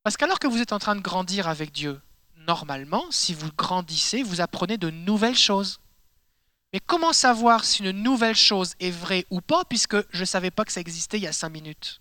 Parce 0.02 0.16
qu'alors 0.16 0.38
que 0.38 0.46
vous 0.46 0.60
êtes 0.60 0.72
en 0.72 0.78
train 0.78 0.96
de 0.96 1.00
grandir 1.00 1.48
avec 1.48 1.72
Dieu, 1.72 2.00
normalement, 2.36 3.04
si 3.10 3.34
vous 3.34 3.50
grandissez, 3.52 4.22
vous 4.22 4.40
apprenez 4.40 4.78
de 4.78 4.90
nouvelles 4.90 5.36
choses. 5.36 5.80
Mais 6.72 6.80
comment 6.80 7.12
savoir 7.12 7.64
si 7.64 7.82
une 7.82 8.02
nouvelle 8.02 8.36
chose 8.36 8.74
est 8.80 8.90
vraie 8.90 9.26
ou 9.30 9.40
pas, 9.40 9.64
puisque 9.64 9.96
je 10.12 10.20
ne 10.20 10.24
savais 10.24 10.50
pas 10.50 10.64
que 10.64 10.72
ça 10.72 10.80
existait 10.80 11.18
il 11.18 11.24
y 11.24 11.26
a 11.26 11.32
cinq 11.32 11.50
minutes? 11.50 12.00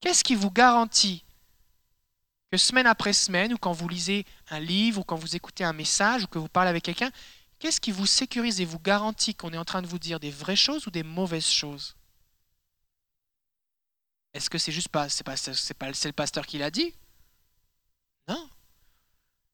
Qu'est-ce 0.00 0.24
qui 0.24 0.34
vous 0.34 0.50
garantit 0.50 1.23
que 2.54 2.58
semaine 2.58 2.86
après 2.86 3.12
semaine, 3.12 3.52
ou 3.52 3.58
quand 3.58 3.72
vous 3.72 3.88
lisez 3.88 4.24
un 4.48 4.60
livre, 4.60 5.00
ou 5.00 5.04
quand 5.04 5.16
vous 5.16 5.34
écoutez 5.34 5.64
un 5.64 5.72
message, 5.72 6.22
ou 6.22 6.26
que 6.28 6.38
vous 6.38 6.46
parlez 6.46 6.70
avec 6.70 6.84
quelqu'un, 6.84 7.10
qu'est-ce 7.58 7.80
qui 7.80 7.90
vous 7.90 8.06
sécurise 8.06 8.60
et 8.60 8.64
vous 8.64 8.78
garantit 8.78 9.34
qu'on 9.34 9.52
est 9.52 9.58
en 9.58 9.64
train 9.64 9.82
de 9.82 9.88
vous 9.88 9.98
dire 9.98 10.20
des 10.20 10.30
vraies 10.30 10.54
choses 10.54 10.86
ou 10.86 10.92
des 10.92 11.02
mauvaises 11.02 11.48
choses? 11.48 11.96
Est-ce 14.34 14.48
que 14.48 14.58
c'est 14.58 14.70
juste 14.70 14.86
pas, 14.86 15.08
c'est 15.08 15.24
pas, 15.24 15.36
c'est 15.36 15.74
pas, 15.74 15.92
c'est 15.94 16.08
le 16.08 16.12
pasteur 16.12 16.46
qui 16.46 16.58
l'a 16.58 16.70
dit? 16.70 16.94
Non. 18.28 18.48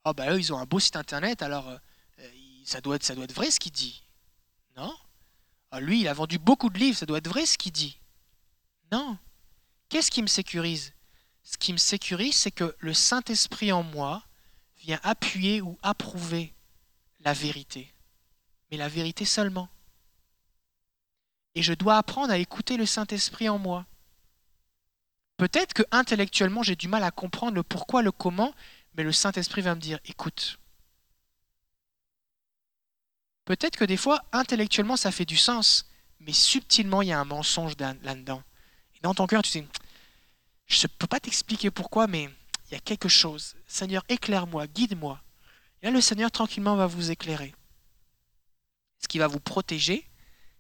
Oh 0.05 0.13
bah 0.13 0.31
eux, 0.35 0.39
ils 0.39 0.53
ont 0.53 0.59
un 0.59 0.67
beau 0.67 0.79
site 0.79 0.97
internet, 0.97 1.41
alors 1.41 1.71
euh, 1.71 1.79
ça, 2.67 2.83
doit 2.83 2.97
être, 2.97 3.05
ça 3.05 3.15
doit 3.15 3.25
être 3.25 3.35
vrai 3.35 3.51
ce 3.51 3.59
qu'il 3.59 3.73
dit. 3.73 4.03
Non 4.77 4.95
ah, 5.71 5.81
Lui, 5.81 6.01
il 6.01 6.09
a 6.09 6.13
vendu 6.13 6.39
beaucoup 6.39 6.69
de 6.69 6.79
livres, 6.79 6.99
ça 6.99 7.07
doit 7.07 7.17
être 7.17 7.29
vrai 7.29 7.47
ce 7.47 7.57
qu'il 7.57 7.73
dit. 7.73 7.99
Non. 8.93 9.17
Qu'est-ce 9.89 10.11
qui 10.11 10.21
me 10.21 10.27
sécurise? 10.27 10.93
Ce 11.43 11.59
qui 11.59 11.73
me 11.73 11.79
sécurise, 11.79 12.37
c'est 12.37 12.51
que 12.51 12.77
le 12.79 12.95
Saint-Esprit 12.95 13.73
en 13.73 13.83
moi 13.83 14.23
vient 14.79 15.01
appuyer 15.03 15.61
ou 15.61 15.79
approuver 15.83 16.55
la 17.21 17.33
vérité. 17.33 17.93
Mais 18.71 18.77
la 18.77 18.89
vérité 18.89 19.25
seulement. 19.25 19.69
Et 21.55 21.63
je 21.63 21.75
dois 21.75 21.97
apprendre 21.97 22.33
à 22.33 22.39
écouter 22.39 22.77
le 22.77 22.87
Saint-Esprit 22.87 23.49
en 23.49 23.59
moi. 23.59 23.87
Peut-être 25.37 25.73
que 25.73 25.83
intellectuellement 25.91 26.63
j'ai 26.63 26.77
du 26.77 26.87
mal 26.87 27.03
à 27.03 27.11
comprendre 27.11 27.55
le 27.55 27.63
pourquoi, 27.63 28.03
le 28.03 28.13
comment, 28.13 28.55
mais 28.95 29.03
le 29.03 29.13
Saint-Esprit 29.13 29.63
va 29.63 29.75
me 29.75 29.81
dire, 29.81 29.99
écoute, 30.05 30.59
peut-être 33.45 33.77
que 33.77 33.85
des 33.85 33.97
fois, 33.97 34.23
intellectuellement, 34.33 34.97
ça 34.97 35.13
fait 35.13 35.25
du 35.25 35.37
sens, 35.37 35.87
mais 36.21 36.33
subtilement, 36.33 37.03
il 37.03 37.09
y 37.09 37.13
a 37.13 37.19
un 37.19 37.25
mensonge 37.25 37.75
là-dedans. 37.79 38.43
Et 38.95 39.01
dans 39.03 39.15
ton 39.15 39.27
cœur, 39.27 39.43
tu 39.43 39.61
dis, 39.61 39.67
je 40.71 40.87
ne 40.87 40.89
peux 40.99 41.07
pas 41.07 41.21
t'expliquer 41.21 41.71
pourquoi, 41.71 42.07
mais 42.07 42.31
il 42.71 42.75
y 42.75 42.77
a 42.77 42.81
quelque 42.81 43.09
chose. 43.09 43.57
Seigneur, 43.67 44.05
éclaire-moi, 44.09 44.67
guide-moi. 44.69 45.21
Là, 45.83 45.91
le 45.91 46.01
Seigneur, 46.01 46.31
tranquillement, 46.31 46.77
va 46.77 46.87
vous 46.87 47.11
éclairer. 47.11 47.55
Ce 49.03 49.09
qui 49.09 49.19
va 49.19 49.27
vous 49.27 49.41
protéger, 49.41 50.09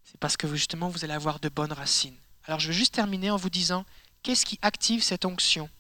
c'est 0.05 0.19
parce 0.19 0.37
que 0.37 0.49
justement, 0.49 0.89
vous 0.89 1.05
allez 1.05 1.15
avoir 1.15 1.39
de 1.39 1.49
bonnes 1.49 1.73
racines. 1.73 2.17
Alors, 2.45 2.59
je 2.59 2.69
vais 2.69 2.75
juste 2.75 2.95
terminer 2.95 3.31
en 3.31 3.37
vous 3.37 3.51
disant, 3.51 3.85
qu'est-ce 4.23 4.45
qui 4.45 4.59
active 4.63 5.03
cette 5.03 5.25
onction 5.25 5.71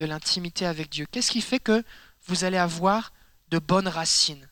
de 0.00 0.06
l'intimité 0.06 0.66
avec 0.66 0.90
Dieu? 0.90 1.06
Qu'est-ce 1.12 1.30
qui 1.30 1.42
fait 1.42 1.60
que 1.60 1.84
vous 2.26 2.42
allez 2.42 2.56
avoir 2.56 3.12
de 3.50 3.60
bonnes 3.60 3.88
racines? 3.88 4.48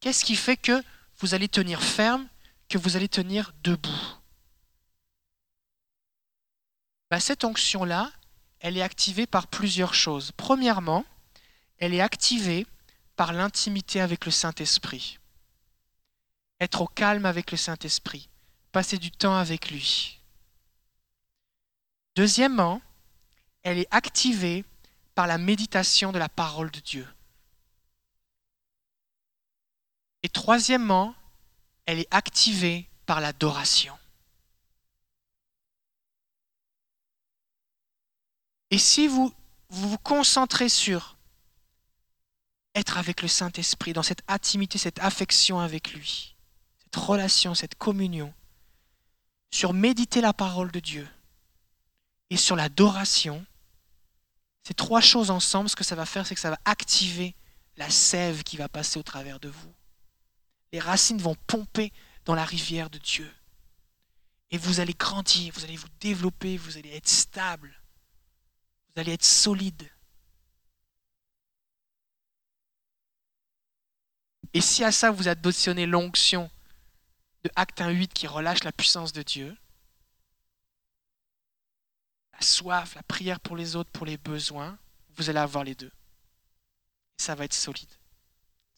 Qu'est-ce 0.00 0.24
qui 0.24 0.36
fait 0.36 0.56
que 0.56 0.82
vous 1.18 1.34
allez 1.34 1.48
tenir 1.48 1.82
ferme, 1.82 2.26
que 2.68 2.78
vous 2.78 2.96
allez 2.96 3.08
tenir 3.08 3.52
debout? 3.62 4.17
Ben, 7.10 7.20
Cette 7.20 7.44
onction-là, 7.44 8.12
elle 8.60 8.76
est 8.76 8.82
activée 8.82 9.26
par 9.26 9.46
plusieurs 9.46 9.94
choses. 9.94 10.32
Premièrement, 10.36 11.04
elle 11.78 11.94
est 11.94 12.00
activée 12.00 12.66
par 13.16 13.32
l'intimité 13.32 14.00
avec 14.00 14.24
le 14.24 14.30
Saint-Esprit. 14.30 15.18
Être 16.60 16.82
au 16.82 16.86
calme 16.86 17.26
avec 17.26 17.50
le 17.50 17.56
Saint-Esprit. 17.56 18.28
passer 18.70 18.98
du 18.98 19.10
temps 19.10 19.36
avec 19.36 19.70
lui. 19.70 20.20
Deuxièmement, 22.14 22.82
elle 23.62 23.78
est 23.78 23.88
activée 23.90 24.64
par 25.14 25.26
la 25.26 25.38
méditation 25.38 26.12
de 26.12 26.18
la 26.18 26.28
parole 26.28 26.70
de 26.70 26.80
Dieu. 26.80 27.08
Et 30.22 30.28
troisièmement, 30.28 31.14
elle 31.86 32.00
est 32.00 32.14
activée 32.14 32.88
par 33.06 33.20
l'adoration. 33.20 33.98
Et 38.70 38.78
si 38.78 39.06
vous, 39.06 39.32
vous 39.70 39.98
concentrez 39.98 40.68
sur 40.68 41.16
être 42.74 42.98
avec 42.98 43.22
le 43.22 43.28
Saint-Esprit, 43.28 43.92
dans 43.92 44.02
cette 44.02 44.22
intimité, 44.28 44.78
cette 44.78 44.98
affection 45.00 45.58
avec 45.58 45.92
lui, 45.92 46.36
cette 46.78 46.96
relation, 46.96 47.54
cette 47.54 47.74
communion, 47.74 48.32
sur 49.50 49.72
méditer 49.72 50.20
la 50.20 50.32
parole 50.32 50.70
de 50.70 50.80
Dieu 50.80 51.08
et 52.30 52.36
sur 52.36 52.56
l'adoration, 52.56 53.44
ces 54.62 54.74
trois 54.74 55.00
choses 55.00 55.30
ensemble, 55.30 55.70
ce 55.70 55.76
que 55.76 55.84
ça 55.84 55.94
va 55.96 56.04
faire, 56.04 56.26
c'est 56.26 56.34
que 56.34 56.40
ça 56.40 56.50
va 56.50 56.60
activer 56.66 57.34
la 57.76 57.88
sève 57.88 58.42
qui 58.42 58.58
va 58.58 58.68
passer 58.68 58.98
au 58.98 59.02
travers 59.02 59.40
de 59.40 59.48
vous. 59.48 59.72
Les 60.72 60.80
racines 60.80 61.22
vont 61.22 61.36
pomper 61.46 61.92
dans 62.26 62.34
la 62.34 62.44
rivière 62.44 62.90
de 62.90 62.98
Dieu. 62.98 63.32
Et 64.50 64.58
vous 64.58 64.80
allez 64.80 64.92
grandir, 64.92 65.54
vous 65.54 65.64
allez 65.64 65.76
vous 65.76 65.88
développer, 66.00 66.58
vous 66.58 66.76
allez 66.76 66.94
être 66.94 67.08
stable, 67.08 67.77
vous 68.98 69.02
allez 69.02 69.12
être 69.12 69.24
solide. 69.24 69.88
Et 74.52 74.60
si 74.60 74.82
à 74.82 74.90
ça 74.90 75.12
vous 75.12 75.28
additionnez 75.28 75.86
l'onction 75.86 76.50
de 77.44 77.50
Acte 77.54 77.80
1.8 77.80 78.08
qui 78.08 78.26
relâche 78.26 78.64
la 78.64 78.72
puissance 78.72 79.12
de 79.12 79.22
Dieu, 79.22 79.56
la 82.32 82.40
soif, 82.40 82.96
la 82.96 83.04
prière 83.04 83.38
pour 83.38 83.54
les 83.54 83.76
autres, 83.76 83.90
pour 83.92 84.04
les 84.04 84.16
besoins, 84.16 84.76
vous 85.10 85.30
allez 85.30 85.38
avoir 85.38 85.62
les 85.62 85.76
deux. 85.76 85.92
Et 87.20 87.22
ça 87.22 87.36
va 87.36 87.44
être 87.44 87.54
solide. 87.54 87.94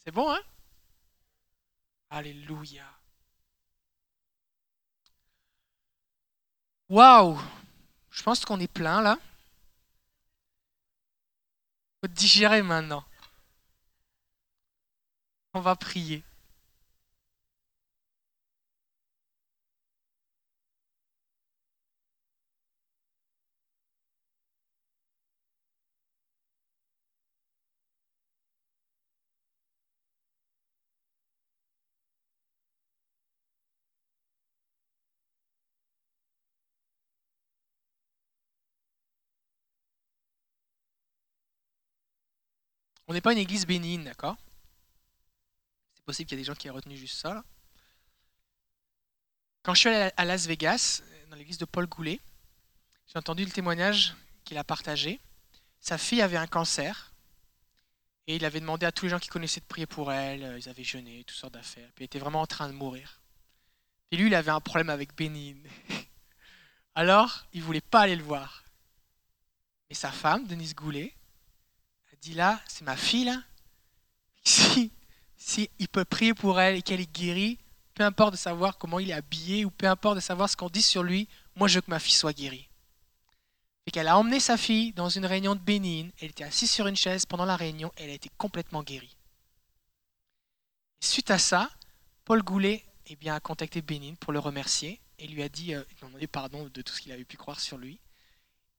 C'est 0.05 0.11
bon, 0.13 0.31
hein? 0.31 0.43
Alléluia. 2.11 2.85
Waouh 6.91 7.41
Je 8.11 8.23
pense 8.23 8.45
qu'on 8.45 8.61
est 8.61 8.71
plein 8.71 9.01
là. 9.01 9.19
Faut 12.03 12.09
digérer 12.09 12.63
maintenant. 12.63 13.05
On 15.53 15.61
va 15.61 15.77
prier. 15.77 16.25
On 43.11 43.13
n'est 43.13 43.21
pas 43.21 43.33
une 43.33 43.39
église 43.39 43.67
bénigne, 43.67 44.05
d'accord? 44.05 44.37
C'est 45.97 46.05
possible 46.05 46.29
qu'il 46.29 46.39
y 46.39 46.41
ait 46.41 46.45
des 46.45 46.47
gens 46.47 46.55
qui 46.55 46.69
aient 46.69 46.71
retenu 46.71 46.97
juste 46.97 47.17
ça. 47.17 47.43
Quand 49.65 49.75
je 49.75 49.81
suis 49.81 49.89
allé 49.89 50.13
à 50.17 50.25
Las 50.25 50.47
Vegas, 50.47 51.03
dans 51.29 51.35
l'église 51.35 51.59
de 51.59 51.65
Paul 51.65 51.89
Goulet, 51.89 52.21
j'ai 53.09 53.19
entendu 53.19 53.45
le 53.45 53.51
témoignage 53.51 54.15
qu'il 54.45 54.57
a 54.59 54.63
partagé. 54.63 55.19
Sa 55.81 55.99
fille 55.99 56.23
avait 56.23 56.37
un 56.37 56.47
cancer 56.47 57.13
et 58.29 58.37
il 58.37 58.45
avait 58.45 58.61
demandé 58.61 58.87
à 58.87 58.93
tous 58.93 59.07
les 59.07 59.11
gens 59.11 59.19
qui 59.19 59.29
connaissaient 59.29 59.59
de 59.59 59.67
prier 59.67 59.87
pour 59.87 60.13
elle. 60.13 60.59
Ils 60.59 60.69
avaient 60.69 60.85
jeûné, 60.85 61.25
toutes 61.25 61.37
sortes 61.37 61.55
d'affaires. 61.55 61.91
Puis 61.97 62.05
il 62.05 62.07
était 62.07 62.21
vraiment 62.21 62.43
en 62.43 62.47
train 62.47 62.69
de 62.69 62.75
mourir. 62.75 63.21
Et 64.13 64.19
lui, 64.19 64.29
il 64.29 64.35
avait 64.37 64.53
un 64.53 64.61
problème 64.61 64.89
avec 64.89 65.17
Bénigne. 65.17 65.69
Alors, 66.95 67.45
il 67.55 67.65
voulait 67.65 67.81
pas 67.81 68.03
aller 68.03 68.15
le 68.15 68.23
voir. 68.23 68.63
Mais 69.89 69.97
sa 69.97 70.13
femme, 70.13 70.47
Denise 70.47 70.77
Goulet, 70.77 71.13
dit 72.21 72.35
là, 72.35 72.61
c'est 72.69 72.85
ma 72.85 72.97
fille 72.97 73.25
là. 73.25 73.43
Si, 74.43 74.91
si 75.37 75.71
il 75.79 75.89
peut 75.89 76.05
prier 76.05 76.33
pour 76.33 76.61
elle 76.61 76.77
et 76.77 76.83
qu'elle 76.83 77.01
est 77.01 77.13
guérie, 77.13 77.59
peu 77.95 78.05
importe 78.05 78.33
de 78.33 78.39
savoir 78.39 78.79
comment 78.79 78.99
il 78.99 79.11
est 79.11 79.15
habillé 79.15 79.65
ou 79.65 79.71
peu 79.71 79.87
importe 79.87 80.17
de 80.17 80.21
savoir 80.21 80.49
ce 80.49 80.57
qu'on 80.57 80.71
dit 80.71 80.83
sur 80.83 81.03
lui, 81.03 81.29
moi 81.57 81.69
je 81.69 81.77
veux 81.77 81.81
que 81.83 81.91
ma 81.91 81.99
fille 81.99 82.15
soit 82.15 82.33
guérie. 82.33 82.69
Et 83.87 83.91
qu'elle 83.91 84.09
a 84.09 84.17
emmené 84.17 84.41
sa 84.41 84.57
fille 84.57 84.93
dans 84.93 85.09
une 85.09 85.27
réunion 85.27 85.55
de 85.55 85.61
Bénin, 85.61 86.09
elle 86.21 86.31
était 86.31 86.45
assise 86.45 86.71
sur 86.71 86.87
une 86.87 86.97
chaise 86.97 87.27
pendant 87.27 87.45
la 87.45 87.57
réunion 87.57 87.93
et 87.99 88.05
elle 88.05 88.11
a 88.11 88.15
été 88.15 88.31
complètement 88.39 88.83
guérie. 88.83 89.17
suite 91.01 91.31
à 91.31 91.39
ça, 91.39 91.71
Paul 92.25 92.43
Goulet 92.43 92.85
eh 93.07 93.17
bien, 93.17 93.35
a 93.35 93.41
contacté 93.41 93.83
Bénin 93.83 94.15
pour 94.15 94.33
le 94.33 94.39
remercier 94.39 95.01
et 95.19 95.27
lui 95.27 95.43
a 95.43 95.49
dit, 95.49 95.75
euh, 95.75 95.83
il 95.91 96.07
demandé 96.07 96.27
pardon 96.27 96.69
de 96.73 96.83
tout 96.83 96.93
ce 96.95 97.01
qu'il 97.01 97.13
avait 97.13 97.25
pu 97.25 97.37
croire 97.37 97.61
sur 97.61 97.77
lui 97.77 98.01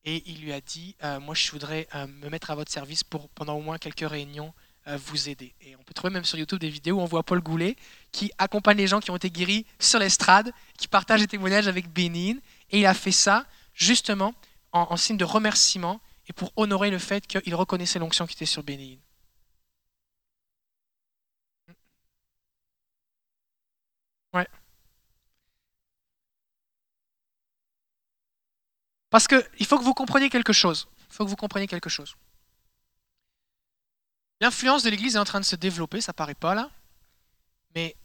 et 0.03 0.23
il 0.26 0.41
lui 0.41 0.53
a 0.53 0.61
dit 0.61 0.95
euh, 1.03 1.19
Moi, 1.19 1.36
je 1.36 1.52
voudrais 1.52 1.88
euh, 1.95 2.07
me 2.07 2.30
mettre 2.30 2.52
à 2.52 2.56
votre 2.56 2.72
service 2.72 3.03
pour, 3.03 3.30
pendant 3.30 3.56
au 3.56 3.61
moins 3.61 3.78
quelques 3.78 4.07
réunions, 4.07 4.53
euh, 4.88 4.98
vous 4.98 5.30
aider. 5.30 5.53
Et 5.61 5.76
on 5.76 5.84
peut 5.84 5.94
trouver 5.94 6.11
même 6.14 6.26
sur 6.26 6.38
YouTube 6.40 6.60
des 6.60 6.69
vidéos 6.69 6.98
où 6.98 7.02
on 7.02 7.06
voit 7.06 7.23
Paul 7.23 7.41
Goulet 7.41 7.76
qui 8.11 8.32
accompagne 8.38 8.78
les 8.78 8.88
gens 8.88 8.99
qui 8.99 9.11
ont 9.11 9.15
été 9.15 9.30
guéris 9.30 9.65
sur 9.80 9.99
l'estrade, 9.99 10.52
qui 10.78 10.88
partage 10.88 11.22
des 11.22 11.28
témoignages 11.28 11.68
avec 11.68 11.90
Bénin. 11.91 12.38
Et 12.72 12.80
il 12.80 12.86
a 12.86 12.94
fait 12.94 13.11
ça 13.11 13.45
justement 13.73 14.34
en, 14.72 14.98
signe 14.98 15.18
de 15.18 15.26
remerciement 15.26 16.02
et 16.28 16.34
pour 16.34 16.52
honorer 16.56 16.90
le 16.90 16.98
fait 16.98 17.28
qu'il 17.28 17.56
reconnaissait 17.56 17.99
l'onction 17.99 18.26
qui 18.26 18.36
était 18.36 18.45
sur 18.45 18.64
Bénin. 18.64 18.98
Ouais. 24.34 24.48
Parce 29.12 29.28
qu'il 29.28 29.66
faut 29.68 29.78
que 29.78 29.84
vous 29.84 29.94
compreniez 29.94 30.30
quelque 30.30 30.54
chose. 30.54 30.88
Il 31.10 31.14
faut 31.14 31.26
que 31.26 31.30
vous 31.30 31.36
compreniez 31.36 31.68
quelque 31.68 31.90
chose. 31.90 32.16
L'influence 34.40 34.84
de 34.84 34.90
l'Église 34.90 35.18
est 35.18 35.20
en 35.20 35.26
train 35.26 35.42
de 35.42 35.46
se 35.46 35.58
développer, 35.58 36.02
ça 36.02 36.14
paraît 36.14 36.34
pas 36.34 36.56
là, 36.56 36.72
mais 37.76 37.96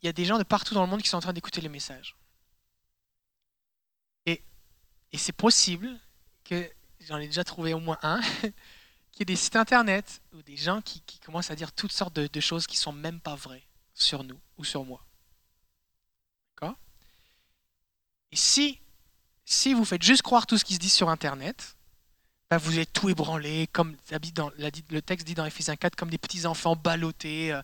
il 0.00 0.06
y 0.06 0.08
a 0.08 0.12
des 0.12 0.24
gens 0.24 0.38
de 0.38 0.42
partout 0.42 0.74
dans 0.74 0.82
le 0.82 0.88
monde 0.88 1.02
qui 1.02 1.08
sont 1.08 1.18
en 1.18 1.20
train 1.20 1.34
d'écouter 1.34 1.60
les 1.60 1.68
messages. 1.68 2.16
Et, 4.24 4.42
c'est 5.14 5.32
possible 5.32 5.88
que, 6.44 6.68
j'en 7.00 7.18
ai 7.18 7.26
déjà 7.26 7.44
trouvé 7.44 7.72
au 7.72 7.78
moins 7.78 7.98
un, 8.02 8.20
qu'il 9.12 9.20
y 9.20 9.22
ait 9.22 9.24
des 9.26 9.36
sites 9.36 9.56
internet 9.56 10.20
ou 10.32 10.42
des 10.42 10.56
gens 10.56 10.80
qui, 10.82 11.02
commencent 11.24 11.50
à 11.50 11.56
dire 11.56 11.72
toutes 11.72 11.92
sortes 11.92 12.14
de, 12.14 12.26
de 12.26 12.40
choses 12.40 12.66
qui 12.66 12.76
sont 12.76 12.92
même 12.92 13.20
pas 13.20 13.34
vraies 13.34 13.66
sur 13.94 14.24
nous 14.24 14.40
ou 14.58 14.64
sur 14.64 14.84
moi. 14.84 15.06
D'accord? 16.54 16.76
Et 18.32 18.36
si 18.36 18.80
si 19.46 19.72
vous 19.72 19.84
faites 19.84 20.02
juste 20.02 20.22
croire 20.22 20.46
tout 20.46 20.58
ce 20.58 20.64
qui 20.64 20.74
se 20.74 20.78
dit 20.78 20.90
sur 20.90 21.08
Internet, 21.08 21.76
bah, 22.50 22.58
vous 22.58 22.78
êtes 22.78 22.92
tout 22.92 23.08
ébranlé, 23.08 23.68
comme 23.72 23.96
le 24.10 25.00
texte 25.00 25.26
dit 25.26 25.34
dans 25.34 25.46
Ephésiens 25.46 25.76
4, 25.76 25.96
comme 25.96 26.10
des 26.10 26.18
petits 26.18 26.46
enfants 26.46 26.76
ballottés 26.76 27.52
euh, 27.52 27.62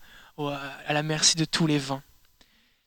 à 0.86 0.92
la 0.92 1.02
merci 1.02 1.36
de 1.36 1.44
tous 1.44 1.66
les 1.66 1.78
vents. 1.78 2.02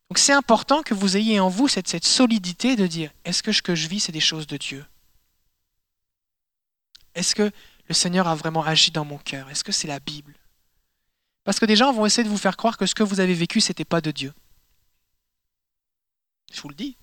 Donc 0.10 0.18
c'est 0.18 0.34
important 0.34 0.82
que 0.82 0.94
vous 0.94 1.18
ayez 1.18 1.40
en 1.40 1.50
vous 1.50 1.68
cette, 1.68 1.88
cette 1.88 2.06
solidité 2.06 2.76
de 2.76 2.88
dire, 2.88 3.12
est-ce 3.26 3.44
que 3.44 3.52
ce 3.52 3.62
que 3.62 3.76
je 3.76 3.88
vis, 3.88 4.00
c'est 4.00 4.12
des 4.12 4.20
choses 4.20 4.48
de 4.48 4.58
Dieu? 4.58 4.86
Est-ce 7.16 7.36
que 7.36 7.52
le 7.88 7.94
Seigneur 7.94 8.28
a 8.28 8.36
vraiment 8.36 8.64
agi 8.64 8.92
dans 8.92 9.06
mon 9.06 9.18
cœur? 9.18 9.50
Est-ce 9.50 9.64
que 9.64 9.72
c'est 9.72 9.88
la 9.88 10.00
Bible? 10.00 10.36
Parce 11.44 11.60
que 11.60 11.66
des 11.66 11.76
gens 11.76 11.92
vont 11.92 12.06
essayer 12.06 12.24
de 12.24 12.30
vous 12.30 12.38
faire 12.38 12.58
croire 12.58 12.78
que 12.78 12.86
ce 12.86 12.96
que 12.96 13.04
vous 13.04 13.20
avez 13.20 13.34
vécu, 13.34 13.62
ce 13.62 13.70
n'était 13.70 13.86
pas 13.86 14.02
de 14.02 14.12
Dieu. 14.12 14.34
Je 16.54 16.62
vous 16.62 16.70
le 16.70 16.76
dis. 16.76 16.98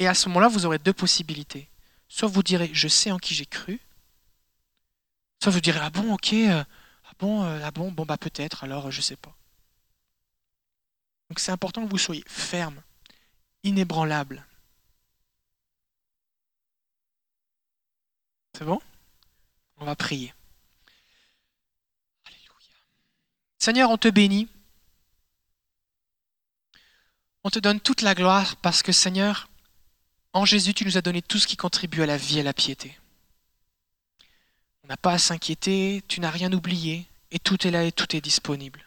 Et 0.00 0.08
à 0.08 0.14
ce 0.14 0.28
moment-là, 0.30 0.48
vous 0.48 0.64
aurez 0.64 0.78
deux 0.78 0.94
possibilités. 0.94 1.68
Soit 2.08 2.26
vous 2.26 2.42
direz, 2.42 2.70
je 2.72 2.88
sais 2.88 3.12
en 3.12 3.18
qui 3.18 3.34
j'ai 3.34 3.44
cru. 3.44 3.78
Soit 5.42 5.52
vous 5.52 5.60
direz, 5.60 5.78
ah 5.80 5.90
bon, 5.90 6.14
ok, 6.14 6.32
euh, 6.32 6.64
ah 7.04 7.12
bon, 7.18 7.44
euh, 7.44 7.60
ah 7.62 7.70
bon, 7.70 7.92
bon, 7.92 8.06
bah 8.06 8.16
peut-être, 8.16 8.64
alors 8.64 8.86
euh, 8.86 8.90
je 8.90 8.96
ne 8.96 9.02
sais 9.02 9.16
pas. 9.16 9.36
Donc 11.28 11.38
c'est 11.38 11.52
important 11.52 11.84
que 11.84 11.90
vous 11.90 11.98
soyez 11.98 12.24
ferme, 12.26 12.82
inébranlable. 13.62 14.44
C'est 18.56 18.64
bon? 18.64 18.80
On 19.76 19.84
va 19.84 19.96
prier. 19.96 20.32
Alléluia. 22.24 22.76
Seigneur, 23.58 23.90
on 23.90 23.98
te 23.98 24.08
bénit. 24.08 24.48
On 27.44 27.50
te 27.50 27.58
donne 27.58 27.80
toute 27.80 28.00
la 28.00 28.14
gloire 28.14 28.56
parce 28.56 28.82
que 28.82 28.92
Seigneur, 28.92 29.49
en 30.32 30.44
Jésus, 30.44 30.74
tu 30.74 30.84
nous 30.84 30.96
as 30.96 31.02
donné 31.02 31.22
tout 31.22 31.38
ce 31.38 31.46
qui 31.46 31.56
contribue 31.56 32.02
à 32.02 32.06
la 32.06 32.16
vie 32.16 32.38
et 32.38 32.40
à 32.40 32.44
la 32.44 32.52
piété. 32.52 32.98
On 34.84 34.88
n'a 34.88 34.96
pas 34.96 35.12
à 35.12 35.18
s'inquiéter, 35.18 36.02
tu 36.08 36.20
n'as 36.20 36.30
rien 36.30 36.52
oublié, 36.52 37.06
et 37.30 37.38
tout 37.38 37.66
est 37.66 37.70
là 37.70 37.84
et 37.84 37.92
tout 37.92 38.14
est 38.14 38.20
disponible. 38.20 38.84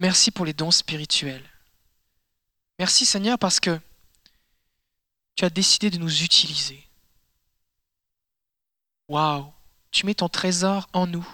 Merci 0.00 0.30
pour 0.30 0.44
les 0.44 0.52
dons 0.52 0.70
spirituels. 0.70 1.48
Merci 2.78 3.06
Seigneur 3.06 3.38
parce 3.38 3.60
que 3.60 3.78
tu 5.36 5.44
as 5.44 5.50
décidé 5.50 5.90
de 5.90 5.98
nous 5.98 6.22
utiliser. 6.22 6.86
Waouh, 9.08 9.52
tu 9.90 10.06
mets 10.06 10.14
ton 10.14 10.28
trésor 10.28 10.88
en 10.92 11.06
nous. 11.06 11.26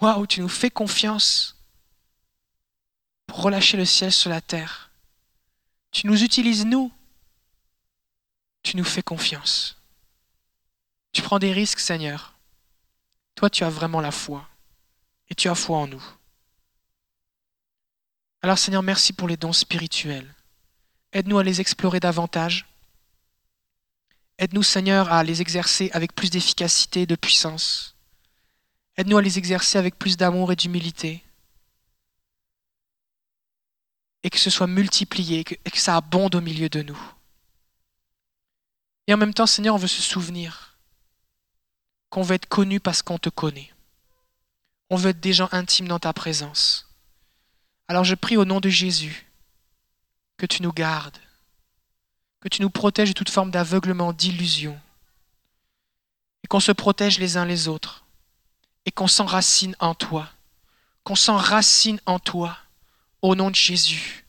Waouh, 0.00 0.26
tu 0.26 0.40
nous 0.40 0.48
fais 0.48 0.70
confiance 0.70 1.56
pour 3.26 3.42
relâcher 3.42 3.76
le 3.76 3.84
ciel 3.84 4.12
sur 4.12 4.30
la 4.30 4.40
terre. 4.40 4.87
Tu 5.90 6.06
nous 6.06 6.22
utilises, 6.22 6.64
nous. 6.64 6.92
Tu 8.62 8.76
nous 8.76 8.84
fais 8.84 9.02
confiance. 9.02 9.80
Tu 11.12 11.22
prends 11.22 11.38
des 11.38 11.52
risques, 11.52 11.80
Seigneur. 11.80 12.34
Toi, 13.34 13.50
tu 13.50 13.64
as 13.64 13.70
vraiment 13.70 14.00
la 14.00 14.10
foi. 14.10 14.48
Et 15.28 15.34
tu 15.34 15.48
as 15.48 15.54
foi 15.54 15.78
en 15.78 15.86
nous. 15.86 16.04
Alors, 18.42 18.58
Seigneur, 18.58 18.82
merci 18.82 19.12
pour 19.12 19.28
les 19.28 19.36
dons 19.36 19.52
spirituels. 19.52 20.34
Aide-nous 21.12 21.38
à 21.38 21.44
les 21.44 21.60
explorer 21.60 22.00
davantage. 22.00 22.66
Aide-nous, 24.38 24.62
Seigneur, 24.62 25.12
à 25.12 25.24
les 25.24 25.40
exercer 25.40 25.90
avec 25.92 26.14
plus 26.14 26.30
d'efficacité 26.30 27.02
et 27.02 27.06
de 27.06 27.16
puissance. 27.16 27.96
Aide-nous 28.96 29.18
à 29.18 29.22
les 29.22 29.38
exercer 29.38 29.78
avec 29.78 29.98
plus 29.98 30.16
d'amour 30.16 30.52
et 30.52 30.56
d'humilité. 30.56 31.24
Et 34.28 34.30
que 34.30 34.38
ce 34.38 34.50
soit 34.50 34.66
multiplié, 34.66 35.38
et 35.38 35.70
que 35.70 35.80
ça 35.80 35.96
abonde 35.96 36.34
au 36.34 36.42
milieu 36.42 36.68
de 36.68 36.82
nous. 36.82 37.00
Et 39.06 39.14
en 39.14 39.16
même 39.16 39.32
temps, 39.32 39.46
Seigneur, 39.46 39.74
on 39.74 39.78
veut 39.78 39.88
se 39.88 40.02
souvenir 40.02 40.76
qu'on 42.10 42.20
veut 42.20 42.34
être 42.34 42.46
connu 42.46 42.78
parce 42.78 43.00
qu'on 43.00 43.16
te 43.16 43.30
connaît. 43.30 43.72
On 44.90 44.96
veut 44.96 45.10
être 45.10 45.20
des 45.20 45.32
gens 45.32 45.48
intimes 45.50 45.88
dans 45.88 45.98
ta 45.98 46.12
présence. 46.12 46.94
Alors 47.88 48.04
je 48.04 48.14
prie 48.14 48.36
au 48.36 48.44
nom 48.44 48.60
de 48.60 48.68
Jésus 48.68 49.26
que 50.36 50.44
tu 50.44 50.62
nous 50.62 50.74
gardes, 50.74 51.16
que 52.40 52.48
tu 52.48 52.60
nous 52.60 52.68
protèges 52.68 53.08
de 53.08 53.14
toute 53.14 53.30
forme 53.30 53.50
d'aveuglement, 53.50 54.12
d'illusion, 54.12 54.78
et 56.44 56.48
qu'on 56.48 56.60
se 56.60 56.72
protège 56.72 57.18
les 57.18 57.38
uns 57.38 57.46
les 57.46 57.66
autres, 57.66 58.04
et 58.84 58.92
qu'on 58.92 59.08
s'enracine 59.08 59.74
en 59.80 59.94
toi, 59.94 60.28
qu'on 61.02 61.14
s'enracine 61.14 61.98
en 62.04 62.18
toi, 62.18 62.58
au 63.22 63.34
nom 63.34 63.50
de 63.50 63.56
Jésus, 63.56 64.26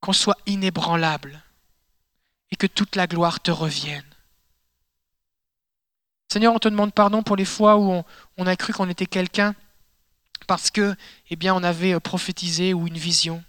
qu'on 0.00 0.12
soit 0.12 0.38
inébranlable, 0.46 1.42
et 2.50 2.56
que 2.56 2.66
toute 2.66 2.96
la 2.96 3.06
gloire 3.06 3.40
te 3.40 3.50
revienne. 3.50 4.04
Seigneur, 6.28 6.54
on 6.54 6.58
te 6.58 6.68
demande 6.68 6.92
pardon 6.92 7.22
pour 7.22 7.36
les 7.36 7.44
fois 7.44 7.76
où 7.76 8.02
on, 8.36 8.46
a 8.46 8.56
cru 8.56 8.72
qu'on 8.72 8.88
était 8.88 9.06
quelqu'un 9.06 9.54
parce 10.46 10.70
que, 10.70 10.94
eh 11.30 11.36
bien, 11.36 11.54
on 11.54 11.62
avait 11.62 11.98
prophétisé 11.98 12.74
ou 12.74 12.86
une 12.86 12.98
vision 12.98 13.42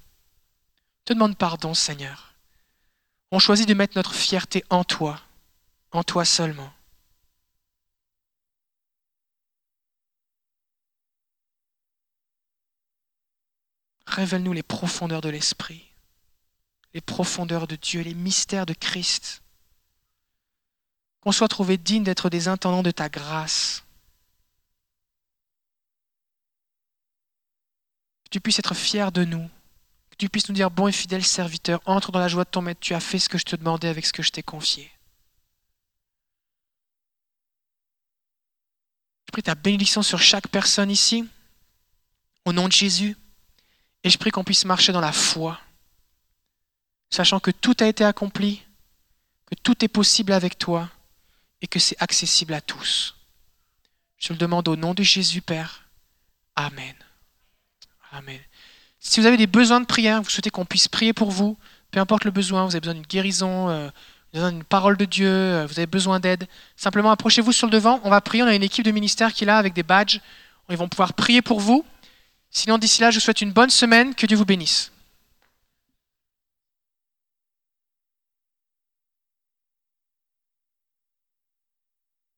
te 1.08 1.14
demande 1.14 1.38
pardon, 1.38 1.74
Seigneur. 1.74 2.34
On 3.32 3.40
choisit 3.40 3.68
de 3.68 3.74
mettre 3.74 3.96
notre 3.96 4.14
fierté 4.14 4.66
en 4.70 4.84
toi, 4.84 5.22
en 5.92 6.04
toi 6.04 6.26
seulement. 6.26 6.70
Révèle-nous 14.08 14.54
les 14.54 14.64
profondeurs 14.64 15.22
de 15.22 15.30
l'Esprit, 15.30 15.86
les 16.94 17.02
profondeurs 17.02 17.68
de 17.68 17.76
Dieu, 17.76 18.02
les 18.02 18.16
mystères 18.16 18.66
de 18.66 18.74
Christ. 18.74 19.44
Qu'on 21.22 21.32
soit 21.32 21.48
trouvé 21.48 21.78
digne 21.78 22.04
d'être 22.04 22.30
des 22.30 22.48
intendants 22.48 22.84
de 22.84 22.92
ta 22.92 23.10
grâce. 23.10 23.84
Que 28.24 28.30
tu 28.32 28.40
puisses 28.40 28.60
être 28.60 28.74
fier 28.74 29.12
de 29.12 29.24
nous 29.24 29.50
que 30.18 30.26
tu 30.26 30.30
puisses 30.30 30.50
nous 30.50 30.56
dire, 30.56 30.72
bon 30.72 30.88
et 30.88 30.92
fidèle 30.92 31.24
serviteur, 31.24 31.80
entre 31.86 32.12
dans 32.12 32.20
la 32.20 32.28
joie 32.28 32.44
de 32.44 32.50
ton 32.50 32.64
maître, 32.64 32.80
tu 32.80 32.96
as 32.96 33.00
fait 33.00 33.20
ce 33.20 33.30
que 33.30 33.38
je 33.38 33.44
te 33.44 33.56
demandais 33.56 33.88
avec 33.88 34.04
ce 34.04 34.12
que 34.12 34.24
je 34.24 34.32
t'ai 34.32 34.42
confié. 34.42 34.92
Je 39.28 39.32
prie 39.32 39.44
ta 39.44 39.54
bénédiction 39.54 40.02
sur 40.02 40.20
chaque 40.20 40.48
personne 40.48 40.90
ici, 40.90 41.30
au 42.46 42.54
nom 42.54 42.68
de 42.68 42.74
Jésus, 42.74 43.16
et 44.08 44.10
je 44.10 44.18
prie 44.18 44.32
qu'on 44.32 44.46
puisse 44.46 44.64
marcher 44.64 44.94
dans 44.94 45.02
la 45.02 45.12
foi, 45.12 45.60
sachant 47.10 47.42
que 47.42 47.52
tout 47.52 47.76
a 47.82 47.88
été 47.88 48.06
accompli, 48.06 48.64
que 49.48 49.56
tout 49.62 49.84
est 49.84 49.90
possible 49.90 50.32
avec 50.32 50.58
toi, 50.58 50.90
et 51.62 51.68
que 51.68 51.78
c'est 51.78 52.02
accessible 52.02 52.54
à 52.54 52.62
tous. 52.62 53.16
Je 54.18 54.32
le 54.32 54.40
demande 54.40 54.70
au 54.70 54.78
nom 54.78 54.94
de 54.94 55.04
Jésus, 55.04 55.42
Père. 55.42 55.90
Amen. 56.56 56.96
Amen. 58.14 58.40
Si 59.00 59.20
vous 59.20 59.26
avez 59.26 59.36
des 59.36 59.46
besoins 59.46 59.82
de 59.82 59.86
prière, 59.86 60.22
vous 60.22 60.30
souhaitez 60.30 60.52
qu'on 60.52 60.64
puisse 60.64 60.88
prier 60.88 61.12
pour 61.12 61.30
vous, 61.30 61.58
peu 61.92 62.00
importe 62.00 62.24
le 62.24 62.32
besoin, 62.32 62.64
vous 62.64 62.72
avez 62.72 62.80
besoin 62.80 62.94
d'une 62.94 63.06
guérison, 63.06 63.68
euh, 63.70 63.90
besoin 64.32 64.54
d'une 64.54 64.64
parole 64.64 64.96
de 64.96 65.04
Dieu, 65.04 65.28
euh, 65.28 65.66
vous 65.68 65.80
avez 65.80 65.86
besoin 65.86 66.22
d'aide, 66.22 66.48
simplement 66.78 67.12
approchez-vous 67.12 67.52
sur 67.52 67.68
le 67.68 67.72
devant, 67.72 68.00
on 68.06 68.10
va 68.10 68.22
prier, 68.22 68.42
on 68.44 68.48
a 68.48 68.56
une 68.56 68.64
équipe 68.64 68.86
de 68.86 68.92
ministère 68.92 69.34
qui 69.34 69.44
est 69.44 69.48
là 69.48 69.58
avec 69.58 69.74
des 69.74 69.84
badges, 69.84 70.22
ils 70.70 70.78
vont 70.78 70.88
pouvoir 70.88 71.14
prier 71.14 71.42
pour 71.42 71.60
vous. 71.60 71.86
Sinon, 72.52 72.78
d'ici 72.78 73.02
là, 73.02 73.11
je 73.11 73.18
vous 73.18 73.22
souhaite 73.22 73.41
une 73.41 73.52
bonne 73.52 73.69
semaine, 73.69 74.15
que 74.15 74.26
Dieu 74.26 74.38
vous 74.38 74.45
bénisse. 74.45 74.91